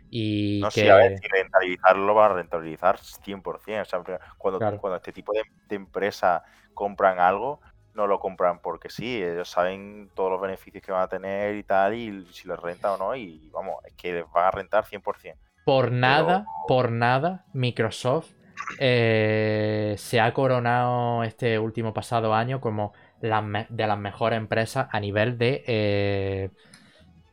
Y 0.09 0.59
No 0.61 0.67
que... 0.67 0.81
sé, 0.81 0.91
a 0.91 0.97
ver, 0.97 1.17
si 1.17 1.27
rentabilizarlo 1.29 2.05
lo 2.05 2.13
van 2.13 2.31
a 2.31 2.35
rentabilizar 2.35 2.99
100%. 2.99 3.81
O 3.81 3.85
sea, 3.85 4.03
cuando, 4.37 4.59
Claro. 4.59 4.77
cuando 4.77 4.97
este 4.97 5.13
tipo 5.13 5.31
de, 5.31 5.43
de 5.69 5.75
empresas 5.77 6.41
compran 6.73 7.19
algo, 7.19 7.61
no 7.93 8.07
lo 8.07 8.19
compran 8.19 8.59
porque 8.59 8.89
sí. 8.89 9.21
Ellos 9.21 9.49
saben 9.49 10.09
todos 10.13 10.31
los 10.31 10.41
beneficios 10.41 10.83
que 10.83 10.91
van 10.91 11.03
a 11.03 11.07
tener 11.07 11.55
y 11.55 11.63
tal, 11.63 11.93
y 11.93 12.25
si 12.31 12.47
les 12.47 12.59
renta 12.59 12.93
o 12.93 12.97
no. 12.97 13.15
Y 13.15 13.49
vamos, 13.51 13.83
es 13.85 13.93
que 13.93 14.13
les 14.13 14.31
van 14.31 14.45
a 14.45 14.51
rentar 14.51 14.85
100%. 14.85 15.35
Por 15.65 15.91
nada, 15.91 16.45
por 16.67 16.91
nada, 16.91 17.45
Microsoft 17.53 18.31
eh, 18.79 19.95
se 19.97 20.19
ha 20.19 20.33
coronado 20.33 21.23
este 21.23 21.59
último 21.59 21.93
pasado 21.93 22.33
año 22.33 22.59
como 22.59 22.93
la 23.21 23.67
de 23.69 23.87
las 23.87 23.97
mejores 23.97 24.37
empresas 24.37 24.87
a 24.91 24.99
nivel 24.99 25.37
de, 25.37 25.63
eh, 25.67 26.49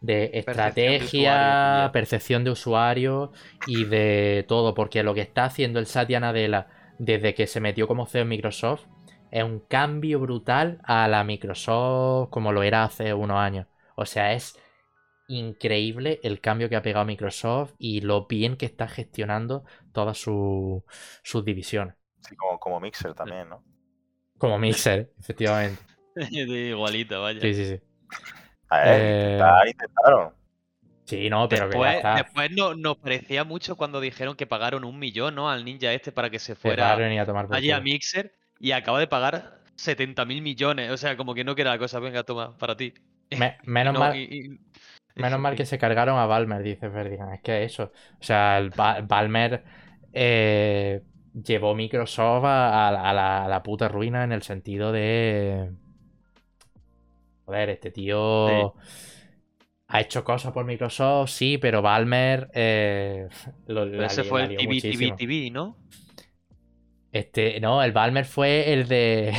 de 0.01 0.31
estrategia, 0.35 1.05
usuario, 1.05 1.93
percepción 1.93 2.45
de 2.45 2.51
usuario 2.51 3.33
y 3.67 3.85
de 3.85 4.45
todo, 4.47 4.75
porque 4.75 5.03
lo 5.03 5.15
que 5.15 5.23
está 5.23 5.45
haciendo 5.45 5.81
el 5.81 5.87
Satya 5.87 6.21
Nadella 6.21 6.69
desde 6.99 7.35
que 7.35 7.47
se 7.47 7.61
metió 7.61 7.89
como 7.89 8.07
CEO 8.07 8.23
en 8.23 8.29
Microsoft 8.29 8.85
es 9.31 9.45
un 9.45 9.61
cambio 9.61 10.21
brutal 10.21 10.81
a 10.85 11.09
la 11.09 11.25
Microsoft 11.25 12.31
como 12.31 12.53
lo 12.53 12.63
era 12.63 12.85
hace 12.85 13.15
unos 13.15 13.39
años. 13.39 13.67
O 13.97 14.07
sea, 14.07 14.33
es 14.35 14.59
increíble 15.29 16.21
el 16.25 16.41
cambio 16.41 16.69
que 16.69 16.77
ha 16.77 16.83
pegado 16.83 17.07
Microsoft 17.07 17.75
y 17.79 18.01
lo 18.03 18.27
bien 18.27 18.57
que 18.57 18.67
está 18.67 18.89
gestionando 18.89 19.65
todas 19.93 20.19
su- 20.19 20.85
sus 21.25 21.45
divisiones. 21.45 21.97
Así 22.25 22.35
como, 22.35 22.59
como 22.59 22.81
Mixer 22.81 23.13
también, 23.15 23.51
¿no? 23.51 23.63
Como 24.39 24.59
Mixer, 24.59 25.13
efectivamente. 25.21 25.87
Igualito, 26.31 27.21
vaya. 27.23 27.41
Sí, 27.41 27.55
sí, 27.55 27.67
sí. 27.67 27.81
A 28.71 28.79
ver, 28.81 29.03
Eh, 29.03 29.09
intentar, 29.09 29.69
intentaron. 29.69 30.35
Sí, 31.07 31.29
no, 31.29 31.49
pero 31.49 31.69
que 31.69 31.79
ya 31.81 31.91
Después, 31.91 31.93
está. 31.93 32.33
después 32.33 32.51
no- 32.53 32.75
nos 32.75 32.97
parecía 32.99 33.45
mucho 33.45 33.77
cuando 33.77 34.01
dijeron 34.01 34.37
que 34.37 34.47
pagaron 34.47 34.85
un 34.85 34.99
millón, 34.99 35.35
¿no? 35.35 35.51
Al 35.51 35.65
ninja 35.65 35.93
este 35.93 36.13
para 36.13 36.31
que 36.31 36.39
se 36.39 36.55
fuera 36.55 37.05
allí 37.49 37.71
a. 37.73 37.81
Mixer 37.81 38.33
y 38.61 38.73
acaba 38.73 39.01
de 39.01 39.07
pagar 39.09 39.59
70 39.75 40.25
mil 40.27 40.43
millones. 40.43 40.91
O 40.91 40.97
sea, 40.97 41.17
como 41.17 41.35
que 41.35 41.43
no 41.43 41.55
queda 41.57 41.71
la 41.71 41.79
cosa, 41.79 41.99
venga, 41.99 42.23
toma, 42.23 42.57
para 42.59 42.77
ti. 42.77 42.95
Me- 43.37 43.57
menos, 43.65 43.95
No, 43.95 44.01
mal, 44.01 44.17
y- 44.17 44.23
y- 45.17 45.21
menos 45.21 45.41
mal 45.41 45.57
que 45.57 45.67
se 45.67 45.79
cargaron 45.79 46.19
a 46.19 46.27
Balmer, 46.27 46.63
dice 46.63 46.91
Ferdinand. 46.91 47.35
Es 47.35 47.41
que 47.43 47.65
eso. 47.65 47.85
O 48.21 48.23
sea, 48.23 48.59
el 48.59 48.71
Ba- 48.71 49.01
Balmer 49.03 49.65
eh, 50.13 51.01
llevó 51.45 51.75
Microsoft 51.75 52.45
a, 52.45 52.89
a 52.89 52.93
la, 52.93 53.11
a 53.11 53.13
la- 53.15 53.45
a 53.47 53.49
la 53.49 53.63
puta 53.63 53.89
ruina 53.89 54.23
en 54.25 54.33
el 54.33 54.43
sentido 54.43 54.93
de. 54.93 55.71
Joder, 57.47 57.71
este 57.71 57.91
tío. 57.91 58.75
Ha 59.93 60.01
hecho 60.01 60.23
cosas 60.23 60.53
por 60.53 60.65
Microsoft, 60.65 61.31
sí, 61.31 61.59
pero 61.59 61.83
Balmer 61.83 62.49
eh, 62.55 63.29
lo, 63.67 63.91
Pero 63.91 64.05
ese 64.05 64.23
fue 64.23 64.43
el 64.45 64.57
TV, 64.57 64.81
TV. 64.81 65.13
TV, 65.17 65.51
¿no? 65.51 65.77
Este, 67.13 67.59
no, 67.61 67.83
el 67.83 67.91
Balmer 67.93 68.25
fue 68.25 68.73
el 68.73 68.87
de. 68.87 69.35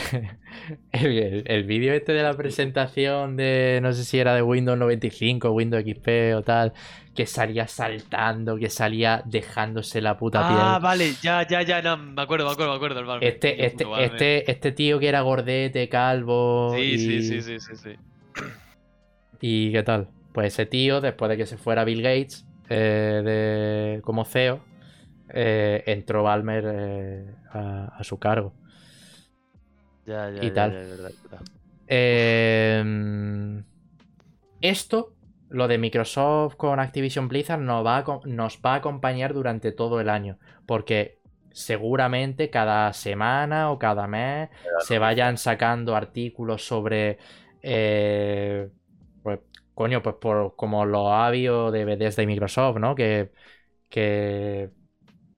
el, 0.91 1.05
el- 1.17 1.43
el 1.47 1.63
vídeo 1.63 1.93
este 1.93 2.11
de 2.11 2.21
la 2.23 2.33
presentación 2.33 3.37
de. 3.37 3.79
No 3.81 3.93
sé 3.93 4.03
si 4.03 4.19
era 4.19 4.35
de 4.35 4.41
Windows 4.41 4.77
95, 4.77 5.51
Windows 5.51 5.83
XP 5.83 6.35
o 6.35 6.41
tal. 6.41 6.73
Que 7.15 7.25
salía 7.25 7.67
saltando, 7.67 8.57
que 8.57 8.69
salía 8.69 9.21
dejándose 9.25 9.99
la 10.01 10.17
puta 10.17 10.47
piel. 10.47 10.59
Ah, 10.61 10.79
vale, 10.81 11.13
ya, 11.21 11.45
ya, 11.45 11.61
ya, 11.61 11.81
no, 11.81 11.97
me 11.97 12.21
acuerdo, 12.21 12.45
me 12.45 12.51
acuerdo, 12.53 12.71
me 12.71 12.75
acuerdo. 12.77 12.99
El 13.01 13.05
Balmer. 13.05 13.29
Este, 13.29 13.65
este, 13.65 13.83
Balmer. 13.83 14.11
este, 14.11 14.49
este 14.51 14.71
tío 14.71 14.97
que 14.99 15.09
era 15.09 15.19
gordete, 15.21 15.89
calvo. 15.89 16.73
Sí, 16.75 16.81
y... 16.81 16.97
sí, 16.99 17.21
sí, 17.23 17.41
sí, 17.41 17.59
sí, 17.59 17.75
sí. 17.75 17.89
¿Y 19.41 19.71
qué 19.71 19.83
tal? 19.83 20.07
Pues 20.33 20.53
ese 20.53 20.65
tío, 20.65 21.01
después 21.01 21.29
de 21.29 21.37
que 21.37 21.45
se 21.45 21.57
fuera 21.57 21.83
Bill 21.83 22.01
Gates 22.01 22.45
eh, 22.69 23.21
de, 23.95 24.01
como 24.01 24.23
CEO, 24.23 24.61
eh, 25.33 25.83
entró 25.87 26.23
Balmer 26.23 26.65
eh, 26.67 27.35
a, 27.51 27.85
a 27.97 28.03
su 28.03 28.19
cargo. 28.19 28.53
Ya, 30.05 30.29
ya, 30.29 30.41
Y 30.41 30.51
ya, 30.51 30.51
tal. 30.51 30.71
ya, 30.71 30.79
verdad. 30.87 31.13
Eh, 31.87 32.83
esto, 34.61 35.15
lo 35.49 35.67
de 35.67 35.77
Microsoft 35.77 36.55
con 36.55 36.79
Activision 36.79 37.27
Blizzard, 37.27 37.59
nos 37.61 37.85
va, 37.85 37.97
a, 37.99 38.19
nos 38.25 38.59
va 38.65 38.73
a 38.73 38.75
acompañar 38.77 39.33
durante 39.33 39.71
todo 39.71 39.99
el 39.99 40.09
año. 40.09 40.37
Porque 40.65 41.19
seguramente 41.51 42.49
cada 42.49 42.93
semana 42.93 43.71
o 43.71 43.79
cada 43.79 44.07
mes 44.07 44.49
se 44.77 44.99
vayan 44.99 45.37
sacando 45.37 45.95
artículos 45.95 46.65
sobre. 46.65 47.19
eh, 47.61 48.69
pues, 49.23 49.39
coño, 49.73 50.01
pues 50.01 50.15
por 50.21 50.55
como 50.55 50.85
lo 50.85 51.11
ha 51.13 51.27
habido 51.27 51.71
de, 51.71 51.85
desde 51.97 52.25
Microsoft, 52.27 52.77
¿no? 52.79 52.95
Que, 52.95 53.31
que 53.89 54.71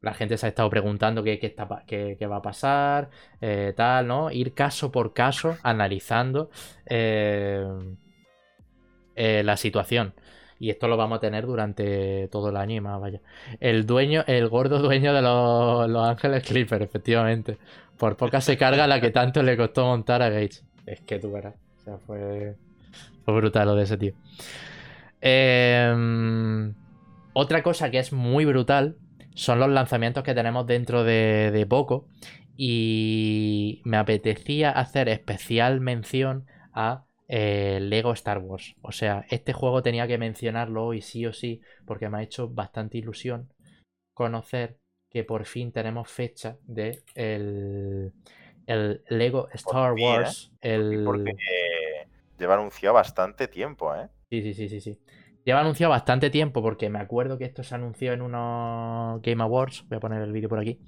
la 0.03 0.13
gente 0.13 0.37
se 0.37 0.45
ha 0.45 0.49
estado 0.49 0.69
preguntando 0.69 1.23
qué, 1.23 1.39
qué 1.39 2.27
va 2.27 2.35
a 2.35 2.41
pasar, 2.41 3.09
eh, 3.39 3.73
tal, 3.75 4.05
¿no? 4.05 4.29
Ir 4.31 4.53
caso 4.53 4.91
por 4.91 5.13
caso, 5.13 5.57
analizando 5.63 6.49
eh, 6.85 7.65
eh, 9.15 9.43
la 9.43 9.55
situación. 9.55 10.13
Y 10.59 10.69
esto 10.69 10.89
lo 10.89 10.97
vamos 10.97 11.17
a 11.17 11.21
tener 11.21 11.45
durante 11.45 12.27
todo 12.27 12.49
el 12.49 12.57
año 12.57 12.75
y 12.75 12.81
más, 12.81 12.99
vaya. 12.99 13.21
El 13.61 13.85
dueño, 13.85 14.25
el 14.27 14.49
gordo 14.49 14.79
dueño 14.79 15.13
de 15.13 15.21
los, 15.21 15.89
los 15.89 16.07
Ángeles 16.07 16.43
Clippers, 16.43 16.83
efectivamente. 16.83 17.57
Por 17.97 18.17
poca 18.17 18.41
se 18.41 18.57
carga 18.57 18.87
la 18.87 18.99
que 18.99 19.09
tanto 19.09 19.41
le 19.41 19.55
costó 19.55 19.85
montar 19.85 20.21
a 20.21 20.29
Gates. 20.29 20.65
es 20.85 20.99
que 21.01 21.17
tú 21.17 21.31
verás. 21.31 21.55
O 21.55 21.83
sea, 21.83 21.97
fue, 22.05 22.55
fue 23.23 23.33
brutal 23.35 23.67
lo 23.67 23.75
de 23.75 23.83
ese 23.83 23.97
tío. 23.97 24.13
Em, 25.21 26.73
otra 27.31 27.63
cosa 27.63 27.89
que 27.89 27.99
es 27.99 28.11
muy 28.11 28.43
brutal 28.43 28.97
son 29.35 29.59
los 29.59 29.69
lanzamientos 29.69 30.23
que 30.23 30.33
tenemos 30.33 30.65
dentro 30.67 31.03
de, 31.03 31.51
de 31.51 31.65
poco. 31.65 32.07
Y 32.55 33.81
me 33.83 33.97
apetecía 33.97 34.69
hacer 34.69 35.09
especial 35.09 35.81
mención 35.81 36.45
a 36.71 37.05
eh, 37.27 37.79
Lego 37.81 38.13
Star 38.13 38.37
Wars. 38.39 38.75
O 38.81 38.91
sea, 38.91 39.25
este 39.29 39.53
juego 39.53 39.81
tenía 39.81 40.07
que 40.07 40.17
mencionarlo 40.17 40.85
hoy 40.85 41.01
sí 41.01 41.25
o 41.25 41.33
sí, 41.33 41.61
porque 41.85 42.09
me 42.09 42.19
ha 42.19 42.23
hecho 42.23 42.49
bastante 42.49 42.97
ilusión 42.99 43.51
conocer 44.13 44.77
que 45.09 45.23
por 45.23 45.45
fin 45.45 45.71
tenemos 45.71 46.09
fecha 46.09 46.57
de 46.63 47.03
el, 47.15 48.13
el 48.67 49.03
Lego 49.09 49.49
Star 49.53 49.97
¿eh? 49.97 50.03
Wars. 50.03 50.51
El... 50.61 51.03
Porque 51.03 51.31
eh, 51.31 52.07
lleva 52.37 52.55
anunciado 52.55 52.95
bastante 52.95 53.47
tiempo, 53.47 53.95
¿eh? 53.95 54.09
Sí, 54.29 54.41
sí, 54.41 54.53
sí, 54.53 54.69
sí, 54.69 54.81
sí. 54.81 54.99
Lleva 55.45 55.59
anunciado 55.59 55.91
bastante 55.91 56.29
tiempo 56.29 56.61
porque 56.61 56.89
me 56.89 56.99
acuerdo 56.99 57.37
que 57.37 57.45
esto 57.45 57.63
se 57.63 57.75
anunció 57.75 58.13
en 58.13 58.21
unos 58.21 59.21
Game 59.21 59.43
Awards. 59.43 59.85
Voy 59.89 59.97
a 59.97 59.99
poner 59.99 60.21
el 60.21 60.31
vídeo 60.31 60.49
por 60.49 60.59
aquí. 60.59 60.79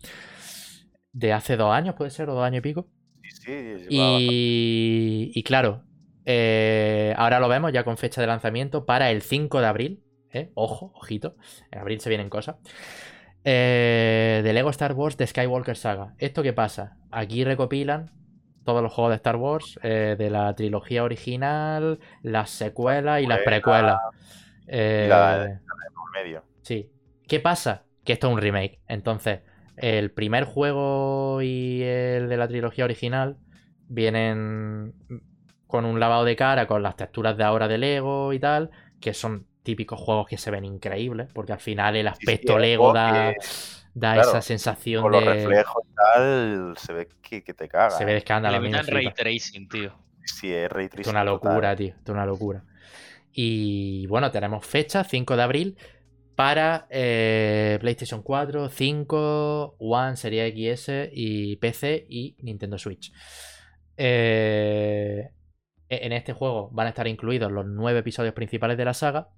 De 1.12 1.34
hace 1.34 1.58
dos 1.58 1.74
años, 1.74 1.96
puede 1.96 2.12
ser, 2.12 2.30
o 2.30 2.36
dos 2.36 2.44
años 2.44 2.60
y 2.60 2.62
pico. 2.62 2.88
Sí, 3.24 3.78
sí. 3.80 3.88
Y, 3.90 5.32
y 5.34 5.44
claro, 5.44 5.84
eh, 6.26 7.14
ahora 7.18 7.40
lo 7.40 7.48
vemos 7.48 7.72
ya 7.72 7.84
con 7.84 7.98
fecha 7.98 8.22
de 8.22 8.28
lanzamiento 8.28 8.86
para 8.86 9.12
el 9.12 9.22
5 9.22 9.62
de 9.62 9.68
abril. 9.68 10.04
¿eh? 10.32 10.52
Ojo, 10.56 10.92
ojito. 10.96 11.36
En 11.72 11.80
abril 11.80 12.00
se 12.00 12.10
vienen 12.10 12.30
cosas. 12.30 12.56
Eh, 13.44 14.42
de 14.44 14.54
Lego 14.54 14.72
Star 14.72 14.94
Wars 14.94 15.18
de 15.18 15.28
Skywalker 15.28 15.78
Saga. 15.78 16.16
¿Esto 16.18 16.42
qué 16.42 16.52
pasa? 16.52 16.98
Aquí 17.12 17.44
recopilan 17.44 18.12
todos 18.64 18.82
los 18.82 18.92
juegos 18.92 19.12
de 19.12 19.18
Star 19.18 19.36
Wars 19.36 19.80
eh, 19.84 20.16
de 20.18 20.30
la 20.32 20.54
trilogía 20.56 21.04
original, 21.04 22.00
las 22.24 22.50
secuelas 22.50 23.22
y 23.22 23.28
las 23.28 23.42
precuelas. 23.42 24.00
Eh, 24.68 25.08
la- 25.10 25.62
por 25.94 26.12
medio. 26.12 26.44
Sí. 26.62 26.90
¿Qué 27.28 27.40
pasa? 27.40 27.84
Que 28.04 28.14
esto 28.14 28.28
es 28.28 28.34
un 28.34 28.42
remake. 28.42 28.80
Entonces, 28.88 29.42
el 29.78 30.12
primer 30.12 30.46
juego 30.46 31.42
y 31.42 31.82
el 31.84 32.30
de 32.30 32.38
la 32.38 32.48
trilogía 32.48 32.86
original 32.86 33.38
vienen 33.88 34.94
con 35.68 35.86
un 35.86 36.00
lavado 36.00 36.24
de 36.26 36.36
cara, 36.36 36.68
con 36.68 36.84
las 36.84 36.96
texturas 36.96 37.38
de 37.38 37.44
ahora 37.44 37.68
de 37.68 37.78
Lego 37.78 38.34
y 38.34 38.40
tal, 38.40 38.72
que 39.00 39.14
son 39.14 39.48
típicos 39.64 40.00
juegos 40.00 40.28
que 40.28 40.38
se 40.38 40.52
ven 40.52 40.64
increíbles, 40.64 41.28
porque 41.34 41.54
al 41.54 41.60
final 41.60 41.96
el 41.96 42.06
sí, 42.06 42.10
aspecto 42.12 42.56
el 42.56 42.62
Lego 42.62 42.94
da, 42.94 43.34
que- 43.34 43.46
da 43.96 44.14
claro, 44.14 44.30
esa 44.30 44.42
sensación 44.42 45.02
Con 45.02 45.12
los 45.12 45.22
de... 45.26 45.34
reflejos 45.34 45.84
y 45.90 45.94
tal, 45.96 46.74
se 46.78 46.94
ve 46.94 47.08
que, 47.22 47.44
que 47.44 47.54
te 47.54 47.68
caga. 47.68 47.90
Se 47.92 48.06
ve 48.06 48.12
de 48.12 48.18
¿eh? 48.18 48.20
escándalo. 48.20 48.60
Le 48.60 48.70
metan 48.70 48.86
ray 48.88 49.12
tracing, 49.12 49.68
tío. 49.68 49.94
Sí, 50.24 50.54
es 50.54 50.72
ray 50.72 50.86
Esto 50.86 51.02
es 51.02 51.08
tracing 51.08 51.12
una 51.12 51.26
total. 51.26 51.52
locura, 51.54 51.76
tío. 51.76 51.96
Es 52.04 52.10
una 52.10 52.26
locura. 52.26 52.64
Y 53.38 54.08
bueno, 54.08 54.32
tenemos 54.32 54.66
fecha, 54.66 55.04
5 55.04 55.36
de 55.36 55.44
abril, 55.44 55.78
para 56.36 56.88
eh, 56.90 57.78
PlayStation 57.82 58.22
4, 58.22 58.70
5, 58.70 59.76
One, 59.78 60.16
Serie 60.16 60.52
XS 60.52 61.10
y 61.12 61.58
PC 61.58 62.06
y 62.10 62.38
Nintendo 62.40 62.78
Switch. 62.78 63.12
Eh, 63.98 65.30
en 65.90 66.14
este 66.14 66.32
juego 66.34 66.70
van 66.72 66.88
a 66.88 66.90
estar 66.90 67.08
incluidos 67.08 67.52
los 67.52 67.66
nueve 67.66 68.00
episodios 68.00 68.34
principales 68.34 68.78
de 68.78 68.86
la 68.86 68.94
saga, 68.94 69.30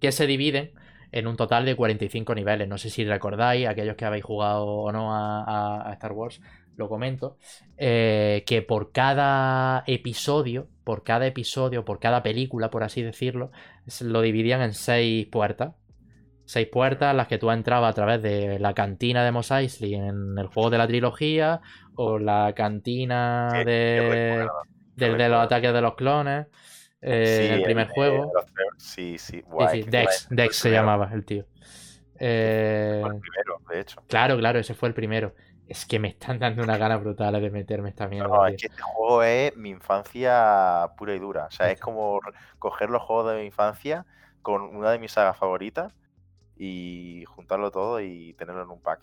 que 0.00 0.12
se 0.12 0.26
dividen 0.26 0.72
en 1.10 1.26
un 1.26 1.36
total 1.36 1.64
de 1.64 1.74
45 1.74 2.34
niveles. 2.34 2.68
No 2.68 2.78
sé 2.78 2.90
si 2.90 3.04
recordáis, 3.04 3.66
aquellos 3.66 3.96
que 3.96 4.04
habéis 4.04 4.24
jugado 4.24 4.66
o 4.66 4.92
no 4.92 5.12
a 5.12 5.90
Star 5.94 6.12
Wars, 6.12 6.40
lo 6.76 6.88
comento. 6.88 7.38
eh, 7.76 8.44
que 8.46 8.62
por 8.62 8.92
cada 8.92 9.82
episodio, 9.86 10.68
por 10.86 11.02
cada 11.02 11.26
episodio, 11.26 11.84
por 11.84 11.98
cada 11.98 12.22
película, 12.22 12.70
por 12.70 12.84
así 12.84 13.02
decirlo, 13.02 13.50
lo 14.02 14.20
dividían 14.20 14.62
en 14.62 14.72
seis 14.72 15.26
puertas. 15.26 15.74
Seis 16.44 16.68
puertas 16.68 17.12
las 17.12 17.26
que 17.26 17.38
tú 17.38 17.50
entrabas 17.50 17.90
a 17.90 17.92
través 17.92 18.22
de 18.22 18.60
la 18.60 18.72
cantina 18.72 19.24
de 19.24 19.32
Mos 19.32 19.50
Eisley 19.50 19.96
en 19.96 20.38
el 20.38 20.46
juego 20.46 20.70
de 20.70 20.78
la 20.78 20.86
trilogía 20.86 21.60
o 21.96 22.20
la 22.20 22.52
cantina 22.54 23.48
Sí, 23.50 23.64
de, 23.64 24.46
los 24.96 25.44
ataques 25.44 25.72
de 25.72 25.80
los 25.80 25.96
clones 25.96 26.46
eh, 27.02 27.36
Sí, 27.40 27.46
en 27.48 27.54
el 27.54 27.62
primer 27.64 27.88
juego. 27.88 28.30
los 28.32 28.44
Sí, 28.78 29.18
sí. 29.18 29.42
Dex, 29.88 30.28
Dex 30.30 30.54
se 30.54 30.70
llamaba 30.70 31.10
el 31.12 31.24
tío. 31.24 31.46
Eh, 32.20 33.00
fue 33.02 33.12
el 33.12 33.20
primero, 33.20 33.60
de 33.68 33.80
hecho. 33.80 34.04
claro, 34.06 34.38
claro, 34.38 34.60
ese 34.60 34.74
fue 34.74 34.88
el 34.88 34.94
primero. 34.94 35.34
Es 35.66 35.84
que 35.84 35.98
me 35.98 36.08
están 36.08 36.38
dando 36.38 36.62
unas 36.62 36.78
ganas 36.78 37.00
brutales 37.02 37.42
de 37.42 37.50
meterme 37.50 37.88
esta 37.88 38.06
mierda. 38.06 38.28
No, 38.28 38.44
tío. 38.46 38.54
es 38.54 38.60
que 38.60 38.66
este 38.68 38.82
juego 38.82 39.22
es 39.22 39.56
mi 39.56 39.70
infancia 39.70 40.88
pura 40.96 41.14
y 41.14 41.18
dura. 41.18 41.46
O 41.46 41.50
sea, 41.50 41.70
es 41.70 41.80
como 41.80 42.20
coger 42.58 42.88
los 42.90 43.02
juegos 43.02 43.32
de 43.32 43.40
mi 43.40 43.46
infancia 43.46 44.06
con 44.42 44.62
una 44.62 44.90
de 44.92 44.98
mis 45.00 45.10
sagas 45.12 45.36
favoritas 45.36 45.92
y 46.56 47.24
juntarlo 47.26 47.70
todo 47.70 48.00
y 48.00 48.34
tenerlo 48.34 48.62
en 48.62 48.70
un 48.70 48.80
pack. 48.80 49.00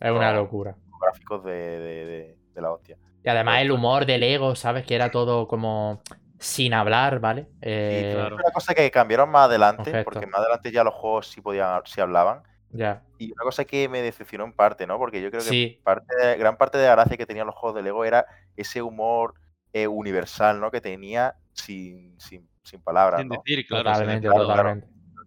Es 0.00 0.10
una 0.10 0.32
locura. 0.32 0.76
Gráficos 1.00 1.44
de, 1.44 1.52
de- 1.52 2.06
de- 2.06 2.38
de 2.54 2.60
la 2.60 2.72
hostia. 2.72 2.98
Y 3.24 3.28
además 3.28 3.60
el 3.62 3.70
humor 3.70 4.04
del 4.04 4.24
ego, 4.24 4.56
¿sabes? 4.56 4.84
Que 4.84 4.96
era 4.96 5.10
todo 5.10 5.46
como 5.46 6.02
sin 6.38 6.74
hablar, 6.74 7.20
¿vale? 7.20 7.42
Y 7.42 7.56
Eh, 7.62 8.10
claro. 8.14 8.34
una 8.34 8.50
cosa 8.52 8.74
que 8.74 8.90
cambiaron 8.90 9.30
más 9.30 9.46
adelante, 9.46 9.84
Perfecto. 9.84 10.04
porque 10.10 10.26
más 10.26 10.40
adelante 10.40 10.72
ya 10.72 10.82
los 10.82 10.94
juegos 10.94 11.28
sí 11.28 11.40
podían, 11.40 11.80
sí 11.84 12.00
hablaban. 12.00 12.42
Ya. 12.72 13.02
Y 13.18 13.32
una 13.32 13.44
cosa 13.44 13.64
que 13.64 13.88
me 13.88 14.00
decepcionó 14.02 14.44
en 14.44 14.52
parte, 14.52 14.86
¿no? 14.86 14.98
Porque 14.98 15.20
yo 15.20 15.30
creo 15.30 15.42
que 15.42 15.48
Sí, 15.48 15.80
parte 15.84 16.14
de- 16.16 16.36
gran 16.36 16.56
parte 16.56 16.78
de 16.78 16.86
la 16.86 16.92
gracia 16.92 17.16
que 17.16 17.26
tenían 17.26 17.46
los 17.46 17.54
juegos 17.54 17.76
de 17.76 17.82
Lego 17.82 18.04
era 18.04 18.26
ese 18.56 18.82
humor 18.82 19.34
eh, 19.74 19.86
universal, 19.86 20.60
¿no? 20.60 20.70
Que 20.70 20.80
tenía 20.80 21.34
sin, 21.52 22.18
sin, 22.20 22.48
sin 22.62 22.82
palabras, 22.82 23.20
Sin 23.20 23.28
¿no? 23.28 23.42
decir, 23.44 23.66
claro. 23.66 23.90
totalmente, 23.90 24.28
claro. 24.28 24.80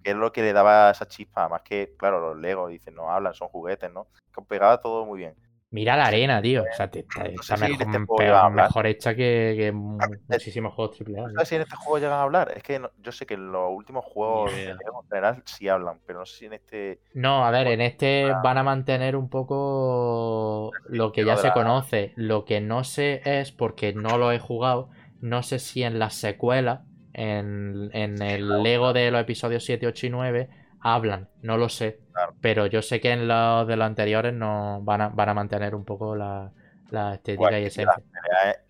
Que 0.03 0.11
es 0.11 0.15
lo 0.17 0.31
que 0.31 0.41
le 0.43 0.53
daba 0.53 0.91
esa 0.91 1.07
chispa, 1.07 1.49
más 1.49 1.61
que, 1.63 1.95
claro, 1.97 2.19
los 2.19 2.37
Lego 2.37 2.67
dicen, 2.67 2.93
no 2.93 3.09
hablan, 3.11 3.33
son 3.33 3.47
juguetes, 3.47 3.91
¿no? 3.91 4.07
Que 4.33 4.41
pegaba 4.43 4.79
todo 4.81 5.05
muy 5.05 5.17
bien. 5.19 5.35
Mira 5.75 5.97
la 5.97 6.05
arena, 6.05 6.41
tío. 6.41 6.63
O 6.63 6.75
sea, 6.77 6.89
te- 6.89 7.03
te- 7.03 7.19
No 7.19 7.25
está 7.25 7.57
sé 7.57 7.65
si 7.65 7.71
mejor, 7.77 7.95
este 7.97 8.05
peor- 8.23 8.85
hecha 8.87 9.13
que, 9.13 9.55
que 9.57 9.71
mu- 9.73 9.99
muchísimos 10.29 10.73
juegos 10.73 10.97
AAA. 11.01 11.27
¿No 11.27 11.33
sabes 11.33 11.49
si 11.49 11.55
en 11.55 11.61
este 11.63 11.75
juego 11.75 11.97
llegan 11.97 12.13
a 12.13 12.21
hablar? 12.21 12.53
Es 12.55 12.63
que 12.63 12.79
no- 12.79 12.91
yo 12.97 13.11
sé 13.11 13.25
que 13.25 13.33
en 13.33 13.51
los 13.51 13.69
últimos 13.73 14.05
juegos. 14.05 14.53
Lego 14.53 15.01
en 15.03 15.09
general 15.09 15.43
sí 15.43 15.67
hablan, 15.67 15.99
pero 16.07 16.19
no 16.19 16.25
sé 16.25 16.37
si 16.37 16.45
en 16.45 16.53
este... 16.53 17.01
No, 17.13 17.45
a 17.45 17.51
ver, 17.51 17.67
en 17.67 17.81
este 17.81 18.31
van 18.41 18.57
a 18.57 18.63
mantener 18.63 19.17
un 19.17 19.29
poco 19.29 20.71
lo 20.87 21.11
que 21.11 21.25
ya 21.25 21.35
se 21.35 21.51
conoce. 21.51 22.13
Lo 22.15 22.45
que 22.45 22.61
no 22.61 22.85
sé 22.85 23.21
es, 23.25 23.51
porque 23.51 23.91
no 23.93 24.17
lo 24.17 24.31
he 24.31 24.39
jugado, 24.39 24.89
no 25.19 25.43
sé 25.43 25.59
si 25.59 25.83
en 25.83 25.99
las 25.99 26.13
secuelas, 26.15 26.81
en, 27.13 27.89
en 27.93 28.21
el 28.21 28.63
Lego 28.63 28.93
de 28.93 29.11
los 29.11 29.21
episodios 29.21 29.63
7, 29.65 29.87
8 29.87 30.07
y 30.07 30.09
9, 30.09 30.49
hablan. 30.85 31.27
No 31.41 31.57
lo 31.57 31.67
sé. 31.67 31.99
Claro. 32.13 32.35
Pero 32.39 32.67
yo 32.67 32.81
sé 32.81 33.01
que 33.01 33.11
en 33.11 33.27
los 33.27 33.67
de 33.67 33.75
los 33.75 33.85
anteriores 33.85 34.33
no 34.33 34.81
van 34.83 35.01
a, 35.01 35.09
van 35.09 35.29
a 35.29 35.33
mantener 35.33 35.73
un 35.73 35.83
poco 35.83 36.15
la, 36.15 36.51
la 36.91 37.15
estética 37.15 37.59
y 37.59 37.65
esencia. 37.65 38.03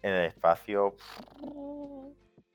en 0.01 0.13
el 0.13 0.25
espacio... 0.25 0.95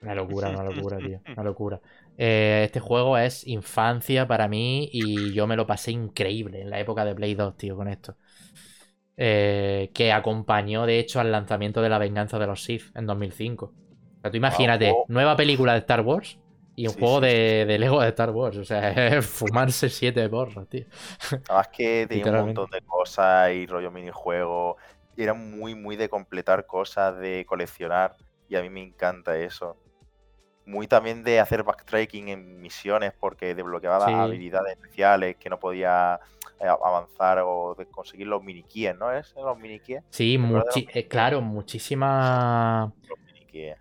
Una 0.03 0.15
locura, 0.15 0.49
una 0.49 0.65
locura, 0.65 0.97
tío. 0.97 1.21
Una 1.35 1.45
locura. 1.45 1.79
Eh, 2.17 2.63
este 2.65 2.81
juego 2.81 3.19
es 3.19 3.47
infancia 3.47 4.27
para 4.27 4.49
mí 4.49 4.89
y 4.91 5.35
yo 5.35 5.47
me 5.47 5.57
lo 5.57 5.67
pasé 5.67 5.91
increíble 5.91 6.63
en 6.63 6.71
la 6.71 6.81
época 6.81 7.05
de 7.05 7.15
Play 7.15 7.35
2, 7.35 7.57
tío, 7.59 7.77
con 7.77 7.87
esto. 7.87 8.17
Eh, 9.19 9.91
que 9.93 10.11
acompañó, 10.11 10.87
de 10.87 10.99
hecho, 10.99 11.21
al 11.21 11.31
lanzamiento 11.31 11.83
de 11.83 11.91
La 11.91 11.99
Venganza 11.99 12.39
de 12.39 12.47
los 12.47 12.65
Sith 12.65 12.85
en 12.97 13.07
2005. 13.07 13.67
O 13.67 14.21
sea, 14.23 14.31
tú 14.31 14.39
imagínate, 14.39 14.87
juego. 14.87 15.05
nueva 15.09 15.37
película 15.37 15.75
de 15.75 15.81
Star 15.81 16.01
Wars 16.01 16.39
y 16.77 16.87
un 16.89 16.95
Sí, 16.95 16.99
juego 16.99 17.21
sí, 17.21 17.21
de, 17.21 17.65
de 17.67 17.79
Lego 17.79 18.01
de 18.01 18.09
Star 18.09 18.31
Wars. 18.31 18.57
O 18.57 18.65
sea, 18.65 19.23
fumarse 19.23 19.89
siete 19.91 20.27
borras, 20.29 20.69
tío. 20.69 20.87
Además 21.49 21.69
que 21.73 22.07
tenía 22.09 22.27
un 22.27 22.37
montón 22.37 22.71
de 22.71 22.81
cosas 22.83 23.53
y 23.53 23.67
rollo 23.67 23.91
minijuego. 23.91 24.77
Y 25.17 25.23
era 25.25 25.35
muy, 25.35 25.75
muy 25.75 25.97
de 25.97 26.09
completar 26.09 26.67
cosas, 26.67 27.19
de 27.19 27.45
coleccionar. 27.47 28.17
Y 28.49 28.57
a 28.57 28.63
mí 28.63 28.71
me 28.71 28.83
encanta 28.83 29.37
eso. 29.39 29.79
Muy 30.65 30.89
también 30.89 31.25
de 31.25 31.41
hacer 31.41 31.65
backtracking 31.65 32.29
en 32.31 32.61
misiones 32.61 33.15
porque 33.19 33.55
desbloqueaba 33.55 34.07
Sí. 34.07 34.13
habilidades 34.23 34.75
especiales 34.75 35.37
que 35.39 35.51
no 35.51 35.59
podía 35.61 36.21
eh, 36.61 36.67
avanzar 36.69 37.41
o 37.45 37.75
de 37.77 37.87
conseguir 37.89 38.29
los 38.29 38.43
mini 38.43 38.65
keys, 38.65 38.97
¿no? 38.97 39.13
¿Es 39.13 39.35
los 39.37 39.59
mini 39.59 39.81
keys? 39.81 40.03
Sí, 40.11 40.39
¿Te 40.39 40.47
acuerdas 40.47 40.67
de 40.67 40.73
muchi- 40.73 40.87
los 40.87 40.95
eh, 40.95 41.09
claro, 41.09 41.41
muchísima. 41.41 42.93
Los 43.09 43.19
mini 43.27 43.45
keys. 43.47 43.77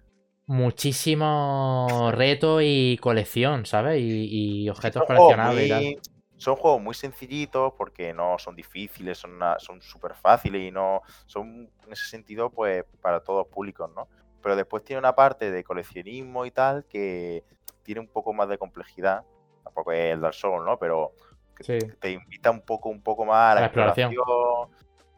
Muchísimo 0.49 2.09
reto 2.11 2.59
y 2.59 2.97
colección, 2.97 3.67
¿sabes? 3.67 4.01
Y, 4.01 4.63
y 4.63 4.69
objetos 4.69 5.03
Son 5.03 5.07
coleccionables 5.07 5.65
y 5.67 5.69
tal. 5.69 6.01
Son 6.37 6.55
juegos 6.55 6.81
muy 6.81 6.95
sencillitos 6.95 7.73
porque 7.77 8.13
no 8.13 8.39
son 8.39 8.55
difíciles, 8.55 9.17
son 9.19 9.33
una- 9.35 9.59
son 9.59 9.79
súper 9.81 10.15
fáciles 10.15 10.61
y 10.63 10.71
no 10.71 11.01
son 11.27 11.69
en 11.85 11.91
ese 11.93 12.05
sentido 12.05 12.49
pues 12.49 12.83
para 13.01 13.19
todos 13.19 13.45
públicos, 13.47 13.91
¿no? 13.95 14.07
Pero 14.41 14.55
después 14.55 14.83
tiene 14.83 14.99
una 14.99 15.13
parte 15.13 15.51
de 15.51 15.63
coleccionismo 15.63 16.45
y 16.47 16.51
tal 16.51 16.85
que 16.85 17.43
tiene 17.83 18.01
un 18.01 18.07
poco 18.07 18.33
más 18.33 18.49
de 18.49 18.57
complejidad. 18.57 19.23
Tampoco 19.63 19.91
es 19.91 20.13
el 20.13 20.21
Dark 20.21 20.33
Souls, 20.33 20.65
¿no? 20.65 20.79
Pero 20.79 21.11
que 21.55 21.63
Sí. 21.63 21.77
te 21.99 22.11
invita 22.11 22.49
un 22.49 22.61
poco, 22.61 22.89
un 22.89 23.03
poco 23.03 23.23
más 23.25 23.51
a 23.51 23.55
la, 23.55 23.59
A 23.59 23.61
la 23.61 23.65
exploración. 23.67 24.13
exploración 24.15 24.69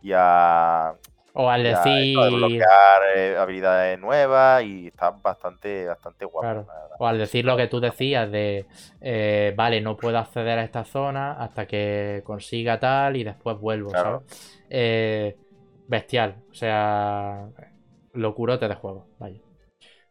y 0.02 0.12
a, 0.14 0.96
O 1.34 1.50
al 1.50 1.64
decir. 1.64 2.10
esto 2.10 2.24
de 2.26 2.30
bloquear 2.32 3.02
eh, 3.16 3.38
habilidades 3.38 4.00
nuevas 4.00 4.64
y 4.64 4.88
está 4.88 5.12
bastante, 5.12 5.88
bastante 5.88 6.26
guapo. 6.26 6.42
Claro. 6.42 6.66
O 7.00 7.08
al 7.08 7.18
decir 7.18 7.46
lo 7.46 7.56
que 7.58 7.68
tú 7.68 7.80
decías 7.80 8.30
de, 8.32 8.66
eh, 9.00 9.54
vale, 9.56 9.82
no 9.82 9.96
puedo 9.98 10.18
acceder 10.18 10.60
a 10.60 10.64
esta 10.64 10.84
zona 10.84 11.34
hasta 11.34 11.66
que 11.68 12.22
consiga 12.26 12.80
tal 12.80 13.16
y 13.16 13.24
después 13.24 13.58
vuelvo, 13.60 13.92
Claro. 13.92 14.24
¿sabes? 14.28 14.62
Eh, 14.70 15.36
bestial, 15.88 16.36
o 16.52 16.54
sea, 16.54 17.48
locurote 18.14 18.68
de 18.68 18.76
juego, 18.76 19.08
vaya. 19.20 19.40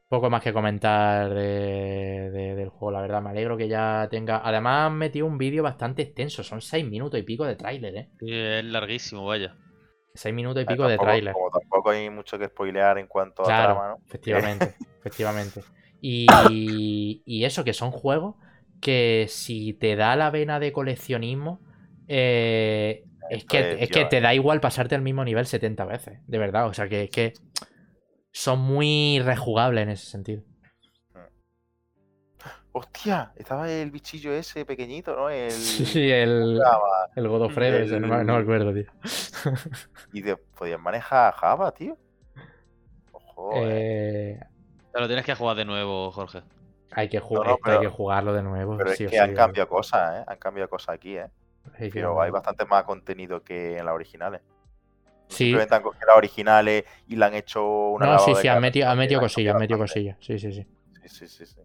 Poco 0.08 0.28
más 0.28 0.42
que 0.42 0.52
comentar 0.52 1.32
de- 1.32 2.30
de- 2.32 2.54
del 2.56 2.68
juego, 2.70 2.90
la 2.90 3.00
verdad, 3.02 3.22
me 3.22 3.30
alegro 3.30 3.56
que 3.56 3.68
ya 3.68 4.08
tenga... 4.10 4.40
Además 4.44 4.86
han 4.88 4.98
metido 4.98 5.26
un 5.26 5.38
vídeo 5.38 5.62
bastante 5.62 6.02
extenso, 6.02 6.42
son 6.42 6.60
seis 6.60 6.84
minutos 6.84 7.20
y 7.20 7.22
pico 7.22 7.44
de 7.44 7.54
tráiler, 7.54 7.94
¿eh? 7.96 8.08
Sí, 8.18 8.26
es 8.32 8.64
larguísimo, 8.64 9.24
vaya. 9.24 9.54
Seis 10.14 10.34
minutos 10.34 10.62
y 10.62 10.66
Eh, 10.66 10.66
pico 10.66 10.86
de 10.86 10.98
tráiler. 10.98 11.34
Tampoco 11.52 11.90
hay 11.90 12.10
mucho 12.10 12.38
que 12.38 12.46
spoilear 12.46 12.98
en 12.98 13.06
cuanto 13.06 13.42
a 13.42 13.46
Claro, 13.46 13.72
trama, 13.72 13.88
¿no? 13.88 14.00
efectivamente, 14.06 14.74
efectivamente. 15.00 15.64
Y, 16.00 17.22
y 17.26 17.44
eso, 17.44 17.64
que 17.64 17.72
son 17.72 17.90
juegos 17.90 18.36
que 18.80 19.26
si 19.28 19.74
te 19.74 19.96
da 19.96 20.16
la 20.16 20.30
vena 20.30 20.58
de 20.60 20.72
coleccionismo, 20.72 21.60
eh, 22.08 23.04
es, 23.30 23.44
que, 23.44 23.76
es 23.80 23.90
que 23.90 24.04
te 24.06 24.20
da 24.20 24.34
igual 24.34 24.60
pasarte 24.60 24.94
el 24.94 25.02
mismo 25.02 25.24
nivel 25.24 25.46
70 25.46 25.84
veces, 25.84 26.20
de 26.26 26.38
verdad. 26.38 26.66
O 26.66 26.74
sea, 26.74 26.88
que, 26.88 27.08
que 27.10 27.34
son 28.32 28.60
muy 28.60 29.20
rejugables 29.20 29.82
en 29.84 29.90
ese 29.90 30.06
sentido. 30.06 30.42
Hostia, 32.72 33.32
estaba 33.36 33.68
el 33.70 33.90
bichillo 33.90 34.32
ese 34.32 34.64
pequeñito, 34.64 35.16
¿no? 35.16 35.28
El... 35.28 35.50
Sí, 35.94 36.10
el, 36.10 36.60
Java. 36.62 37.08
el 37.16 37.28
Godofredo, 37.28 37.78
ese, 37.78 37.98
no, 37.98 38.06
me- 38.08 38.24
no 38.24 38.32
me 38.34 38.38
El- 38.38 38.42
acuerdo, 38.44 38.72
tío. 38.72 38.84
Y 40.12 40.22
de... 40.22 40.36
podían 40.36 40.80
manejar 40.80 41.34
Java, 41.34 41.72
tío. 41.72 41.96
Ojo, 43.12 43.52
eh. 43.56 44.38
Eh, 44.40 44.40
Pero 44.92 45.06
tienes 45.08 45.24
que 45.24 45.34
jugar 45.34 45.56
de 45.56 45.64
nuevo, 45.64 46.12
Jorge. 46.12 46.42
hay, 46.92 47.08
que 47.08 47.20
ju- 47.20 47.34
No, 47.34 47.44
no, 47.44 47.50
esto 47.54 47.70
hay 47.70 47.70
pero- 47.78 47.80
que 47.80 47.88
jugarlo 47.88 48.32
de 48.32 48.42
nuevo. 48.42 48.76
Pero 48.76 48.90
es 48.92 48.98
sí 48.98 49.04
que 49.04 49.10
sí, 49.10 49.16
han 49.16 49.34
cambiado 49.34 49.68
cosas, 49.68 50.20
¿eh? 50.20 50.24
Han 50.28 50.38
cambiado 50.38 50.68
cosas 50.70 50.94
aquí, 50.94 51.16
¿eh? 51.16 51.26
Pero 51.92 52.20
hay 52.22 52.30
bastante 52.30 52.64
más 52.66 52.84
contenido 52.84 53.42
que 53.42 53.78
en 53.78 53.84
las 53.84 53.94
originales. 53.94 54.40
Sí. 55.28 55.44
Simplemente 55.44 55.74
han 55.74 55.82
cogido 55.82 56.06
las 56.06 56.16
originales 56.16 56.84
y 57.06 57.16
le 57.16 57.24
han 57.24 57.34
hecho 57.34 57.64
una 57.90 58.06
No, 58.06 58.18
sí, 58.20 58.34
sí, 58.36 58.48
han 58.48 58.60
metido, 58.60 58.88
han 58.88 58.98
metido 58.98 59.20
cosillas, 59.20 59.54
han 59.54 59.60
metido 59.60 59.78
cosillas. 59.78 60.16
Sí, 60.20 60.38
sí, 60.38 60.52
sí. 60.52 60.66
Sí, 61.02 61.08
sí, 61.08 61.28
sí, 61.28 61.46
sí. 61.46 61.60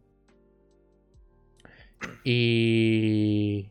Y. 2.23 3.69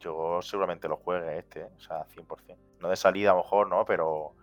Yo 0.00 0.40
seguramente 0.42 0.88
lo 0.88 0.96
juegue 0.96 1.38
este, 1.38 1.60
¿eh? 1.60 1.68
o 1.76 1.80
sea, 1.80 2.06
100%. 2.14 2.56
No 2.80 2.88
de 2.90 2.96
salida 2.96 3.30
a 3.30 3.34
lo 3.34 3.42
mejor, 3.42 3.68
¿no? 3.68 3.84
Pero 3.84 4.34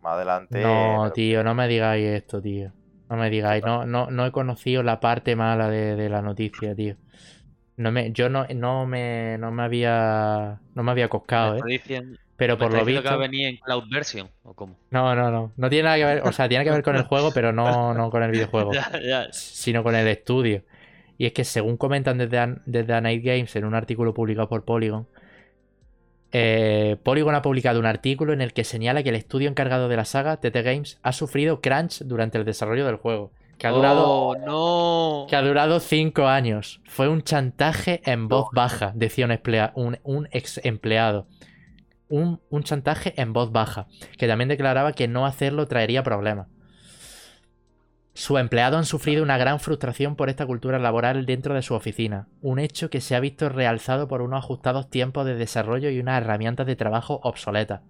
más 0.00 0.14
adelante... 0.14 0.60
No, 0.62 1.10
tío, 1.12 1.42
no 1.44 1.54
me 1.54 1.66
digáis 1.68 2.06
esto, 2.06 2.40
tío. 2.40 2.72
No 3.08 3.16
me 3.16 3.28
digáis, 3.30 3.64
no, 3.64 3.84
no, 3.86 4.10
no 4.10 4.26
he 4.26 4.32
conocido 4.32 4.82
la 4.82 5.00
parte 5.00 5.36
mala 5.36 5.68
de, 5.68 5.94
de 5.96 6.08
la 6.08 6.22
noticia, 6.22 6.74
tío. 6.74 6.96
No 7.76 7.90
me, 7.92 8.12
yo 8.12 8.28
no, 8.28 8.46
no 8.54 8.86
me, 8.86 9.36
no 9.38 9.50
me 9.50 9.62
había, 9.64 10.60
no 10.74 10.82
me 10.82 10.90
había 10.92 11.08
¿Me 11.08 11.08
coscado, 11.08 11.56
¿eh? 11.56 11.62
diciendo, 11.66 12.18
Pero 12.36 12.56
por 12.56 12.72
lo 12.72 12.84
diciendo 12.84 13.02
que 13.02 13.08
va 13.08 13.14
a 13.14 13.18
visto, 13.18 13.18
venir 13.18 13.48
en 13.48 13.56
Cloud 13.58 13.84
Version? 13.90 14.30
¿O 14.44 14.54
cómo? 14.54 14.76
no, 14.90 15.14
no, 15.14 15.30
no, 15.30 15.52
no 15.56 15.68
tiene 15.68 15.84
nada 15.84 15.96
que 15.96 16.04
ver, 16.04 16.22
o 16.26 16.32
sea, 16.32 16.48
tiene 16.48 16.64
que 16.64 16.70
ver 16.70 16.82
con 16.82 16.96
el 16.96 17.02
juego, 17.04 17.32
pero 17.32 17.52
no, 17.52 17.94
no 17.94 18.10
con 18.10 18.22
el 18.22 18.30
videojuego, 18.32 18.72
Ya, 18.72 18.90
ya. 19.02 19.32
sino 19.32 19.82
con 19.82 19.94
el 19.96 20.06
estudio. 20.08 20.62
Y 21.18 21.26
es 21.26 21.32
que 21.32 21.44
según 21.44 21.76
comentan 21.76 22.18
desde, 22.18 22.38
An- 22.38 22.62
desde 22.66 22.92
A 22.94 23.00
Night 23.00 23.24
Games 23.24 23.54
en 23.56 23.64
un 23.64 23.74
artículo 23.74 24.14
publicado 24.14 24.48
por 24.48 24.64
Polygon, 24.64 25.06
eh, 26.32 26.96
Polygon 27.04 27.34
ha 27.34 27.42
publicado 27.42 27.78
un 27.78 27.86
artículo 27.86 28.32
en 28.32 28.40
el 28.40 28.52
que 28.52 28.64
señala 28.64 29.02
que 29.02 29.10
el 29.10 29.14
estudio 29.14 29.48
encargado 29.48 29.88
de 29.88 29.96
la 29.96 30.04
saga, 30.04 30.38
TT 30.38 30.62
Games, 30.62 30.98
ha 31.02 31.12
sufrido 31.12 31.60
crunch 31.60 32.00
durante 32.02 32.38
el 32.38 32.44
desarrollo 32.44 32.84
del 32.86 32.96
juego, 32.96 33.30
que 33.58 33.68
ha 33.68 33.70
durado, 33.70 34.04
¡Oh, 34.04 34.36
no! 34.36 35.26
que 35.28 35.36
ha 35.36 35.42
durado 35.42 35.78
cinco 35.78 36.26
años. 36.26 36.80
Fue 36.88 37.08
un 37.08 37.22
chantaje 37.22 38.00
en 38.04 38.26
voz 38.26 38.48
baja, 38.52 38.90
decía 38.96 39.26
un, 39.26 39.30
emplea- 39.32 39.72
un, 39.76 39.98
un 40.02 40.28
ex 40.32 40.60
empleado. 40.64 41.28
Un, 42.08 42.40
un 42.50 42.62
chantaje 42.64 43.14
en 43.20 43.32
voz 43.32 43.52
baja, 43.52 43.86
que 44.18 44.26
también 44.28 44.48
declaraba 44.48 44.92
que 44.92 45.06
no 45.08 45.26
hacerlo 45.26 45.66
traería 45.68 46.02
problemas. 46.02 46.48
Sus 48.14 48.38
empleados 48.38 48.78
han 48.78 48.84
sufrido 48.84 49.22
una 49.24 49.38
gran 49.38 49.58
frustración 49.58 50.14
por 50.14 50.28
esta 50.30 50.46
cultura 50.46 50.78
laboral 50.78 51.26
dentro 51.26 51.54
de 51.54 51.62
su 51.62 51.74
oficina, 51.74 52.28
un 52.40 52.60
hecho 52.60 52.88
que 52.88 53.00
se 53.00 53.16
ha 53.16 53.20
visto 53.20 53.48
realzado 53.48 54.06
por 54.06 54.22
unos 54.22 54.38
ajustados 54.44 54.88
tiempos 54.88 55.26
de 55.26 55.34
desarrollo 55.34 55.90
y 55.90 55.98
unas 55.98 56.22
herramientas 56.22 56.66
de 56.66 56.76
trabajo 56.76 57.20
obsoletas. 57.24 57.82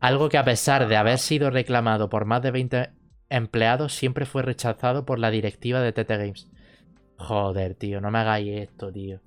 Algo 0.00 0.28
que 0.28 0.38
a 0.38 0.44
pesar 0.44 0.88
de 0.88 0.96
haber 0.96 1.18
sido 1.18 1.50
reclamado 1.50 2.08
por 2.08 2.24
más 2.24 2.42
de 2.42 2.50
20 2.50 2.90
empleados, 3.28 3.92
siempre 3.94 4.26
fue 4.26 4.42
rechazado 4.42 5.04
por 5.04 5.18
la 5.18 5.30
directiva 5.30 5.80
de 5.80 5.92
TT 5.92 6.10
Games. 6.10 6.48
Joder, 7.16 7.74
tío, 7.74 8.00
no 8.00 8.10
me 8.10 8.18
hagáis 8.18 8.60
esto, 8.62 8.92
tío. 8.92 9.20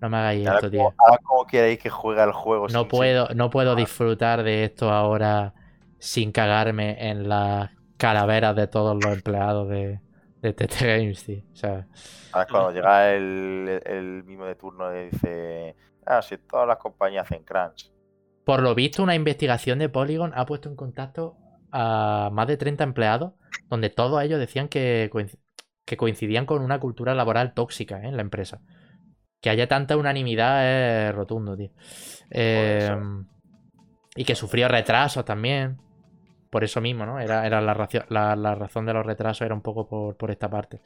No 0.00 0.08
me 0.10 0.18
hagáis 0.18 0.46
Ahora 0.46 0.58
esto, 0.58 0.70
como, 0.70 0.90
tío. 0.90 0.94
ahora 0.98 1.18
como 1.24 1.46
queréis 1.46 1.78
que 1.78 1.90
juegue 1.90 2.22
el 2.22 2.32
juego 2.32 2.68
No 2.68 2.88
puedo, 2.88 3.28
no 3.34 3.50
puedo 3.50 3.74
disfrutar 3.74 4.42
de 4.42 4.64
esto 4.64 4.90
ahora 4.90 5.54
sin 5.98 6.30
cagarme 6.32 7.10
en 7.10 7.28
las 7.28 7.70
calaveras 7.98 8.56
de 8.56 8.66
todos 8.68 8.96
los 8.96 9.12
empleados 9.12 9.68
de, 9.68 10.00
de 10.40 10.52
TT 10.54 10.80
Games, 10.80 11.24
tío. 11.24 11.42
O 11.52 11.56
sea, 11.56 11.86
Ahora 12.32 12.44
es 12.46 12.50
cuando 12.50 12.72
llega 12.72 13.12
el, 13.12 13.82
el 13.84 14.24
mismo 14.24 14.46
de 14.46 14.54
turno 14.54 14.94
y 14.96 15.10
dice... 15.10 15.76
Ah, 16.06 16.22
si 16.22 16.38
todas 16.38 16.66
las 16.66 16.78
compañías 16.78 17.24
hacen 17.24 17.44
crunch. 17.44 17.92
por 18.44 18.62
lo 18.62 18.74
visto, 18.74 19.02
una 19.02 19.14
investigación 19.14 19.78
de 19.78 19.90
Polygon 19.90 20.32
ha 20.34 20.46
puesto 20.46 20.70
en 20.70 20.76
contacto 20.76 21.36
a 21.70 22.30
más 22.32 22.46
de 22.46 22.56
30 22.56 22.82
empleados, 22.84 23.34
donde 23.68 23.90
todos 23.90 24.22
ellos 24.22 24.40
decían 24.40 24.68
que, 24.68 25.10
que 25.84 25.96
coincidían 25.98 26.46
con 26.46 26.62
una 26.62 26.80
cultura 26.80 27.14
laboral 27.14 27.52
tóxica 27.52 28.02
¿eh? 28.02 28.08
en 28.08 28.16
la 28.16 28.22
empresa. 28.22 28.62
Que 29.42 29.50
haya 29.50 29.68
tanta 29.68 29.98
unanimidad 29.98 31.08
es 31.08 31.14
rotundo, 31.14 31.56
tío. 31.56 31.70
Eh, 32.30 32.96
y 34.16 34.24
que 34.24 34.34
sufrió 34.34 34.68
retrasos 34.68 35.26
también. 35.26 35.76
Por 36.50 36.64
eso 36.64 36.80
mismo, 36.80 37.04
¿no? 37.06 37.18
Era, 37.20 37.46
era 37.46 37.60
la, 37.60 37.88
la, 38.08 38.36
la 38.36 38.54
razón 38.54 38.86
de 38.86 38.94
los 38.94 39.04
retrasos 39.06 39.42
era 39.44 39.54
un 39.54 39.62
poco 39.62 39.86
por, 39.88 40.16
por 40.16 40.30
esta 40.30 40.48
parte. 40.48 40.80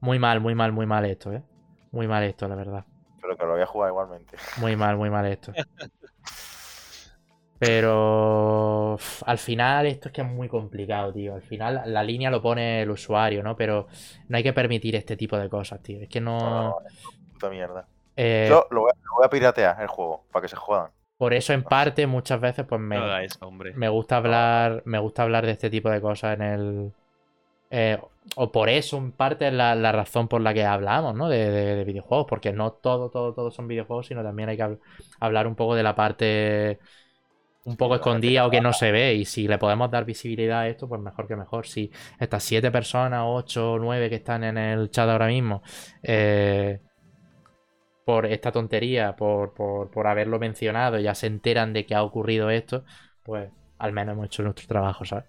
Muy 0.00 0.18
mal, 0.18 0.40
muy 0.40 0.54
mal, 0.54 0.72
muy 0.72 0.86
mal 0.86 1.04
esto, 1.06 1.32
¿eh? 1.32 1.42
Muy 1.92 2.06
mal 2.08 2.24
esto, 2.24 2.48
la 2.48 2.54
verdad. 2.56 2.84
Pero 3.20 3.36
que 3.36 3.44
lo 3.46 3.52
voy 3.52 3.62
a 3.62 3.66
jugar 3.66 3.90
igualmente. 3.90 4.36
Muy 4.56 4.76
mal, 4.76 4.96
muy 4.96 5.10
mal 5.10 5.26
esto. 5.26 5.52
Pero 7.58 8.94
uf, 8.94 9.22
al 9.26 9.36
final 9.38 9.86
esto 9.86 10.08
es 10.08 10.14
que 10.14 10.22
es 10.22 10.26
muy 10.26 10.48
complicado, 10.48 11.12
tío. 11.12 11.34
Al 11.34 11.42
final 11.42 11.82
la 11.86 12.02
línea 12.02 12.30
lo 12.30 12.40
pone 12.40 12.82
el 12.82 12.90
usuario, 12.90 13.42
¿no? 13.42 13.54
Pero 13.56 13.86
no 14.28 14.36
hay 14.36 14.42
que 14.42 14.52
permitir 14.54 14.96
este 14.96 15.16
tipo 15.16 15.36
de 15.38 15.50
cosas, 15.50 15.82
tío. 15.82 16.00
Es 16.00 16.08
que 16.08 16.20
No, 16.38 16.50
no... 16.50 16.52
no, 16.54 16.76
puta 17.32 17.50
mierda. 17.50 17.86
eh, 18.16 18.46
Yo 18.48 18.66
lo 18.70 18.82
voy, 18.82 18.90
a, 18.90 18.94
lo 19.04 19.14
voy 19.16 19.26
a 19.26 19.30
piratear 19.30 19.80
el 19.80 19.88
juego, 19.88 20.24
para 20.32 20.42
que 20.42 20.48
se 20.48 20.56
jodan. 20.56 20.90
Por 21.20 21.34
eso 21.34 21.52
en 21.54 21.68
parte 21.68 22.08
muchas 22.08 22.40
veces 22.40 22.66
pues 22.68 22.80
me, 22.80 23.00
No 23.00 23.20
me 23.74 23.88
gusta 23.90 24.16
hablar 24.18 24.82
me 24.86 24.98
gusta 25.00 25.22
hablar 25.24 25.46
de 25.46 25.52
este 25.52 25.70
tipo 25.70 25.90
de 25.90 26.00
cosas 26.02 26.36
en 26.36 26.42
el 26.42 26.94
eh, 27.70 27.98
o 28.36 28.52
por 28.52 28.68
eso 28.70 28.98
en 28.98 29.12
parte 29.12 29.48
es 29.48 29.54
la, 29.54 29.74
la 29.76 29.92
razón 29.92 30.28
por 30.28 30.40
la 30.42 30.54
que 30.54 30.64
hablamos 30.64 31.14
no 31.16 31.28
de, 31.28 31.50
de- 31.50 31.76
de 31.76 31.84
videojuegos 31.84 32.26
porque 32.28 32.52
no 32.52 32.72
todo 32.74 33.10
todo 33.10 33.34
todo 33.34 33.50
son 33.52 33.68
videojuegos 33.68 34.08
sino 34.08 34.22
también 34.24 34.50
hay 34.50 34.56
que 34.58 34.64
hab- 34.64 34.80
hablar 35.20 35.46
un 35.48 35.56
poco 35.56 35.74
de 35.76 35.82
la 35.84 35.94
parte 35.96 36.80
un 37.64 37.76
poco 37.76 37.94
escondida 37.94 38.46
o 38.46 38.50
que 38.50 38.60
no 38.60 38.72
se 38.72 38.90
ve 38.90 39.14
y 39.14 39.24
si 39.26 39.46
le 39.46 39.58
podemos 39.58 39.90
dar 39.90 40.04
visibilidad 40.06 40.60
a 40.60 40.68
esto 40.68 40.88
pues 40.88 41.00
mejor 41.00 41.28
que 41.28 41.36
mejor. 41.36 41.66
Si 41.66 41.90
estas 42.18 42.42
siete 42.42 42.70
personas 42.70 43.22
ocho 43.26 43.72
o 43.74 43.78
nueve 43.78 44.08
que 44.08 44.16
están 44.16 44.44
en 44.44 44.56
el 44.58 44.90
chat 44.90 45.08
ahora 45.08 45.26
mismo 45.28 45.62
eh, 46.02 46.80
por 48.10 48.26
esta 48.26 48.50
tontería, 48.50 49.14
por, 49.14 49.54
por, 49.54 49.88
por 49.88 50.08
haberlo 50.08 50.40
mencionado, 50.40 50.98
ya 50.98 51.14
se 51.14 51.28
enteran 51.28 51.72
de 51.72 51.86
que 51.86 51.94
ha 51.94 52.02
ocurrido 52.02 52.50
esto, 52.50 52.84
pues 53.22 53.52
al 53.78 53.92
menos 53.92 54.14
hemos 54.14 54.26
hecho 54.26 54.42
nuestro 54.42 54.66
trabajo, 54.66 55.04
¿sabes? 55.04 55.26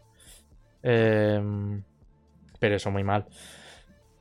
Em, 0.82 1.84
pero 2.60 2.76
eso 2.78 2.90
muy 2.90 3.04
mal. 3.04 3.28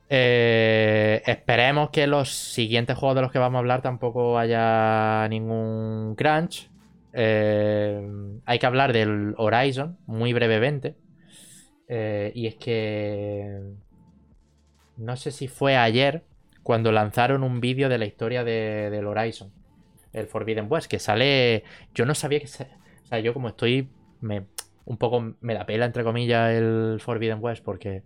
Eh, 0.09 1.23
esperemos 1.25 1.89
que 1.89 2.05
los 2.05 2.29
siguientes 2.29 2.95
juegos 2.95 3.15
de 3.15 3.23
los 3.23 3.31
que 3.31 3.39
vamos 3.39 3.57
a 3.57 3.59
hablar 3.61 3.81
tampoco 3.81 4.37
haya 4.37 5.27
ningún 5.27 6.13
crunch. 6.15 6.69
Em, 7.13 8.41
hay 8.45 8.59
que 8.59 8.65
hablar 8.67 8.93
del 8.93 9.33
Horizon 9.39 9.97
muy 10.05 10.33
brevemente. 10.33 10.97
Eh, 11.87 12.31
y 12.35 12.45
es 12.45 12.57
que 12.57 13.59
no 14.97 15.15
sé 15.15 15.31
si 15.31 15.47
fue 15.47 15.77
ayer 15.77 16.25
cuando 16.63 16.91
lanzaron 16.91 17.43
un 17.43 17.59
vídeo 17.61 17.89
de 17.89 17.97
la 17.97 18.05
historia 18.05 18.43
de- 18.43 18.89
del 18.89 19.05
Horizon, 19.07 19.51
el 20.13 20.27
Forbidden 20.27 20.67
West, 20.69 20.89
que 20.89 20.99
sale. 20.99 21.63
Yo 21.93 22.05
no 22.05 22.13
sabía 22.15 22.39
que. 22.39 22.47
se- 22.47 22.67
O 23.03 23.05
sea, 23.07 23.19
yo 23.19 23.33
como 23.33 23.47
estoy. 23.49 23.89
Me, 24.21 24.45
un 24.85 24.97
poco 24.97 25.35
me 25.41 25.53
la 25.53 25.65
pela, 25.65 25.85
entre 25.85 26.03
comillas, 26.03 26.51
el 26.51 26.99
Forbidden 27.01 27.39
West, 27.41 27.63
porque 27.63 28.03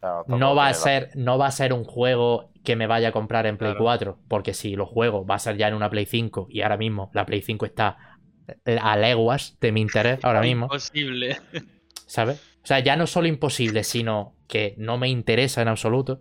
Claro, 0.00 0.24
no 0.28 0.54
va 0.54 0.68
a 0.68 0.74
ser. 0.74 1.10
No 1.14 1.38
va 1.38 1.46
a 1.46 1.50
ser 1.50 1.72
un 1.72 1.84
juego 1.84 2.50
que 2.62 2.76
me 2.76 2.86
vaya 2.86 3.08
a 3.08 3.12
comprar 3.12 3.46
en 3.46 3.56
Play 3.58 3.72
Claro. 3.72 3.84
4. 3.84 4.18
Porque 4.28 4.54
si 4.54 4.76
lo 4.76 4.86
juego, 4.86 5.24
va 5.26 5.34
a 5.36 5.38
ser 5.38 5.56
ya 5.56 5.68
en 5.68 5.74
una 5.74 5.90
Play 5.90 6.06
5. 6.06 6.46
Y 6.50 6.62
ahora 6.62 6.76
mismo 6.76 7.10
la 7.14 7.24
Play 7.26 7.42
5 7.42 7.66
está 7.66 7.96
eh, 8.66 8.78
a 8.80 8.96
leguas 8.96 9.56
de 9.60 9.72
mi 9.72 9.80
interés 9.80 10.18
ahora 10.22 10.40
mismo, 10.42 10.66
Imposible. 10.66 11.36
¿sabes? 12.06 12.38
O 12.62 12.66
sea, 12.66 12.78
ya 12.80 12.96
no 12.96 13.06
solo 13.06 13.26
imposible, 13.28 13.84
sino 13.84 14.34
que 14.48 14.74
no 14.78 14.96
me 14.98 15.08
interesa 15.08 15.62
en 15.62 15.68
absoluto. 15.68 16.20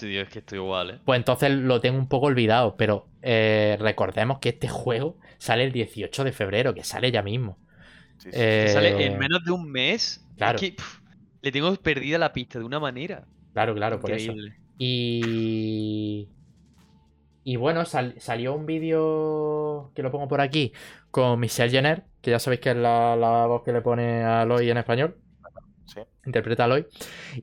Estoy, 0.00 0.16
es 0.18 0.28
que 0.28 0.38
estoy 0.40 0.58
igual, 0.58 0.90
¿eh? 0.90 0.98
Pues 1.04 1.18
entonces 1.18 1.50
lo 1.50 1.80
tengo 1.80 1.98
un 1.98 2.08
poco 2.08 2.26
olvidado, 2.26 2.76
pero 2.76 3.06
eh, 3.22 3.76
recordemos 3.80 4.38
que 4.38 4.50
este 4.50 4.68
juego 4.68 5.18
sale 5.38 5.64
el 5.64 5.72
18 5.72 6.24
de 6.24 6.32
febrero, 6.32 6.74
que 6.74 6.84
sale 6.84 7.10
ya 7.12 7.22
mismo. 7.22 7.58
Sí, 8.18 8.30
sí, 8.32 8.38
sí. 8.38 8.38
Eh, 8.38 8.68
Sale 8.72 9.06
en 9.06 9.18
menos 9.18 9.44
de 9.44 9.50
un 9.52 9.70
mes. 9.70 10.24
claro. 10.36 10.58
Es 10.58 10.70
que 10.70 10.76
le 11.42 11.52
tengo 11.52 11.74
perdida 11.76 12.18
la 12.18 12.32
pista 12.32 12.58
de 12.58 12.64
una 12.64 12.80
manera. 12.80 13.26
Claro, 13.52 13.74
claro, 13.74 14.00
por 14.00 14.12
eso. 14.12 14.32
Y. 14.78 16.28
Y 17.42 17.56
bueno, 17.56 17.84
sal- 17.86 18.14
salió 18.18 18.54
un 18.54 18.66
vídeo 18.66 19.92
que 19.94 20.02
lo 20.02 20.10
pongo 20.10 20.28
por 20.28 20.40
aquí 20.40 20.72
con 21.10 21.40
Michelle 21.40 21.70
Jenner, 21.70 22.04
que 22.20 22.30
ya 22.32 22.38
sabéis 22.38 22.60
que 22.60 22.70
es 22.70 22.76
la, 22.76 23.16
la 23.16 23.46
voz 23.46 23.62
que 23.64 23.72
le 23.72 23.80
pone 23.80 24.22
a 24.22 24.42
Aloy 24.42 24.70
en 24.70 24.76
español. 24.78 25.16
Interpreta 26.24 26.64
a 26.64 26.66
Aloy. 26.66 26.86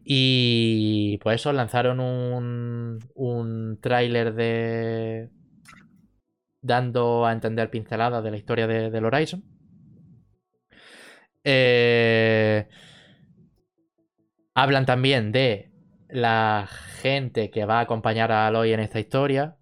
Y 0.03 1.17
pues 1.23 1.41
eso, 1.41 1.53
lanzaron 1.53 1.99
un, 1.99 2.99
un 3.15 3.79
tráiler 3.81 4.33
de. 4.33 5.29
dando 6.61 7.25
a 7.25 7.31
entender 7.31 7.71
pinceladas 7.71 8.23
de 8.23 8.29
la 8.29 8.37
historia 8.37 8.67
de- 8.67 8.91
del 8.91 9.05
Horizon. 9.05 9.43
Eh, 11.43 12.67
hablan 14.53 14.85
también 14.85 15.31
de 15.31 15.71
la 16.09 16.67
gente 17.01 17.49
que 17.51 17.65
va 17.65 17.79
a 17.79 17.81
acompañar 17.81 18.31
a 18.31 18.47
Aloy 18.47 18.73
en 18.73 18.79
esta 18.79 18.99
historia. 18.99 19.57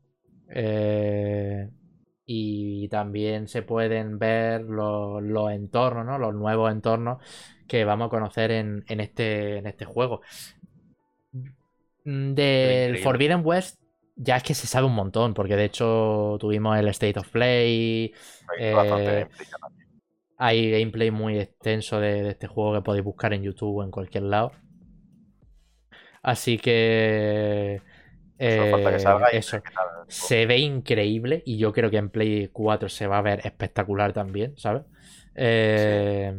eh, 0.49 1.69
y 2.27 2.87
también 2.89 3.47
se 3.47 3.61
pueden 3.61 4.17
ver 4.19 4.61
los, 4.63 5.21
los 5.23 5.51
entornos, 5.51 6.05
¿no? 6.05 6.17
Los 6.17 6.33
nuevos 6.35 6.71
entornos 6.71 7.19
que 7.67 7.85
vamos 7.85 8.07
a 8.07 8.09
conocer 8.09 8.51
en, 8.51 8.83
en 8.87 8.99
este, 8.99 9.57
en 9.57 9.67
este 9.67 9.85
juego. 9.85 10.21
Mm, 12.05 12.33
Del. 12.33 12.97
Forbidden 12.99 13.41
West 13.43 13.79
ya 14.15 14.37
es 14.37 14.43
que 14.43 14.53
se 14.53 14.67
sabe 14.67 14.87
un 14.87 14.95
montón, 14.95 15.33
porque 15.33 15.55
de 15.55 15.65
hecho 15.65 16.37
tuvimos 16.39 16.77
el 16.77 16.87
State 16.89 17.19
of 17.19 17.29
Play, 17.29 18.13
Hay 18.57 18.59
eh, 18.59 19.27
hay 20.37 20.71
gameplay 20.71 21.11
muy 21.11 21.39
extenso 21.39 21.99
de, 21.99 22.23
de 22.23 22.29
este 22.29 22.47
juego 22.47 22.73
que 22.73 22.81
podéis 22.81 23.03
buscar 23.03 23.33
en 23.33 23.43
YouTube 23.43 23.77
o 23.77 23.83
en 23.83 23.91
cualquier 23.91 24.23
lado. 24.23 24.51
Así 26.21 26.57
que. 26.57 27.81
Solo 28.39 28.71
falta 28.71 28.89
que 28.89 28.95
eh, 28.95 28.99
salga 28.99 29.27
eso. 29.27 29.57
Se 30.07 30.45
ve 30.45 30.57
increíble 30.57 31.43
y 31.45 31.57
yo 31.57 31.71
creo 31.71 31.89
que 31.89 31.97
en 31.97 32.09
Play 32.09 32.49
4 32.51 32.89
se 32.89 33.07
va 33.07 33.19
a 33.19 33.21
ver 33.21 33.41
espectacular 33.45 34.11
también, 34.11 34.57
¿sabes? 34.57 34.83
Eh, 35.35 36.33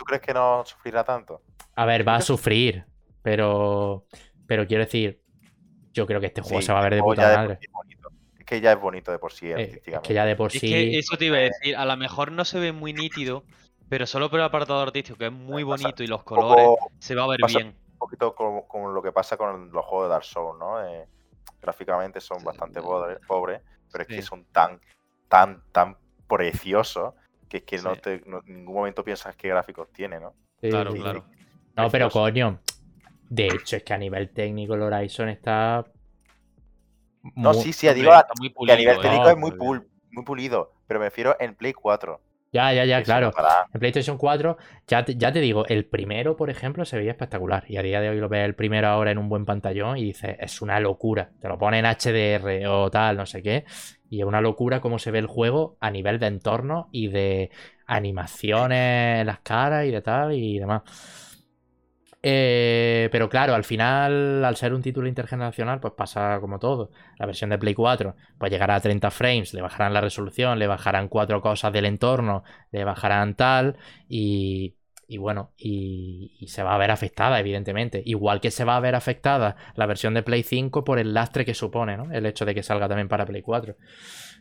tú 0.00 0.04
crees 0.06 0.22
que 0.22 0.32
no 0.32 0.64
sufrirá 0.64 1.04
tanto, 1.04 1.42
A 1.76 1.84
ver, 1.84 2.08
va 2.08 2.16
a 2.16 2.20
sufrir, 2.22 2.86
pero. 3.22 4.06
Pero 4.46 4.66
quiero 4.66 4.82
decir, 4.84 5.22
yo 5.92 6.06
creo 6.06 6.20
que 6.20 6.26
este 6.26 6.40
juego 6.40 6.60
sí, 6.60 6.66
se 6.66 6.72
va 6.72 6.80
a 6.80 6.82
ver 6.82 6.94
de 6.94 7.02
puta 7.02 7.22
ya 7.22 7.28
de 7.28 7.36
madre. 7.36 7.54
por 7.54 7.60
sí 7.60 7.66
es 7.66 7.72
bonito. 7.72 8.08
Es 8.38 8.44
que 8.46 8.60
ya 8.62 8.72
es 8.72 8.80
bonito 8.80 9.12
de 9.12 9.18
por 9.18 9.32
sí, 9.32 9.46
Eh, 9.46 9.52
es 9.52 9.60
artísticamente. 9.66 10.08
que 10.08 10.14
ya 10.14 10.24
de 10.24 10.36
por 10.36 10.50
Es 10.54 10.60
sí. 10.60 10.68
que 10.68 10.98
eso 10.98 11.16
te 11.18 11.26
iba 11.26 11.36
a 11.36 11.40
decir, 11.40 11.76
a 11.76 11.84
lo 11.84 11.96
mejor 11.98 12.32
no 12.32 12.44
se 12.46 12.58
ve 12.58 12.72
muy 12.72 12.92
nítido, 12.94 13.44
pero 13.90 14.06
solo 14.06 14.30
por 14.30 14.40
el 14.40 14.46
apartado 14.46 14.80
artístico, 14.80 15.18
que 15.18 15.26
es 15.26 15.32
muy 15.32 15.62
Pasa 15.62 15.82
bonito 15.84 16.02
y 16.02 16.06
los 16.06 16.24
colores, 16.24 16.66
poco- 16.66 16.90
se 16.98 17.14
va 17.14 17.24
a 17.24 17.28
ver 17.28 17.40
pasa- 17.42 17.58
bien. 17.58 17.68
un 17.68 17.98
poquito 17.98 18.34
como, 18.34 18.66
como 18.66 18.88
lo 18.90 19.02
que 19.02 19.12
pasa 19.12 19.36
con 19.36 19.70
los 19.70 19.84
juegos 19.84 20.06
de 20.08 20.12
Dark 20.12 20.24
Souls, 20.24 20.58
¿no? 20.58 20.82
Eh, 20.84 21.06
gráficamente 21.60 22.20
son 22.22 22.38
Sí, 22.40 22.46
bastante 22.46 22.80
pobres, 22.80 23.18
pobres, 23.28 23.60
pero 23.92 24.02
es 24.02 24.08
Sí. 24.08 24.16
que 24.16 24.22
son 24.22 24.46
tan, 24.46 24.80
tan, 25.28 25.62
tan 25.70 25.96
preciosos 26.26 27.14
que 27.50 27.56
es 27.58 27.62
que 27.64 27.78
no 27.78 27.94
Sí. 27.96 28.00
te, 28.00 28.22
no- 28.26 28.42
en 28.46 28.54
ningún 28.58 28.76
momento 28.76 29.04
piensas 29.04 29.34
qué 29.36 29.48
gráficos 29.48 29.92
tiene, 29.92 30.20
¿no? 30.20 30.34
Sí, 30.62 30.70
Claro, 30.70 30.92
sí, 30.92 30.98
claro. 31.00 31.24
No, 31.76 31.90
pero 31.90 32.08
coño. 32.08 32.60
De 33.28 33.46
hecho, 33.48 33.76
es 33.76 33.82
que 33.82 33.92
a 33.92 33.98
nivel 33.98 34.30
técnico 34.30 34.74
el 34.74 34.82
Horizon 34.82 35.28
está. 35.28 35.84
No, 37.36 37.52
sí, 37.52 37.72
sí, 37.72 37.92
digo 37.92 38.12
a- 38.12 38.20
está 38.20 38.34
muy 38.38 38.52
que 38.66 38.72
a 38.72 38.76
nivel 38.76 38.98
¿eh? 38.98 39.02
técnico 39.02 39.24
no, 39.24 39.30
es 39.30 39.36
muy, 39.36 39.50
pul- 39.50 39.86
muy 40.12 40.24
pulido, 40.24 40.72
pero 40.86 41.00
me 41.00 41.06
refiero 41.06 41.36
en 41.40 41.54
Play 41.54 41.72
4. 41.72 42.20
Ya, 42.52 42.72
ya, 42.72 42.84
ya, 42.84 43.02
claro. 43.04 43.30
En 43.72 43.78
PlayStation 43.78 44.18
4, 44.18 44.56
ya 44.88 45.04
te, 45.04 45.14
ya 45.16 45.30
te 45.32 45.38
digo, 45.40 45.66
el 45.66 45.86
primero, 45.86 46.36
por 46.36 46.50
ejemplo, 46.50 46.84
se 46.84 46.96
veía 46.98 47.12
espectacular. 47.12 47.64
Y 47.68 47.76
a 47.76 47.82
día 47.82 48.00
de 48.00 48.08
hoy 48.08 48.18
lo 48.18 48.28
ves 48.28 48.44
el 48.44 48.56
primero 48.56 48.88
ahora 48.88 49.12
en 49.12 49.18
un 49.18 49.28
buen 49.28 49.44
pantallón 49.46 49.98
y 49.98 50.04
dices, 50.04 50.36
es 50.40 50.60
una 50.60 50.80
locura. 50.80 51.30
Te 51.40 51.48
lo 51.48 51.58
pone 51.58 51.78
en 51.78 51.86
HDR 51.86 52.66
o 52.66 52.90
tal, 52.90 53.16
no 53.16 53.26
sé 53.26 53.40
qué. 53.42 53.64
Y 54.08 54.20
es 54.20 54.26
una 54.26 54.40
locura 54.40 54.80
cómo 54.80 54.98
se 54.98 55.12
ve 55.12 55.20
el 55.20 55.26
juego 55.28 55.76
a 55.78 55.92
nivel 55.92 56.18
de 56.18 56.26
entorno 56.26 56.88
y 56.90 57.06
de 57.08 57.50
animaciones 57.86 59.20
en 59.20 59.26
las 59.28 59.40
caras 59.40 59.86
y 59.86 59.92
de 59.92 60.02
tal 60.02 60.32
y 60.32 60.58
demás. 60.58 60.82
Eh, 62.22 63.08
pero 63.12 63.30
claro, 63.30 63.54
al 63.54 63.64
final, 63.64 64.44
al 64.44 64.56
ser 64.56 64.74
un 64.74 64.82
título 64.82 65.08
intergeneracional, 65.08 65.80
pues 65.80 65.94
pasa 65.94 66.38
como 66.40 66.58
todo. 66.58 66.90
La 67.18 67.26
versión 67.26 67.50
de 67.50 67.58
Play 67.58 67.74
4, 67.74 68.14
pues 68.38 68.50
llegará 68.52 68.74
a 68.74 68.80
30 68.80 69.10
frames, 69.10 69.54
le 69.54 69.62
bajarán 69.62 69.94
la 69.94 70.02
resolución, 70.02 70.58
le 70.58 70.66
bajarán 70.66 71.08
cuatro 71.08 71.40
cosas 71.40 71.72
del 71.72 71.86
entorno, 71.86 72.44
le 72.72 72.84
bajarán 72.84 73.34
tal, 73.36 73.78
y, 74.08 74.76
y 75.08 75.16
bueno, 75.16 75.52
y, 75.56 76.36
y 76.38 76.48
se 76.48 76.62
va 76.62 76.74
a 76.74 76.78
ver 76.78 76.90
afectada, 76.90 77.40
evidentemente. 77.40 78.02
Igual 78.04 78.40
que 78.42 78.50
se 78.50 78.64
va 78.64 78.76
a 78.76 78.80
ver 78.80 78.94
afectada 78.96 79.56
la 79.74 79.86
versión 79.86 80.12
de 80.12 80.22
Play 80.22 80.42
5 80.42 80.84
por 80.84 80.98
el 80.98 81.14
lastre 81.14 81.46
que 81.46 81.54
supone, 81.54 81.96
¿no? 81.96 82.12
El 82.12 82.26
hecho 82.26 82.44
de 82.44 82.54
que 82.54 82.62
salga 82.62 82.86
también 82.88 83.08
para 83.08 83.24
Play 83.24 83.40
4. 83.40 83.76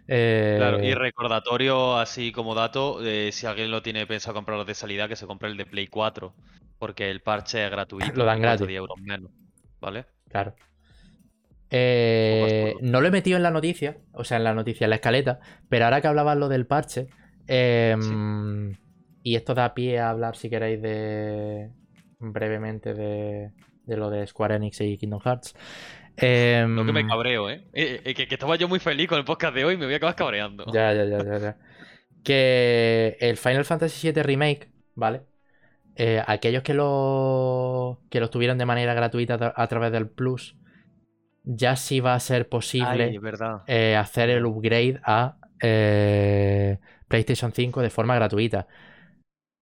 Eh, 0.07 0.55
Claro, 0.57 0.83
y 0.83 0.93
recordatorio 0.93 1.97
así 1.97 2.31
como 2.31 2.55
dato, 2.55 3.05
eh, 3.05 3.31
si 3.31 3.45
alguien 3.45 3.71
lo 3.71 3.81
tiene 3.81 4.07
pensado 4.07 4.33
comprar 4.33 4.65
de 4.65 4.73
salida, 4.73 5.07
que 5.07 5.15
se 5.15 5.27
compre 5.27 5.49
el 5.49 5.57
de 5.57 5.65
Play 5.65 5.87
4, 5.87 6.33
porque 6.77 7.09
el 7.09 7.21
parche 7.21 7.63
es 7.63 7.71
gratuito. 7.71 8.09
Lo 8.15 8.25
dan 8.25 8.41
gratis. 8.41 8.67
10 8.67 8.79
euros 8.79 8.97
menos, 9.01 9.31
¿vale? 9.79 10.05
Claro. 10.29 10.55
Eh, 11.71 12.73
no 12.81 12.99
lo 12.99 13.07
he 13.07 13.11
metido 13.11 13.37
en 13.37 13.43
la 13.43 13.51
noticia, 13.51 13.97
o 14.13 14.23
sea, 14.23 14.37
en 14.37 14.43
la 14.43 14.55
noticia, 14.55 14.85
en 14.85 14.89
la 14.89 14.95
escaleta, 14.95 15.39
pero 15.69 15.85
ahora 15.85 16.01
que 16.01 16.07
hablabas 16.07 16.35
lo 16.37 16.49
del 16.49 16.65
parche, 16.65 17.07
em, 17.45 18.75
y 19.21 19.35
esto 19.35 19.53
da 19.53 19.73
pie 19.75 19.99
a 19.99 20.09
hablar, 20.09 20.35
si 20.35 20.49
queréis, 20.49 20.81
de 20.81 21.69
brevemente 22.19 22.93
de, 22.95 23.51
de 23.83 23.97
lo 23.97 24.09
de 24.09 24.25
Square 24.25 24.55
Enix 24.55 24.81
y 24.81 24.97
Kingdom 24.97 25.21
Hearts. 25.23 25.53
Em, 26.21 26.75
Lo 26.75 26.85
que 26.85 26.91
me 26.93 27.05
cabreo, 27.07 27.49
¿eh? 27.49 27.65
Eh, 27.73 28.01
eh, 28.05 28.13
que, 28.13 28.27
que 28.27 28.35
estaba 28.35 28.55
yo 28.55 28.67
muy 28.67 28.79
feliz 28.79 29.07
con 29.07 29.17
el 29.17 29.25
podcast 29.25 29.55
de 29.55 29.65
hoy 29.65 29.73
y 29.75 29.77
me 29.77 29.85
voy 29.85 29.93
a 29.93 29.97
acabar 29.97 30.15
cabreando. 30.15 30.65
Ya, 30.73 30.93
ya, 30.93 31.05
ya, 31.05 31.23
ya, 31.23 31.37
ya. 31.37 31.57
Que 32.23 33.17
el 33.19 33.37
Final 33.37 33.65
Fantasy 33.65 34.11
VII 34.11 34.23
Remake, 34.23 34.69
¿vale? 34.95 35.21
Eh, 35.95 36.21
aquellos 36.25 36.63
que 36.63 36.73
lo, 36.73 38.01
que 38.09 38.19
lo 38.19 38.29
tuvieron 38.29 38.57
de 38.57 38.65
manera 38.65 38.93
gratuita 38.93 39.33
a 39.35 39.37
tra- 39.39 39.53
a 39.55 39.67
través 39.67 39.91
del 39.91 40.09
Plus, 40.09 40.55
ya 41.43 41.75
sí 41.75 41.99
va 41.99 42.13
a 42.13 42.19
ser 42.19 42.47
posible 42.49 43.05
Ay, 43.05 43.15
es 43.15 43.21
verdad. 43.21 43.63
eh, 43.67 43.95
hacer 43.95 44.29
el 44.29 44.45
upgrade 44.45 44.99
a 45.03 45.37
eh, 45.61 46.77
PlayStation 47.07 47.51
5 47.53 47.81
de 47.81 47.89
forma 47.89 48.15
gratuita. 48.15 48.67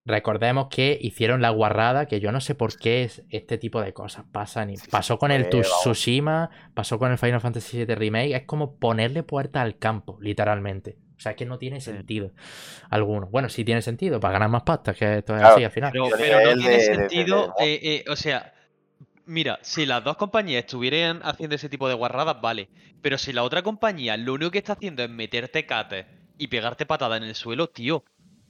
Recordemos 0.08 0.68
que 0.70 0.98
hicieron 1.02 1.42
la 1.42 1.50
guarrada, 1.50 2.06
que 2.06 2.22
yo 2.22 2.32
no 2.32 2.40
sé 2.40 2.56
por 2.56 2.78
qué 2.78 3.04
es- 3.04 3.24
este 3.30 3.58
tipo 3.58 3.82
de 3.82 3.92
cosas 3.94 4.24
pasan. 4.32 4.70
Y 4.70 4.76
pasó 4.90 5.18
con 5.20 5.32
el. 5.32 5.50
Tsushima, 5.50 6.50
pasó 6.74 6.98
con 6.98 7.12
el 7.12 7.18
Final 7.18 7.42
Fantasy 7.42 7.78
VII 7.86 7.94
Remake. 7.96 8.34
Es 8.34 8.44
como 8.46 8.76
ponerle 8.78 9.24
puerta 9.24 9.62
al 9.62 9.78
campo, 9.78 10.18
literalmente. 10.22 10.98
O 11.18 11.20
sea, 11.20 11.32
es 11.34 11.36
que 11.38 11.46
no 11.46 11.58
tiene 11.58 11.82
Sí. 11.82 11.92
sentido 11.92 12.32
alguno. 12.90 13.28
Bueno, 13.28 13.50
sí 13.50 13.66
tiene 13.66 13.82
sentido, 13.82 14.20
para 14.22 14.34
ganar 14.34 14.50
más 14.50 14.64
pasta, 14.64 14.94
que 14.94 15.18
esto 15.18 15.34
es 15.34 15.40
Claro, 15.42 15.56
así 15.56 15.64
al 15.66 15.72
final. 15.72 15.92
Pero, 15.92 16.42
no 16.56 16.62
tiene 16.62 16.80
sentido, 16.80 17.54
eh, 17.60 17.80
eh, 17.84 18.06
o 18.10 18.16
sea, 18.16 18.54
mira, 19.26 19.60
si 19.62 19.86
las 19.86 20.04
dos 20.06 20.16
compañías 20.16 20.64
estuvieran 20.64 21.20
haciendo 21.24 21.56
ese 21.58 21.68
tipo 21.68 21.90
de 21.90 21.96
guarradas, 21.96 22.40
vale. 22.40 22.70
Pero 23.02 23.18
si 23.18 23.34
la 23.34 23.44
otra 23.44 23.62
compañía 23.62 24.16
lo 24.16 24.34
único 24.36 24.52
que 24.52 24.60
está 24.60 24.74
haciendo 24.74 25.04
es 25.04 25.10
meterte 25.10 25.66
cates 25.66 26.06
y 26.38 26.48
pegarte 26.48 26.86
patada 26.86 27.18
en 27.18 27.24
el 27.24 27.36
suelo, 27.36 27.68
tío, 27.68 28.06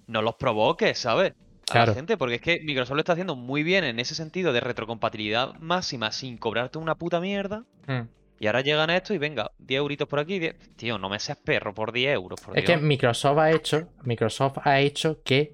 no 0.05 0.21
los 0.21 0.35
provoques, 0.35 0.99
¿sabes? 0.99 1.33
A 1.71 1.85
la 1.85 1.93
gente, 1.93 2.17
porque 2.17 2.35
es 2.35 2.41
que 2.41 2.61
Microsoft 2.63 2.95
lo 2.95 2.99
está 2.99 3.13
haciendo 3.13 3.35
muy 3.35 3.63
bien 3.63 3.83
en 3.83 3.99
ese 3.99 4.15
sentido 4.15 4.53
de 4.53 4.61
retrocompatibilidad 4.61 5.53
máxima 5.55 6.11
sin 6.11 6.37
cobrarte 6.37 6.77
una 6.77 6.95
puta 6.95 7.19
mierda. 7.19 7.65
Mm. 7.87 8.07
Y 8.39 8.47
ahora 8.47 8.61
llegan 8.61 8.89
a 8.89 8.95
esto 8.95 9.13
y 9.13 9.17
venga, 9.17 9.51
10 9.59 9.79
euritos 9.79 10.07
por 10.07 10.19
aquí. 10.19 10.39
10 10.39 10.55
Tío, 10.75 10.97
no 10.97 11.09
me 11.09 11.19
seas 11.19 11.37
perro 11.39 11.73
por 11.73 11.91
10 11.91 12.13
euros, 12.13 12.39
por 12.39 12.57
Es 12.57 12.63
que. 12.63 12.77
Microsoft 12.77 13.37
ha 13.39 13.51
hecho, 13.51 13.89
Microsoft 14.03 14.59
ha 14.63 14.79
hecho 14.79 15.21
que 15.23 15.53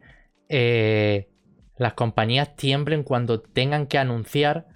eh, 0.49 1.29
las 1.77 1.93
compañías 1.93 2.55
tiemblen 2.55 3.03
cuando 3.03 3.39
tengan 3.41 3.87
que 3.87 3.97
anunciar 3.97 4.67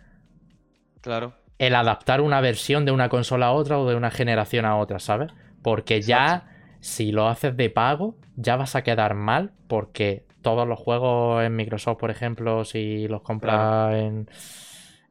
Claro. 1.01 1.33
el 1.59 1.75
adaptar 1.75 2.21
una 2.21 2.41
versión 2.41 2.85
de 2.85 2.91
una 2.91 3.09
consola 3.09 3.47
a 3.47 3.51
otra 3.51 3.77
o 3.79 3.89
de 3.89 3.95
una 3.95 4.11
generación 4.11 4.65
a 4.65 4.77
otra, 4.77 4.99
¿sabes? 4.99 5.31
Porque 5.61 6.01
ya, 6.01 6.49
si 6.79 7.11
lo 7.11 7.27
haces 7.27 7.55
de 7.57 7.69
pago, 7.69 8.15
ya 8.35 8.55
vas 8.55 8.75
a 8.75 8.83
quedar 8.83 9.15
mal 9.15 9.51
porque 9.67 10.26
todos 10.49 10.67
los 10.67 10.79
juegos 10.79 11.43
en 11.43 11.55
Microsoft, 11.55 11.97
por 11.99 12.09
ejemplo, 12.11 12.63
si 12.63 13.07
los 13.07 13.21
compras 13.21 13.95
en, 13.95 14.29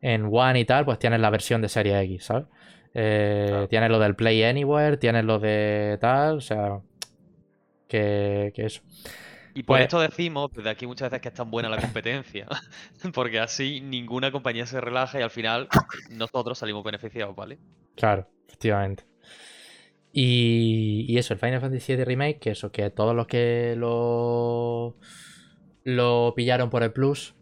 en 0.00 0.28
One 0.32 0.60
y 0.60 0.64
tal, 0.64 0.84
pues 0.86 0.98
tienes 0.98 1.20
la 1.20 1.30
versión 1.30 1.60
de 1.62 1.68
Serie 1.68 2.00
X, 2.02 2.24
¿sabes? 2.24 2.44
Eh, 2.94 3.46
Claro. 3.48 3.68
Tienes 3.68 3.90
lo 3.90 3.98
del 3.98 4.14
Play 4.16 4.42
Anywhere, 4.44 4.96
tienes 4.96 5.24
lo 5.24 5.38
de 5.38 5.98
tal, 6.00 6.36
o 6.38 6.40
sea... 6.40 6.80
que, 7.88 8.52
que 8.54 8.66
eso. 8.66 8.80
Y 9.54 9.62
por 9.62 9.76
Pues- 9.76 9.82
esto 9.84 10.00
decimos 10.00 10.50
desde 10.52 10.70
aquí 10.70 10.86
muchas 10.86 11.10
veces 11.10 11.22
que 11.22 11.28
es 11.28 11.34
tan 11.34 11.50
buena 11.50 11.68
la 11.68 11.78
competencia, 11.80 12.46
porque 13.14 13.38
así 13.40 13.80
ninguna 13.82 14.30
compañía 14.32 14.66
se 14.66 14.80
relaja 14.80 15.18
y 15.18 15.22
al 15.22 15.30
final 15.30 15.68
nosotros 16.10 16.58
salimos 16.58 16.82
beneficiados, 16.84 17.34
¿vale? 17.36 17.58
Claro, 17.94 18.26
efectivamente. 18.46 19.04
Y, 20.12 21.04
y 21.08 21.18
eso, 21.18 21.34
el 21.34 21.40
Final 21.40 21.60
Fantasy 21.60 21.94
VII 21.94 22.04
Remake, 22.04 22.38
que 22.38 22.50
eso, 22.50 22.72
que 22.72 22.88
todos 22.90 23.14
los 23.14 23.26
que 23.26 23.74
lo, 23.76 24.96
lo 25.86 26.34
pillaron 26.36 26.70
por 26.70 26.82
el 26.82 26.92
Plus, 26.92 27.34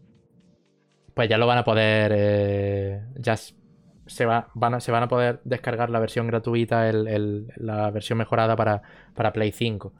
pues 1.13 1.29
ya 1.29 1.37
lo 1.37 1.47
van 1.47 1.57
a 1.59 1.63
poder. 1.63 2.11
eh, 2.15 3.01
ya 3.15 3.37
se, 3.37 4.25
va- 4.25 4.49
van 4.53 4.75
a, 4.75 4.79
se 4.79 4.91
van 4.91 5.03
a 5.03 5.07
poder 5.07 5.41
descargar 5.43 5.89
la 5.89 5.99
versión 5.99 6.27
gratuita, 6.27 6.89
el- 6.89 7.47
la 7.57 7.89
versión 7.91 8.17
mejorada 8.17 8.55
para, 8.55 8.81
para 9.13 9.33
Play 9.33 9.51
5. 9.51 9.93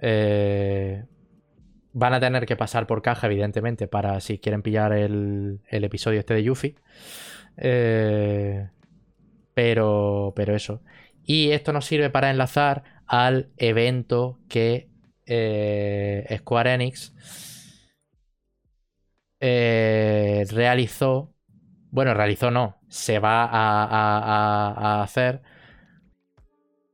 Eh, 0.00 1.04
van 1.92 2.14
a 2.14 2.20
tener 2.20 2.46
que 2.46 2.56
pasar 2.56 2.86
por 2.86 3.02
caja, 3.02 3.26
evidentemente, 3.26 3.88
para 3.88 4.20
si 4.20 4.38
quieren 4.38 4.62
pillar 4.62 4.92
el, 4.92 5.60
el 5.68 5.84
episodio 5.84 6.20
este 6.20 6.34
de 6.34 6.44
Yuffie. 6.44 6.76
Eh, 7.56 8.68
pero, 9.54 10.32
pero 10.36 10.54
eso. 10.56 10.82
Y 11.24 11.50
esto 11.52 11.72
nos 11.72 11.86
sirve 11.86 12.10
para 12.10 12.30
enlazar 12.30 12.84
al 13.06 13.50
evento 13.58 14.38
que 14.48 14.88
Square 16.38 16.74
Enix 16.74 17.12
eh, 19.40 20.44
realizó. 20.50 21.34
Bueno, 21.90 22.14
realizó 22.14 22.50
no. 22.50 22.78
Se 22.88 23.18
va 23.18 23.44
a, 23.44 23.84
a- 23.84 24.18
a- 24.70 25.00
a 25.00 25.02
hacer 25.02 25.42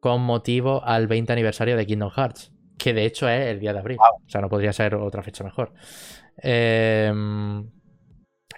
con 0.00 0.22
motivo 0.22 0.84
al 0.84 1.06
20 1.06 1.32
aniversario 1.32 1.76
de 1.76 1.86
Kingdom 1.86 2.10
Hearts. 2.10 2.52
Que 2.78 2.92
de 2.92 3.04
hecho 3.06 3.28
es 3.28 3.46
el 3.46 3.60
día 3.60 3.72
de 3.72 3.78
abril. 3.78 3.98
O 4.00 4.28
sea, 4.28 4.40
no 4.40 4.48
podría 4.48 4.72
ser 4.72 4.94
otra 4.96 5.22
fecha 5.22 5.44
mejor. 5.44 5.72
Em, 6.38 7.70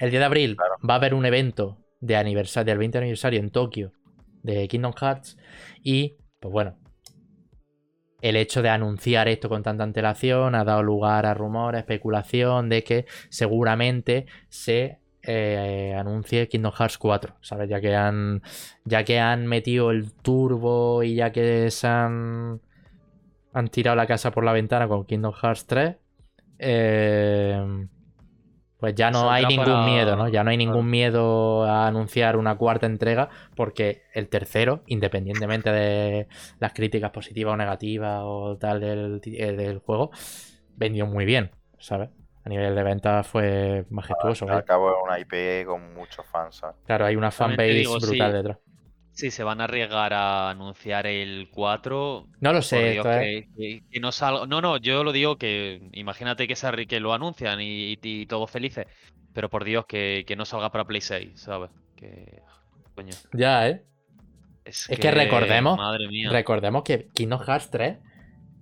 el 0.00 0.10
día 0.10 0.20
de 0.20 0.24
abril 0.26 0.56
Claro. 0.56 0.74
va 0.88 0.94
a 0.94 0.96
haber 0.96 1.14
un 1.14 1.26
evento 1.26 1.78
de 2.00 2.16
aniversario, 2.16 2.66
del 2.72 2.78
20 2.78 2.98
aniversario 2.98 3.40
en 3.40 3.50
Tokio 3.50 3.92
de 4.42 4.68
Kingdom 4.68 4.92
Hearts. 4.94 5.36
Y, 5.82 6.16
pues 6.40 6.52
bueno, 6.52 6.78
el 8.20 8.36
hecho 8.36 8.62
de 8.62 8.70
anunciar 8.70 9.28
esto 9.28 9.48
con 9.48 9.62
tanta 9.62 9.84
antelación 9.84 10.54
ha 10.54 10.64
dado 10.64 10.82
lugar 10.82 11.26
a 11.26 11.34
rumores, 11.34 11.80
especulación 11.80 12.68
de 12.68 12.82
que 12.82 13.06
seguramente 13.28 14.26
se 14.48 14.98
eh, 15.22 15.94
anuncie 15.98 16.48
Kingdom 16.48 16.72
Hearts 16.72 16.98
4, 16.98 17.36
¿sabes? 17.40 17.68
Ya 17.68 17.80
que 17.80 17.94
han 17.94 18.42
ya 18.84 19.04
que 19.04 19.18
han 19.18 19.46
metido 19.46 19.90
el 19.90 20.12
turbo 20.12 21.02
y 21.02 21.16
ya 21.16 21.32
que 21.32 21.70
se 21.70 21.86
han 21.86 22.60
han 23.52 23.68
tirado 23.68 23.96
la 23.96 24.06
casa 24.06 24.30
por 24.30 24.44
la 24.44 24.52
ventana 24.52 24.86
con 24.86 25.04
Kingdom 25.04 25.32
Hearts 25.32 25.66
3, 25.66 25.96
eh, 26.58 27.86
pues 28.86 28.94
ya 28.94 29.10
no 29.10 29.32
hay 29.32 29.44
ningún 29.46 29.64
para- 29.64 29.84
miedo, 29.84 30.14
¿no? 30.14 30.28
Ya 30.28 30.44
no 30.44 30.50
hay 30.50 30.56
ningún 30.56 30.88
miedo 30.88 31.64
a 31.64 31.88
anunciar 31.88 32.36
una 32.36 32.56
cuarta 32.56 32.86
entrega 32.86 33.28
porque 33.56 34.02
el 34.14 34.28
tercero, 34.28 34.84
independientemente 34.86 35.72
de 35.72 36.28
las 36.60 36.72
críticas 36.72 37.10
positivas 37.10 37.54
o 37.54 37.56
negativas 37.56 38.20
o 38.22 38.56
tal 38.56 38.78
del, 38.78 39.20
eh, 39.24 39.52
del 39.54 39.80
juego, 39.80 40.12
vendió 40.76 41.04
muy 41.04 41.24
bien, 41.24 41.50
¿sabes? 41.80 42.10
A 42.44 42.48
nivel 42.48 42.76
de 42.76 42.82
ventas 42.84 43.26
fue 43.26 43.86
majestuoso. 43.90 44.48
Al 44.48 44.64
cabo 44.64 44.90
es 44.90 44.96
una 45.02 45.18
IP 45.18 45.66
con 45.66 45.92
muchos 45.92 46.24
fans. 46.26 46.54
¿sabes? 46.54 46.76
Claro, 46.86 47.06
hay 47.06 47.16
una 47.16 47.32
fanbase 47.32 47.82
brutal 47.88 48.30
sí. 48.30 48.36
detrás. 48.36 48.58
Si 49.16 49.30
se 49.30 49.42
van 49.42 49.60
a 49.62 49.64
arriesgar 49.64 50.12
a 50.12 50.50
anunciar 50.50 51.06
el 51.06 51.48
4, 51.50 52.28
No 52.40 52.52
lo 52.52 52.60
sé, 52.60 52.92
Dios, 52.92 53.06
que, 53.06 53.48
que- 53.56 53.82
que 53.90 54.00
no 54.00 54.12
salga. 54.12 54.46
No, 54.46 54.60
no, 54.60 54.76
yo 54.76 55.02
lo 55.04 55.12
digo 55.12 55.36
que 55.38 55.88
imagínate 55.92 56.46
que, 56.46 56.54
se 56.54 56.86
que 56.86 57.00
lo 57.00 57.14
anuncian 57.14 57.60
y, 57.62 57.92
y- 57.94 57.98
y 58.02 58.26
todos 58.26 58.50
felices, 58.50 58.86
pero 59.32 59.48
por 59.48 59.64
Dios 59.64 59.86
que, 59.86 60.24
que 60.26 60.36
no 60.36 60.44
salga 60.44 60.70
para 60.70 60.84
Play 60.84 61.00
6, 61.00 61.30
¿sabes? 61.40 61.70
Que. 61.96 62.42
Coño. 62.94 63.12
Ya, 63.32 63.68
¿eh? 63.68 63.84
Es, 64.66 64.88
Es 64.90 64.98
que 64.98 65.10
recordemos- 65.10 65.78
Madre 65.78 66.08
mía. 66.08 66.28
Recordemos 66.30 66.82
que 66.82 67.08
Kingdom 67.14 67.40
Hearts 67.40 67.70
3 67.70 67.96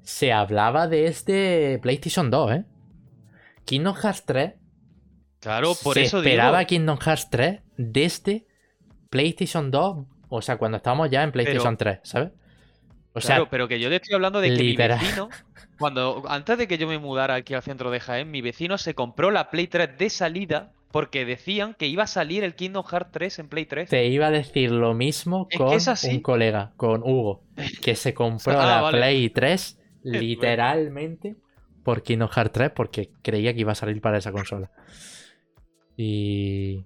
se 0.02 0.32
hablaba 0.32 0.86
desde 0.86 1.78
PlayStation 1.82 2.30
2, 2.30 2.52
¿eh? 2.52 2.64
Kingdom 3.64 3.96
Hearts 3.96 4.24
3 4.24 4.52
claro, 5.40 5.72
por 5.82 5.94
se 5.94 6.02
eso 6.02 6.18
esperaba 6.18 6.58
digo. 6.60 6.68
Kingdom 6.68 6.98
Hearts 6.98 7.28
3 7.30 7.60
desde 7.76 8.46
PlayStation 9.10 9.70
2, 9.70 10.06
o 10.34 10.42
sea, 10.42 10.56
cuando 10.56 10.76
estábamos 10.76 11.10
ya 11.10 11.22
en 11.22 11.32
PlayStation 11.32 11.76
3, 11.76 12.00
¿sabes? 12.02 12.30
O 13.12 13.20
sea, 13.20 13.36
Claro, 13.36 13.48
pero 13.50 13.68
que 13.68 13.78
yo 13.78 13.88
te 13.88 13.96
estoy 13.96 14.14
hablando 14.14 14.40
de 14.40 14.52
que 14.52 14.62
mi 14.62 14.76
vecino, 14.76 15.28
cuando 15.78 16.24
antes 16.28 16.58
de 16.58 16.66
que 16.66 16.78
yo 16.78 16.88
me 16.88 16.98
mudara 16.98 17.34
aquí 17.34 17.54
al 17.54 17.62
centro 17.62 17.90
de 17.90 18.00
Jaén, 18.00 18.30
mi 18.30 18.42
vecino 18.42 18.76
se 18.76 18.94
compró 18.94 19.30
la 19.30 19.50
Play 19.50 19.68
3 19.68 19.96
de 19.96 20.10
salida 20.10 20.72
porque 20.90 21.24
decían 21.24 21.74
que 21.74 21.86
iba 21.86 22.04
a 22.04 22.06
salir 22.08 22.42
el 22.42 22.54
Kingdom 22.54 22.84
Hearts 22.84 23.10
3 23.12 23.38
en 23.40 23.48
Play 23.48 23.66
3. 23.66 23.88
te 23.88 24.06
iba 24.06 24.26
a 24.26 24.30
decir 24.30 24.72
lo 24.72 24.94
mismo 24.94 25.46
Es 25.50 25.58
que 25.58 25.64
con 25.64 26.14
un 26.14 26.20
colega, 26.20 26.72
con 26.76 27.02
Hugo, 27.02 27.42
que 27.82 27.94
se 27.94 28.14
compró 28.14 28.52
Ah, 28.60 28.66
la 28.66 28.80
vale. 28.80 28.98
Play 28.98 29.30
3 29.30 29.78
literalmente 30.02 31.36
por 31.84 32.02
Kingdom 32.02 32.28
Hearts 32.28 32.52
3 32.52 32.70
porque 32.74 33.10
creía 33.22 33.54
que 33.54 33.60
iba 33.60 33.72
a 33.72 33.76
salir 33.76 34.00
para 34.00 34.18
esa 34.18 34.32
consola. 34.32 34.70
Y, 35.96 36.84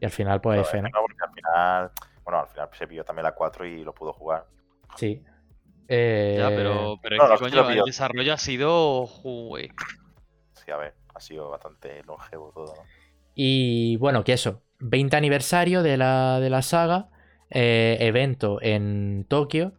y 0.00 0.04
al 0.04 0.10
final, 0.10 0.40
pues 0.40 0.60
F, 0.60 0.80
¿no? 0.80 0.88
no, 0.88 1.00
porque 1.00 1.18
al 1.20 1.34
final, 1.34 1.90
bueno, 2.24 2.40
al 2.40 2.48
final 2.48 2.68
se 2.72 2.86
pilló 2.86 3.04
también 3.04 3.24
la 3.24 3.34
4 3.34 3.64
y 3.66 3.82
lo 3.84 3.94
pudo 3.94 4.12
jugar. 4.12 4.46
Sí. 4.96 5.22
Eh, 5.88 6.36
Ya, 6.38 6.54
pero, 6.54 6.98
pero 7.02 7.16
no, 7.16 7.28
no, 7.28 7.38
coño, 7.38 7.70
el 7.70 7.82
desarrollo 7.84 8.32
ha 8.34 8.38
sido. 8.38 9.06
jue- 9.06 9.70
Sí, 10.54 10.70
a 10.70 10.76
ver, 10.76 10.94
ha 11.14 11.20
sido 11.20 11.50
bastante 11.50 12.02
longevo 12.04 12.50
todo, 12.52 12.76
¿no? 12.76 12.88
Y 13.34 13.96
bueno, 13.96 14.24
que 14.24 14.32
eso, 14.34 14.62
20 14.78 15.16
aniversario 15.16 15.82
de 15.82 15.96
la, 15.96 16.38
de 16.40 16.50
la 16.50 16.62
saga, 16.62 17.08
eh, 17.50 17.96
evento 18.00 18.58
en 18.62 19.24
Tokio. 19.28 19.72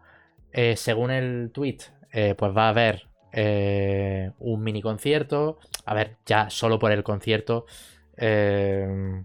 eh, 0.53 0.77
según 0.77 1.11
el 1.11 1.51
tweet, 1.53 1.79
eh, 2.13 2.35
pues 2.37 2.55
va 2.55 2.67
a 2.67 2.69
haber 2.69 3.09
eh, 3.33 4.31
un 4.39 4.63
mini 4.63 4.81
concierto. 4.81 5.59
A 5.85 5.93
ver, 5.93 6.17
ya 6.25 6.49
solo 6.49 6.79
por 6.79 6.91
el 6.93 7.03
concierto 7.03 7.65
eh, 8.17 9.23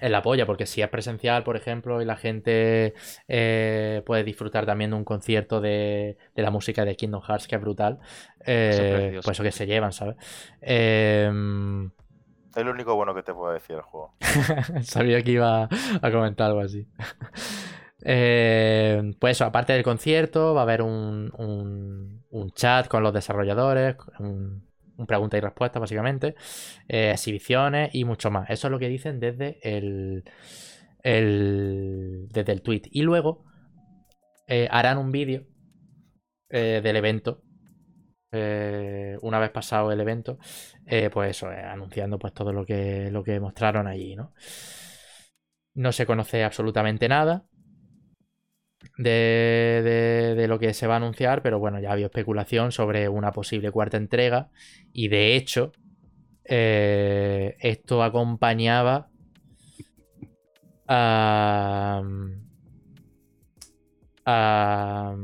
es 0.00 0.10
la 0.10 0.22
polla, 0.22 0.46
porque 0.46 0.66
si 0.66 0.82
es 0.82 0.88
presencial, 0.88 1.42
por 1.44 1.56
ejemplo, 1.56 2.02
y 2.02 2.04
la 2.04 2.16
gente 2.16 2.94
eh, 3.28 4.02
puede 4.06 4.24
disfrutar 4.24 4.66
también 4.66 4.90
de 4.90 4.96
un 4.96 5.04
concierto 5.04 5.60
de, 5.60 6.18
de 6.34 6.42
la 6.42 6.50
música 6.50 6.84
de 6.84 6.96
Kingdom 6.96 7.22
Hearts, 7.22 7.48
que 7.48 7.56
es 7.56 7.60
brutal, 7.60 7.98
eh, 8.44 8.86
precioso. 8.88 9.22
pues 9.24 9.36
eso 9.36 9.42
que 9.44 9.52
se 9.52 9.66
llevan, 9.66 9.92
¿sabes? 9.92 10.16
Em, 10.60 11.90
Es 12.56 12.64
lo 12.64 12.72
único 12.72 12.96
bueno 12.96 13.14
que 13.14 13.22
te 13.22 13.32
puedo 13.32 13.52
decir 13.52 13.76
del 13.76 13.84
juego. 13.84 14.16
Sabía 14.82 15.22
que 15.22 15.32
iba 15.32 15.68
a 16.02 16.10
comentar 16.10 16.48
algo 16.48 16.60
así. 16.60 16.86
Eh, 18.02 19.14
pues 19.18 19.36
eso, 19.36 19.44
aparte 19.44 19.72
del 19.72 19.82
concierto, 19.82 20.54
va 20.54 20.60
a 20.60 20.62
haber 20.64 20.82
un, 20.82 21.32
un- 21.38 22.24
un 22.30 22.50
chat 22.52 22.88
con 22.88 23.02
los 23.02 23.12
desarrolladores, 23.14 23.96
un, 24.18 24.65
un 24.96 25.06
pregunta 25.06 25.36
y 25.36 25.40
respuesta, 25.40 25.78
básicamente, 25.78 26.34
eh, 26.88 27.10
exhibiciones 27.12 27.94
y 27.94 28.04
mucho 28.04 28.30
más. 28.30 28.50
Eso 28.50 28.68
es 28.68 28.70
lo 28.72 28.78
que 28.78 28.88
dicen 28.88 29.20
desde 29.20 29.58
el, 29.62 30.24
el- 31.02 32.28
desde 32.32 32.52
el 32.52 32.62
tweet. 32.62 32.82
Y 32.92 33.02
luego 33.02 33.44
eh, 34.46 34.68
harán 34.70 34.98
un 34.98 35.12
vídeo 35.12 35.44
eh, 36.48 36.80
del 36.82 36.96
evento. 36.96 37.42
una 39.22 39.38
vez 39.38 39.50
pasado 39.50 39.92
el 39.92 40.00
evento, 40.00 40.38
pues 41.12 41.30
eso, 41.30 41.48
anunciando 41.48 42.18
pues 42.18 42.32
todo 42.34 42.52
lo 42.52 42.64
que, 42.64 43.10
lo 43.10 43.22
que 43.24 43.40
mostraron 43.40 43.86
allí, 43.86 44.14
¿no? 44.16 44.32
No 45.74 45.92
se 45.92 46.06
conoce 46.06 46.42
absolutamente 46.42 47.08
nada 47.08 47.46
de, 48.96 50.34
de- 50.36 50.48
lo 50.48 50.58
que 50.58 50.74
se 50.74 50.86
va 50.86 50.94
a 50.94 50.96
anunciar, 50.98 51.42
pero 51.42 51.58
bueno, 51.58 51.80
ya 51.80 51.92
había 51.92 52.06
especulación 52.06 52.72
sobre 52.72 53.08
una 53.08 53.32
posible 53.32 53.70
cuarta 53.72 53.96
entrega 53.96 54.48
y 54.92 55.08
de 55.08 55.36
hecho 55.36 55.72
eh, 56.44 57.56
esto 57.60 58.02
acompañaba 58.02 59.08
a, 60.88 62.02
a- 64.24 65.14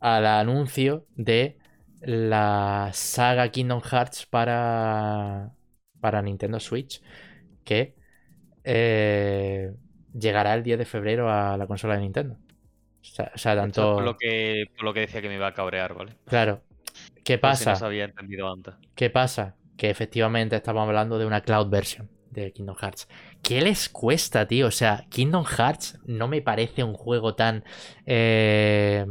al 0.00 0.26
anuncio 0.26 1.06
de 1.16 1.58
la 2.00 2.90
saga 2.92 3.50
Kingdom 3.50 3.80
Hearts 3.80 4.26
para, 4.26 5.52
para 6.00 6.22
Nintendo 6.22 6.58
Switch, 6.60 7.00
que 7.64 7.96
eh, 8.64 9.72
llegará 10.14 10.54
el 10.54 10.62
10 10.64 10.78
de 10.78 10.86
febrero 10.86 11.30
a 11.32 11.56
la 11.58 11.66
consola 11.68 11.96
de 11.96 12.02
Nintendo. 12.02 12.38
O 13.02 13.38
sea, 13.38 13.56
tanto... 13.56 13.94
por 13.94 14.04
lo, 14.04 14.16
que, 14.16 14.64
por 14.76 14.84
lo 14.84 14.94
que 14.94 15.00
decía 15.00 15.20
que 15.20 15.28
me 15.28 15.34
iba 15.34 15.48
a 15.48 15.54
cabrear, 15.54 15.94
¿vale? 15.94 16.16
Claro. 16.26 16.62
¿Qué 17.24 17.34
si 17.34 17.38
pasa? 17.38 17.70
no 17.70 17.76
se 17.76 17.84
había 17.84 18.04
entendido 18.04 18.50
antes. 18.50 18.74
¿Qué 18.94 19.10
pasa? 19.10 19.56
Que 19.76 19.90
efectivamente 19.90 20.56
estamos 20.56 20.86
hablando 20.86 21.18
de 21.18 21.26
una 21.26 21.40
cloud 21.42 21.68
version 21.68 22.10
de 22.30 22.52
Kingdom 22.52 22.76
Hearts. 22.76 23.08
¿Qué 23.42 23.60
les 23.60 23.88
cuesta, 23.88 24.46
tío? 24.46 24.68
O 24.68 24.70
sea, 24.70 25.04
Kingdom 25.10 25.44
Hearts 25.44 25.98
no 26.04 26.28
me 26.28 26.42
parece 26.42 26.84
un 26.84 26.94
juego 26.94 27.34
tan... 27.34 27.64
eh, 28.06 29.06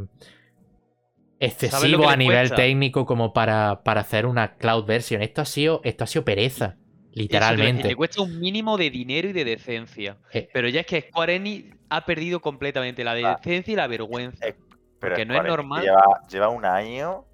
excesivo 1.40 2.08
a 2.08 2.16
nivel 2.16 2.50
cuesta? 2.50 2.56
técnico 2.56 3.06
como 3.06 3.34
para, 3.34 3.82
para 3.84 4.02
hacer 4.02 4.26
una 4.26 4.56
cloud 4.58 4.86
version. 4.86 5.22
Esto 5.22 5.42
ha 5.42 5.46
sido, 5.46 5.82
esto 5.84 6.04
ha 6.04 6.08
sido 6.08 6.24
pereza, 6.24 6.78
Te 7.14 7.20
literalmente. 7.20 7.88
Le 7.90 7.96
cuesta 7.96 8.22
un 8.22 8.40
mínimo 8.40 8.78
de 8.78 8.90
dinero 8.90 9.28
y 9.30 9.34
de 9.34 9.44
decencia. 9.44 10.18
Eh, 10.34 10.48
Pero 10.54 10.70
ya 10.70 10.82
es 10.82 10.86
que 10.86 11.02
Square 11.02 11.36
Enix 11.36 11.76
ha 11.90 12.06
perdido 12.06 12.40
completamente 12.42 13.04
la 13.04 13.12
Ah. 13.12 13.38
decencia 13.42 13.74
y 13.74 13.76
la 13.76 13.88
vergüenza. 13.88 14.48
Eh, 14.48 14.56
Porque 15.00 15.26
no 15.26 15.36
es 15.36 15.44
normal. 15.44 15.82
Lleva, 15.84 16.04
lleva 16.30 16.50
un 16.50 16.64
año. 16.64 17.26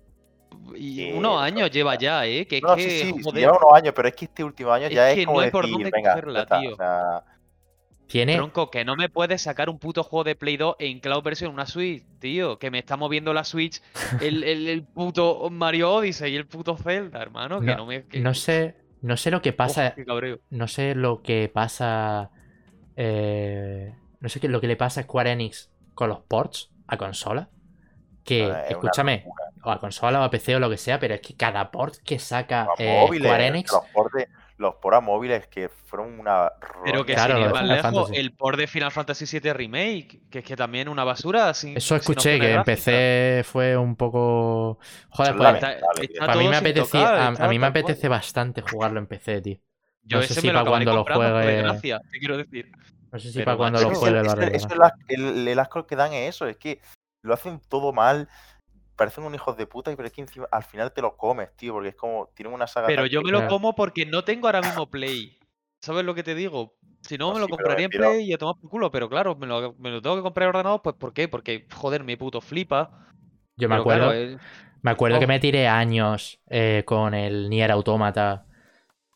Y 0.75 0.95
que- 0.95 1.13
unos 1.13 1.41
años 1.41 1.69
lleva 1.69 1.95
ya, 1.97 2.25
¿eh? 2.25 2.47
Que 2.47 2.57
es 2.57 2.63
No, 2.63 2.75
que, 2.75 2.81
sí, 2.83 2.89
sí, 2.89 3.13
sí, 3.17 3.23
joder, 3.23 3.39
lleva 3.41 3.57
unos 3.57 3.73
años, 3.73 3.93
pero 3.95 4.07
es 4.07 4.15
que 4.15 4.25
este 4.25 4.43
último 4.43 4.71
año 4.71 4.87
Es 4.87 4.93
ya 4.93 5.13
que 5.13 5.21
es 5.21 5.25
como 5.27 5.39
no 5.39 5.45
hay 5.45 5.51
por 5.51 5.65
decir, 5.65 5.73
dónde 5.75 5.89
venga, 5.93 6.09
cogerla, 6.13 6.41
está. 6.43 6.59
tío. 6.59 6.73
O 6.73 6.75
sea, 6.77 7.23
tiene, 8.07 8.35
Tronco, 8.37 8.71
que 8.71 8.85
no 8.85 8.95
me 8.95 9.09
puedes 9.09 9.41
sacar 9.41 9.69
un 9.69 9.77
puto 9.79 10.01
juego 10.03 10.23
de 10.23 10.35
Play 10.35 10.55
2 10.57 10.75
en 10.79 10.99
cloud 11.01 11.21
version 11.23 11.51
una 11.53 11.65
Switch, 11.65 12.03
tío. 12.19 12.57
Que 12.57 12.71
me 12.71 12.79
está 12.79 12.95
moviendo 12.95 13.33
la 13.33 13.43
Switch 13.43 13.81
el, 14.21 14.43
el- 14.45 14.69
el 14.69 14.83
puto 14.83 15.49
Mario 15.51 15.91
Odyssey 15.93 16.31
y 16.33 16.35
el 16.37 16.47
puto 16.47 16.77
Zelda, 16.77 17.21
hermano. 17.21 17.59
Que 17.59 17.75
no, 17.75 17.85
me. 17.85 18.05
que- 18.05 18.19
no 18.21 18.33
sé, 18.33 18.75
no 19.01 19.17
sé 19.17 19.31
lo 19.31 19.41
que 19.41 19.53
pasa, 19.53 19.95
no 20.49 20.67
sé 20.67 20.95
lo 20.95 21.21
que 21.21 21.49
pasa, 21.53 22.31
eh, 22.95 23.93
no 24.19 24.29
sé 24.29 24.39
qué 24.39 24.47
lo 24.47 24.61
que 24.61 24.67
le 24.67 24.75
pasa 24.75 25.01
a 25.01 25.03
Square 25.03 25.31
Enix 25.31 25.71
con 25.93 26.09
los 26.09 26.19
ports 26.19 26.71
a 26.87 26.97
consola. 26.97 27.49
Que, 28.23 28.53
escúchame, 28.67 29.25
o 29.63 29.71
a 29.71 29.79
consola 29.79 30.19
o 30.19 30.23
a 30.23 30.29
PC 30.29 30.57
o 30.57 30.59
lo 30.59 30.69
que 30.69 30.75
sea, 30.75 30.99
pero 30.99 31.13
es 31.13 31.21
que 31.21 31.35
cada 31.35 31.71
port 31.71 31.95
que 32.03 32.19
saca 32.19 32.67
eh, 32.77 32.99
móviles, 33.01 33.25
Square 33.25 33.47
Enix, 33.47 33.71
los 33.71 33.83
los 34.57 34.75
pora 34.75 34.99
móviles 35.01 35.47
que 35.47 35.69
fueron 35.69 36.19
una 36.19 36.51
Pero 36.83 37.05
que 37.05 37.13
Claro, 37.13 37.35
sin 37.35 37.43
ir 37.45 37.51
más 37.51 37.63
lejos, 37.63 37.83
Fantasy. 37.93 38.15
el 38.15 38.33
port 38.33 38.57
de 38.57 38.67
Final 38.67 38.91
Fantasy 38.91 39.39
VII 39.39 39.53
Remake, 39.53 40.21
que 40.31 40.39
es 40.39 40.45
que 40.45 40.55
también 40.55 40.89
una 40.89 41.03
basura. 41.03 41.53
Sin, 41.53 41.77
eso 41.77 41.95
escuché 41.95 42.39
que 42.39 42.53
en. 42.53 42.63
PC 42.63 43.43
fue 43.45 43.77
un 43.77 43.95
poco... 43.95 44.79
Joder, 45.09 45.35
pues, 45.37 45.53
Está, 45.55 45.73
está 45.73 46.31
a 46.31 46.35
mí 46.35 46.47
me 46.47 46.55
sin 46.55 46.55
apetecía, 46.55 47.01
tocar, 47.01 47.15
a, 47.15 47.29
está 47.33 47.45
a 47.45 47.47
mí 47.49 47.59
me 47.59 47.65
tal 47.67 47.73
cual. 47.73 47.83
apetece 47.83 48.07
bastante 48.07 48.61
jugarlo 48.61 48.99
en 48.99 49.07
PC, 49.07 49.41
tío. 49.41 49.57
Yo 50.01 50.17
no 50.17 50.23
sé 50.23 50.33
ese 50.33 50.41
si 50.41 50.47
me 50.47 50.53
lo 50.53 50.57
pa' 50.59 50.61
acabaré 50.63 50.85
cuando 50.85 50.99
lo 50.99 51.05
por 51.05 51.13
juegue- 51.15 51.45
desgracia, 51.47 51.99
te 52.11 52.19
quiero 52.19 52.37
decir. 52.37 52.71
No 53.11 53.19
sé 53.19 53.27
si 53.29 53.33
Pero, 53.35 53.45
para 53.45 53.57
cuando 53.57 53.81
lo 53.81 53.89
juegue 53.95 54.19
Es 54.19 54.25
lo 54.35 54.41
eso 54.41 54.67
es 54.69 54.77
la- 54.77 54.93
el, 55.07 55.47
el 55.47 55.59
asco 55.59 55.85
que 55.85 55.95
dan 55.95 56.13
es 56.13 56.29
eso, 56.35 56.47
es 56.47 56.57
que 56.57 56.81
lo 57.21 57.33
hacen 57.33 57.59
todo 57.69 57.93
mal, 57.93 58.27
parecen 58.97 59.25
un 59.25 59.35
hijos 59.35 59.57
de 59.57 59.67
puta, 59.67 59.91
y 59.91 59.95
pero 59.97 60.07
es 60.07 60.13
que 60.13 60.21
encima 60.21 60.47
al 60.51 60.63
final 60.63 60.93
te 60.93 61.01
los 61.03 61.15
comes, 61.15 61.55
tío, 61.55 61.73
porque 61.73 61.89
es 61.91 61.95
como, 61.95 62.29
tienen 62.35 62.53
una 62.53 62.67
saga 62.67 62.87
Pero 62.87 63.05
yo 63.05 63.21
me 63.21 63.31
lo 63.31 63.45
como 63.45 63.75
porque 63.75 64.05
no 64.05 64.23
tengo 64.23 64.47
ahora 64.47 64.61
mismo 64.61 64.89
Play. 64.89 65.37
¿Sabes 65.81 66.05
lo 66.05 66.15
que 66.15 66.23
te 66.23 66.35
digo? 66.35 66.75
Si 67.01 67.17
no, 67.17 67.31
No, 67.31 67.33
me 67.33 67.39
lo 67.39 67.49
sí, 67.49 67.49
compraría 67.49 67.85
en 67.85 67.93
Play 67.93 68.29
y 68.29 68.33
a 68.33 68.37
tomar 68.37 68.55
por 68.59 68.69
culo. 68.69 68.91
Pero 68.91 69.09
claro, 69.09 69.35
me 69.35 69.47
lo, 69.47 69.73
me 69.75 69.91
lo 69.91 70.01
tengo 70.01 70.15
que 70.15 70.21
comprar 70.21 70.45
en 70.45 70.49
ordenador, 70.55 70.81
pues 70.81 70.95
¿por 70.95 71.13
qué? 71.13 71.27
Porque, 71.27 71.67
joder, 71.73 72.03
me 72.03 72.17
puto 72.17 72.41
flipa. 72.41 72.91
Yo 73.55 73.69
me 73.69 73.75
Pero 73.75 73.75
acuerdo, 73.75 74.07
claro, 74.07 74.13
eh, 74.13 74.39
me 74.81 74.91
acuerdo 74.91 75.19
que 75.19 75.27
me 75.27 75.39
tiré 75.39 75.67
años 75.67 76.41
eh, 76.49 76.83
con 76.85 77.13
el 77.13 77.49
Nier 77.49 77.71
Automata 77.71 78.45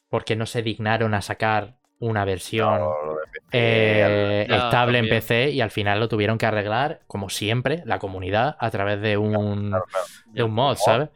porque 0.10 0.38
no 0.38 0.48
se 0.48 0.64
dignaron 0.64 1.16
a 1.16 1.24
sacar 1.24 1.80
una 2.02 2.26
versión 2.26 2.70
No, 2.80 3.22
eh, 3.52 4.48
estable 4.50 5.00
en 5.00 5.06
también. 5.06 5.10
PC 5.10 5.52
y 5.52 5.62
al 5.62 5.72
final 5.72 6.00
lo 6.00 6.10
tuvieron 6.10 6.38
que 6.38 6.46
arreglar, 6.48 7.02
como 7.08 7.30
siempre, 7.30 7.84
la 7.86 8.00
comunidad 8.00 8.58
a 8.60 8.72
través 8.72 9.02
de 9.02 9.18
un, 9.18 9.70
claro, 9.70 9.86
claro. 9.86 10.08
de 10.34 10.44
un 10.44 10.54
mod, 10.54 10.78
¿sabes? 10.78 11.10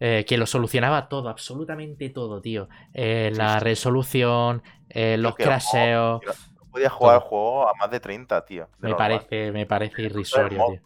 Eh, 0.00 0.24
que 0.28 0.38
lo 0.38 0.46
solucionaba 0.46 1.08
todo, 1.08 1.28
absolutamente 1.28 2.10
todo, 2.10 2.40
tío. 2.40 2.68
Eh, 2.94 3.32
Sí, 3.32 3.34
la 3.34 3.58
sí. 3.58 3.60
resolución, 3.60 4.62
eh, 4.90 5.16
los 5.18 5.36
crasheos. 5.38 6.22
No 6.56 6.70
podías 6.70 6.92
jugar 6.92 7.16
el 7.16 7.22
Todo. 7.22 7.28
juego 7.28 7.68
a 7.68 7.74
más 7.74 7.90
de 7.90 8.00
30, 8.00 8.44
tío. 8.44 8.68
de 8.78 8.88
Me 8.88 8.90
normal. 8.90 8.96
parece, 8.96 9.52
me 9.52 9.66
parece 9.66 10.02
irrisorio, 10.02 10.64
tío. 10.64 10.82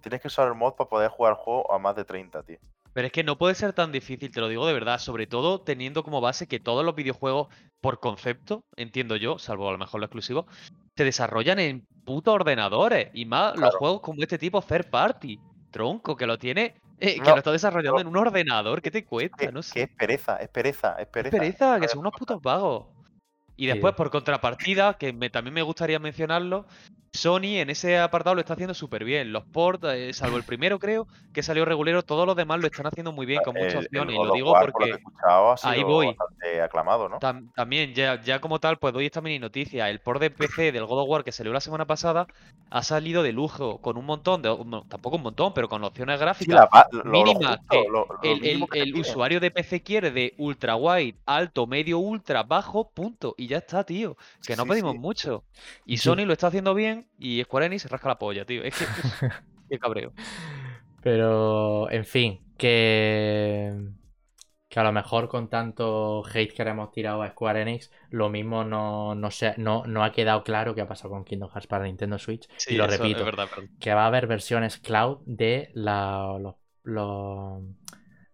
Tienes 0.00 0.20
que 0.20 0.26
usar 0.26 0.48
el 0.48 0.54
mod 0.56 0.74
para 0.74 0.90
poder 0.90 1.08
jugar 1.10 1.32
el 1.34 1.36
juego 1.38 1.72
a 1.72 1.78
más 1.78 1.94
de 1.94 2.04
30, 2.04 2.42
tío. 2.42 2.58
Pero 2.98 3.06
es 3.06 3.12
que 3.12 3.22
no 3.22 3.38
puede 3.38 3.54
ser 3.54 3.72
tan 3.74 3.92
difícil, 3.92 4.32
te 4.32 4.40
lo 4.40 4.48
digo 4.48 4.66
de 4.66 4.72
verdad. 4.72 4.98
Sobre 4.98 5.28
todo 5.28 5.60
teniendo 5.60 6.02
como 6.02 6.20
base 6.20 6.48
que 6.48 6.58
todos 6.58 6.84
los 6.84 6.96
videojuegos, 6.96 7.46
por 7.80 8.00
concepto, 8.00 8.64
entiendo 8.74 9.14
yo, 9.14 9.38
salvo 9.38 9.68
a 9.68 9.70
lo 9.72 9.78
mejor 9.78 10.00
lo 10.00 10.06
exclusivo, 10.06 10.48
se 10.96 11.04
desarrollan 11.04 11.60
en 11.60 11.86
putos 12.04 12.34
ordenadores. 12.34 13.10
Y 13.14 13.24
más 13.24 13.56
los 13.56 13.72
juegos 13.76 14.00
como 14.00 14.20
este 14.20 14.36
tipo 14.36 14.60
third 14.62 14.90
party. 14.90 15.38
Tronco, 15.70 16.16
que 16.16 16.26
lo 16.26 16.38
tiene, 16.38 16.74
eh, 16.98 17.14
que 17.14 17.20
No, 17.20 17.30
lo 17.30 17.36
está 17.36 17.52
desarrollando 17.52 17.94
no. 17.94 18.00
en 18.00 18.06
un 18.08 18.16
ordenador. 18.16 18.82
¿Qué 18.82 18.90
te 18.90 19.04
cuesta? 19.04 19.36
Que, 19.36 19.52
No 19.52 19.60
que 19.60 19.62
sé. 19.62 19.82
es 19.82 19.90
pereza, 19.90 20.36
es 20.38 20.48
pereza, 20.48 20.96
es 20.98 21.06
Qué 21.06 21.12
pereza. 21.12 21.36
pereza, 21.38 21.78
que 21.80 21.86
son 21.86 22.00
unos 22.00 22.14
putos 22.18 22.42
vagos. 22.42 22.86
Y 23.56 23.66
Sí. 23.66 23.72
después, 23.74 23.94
por 23.94 24.10
contrapartida, 24.10 24.94
que 24.94 25.12
me- 25.12 25.30
también 25.30 25.54
me 25.54 25.62
gustaría 25.62 26.00
mencionarlo, 26.00 26.66
Sony 27.18 27.58
en 27.58 27.70
ese 27.70 27.98
apartado 27.98 28.34
lo 28.34 28.40
está 28.40 28.54
haciendo 28.54 28.74
súper 28.74 29.04
bien. 29.04 29.32
Los 29.32 29.44
ports, 29.44 29.84
eh, 29.92 30.12
salvo 30.12 30.36
el 30.36 30.44
primero 30.44 30.78
creo, 30.78 31.06
que 31.32 31.42
salió 31.42 31.64
regulero, 31.64 32.02
todos 32.02 32.26
los 32.26 32.36
demás 32.36 32.60
lo 32.60 32.66
están 32.66 32.86
haciendo 32.86 33.12
muy 33.12 33.26
bien, 33.26 33.40
con 33.44 33.56
El- 33.56 33.64
muchas 33.64 33.80
el 33.80 33.86
opciones. 33.86 34.14
Y 34.14 34.18
lo 34.18 34.32
digo 34.32 34.54
lo 34.54 34.60
porque 34.60 34.92
ahí 35.62 35.82
voy. 35.82 36.16
Bastante 36.50 36.62
aclamado, 36.62 37.08
¿no? 37.08 37.20
tam- 37.20 37.52
también, 37.54 37.94
ya, 37.94 38.20
ya 38.22 38.40
como 38.40 38.60
tal, 38.60 38.78
pues 38.78 38.94
doy 38.94 39.06
esta 39.06 39.20
mini 39.20 39.38
noticia. 39.38 39.90
El 39.90 40.00
port 40.00 40.20
de 40.20 40.30
PC 40.30 40.72
del 40.72 40.86
God 40.86 41.02
of 41.02 41.08
War 41.08 41.24
que 41.24 41.32
salió 41.32 41.52
la 41.52 41.60
semana 41.60 41.86
pasada 41.86 42.26
ha 42.70 42.82
salido 42.82 43.22
de 43.22 43.32
lujo, 43.32 43.80
con 43.80 43.96
un 43.96 44.04
montón 44.06 44.42
de... 44.42 44.48
no, 44.66 44.84
tampoco 44.88 45.16
un 45.16 45.22
montón, 45.22 45.52
pero 45.54 45.68
con 45.68 45.82
opciones 45.84 46.20
Sí, 46.38 46.46
gráficas 46.46 46.60
lo 46.90 46.98
mínimas 47.02 47.58
que 47.68 47.84
lo- 47.88 48.06
lo 48.22 48.38
el, 48.40 48.68
que 48.68 48.84
usuario 48.94 49.40
de 49.40 49.50
PC 49.50 49.82
quiere 49.82 50.10
de 50.10 50.34
ultra 50.38 50.76
wide, 50.76 51.18
alto, 51.26 51.66
medio, 51.66 51.98
ultra, 51.98 52.42
bajo, 52.42 52.90
punto. 52.92 53.34
Y 53.38 53.46
ya 53.48 53.58
está, 53.58 53.84
tío. 53.84 54.16
Que 54.44 54.56
no 54.56 54.66
Sí, 54.66 54.68
pedimos 54.68 54.94
sí. 54.94 54.96
mucho. 54.96 55.44
Y 55.84 55.98
Sony 55.98 56.24
lo 56.26 56.32
está 56.32 56.48
haciendo 56.48 56.74
bien 56.74 57.08
y 57.18 57.42
Square 57.44 57.66
Enix 57.66 57.82
se 57.82 57.88
rasca 57.88 58.08
la 58.08 58.18
polla, 58.18 58.44
tío. 58.44 58.62
Es 58.64 58.74
que. 58.74 58.90
qué 59.68 59.78
cabreo. 59.78 60.14
Pero, 61.00 61.90
en 61.90 62.04
fin, 62.04 62.40
que. 62.56 63.72
Que 64.68 64.80
a 64.80 64.84
lo 64.84 64.92
mejor 64.92 65.28
con 65.28 65.48
tanto 65.48 66.22
hate 66.26 66.52
que 66.54 66.62
le 66.64 66.70
hemos 66.70 66.90
tirado 66.92 67.22
a 67.22 67.30
Square 67.30 67.62
Enix, 67.62 67.90
lo 68.10 68.28
mismo 68.28 68.64
no, 68.64 69.14
no, 69.14 69.30
se, 69.30 69.54
no, 69.56 69.86
no 69.86 70.04
ha 70.04 70.12
quedado 70.12 70.44
claro 70.44 70.74
qué 70.74 70.82
ha 70.82 70.88
pasado 70.88 71.10
con 71.10 71.24
Kingdom 71.24 71.48
Hearts 71.50 71.66
para 71.66 71.84
Nintendo 71.84 72.18
Switch. 72.18 72.48
Sí, 72.56 72.74
y 72.74 72.76
lo 72.76 72.86
repito, 72.86 73.24
verdad, 73.24 73.48
que 73.78 73.94
va 73.94 74.04
a 74.04 74.06
haber 74.08 74.26
versiones 74.26 74.76
cloud 74.78 75.20
de 75.26 75.70
la, 75.74 76.36
los, 76.40 76.56
los- 76.82 77.62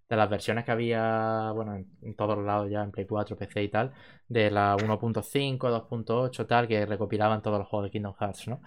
de 0.09 0.17
las 0.17 0.29
versiones 0.31 0.65
que 0.65 0.71
había, 0.73 1.51
bueno, 1.53 1.75
en, 1.77 1.89
en 2.03 2.15
todos 2.17 2.39
lados 2.45 2.71
ya, 2.71 2.83
en 2.83 2.91
Play 2.93 3.07
4, 3.07 3.37
PC 3.37 3.63
y 3.63 3.69
tal, 3.71 3.93
de 4.29 4.51
la 4.51 4.77
1.5, 4.77 5.71
2.8, 5.71 6.47
tal, 6.47 6.69
que 6.69 6.85
recopilaban 6.87 7.43
todos 7.43 7.59
los 7.59 7.69
juegos 7.69 7.87
de 7.87 7.91
Kingdom 7.93 8.15
Hearts, 8.21 8.49
¿no? 8.49 8.61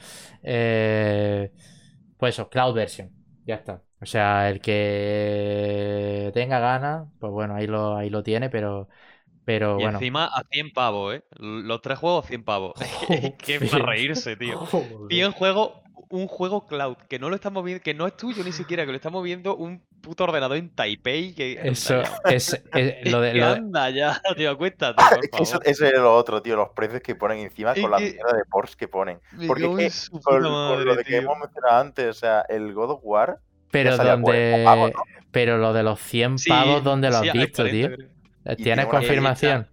Eh, 0.43 1.51
pues 2.17 2.35
eso, 2.35 2.49
cloud 2.49 2.73
version, 2.75 3.11
ya 3.45 3.55
está. 3.55 3.83
O 3.99 4.05
sea, 4.05 4.49
el 4.49 4.61
que 4.61 6.31
tenga 6.33 6.59
ganas, 6.59 7.07
pues 7.19 7.31
bueno, 7.31 7.55
ahí 7.55 7.65
lo, 7.67 7.97
ahí 7.97 8.09
lo 8.09 8.21
tiene, 8.23 8.49
pero, 8.49 8.87
pero 9.45 9.79
Y 9.79 9.83
bueno. 9.83 9.99
encima 9.99 10.25
a 10.25 10.43
100 10.51 10.71
pavos, 10.71 11.15
¿eh? 11.15 11.23
Los 11.37 11.81
tres 11.81 11.99
juegos, 11.99 12.25
100 12.27 12.43
pavos. 12.43 12.73
Que 13.37 13.55
es 13.55 13.71
para 13.71 13.85
reírse, 13.85 14.35
tío. 14.35 14.57
Joder. 14.57 15.07
100 15.09 15.31
juegos, 15.31 15.71
un 16.09 16.27
juego 16.27 16.65
cloud, 16.65 16.97
que 17.09 17.19
no 17.19 17.29
lo 17.29 17.35
estamos 17.35 17.63
viendo, 17.63 17.83
que 17.83 17.93
no 17.93 18.07
es 18.07 18.15
tuyo 18.17 18.43
ni 18.43 18.51
siquiera, 18.51 18.85
que 18.85 18.91
lo 18.91 18.95
estamos 18.95 19.23
viendo 19.23 19.55
un 19.55 19.83
puto 20.01 20.23
ordenador 20.23 20.57
en 20.57 20.73
Taipei. 20.73 21.33
Que 21.35 21.59
Eso 21.63 22.01
es, 22.25 22.53
es- 22.73 23.05
lo 23.11 23.21
de, 23.21 23.33
lo 23.35 23.45
anda 23.45 23.89
ya, 23.89 24.21
tío, 24.35 24.51
acuéstate, 24.51 25.01
Ah, 25.01 25.09
por 25.09 25.23
es 25.23 25.29
que 25.29 25.43
eso, 25.43 25.59
es 25.63 25.79
lo 25.79 26.15
otro, 26.15 26.41
tío, 26.41 26.55
los 26.55 26.69
precios 26.69 27.01
que 27.01 27.15
ponen 27.15 27.39
encima 27.39 27.75
con 27.75 27.91
la 27.91 27.99
mierda 27.99 28.33
de 28.35 28.45
Porsche 28.45 28.75
que 28.77 28.87
ponen. 28.87 29.19
Porque 29.45 29.65
es 29.65 30.09
que 30.09 30.19
con 30.23 30.41
lo 30.43 30.95
de 30.95 31.03
que 31.03 31.17
hemos 31.17 31.37
mencionado 31.37 31.79
antes, 31.81 32.07
o 32.09 32.13
sea, 32.13 32.41
el 32.49 32.73
God 32.73 32.91
of 32.91 32.99
War 33.03 33.39
Pero 33.71 33.91
salía 33.91 34.13
a 34.13 34.19
40 34.19 34.57
donde. 34.57 34.63
pavos, 34.63 34.91
¿no? 34.93 35.03
Pero 35.31 35.57
lo 35.57 35.73
de 35.73 35.83
los 35.83 35.99
100 36.01 36.39
Sí, 36.39 36.49
pavos, 36.49 36.83
¿dónde 36.83 37.11
lo 37.11 37.21
sí, 37.21 37.27
has 37.29 37.33
visto, 37.33 37.63
40, 37.63 37.69
tío? 37.69 37.89
creo. 37.89 38.09
Y 38.45 38.55
¿Tienes 38.55 38.61
tiene 38.61 38.85
una 38.85 38.87
confirmación? 38.87 39.69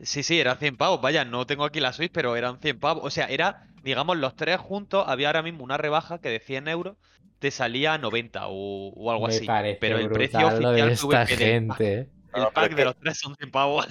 Sí, 0.00 0.22
sí, 0.22 0.40
eran 0.40 0.58
100 0.58 0.76
pavos. 0.76 1.00
Vaya, 1.00 1.24
no 1.24 1.46
tengo 1.46 1.64
aquí 1.64 1.80
la 1.80 1.92
Switch, 1.92 2.10
pero 2.12 2.34
eran 2.36 2.58
100 2.60 2.80
pavos. 2.80 3.04
O 3.04 3.10
sea, 3.10 3.26
era, 3.26 3.68
digamos, 3.82 4.16
los 4.16 4.34
tres 4.36 4.58
juntos. 4.58 5.04
Había 5.06 5.28
ahora 5.28 5.42
mismo 5.42 5.62
una 5.64 5.76
rebaja 5.76 6.20
que 6.20 6.28
de 6.30 6.40
100 6.40 6.68
euros 6.68 6.96
te 7.38 7.50
salía 7.50 7.94
a 7.94 7.98
90 7.98 8.48
o, 8.48 8.88
o 8.90 9.10
algo 9.12 9.28
Me 9.28 9.34
así. 9.34 9.46
Pero 9.80 9.98
el 9.98 10.10
precio 10.10 10.40
brutal 10.40 10.62
lo 10.62 10.72
de 10.72 10.82
oficial 10.84 11.26
pack, 11.26 11.28
gente, 11.28 11.94
¿eh? 12.00 12.08
El 12.34 12.46
pack 12.52 12.70
es 12.70 12.76
de 12.76 12.84
los 12.84 12.96
tres 12.96 13.18
son 13.18 13.36
100 13.36 13.50
pavos. 13.50 13.86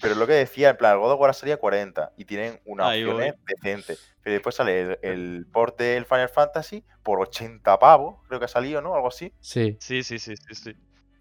Pero 0.00 0.14
lo 0.16 0.26
que 0.26 0.32
decía, 0.34 0.70
en 0.70 0.76
plan, 0.76 0.94
el 0.94 0.98
God 0.98 1.12
of 1.12 1.20
War 1.20 1.34
salía 1.34 1.56
40 1.56 2.12
y 2.16 2.24
tienen 2.24 2.60
unas 2.64 2.88
Ahí 2.88 3.04
opciones 3.04 3.34
decentes. 3.46 4.13
Pero 4.24 4.34
después 4.34 4.54
sale 4.56 4.80
el, 4.80 4.98
el 5.02 5.46
port 5.52 5.78
del 5.78 6.06
Final 6.06 6.28
Fantasy 6.30 6.82
por 7.04 7.20
80 7.20 7.78
pavos, 7.78 8.16
creo 8.26 8.40
que 8.40 8.46
ha 8.46 8.48
salido, 8.48 8.80
¿no? 8.82 8.94
Algo 8.94 9.08
así. 9.08 9.32
Sí, 9.38 9.76
Sí, 9.78 10.02
sí, 10.02 10.18
sí, 10.18 10.34
sí, 10.36 10.54
sí. 10.54 10.74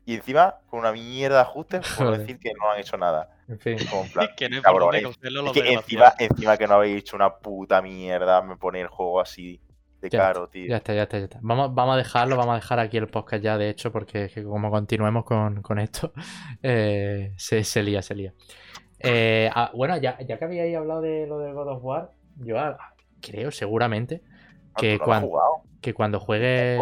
Y 0.05 0.15
encima, 0.15 0.55
con 0.69 0.79
una 0.79 0.91
mierda 0.91 1.35
de 1.35 1.41
ajustes, 1.43 1.79
por 1.97 2.07
Joder. 2.07 2.19
decir 2.21 2.39
que 2.39 2.51
no 2.59 2.71
han 2.71 2.79
hecho 2.79 2.97
nada. 2.97 3.29
en 3.47 3.59
fin. 3.59 3.77
Como 3.89 4.03
en 4.03 4.11
plan, 4.13 4.27
que 4.35 4.49
no 4.49 4.61
cabrones. 4.61 5.03
Es 5.03 5.17
que 5.53 5.73
encima, 5.73 6.13
encima 6.17 6.57
que 6.57 6.67
no 6.67 6.73
habéis 6.75 6.97
hecho 6.99 7.15
una 7.15 7.35
puta 7.35 7.81
mierda, 7.81 8.41
me 8.41 8.57
pone 8.57 8.81
el 8.81 8.87
juego 8.87 9.21
así 9.21 9.61
de 10.01 10.09
Ya 10.09 10.19
caro, 10.19 10.49
tío. 10.49 10.67
Ya 10.67 10.77
está, 10.77 10.93
ya 10.93 11.03
está, 11.03 11.17
ya 11.19 11.23
está. 11.25 11.39
Vamos, 11.41 11.73
vamos 11.73 11.93
a 11.93 11.97
dejarlo, 11.97 12.35
vamos 12.35 12.53
a 12.53 12.55
dejar 12.55 12.79
aquí 12.79 12.97
el 12.97 13.07
podcast 13.07 13.41
ya, 13.43 13.57
de 13.57 13.69
hecho, 13.69 13.91
porque 13.93 14.25
es 14.25 14.33
que 14.33 14.43
como 14.43 14.69
continuemos 14.69 15.23
con, 15.23 15.61
con 15.61 15.79
esto, 15.79 16.11
eh, 16.63 17.33
se, 17.37 17.63
se 17.63 17.81
lía, 17.83 18.01
se 18.01 18.15
lía. 18.15 18.33
Eh, 18.99 19.49
ah, 19.55 19.71
bueno, 19.73 19.95
ya, 19.97 20.17
ya 20.19 20.37
que 20.37 20.45
habíais 20.45 20.75
hablado 20.75 20.99
de 21.01 21.27
lo 21.27 21.39
del 21.39 21.53
God 21.53 21.67
of 21.69 21.83
War, 21.83 22.09
yo 22.39 22.57
creo 23.23 23.51
seguramente 23.51 24.21
Ah, 24.75 24.79
que 24.79 24.97
no 24.97 25.05
cuando, 25.05 25.31
que 25.81 25.93
cuando 25.93 26.19
juegue... 26.19 26.77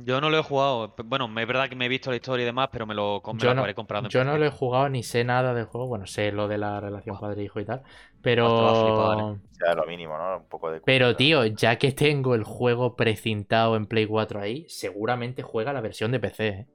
Yo 0.00 0.20
no 0.20 0.30
lo 0.30 0.38
he 0.38 0.42
jugado. 0.44 0.94
Bueno, 1.04 1.28
es 1.36 1.46
verdad 1.46 1.68
que 1.68 1.74
me 1.74 1.86
he 1.86 1.88
visto 1.88 2.10
la 2.10 2.16
historia 2.16 2.44
y 2.44 2.46
demás, 2.46 2.68
pero 2.70 2.86
me 2.86 2.94
lo, 2.94 3.20
me 3.26 3.38
Yo 3.40 3.48
lo 3.48 3.54
no- 3.56 3.66
en 3.66 4.08
Yo 4.08 4.24
no 4.24 4.38
lo 4.38 4.46
he 4.46 4.50
jugado 4.50 4.88
ni 4.88 5.02
sé 5.02 5.24
nada 5.24 5.54
del 5.54 5.64
juego. 5.64 5.88
Bueno, 5.88 6.06
sé 6.06 6.30
lo 6.30 6.46
de 6.46 6.56
la 6.56 6.78
relación 6.80 7.16
Buah. 7.16 7.28
padre-hijo 7.28 7.58
y 7.58 7.64
tal. 7.64 7.82
Pero. 8.22 8.46
flipar, 8.46 9.18
O 9.24 9.38
sea, 9.50 9.74
lo 9.74 9.86
mínimo, 9.86 10.16
¿no? 10.16 10.36
Un 10.36 10.48
poco 10.48 10.70
de 10.70 10.80
Pero, 10.82 11.16
tío, 11.16 11.44
ya 11.46 11.78
que 11.78 11.90
tengo 11.90 12.36
el 12.36 12.44
juego 12.44 12.94
precintado 12.94 13.74
en 13.74 13.86
Play 13.86 14.06
4 14.06 14.40
ahí, 14.40 14.66
seguramente 14.68 15.42
juega 15.42 15.72
la 15.72 15.80
versión 15.80 16.12
de 16.12 16.20
PC. 16.20 16.48
¿eh? 16.48 16.66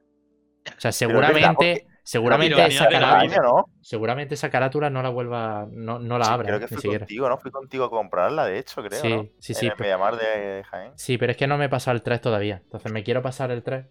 O 0.66 0.80
sea, 0.80 0.90
es 0.90 1.00
verdad, 1.00 1.30
seguramente. 1.30 1.88
Seguramente 2.04 2.56
Pero 2.56 2.68
esa, 2.68 2.88
carátula, 2.90 3.38
¿no? 3.42 3.66
seguramente 3.82 4.34
esa 4.36 4.50
carátula 4.50 4.90
no 4.90 5.02
la 5.02 5.10
vuelva. 5.10 5.68
No, 5.72 6.00
no 6.00 6.18
la 6.18 6.26
Sí, 6.26 6.32
abra, 6.32 6.48
creo 6.48 6.58
¿eh? 6.58 6.60
que 6.60 6.68
fui 6.68 6.78
siquiera. 6.82 7.06
contigo, 7.06 7.30
¿no? 7.30 7.38
Fui 7.38 7.52
contigo 7.52 7.86
a 7.86 7.90
comprarla, 7.90 8.46
de 8.46 8.60
hecho, 8.60 8.84
creo, 8.84 9.02
Sí, 9.02 9.10
¿no? 9.10 9.24
sí, 9.40 9.54
sí. 9.54 9.72
pero- 9.78 10.18
de 10.18 10.64
Jaén. 10.70 10.94
Sí, 10.96 11.18
pero 11.18 11.32
es 11.32 11.38
que 11.38 11.48
no 11.48 11.58
me 11.58 11.66
he 11.66 11.70
pasado 11.70 11.96
el 11.96 12.04
3 12.04 12.22
todavía. 12.22 12.62
Entonces 12.64 12.92
me 12.92 13.04
quiero 13.04 13.22
pasar 13.22 13.52
el 13.52 13.64
3 13.64 13.86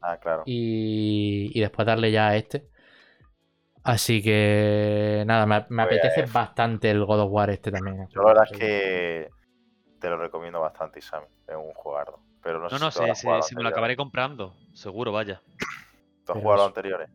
Ah, 0.00 0.16
claro. 0.18 0.42
y, 0.46 1.50
y 1.54 1.60
después 1.60 1.86
darle 1.86 2.12
ya 2.12 2.28
a 2.28 2.36
este. 2.36 2.68
Así 3.82 4.20
que 4.22 5.22
nada, 5.26 5.46
me, 5.46 5.64
me 5.68 5.84
Pues, 5.84 5.98
apetece 5.98 6.22
eh, 6.22 6.26
bastante 6.32 6.90
el 6.90 7.04
God 7.04 7.20
of 7.20 7.30
War 7.30 7.50
este 7.50 7.70
también. 7.70 8.08
Yo 8.08 8.20
la 8.22 8.28
verdad 8.28 8.44
es 8.50 8.58
que 8.58 9.28
te 10.00 10.08
lo 10.10 10.16
recomiendo 10.18 10.60
bastante, 10.60 10.98
Isami. 10.98 11.26
Es 11.46 11.54
un 11.56 11.72
jugardo. 11.74 12.18
Pero 12.42 12.58
no, 12.58 12.68
No, 12.68 12.78
sé 12.78 12.84
no, 12.84 12.90
si 12.90 13.26
los 13.26 13.46
sí, 13.46 13.54
me 13.56 13.62
lo 13.62 13.68
acabaré 13.68 13.96
comprando. 13.96 14.54
Seguro, 14.74 15.12
vaya. 15.12 15.40
¿Tú 16.24 16.32
has 16.32 16.34
Pero 16.34 16.40
jugado 16.40 16.56
los 16.56 16.60
eso. 16.62 16.68
anteriores? 16.68 17.08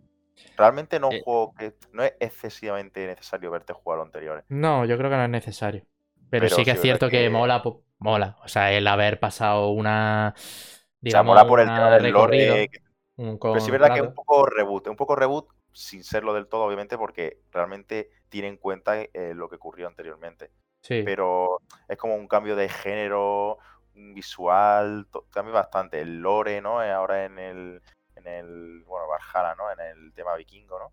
Realmente 0.57 0.99
no 0.99 1.09
es 1.09 1.15
Eh. 1.15 1.17
un 1.19 1.23
juego 1.23 1.53
que 1.55 1.73
no 1.93 2.03
es 2.03 2.13
excesivamente 2.19 3.05
necesario 3.07 3.51
verte 3.51 3.73
jugar 3.73 3.99
los 3.99 4.05
anteriores. 4.07 4.43
No, 4.49 4.85
yo 4.85 4.97
creo 4.97 5.09
que 5.09 5.15
no 5.17 5.23
es 5.23 5.29
necesario. 5.29 5.83
Pero, 6.29 6.43
Pero 6.45 6.55
sí 6.55 6.63
que 6.63 6.71
sí, 6.71 6.75
es 6.77 6.81
cierto 6.81 7.09
que... 7.09 7.19
que- 7.23 7.29
mola, 7.29 7.61
mola. 7.99 8.37
O 8.43 8.47
sea, 8.47 8.71
el 8.71 8.87
haber 8.87 9.19
pasado 9.19 9.69
una. 9.69 10.33
o 10.35 10.39
sea, 10.39 10.79
Digamos, 11.01 11.31
mola 11.31 11.45
por 11.47 11.59
el 11.59 11.67
tema 11.67 11.91
del 11.91 12.11
lore. 12.11 12.69
que- 12.69 12.79
Pero 13.17 13.59
sí 13.59 13.65
es 13.65 13.71
verdad 13.71 13.93
que 13.93 13.99
es 14.01 14.07
un 14.07 14.13
poco 14.13 14.45
reboot. 14.45 14.87
Un 14.87 14.95
poco 14.95 15.15
reboot 15.15 15.47
sin 15.73 16.03
serlo 16.03 16.33
del 16.33 16.47
todo, 16.47 16.65
obviamente, 16.65 16.97
porque 16.97 17.39
realmente 17.51 18.09
tiene 18.29 18.47
en 18.47 18.57
cuenta 18.57 18.99
eh, 19.01 19.33
lo 19.35 19.49
que 19.49 19.55
ocurrió 19.55 19.87
anteriormente. 19.87 20.51
Sí. 20.83 21.03
pero 21.05 21.59
es 21.87 21.95
como 21.95 22.15
un 22.15 22.27
cambio 22.27 22.55
de 22.55 22.67
género, 22.67 23.59
un 23.95 24.15
visual, 24.15 25.05
cambia 25.29 25.53
bastante. 25.53 26.01
El 26.01 26.21
lore, 26.21 26.59
¿no? 26.59 26.81
Eh, 26.83 26.91
Ahora 26.91 27.25
en 27.25 27.37
el, 27.37 27.81
en 28.21 28.27
el, 28.27 28.83
bueno, 28.85 29.07
Valhalla, 29.07 29.55
¿no? 29.55 29.71
En 29.71 29.79
el 29.79 30.13
tema 30.13 30.35
vikingo, 30.35 30.79
¿no? 30.79 30.91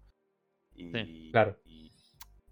Y, 0.75 1.31
claro. 1.33 1.57
y 1.65 1.91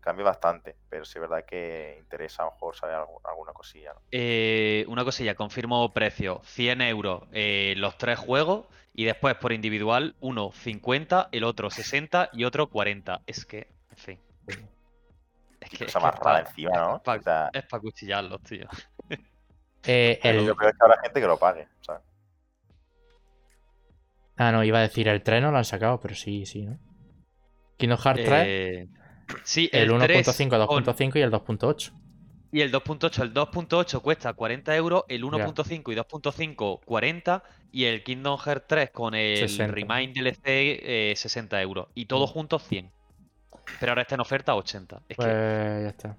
cambia 0.01 0.24
bastante, 0.24 0.77
pero 0.89 1.05
sí 1.05 1.19
es 1.19 1.20
verdad 1.23 1.44
que 1.44 1.97
interesa 2.01 2.43
a 2.43 2.47
lo 2.47 2.53
mejor 2.53 2.74
saber 2.77 2.97
algu- 2.97 3.20
alguna 3.24 3.53
cosilla, 3.53 3.93
¿no? 3.94 4.01
Eh, 4.11 4.85
una 4.89 5.05
cosilla, 5.05 5.35
confirmo 5.35 5.93
precio. 5.93 6.40
100 6.44 6.81
euros 6.82 7.23
eh, 7.32 7.74
los 7.77 7.97
tres 7.98 8.19
juegos 8.19 8.66
y 8.94 9.05
después 9.05 9.35
por 9.36 9.53
individual 9.53 10.16
uno 10.20 10.53
50, 10.53 11.28
el 11.32 11.44
otro 11.44 11.70
60 11.70 12.31
y 12.32 12.44
otro 12.44 12.69
40. 12.69 13.20
Es 13.27 13.44
que, 13.44 13.69
en 13.90 13.97
fin. 13.97 14.20
Es 15.61 15.70
que, 15.70 15.85
cosa 15.86 15.98
es 15.98 16.03
más 16.05 16.12
que 16.12 16.24
rara 16.24 16.43
pa- 16.44 16.48
encima, 16.48 16.70
¿no? 16.78 17.03
pa- 17.03 17.16
O 17.16 17.23
sea, 17.23 17.51
es 17.53 17.65
para 17.66 17.81
cuchillarlos, 17.81 18.43
tío. 18.43 18.66
Eh, 19.85 20.19
pero 20.23 20.40
el- 20.40 20.47
lo 20.47 20.57
peor 20.57 20.70
es 20.70 20.78
que 20.78 20.85
habrá 20.85 21.01
gente 21.03 21.20
que 21.20 21.27
lo 21.27 21.39
pague, 21.39 21.69
¿sabes? 21.81 22.03
Ah, 24.37 24.53
no, 24.53 24.63
iba 24.65 24.79
a 24.79 24.83
decir 24.83 25.09
el 25.09 25.23
3 25.23 25.43
no 25.43 25.51
lo 25.51 25.59
han 25.59 25.65
sacado, 25.65 25.99
pero 26.01 26.15
sí, 26.15 26.45
sí, 26.47 26.67
¿no? 26.67 26.79
Kingdom 27.79 27.99
Hearts 27.99 28.25
3, 28.25 28.45
Eh, 28.47 28.89
sí, 29.45 29.69
el 29.73 29.91
el 29.91 29.99
3 29.99 30.27
1.5, 30.29 30.67
con- 30.67 30.85
2.5 30.85 31.19
y 31.19 31.23
el 31.23 31.31
2.8. 31.31 31.93
Y 32.53 32.61
el 32.61 32.71
2.8, 32.73 33.23
el 33.23 33.35
2.8 33.35 34.01
cuesta 34.01 34.33
40 34.33 34.75
euros, 34.77 35.05
el 35.09 35.21
Ya. 35.23 35.27
1.5 35.27 35.93
y 35.93 35.97
2.5 35.97 36.81
40 36.85 37.43
y 37.73 37.85
el 37.85 38.03
Kingdom 38.05 38.39
Hearts 38.39 38.67
3 38.69 38.91
con 38.91 39.15
el 39.15 39.37
60. 39.49 39.75
Remind 39.75 40.15
DLC 40.15 40.81
eh, 40.83 41.15
60 41.17 41.61
euros 41.61 41.89
y 41.95 42.07
todos 42.07 42.31
Mm. 42.31 42.33
juntos 42.35 42.63
100. 42.63 42.93
Pero 43.81 43.93
ahora 43.93 44.03
está 44.03 44.15
en 44.15 44.21
oferta 44.21 44.55
80. 44.55 45.03
Es, 45.09 45.17
Pues 45.17 45.29
que, 45.29 45.33
ya 45.83 45.89
está. 45.89 46.17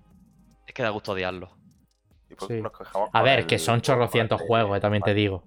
es 0.67 0.73
que 0.73 0.83
da 0.83 0.89
gusto 0.89 1.13
odiarlo. 1.13 1.55
Sí. 2.39 2.61
quejamos 2.77 3.09
A 3.13 3.21
ver, 3.23 3.39
el- 3.39 3.47
que 3.47 3.57
son 3.57 3.81
chorrocientos 3.81 4.41
juegos, 4.41 4.77
eh, 4.77 4.81
también 4.81 5.01
te 5.01 5.13
digo. 5.13 5.43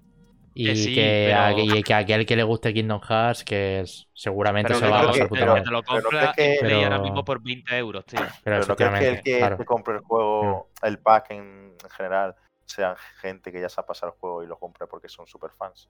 Y 0.52 0.94
Que 0.94 1.32
a, 1.32 1.52
y 1.52 1.82
que 1.82 1.94
a 1.94 1.98
aquel 1.98 2.26
que 2.26 2.34
le 2.36 2.42
guste 2.42 2.74
Kingdom 2.74 3.00
Hearts, 3.00 3.44
que 3.44 3.80
es- 3.80 4.08
seguramente 4.12 4.68
Pero 4.68 4.80
se 4.80 4.88
va 4.88 5.00
a 5.00 5.06
pasar 5.06 5.28
puta 5.28 5.40
pero- 5.40 5.52
madre. 5.52 5.64
te 5.64 5.70
lo 5.70 5.82
pero 5.82 6.10
no 6.10 6.20
en 6.20 6.32
que- 6.32 6.56
Play 6.60 6.82
ahora 6.82 6.98
mismo 6.98 7.24
por 7.24 7.40
20 7.42 7.76
euros, 7.78 8.04
tío. 8.04 8.20
Pero, 8.42 8.56
Pero 8.60 8.66
no 8.66 8.76
crees 8.76 8.98
que 8.98 9.08
el 9.08 9.22
que, 9.22 9.38
claro. 9.38 9.56
que 9.58 9.64
compre 9.64 9.94
el 9.94 10.00
juego, 10.00 10.70
el 10.82 10.98
pack 10.98 11.30
en 11.30 11.74
general, 11.96 12.34
sean 12.66 12.96
gente 13.20 13.52
que 13.52 13.60
ya 13.60 13.68
se 13.68 13.80
ha 13.80 13.86
pasado 13.86 14.12
el 14.12 14.18
juego 14.18 14.42
y 14.42 14.46
lo 14.46 14.58
compre 14.58 14.86
porque 14.86 15.08
son 15.08 15.26
super 15.26 15.50
fans. 15.52 15.88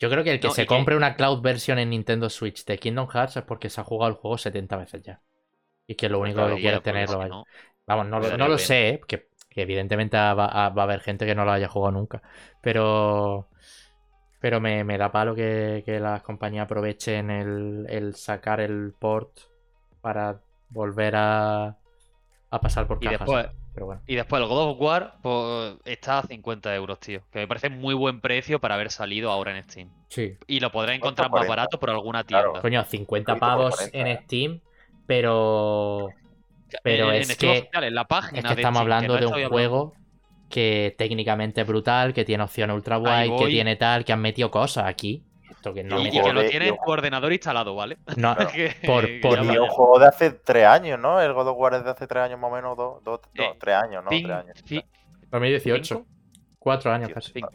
Yo 0.00 0.08
creo 0.10 0.22
que 0.22 0.32
el 0.32 0.40
que 0.40 0.48
No, 0.48 0.54
se 0.54 0.62
que- 0.62 0.66
compre 0.68 0.96
una 0.96 1.14
cloud 1.14 1.40
version 1.40 1.78
en 1.78 1.90
Nintendo 1.90 2.28
Switch 2.30 2.64
de 2.64 2.78
Kingdom 2.78 3.08
Hearts 3.08 3.36
es 3.36 3.42
porque 3.44 3.68
se 3.70 3.80
ha 3.80 3.84
jugado 3.84 4.10
el 4.10 4.16
juego 4.16 4.38
70 4.38 4.76
veces 4.76 5.02
ya. 5.02 5.22
Y 5.88 5.94
que 5.94 6.08
lo 6.08 6.20
único 6.20 6.36
claro, 6.40 6.54
que 6.56 6.60
quiere 6.62 6.76
es 6.76 6.82
tenerlo 6.82 7.20
ahí. 7.22 7.28
no, 7.30 7.44
Vamos, 7.86 8.06
no, 8.06 8.48
lo- 8.48 8.58
sé, 8.58 8.88
¿eh? 8.88 9.00
que, 9.08 9.27
que 9.48 9.62
evidentemente 9.62 10.16
va, 10.16 10.32
a- 10.46 10.68
va 10.70 10.82
a 10.82 10.84
haber 10.84 11.00
gente 11.00 11.26
que 11.26 11.34
no 11.34 11.44
lo 11.44 11.52
haya 11.52 11.68
jugado 11.68 11.92
nunca. 11.92 12.22
Pero. 12.62 13.48
Pero 14.40 14.60
me, 14.60 14.84
me 14.84 14.98
da 14.98 15.10
palo 15.10 15.34
que, 15.34 15.82
que 15.84 15.98
las 15.98 16.22
compañías 16.22 16.64
aprovechen 16.66 17.28
el, 17.28 17.86
el 17.88 18.14
sacar 18.14 18.60
el 18.60 18.94
port 18.96 19.30
para 20.00 20.40
volver 20.68 21.16
a, 21.16 21.76
a 22.50 22.60
pasar 22.60 22.86
por 22.86 22.98
Y 23.00 23.06
cajas. 23.06 23.18
después, 23.20 23.48
Pero 23.74 23.86
bueno. 23.86 24.02
y 24.06 24.14
después 24.14 24.40
el 24.40 24.46
God 24.48 24.70
of 24.70 24.80
War 24.80 25.14
pues, 25.22 25.74
está 25.86 26.20
a 26.20 26.22
50 26.22 26.72
euros, 26.76 27.00
tío. 27.00 27.22
Que 27.32 27.40
me 27.40 27.48
parece 27.48 27.68
muy 27.68 27.94
buen 27.94 28.20
precio 28.20 28.60
para 28.60 28.76
haber 28.76 28.92
salido 28.92 29.32
ahora 29.32 29.56
en 29.58 29.64
Steam. 29.68 29.90
Sí. 30.06 30.36
Y 30.46 30.60
lo 30.60 30.70
podrás 30.70 30.94
encontrar 30.94 31.30
más 31.30 31.38
40. 31.40 31.48
barato 31.56 31.80
por 31.80 31.90
alguna 31.90 32.22
Claro. 32.22 32.52
tienda. 32.52 32.62
Coño, 32.62 32.84
50 32.84 33.32
Poquito 33.32 33.40
por 33.40 33.40
pavos 33.40 33.74
40, 33.74 33.98
en 33.98 34.06
¿eh? 34.06 34.20
Steam, 34.22 34.60
pero. 35.04 36.10
Pero 36.82 37.12
en, 37.12 37.22
es 37.22 37.30
en 37.30 37.36
que- 37.36 37.90
la 37.90 38.04
página 38.04 38.38
Es 38.40 38.44
que 38.46 38.54
de 38.54 38.60
estamos 38.62 38.80
hablando 38.80 39.14
no 39.14 39.20
de 39.20 39.26
un 39.26 39.32
hablando- 39.34 39.50
juego 39.54 39.94
que 40.48 40.94
técnicamente 40.96 41.60
es 41.60 41.66
brutal, 41.66 42.14
que 42.14 42.24
tiene 42.24 42.42
opciones 42.42 42.74
ultra 42.74 42.96
guay, 42.96 43.34
que 43.36 43.46
tiene 43.46 43.76
tal, 43.76 44.04
que 44.04 44.12
han 44.12 44.20
metido 44.20 44.50
cosas 44.50 44.84
aquí. 44.86 45.22
Esto 45.50 45.74
que 45.74 45.82
no 45.82 46.00
Y 46.00 46.10
que 46.10 46.32
lo 46.32 46.42
y 46.42 46.56
en 46.56 46.72
un- 46.72 46.78
tu 46.84 46.90
ordenador 46.90 47.32
instalado, 47.32 47.74
¿vale? 47.74 47.98
No, 48.16 48.34
Claro. 48.36 48.50
Que- 48.52 48.76
Por- 48.86 49.20
por- 49.20 49.44
Y 49.44 49.58
un 49.58 49.68
juego 49.68 49.98
de 49.98 50.06
hace 50.06 50.30
tres 50.30 50.66
años, 50.66 50.98
¿no? 51.00 51.20
El 51.20 51.32
God 51.32 51.48
of 51.48 51.58
War 51.58 51.74
es 51.74 51.84
de 51.84 51.90
hace 51.90 52.06
tres 52.06 52.22
años 52.24 52.38
más 52.38 52.50
o 52.50 52.54
menos, 52.54 52.76
dos, 52.76 53.02
dos, 53.04 53.20
Eh, 53.34 53.54
tres 53.58 53.74
años, 53.74 54.04
¿no? 54.04 54.10
Cin- 54.10 54.22
Tres 54.24 54.36
años. 54.36 54.56
ci- 54.64 54.84
2018. 55.30 55.96
¿Cinco? 55.96 56.06
Cuatro 56.58 56.92
años 56.92 57.10
casi. 57.12 57.32
Tiene 57.32 57.48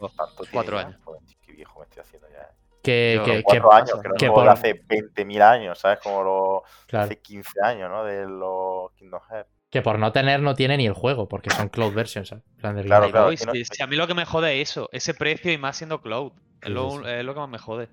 Cuatro 0.52 0.78
años. 0.78 0.96
Joder, 1.04 1.22
qué 1.44 1.52
viejo 1.52 1.78
me 1.80 1.84
estoy 1.84 2.00
haciendo 2.02 2.28
ya. 2.28 2.48
Eh. 2.84 3.20
Que, 3.24 3.42
que, 3.42 3.42
que- 3.44 3.62
años, 3.72 4.00
que 4.02 4.10
que 4.18 4.30
por- 4.30 4.48
hace 4.48 4.74
20.000 4.86 5.42
años, 5.42 5.78
¿sabes? 5.78 5.98
Como 6.02 6.22
los 6.22 6.62
claro, 6.86 7.04
hace 7.06 7.20
15 7.20 7.60
años, 7.62 7.90
¿no? 7.90 8.04
De 8.04 8.26
los 8.26 8.92
Kingdom 8.96 9.20
Hearts. 9.30 9.50
que 9.70 9.82
por 9.82 9.98
no 9.98 10.12
tener 10.12 10.40
no 10.40 10.54
tiene 10.54 10.76
ni 10.76 10.86
el 10.86 10.92
juego, 10.92 11.28
porque 11.28 11.50
son 11.50 11.68
cloud 11.68 11.92
versions. 11.94 12.28
¿sabes? 12.28 12.44
En 12.52 12.56
plan 12.58 12.76
de 12.76 12.82
Claro, 12.84 13.10
claro. 13.10 13.30
No- 13.30 13.36
si, 13.52 13.64
si 13.64 13.82
a 13.82 13.86
mí 13.86 13.96
lo 13.96 14.06
que 14.06 14.14
me 14.14 14.24
jode 14.24 14.60
es 14.60 14.70
eso, 14.70 14.88
ese 14.92 15.14
precio 15.14 15.52
y 15.52 15.58
más 15.58 15.76
siendo 15.76 16.00
cloud. 16.00 16.32
Es 16.62 16.70
lo, 16.70 17.06
es 17.06 17.24
lo 17.24 17.34
que 17.34 17.40
más 17.40 17.48
me 17.48 17.58
jode. 17.58 17.88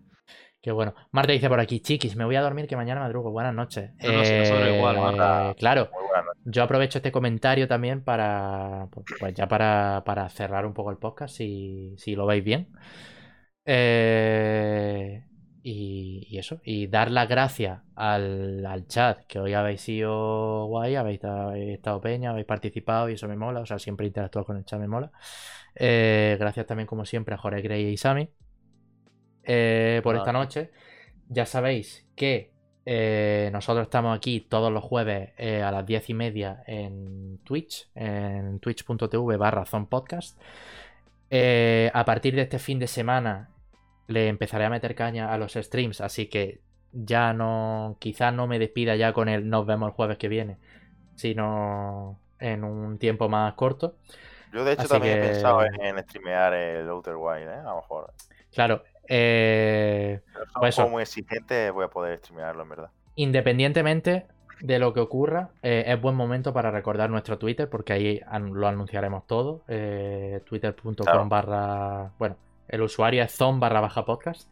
Qué 0.61 0.71
bueno. 0.71 0.93
Marta 1.11 1.33
dice 1.33 1.49
por 1.49 1.59
aquí, 1.59 1.79
chiquis, 1.79 2.15
me 2.15 2.23
voy 2.23 2.35
a 2.35 2.41
dormir 2.41 2.67
que 2.67 2.75
mañana 2.75 3.01
madrugo. 3.01 3.31
Buenas 3.31 3.53
noches. 3.55 3.89
No, 3.99 4.11
no, 4.11 4.23
sí, 4.23 4.31
nosotros 4.37 4.69
igual, 4.69 4.97
Marta. 4.99 5.55
Claro, 5.57 5.89
yo 6.45 6.61
aprovecho 6.61 6.99
este 6.99 7.11
comentario 7.11 7.67
también 7.67 8.03
para, 8.03 8.87
pues 9.19 9.33
ya 9.33 9.47
para, 9.47 10.03
para 10.05 10.29
cerrar 10.29 10.67
un 10.67 10.73
poco 10.75 10.91
el 10.91 10.97
podcast, 10.97 11.35
si, 11.35 11.95
si 11.97 12.15
lo 12.15 12.27
veis 12.27 12.43
bien. 12.43 12.69
Eh, 13.65 15.23
y, 15.63 16.27
y 16.29 16.37
eso, 16.39 16.59
y 16.63 16.87
dar 16.87 17.11
las 17.11 17.29
gracias 17.29 17.81
al, 17.95 18.65
al 18.65 18.87
chat, 18.87 19.25
que 19.27 19.39
hoy 19.39 19.53
habéis 19.53 19.81
sido 19.81 20.65
guay, 20.65 20.95
habéis, 20.95 21.23
habéis 21.23 21.75
estado 21.75 22.01
peña, 22.01 22.31
habéis 22.31 22.47
participado 22.47 23.09
y 23.09 23.13
eso 23.13 23.27
me 23.27 23.35
mola, 23.35 23.61
o 23.61 23.65
sea, 23.65 23.77
siempre 23.79 24.07
interactuar 24.07 24.45
con 24.45 24.57
el 24.57 24.65
chat 24.65 24.79
me 24.79 24.87
mola. 24.87 25.11
Eh, 25.75 26.35
gracias 26.39 26.65
también, 26.65 26.87
como 26.87 27.05
siempre, 27.05 27.35
a 27.35 27.37
Jorge 27.37 27.61
Grey 27.61 27.85
y 27.87 27.97
Sami 27.97 28.29
eh, 29.43 30.01
por 30.03 30.15
esta 30.15 30.31
noche. 30.31 30.71
Ya 31.29 31.45
sabéis 31.45 32.07
que 32.15 32.51
eh, 32.85 33.49
nosotros 33.53 33.83
estamos 33.83 34.15
aquí 34.17 34.41
todos 34.41 34.71
los 34.71 34.83
jueves 34.83 35.31
a 35.39 35.71
las 35.71 35.85
diez 35.85 36.09
y 36.09 36.13
media 36.13 36.63
en 36.67 37.39
Twitch, 37.43 37.89
en 37.95 38.59
twitch.tv 38.59 39.37
barra 39.37 39.65
zonpodcast. 39.65 40.39
Eh, 41.33 41.89
a 41.93 42.03
partir 42.03 42.35
de 42.35 42.41
este 42.41 42.59
fin 42.59 42.77
de 42.77 42.87
semana 42.87 43.50
le 44.11 44.27
empezaré 44.27 44.65
a 44.65 44.69
meter 44.69 44.95
caña 44.95 45.33
a 45.33 45.37
los 45.37 45.53
streams, 45.53 46.01
así 46.01 46.27
que 46.29 46.61
ya 46.91 47.33
no, 47.33 47.97
quizás 47.99 48.33
no 48.33 48.47
me 48.47 48.59
despida 48.59 48.95
ya 48.95 49.13
con 49.13 49.29
el 49.29 49.49
nos 49.49 49.65
vemos 49.65 49.87
el 49.89 49.93
jueves 49.95 50.17
que 50.17 50.27
viene, 50.27 50.57
sino 51.15 52.19
en 52.39 52.63
un 52.63 52.97
tiempo 52.99 53.29
más 53.29 53.53
corto. 53.55 53.95
Yo, 54.51 54.63
de 54.65 54.73
hecho, 54.73 54.81
Así 54.83 54.89
también 54.89 55.13
he 55.13 55.17
pensado 55.17 55.63
en, 55.63 55.81
en 55.81 55.99
streamear 56.03 56.53
el 56.53 56.89
Outer 56.89 57.15
Wild, 57.15 57.49
¿eh? 57.49 57.53
A 57.59 57.63
lo 57.71 57.75
mejor. 57.77 58.13
Claro, 58.51 58.83
eh, 59.07 60.21
Pues 60.59 60.75
juego 60.75 60.89
muy 60.91 61.01
exigente, 61.03 61.71
voy 61.71 61.85
a 61.85 61.89
poder 61.89 62.17
streamearlo, 62.19 62.63
en 62.63 62.69
verdad. 62.69 62.91
independientemente 63.15 64.27
de 64.59 64.79
lo 64.79 64.93
que 64.93 64.99
ocurra, 64.99 65.49
eh, 65.63 65.85
es 65.87 65.99
buen 66.01 66.15
momento 66.15 66.53
para 66.53 66.71
recordar 66.71 67.09
nuestro 67.09 67.37
Twitter, 67.39 67.69
porque 67.69 67.93
ahí 67.93 68.21
lo 68.53 68.67
anunciaremos 68.67 69.25
todo. 69.27 69.63
eh, 69.67 70.41
Twitter.com 70.45 71.03
Claro. 71.03 71.29
barra. 71.29 72.11
Bueno, 72.19 72.37
El 72.71 72.81
usuario 72.81 73.21
es 73.21 73.31
zon 73.33 73.59
barra 73.59 73.81
baja 73.81 74.05
podcast. 74.05 74.51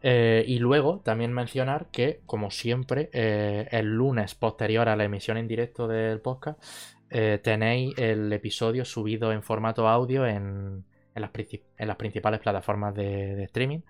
Eh, 0.00 0.44
y 0.46 0.60
luego 0.60 1.00
también 1.00 1.32
mencionar 1.32 1.86
que, 1.90 2.20
como 2.24 2.50
siempre, 2.52 3.10
eh, 3.12 3.68
el 3.72 3.86
lunes 3.86 4.36
posterior 4.36 4.88
a 4.88 4.94
la 4.94 5.04
emisión 5.04 5.36
en 5.36 5.48
directo 5.48 5.88
del 5.88 6.20
podcast, 6.20 6.62
eh, 7.10 7.40
tenéis 7.42 7.98
el 7.98 8.32
episodio 8.32 8.84
subido 8.84 9.32
en 9.32 9.42
formato 9.42 9.88
audio 9.88 10.24
en, 10.24 10.84
en, 11.14 11.22
las, 11.22 11.30
en 11.34 11.88
las, 11.88 11.96
principales 11.96 12.38
plataformas 12.40 12.94
de, 12.94 13.42
streaming, 13.44 13.80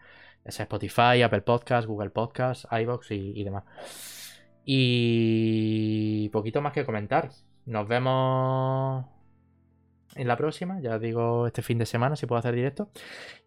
sea 0.47 0.63
Spotify, 0.65 1.21
Apple 1.23 1.43
Podcasts, 1.43 1.87
Google 1.87 2.11
Podcasts, 2.11 2.67
iBox 2.71 3.11
y, 3.11 3.33
y 3.39 3.45
demás. 3.45 3.65
Y 4.65 6.31
poquito 6.31 6.63
más 6.63 6.73
que 6.73 6.87
comentar. 6.87 7.31
Nos 7.67 7.87
vemos 7.87 9.05
en 10.15 10.29
la 10.29 10.37
próxima, 10.37 10.81
ya 10.81 10.99
digo 10.99 11.47
este 11.47 11.63
fin 11.63 11.79
de 11.79 11.87
semana 11.87 12.17
si 12.17 12.27
puedo 12.27 12.39
hacer 12.39 12.55
directo. 12.55 12.91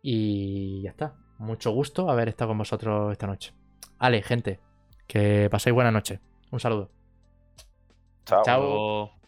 Y 0.02 0.82
ya 0.84 0.92
está. 0.92 1.16
Mucho 1.38 1.72
gusto 1.72 2.10
haber 2.10 2.30
estado 2.30 2.50
con 2.50 2.60
vosotros 2.60 3.12
esta 3.12 3.28
noche. 3.28 3.54
Ale, 3.98 4.22
gente, 4.22 4.60
que 5.08 5.50
paséis 5.50 5.74
buena 5.74 5.92
noche. 5.92 6.20
Un 6.52 6.60
saludo. 6.60 6.92
Chao. 8.26 8.44
Chao. 8.44 9.21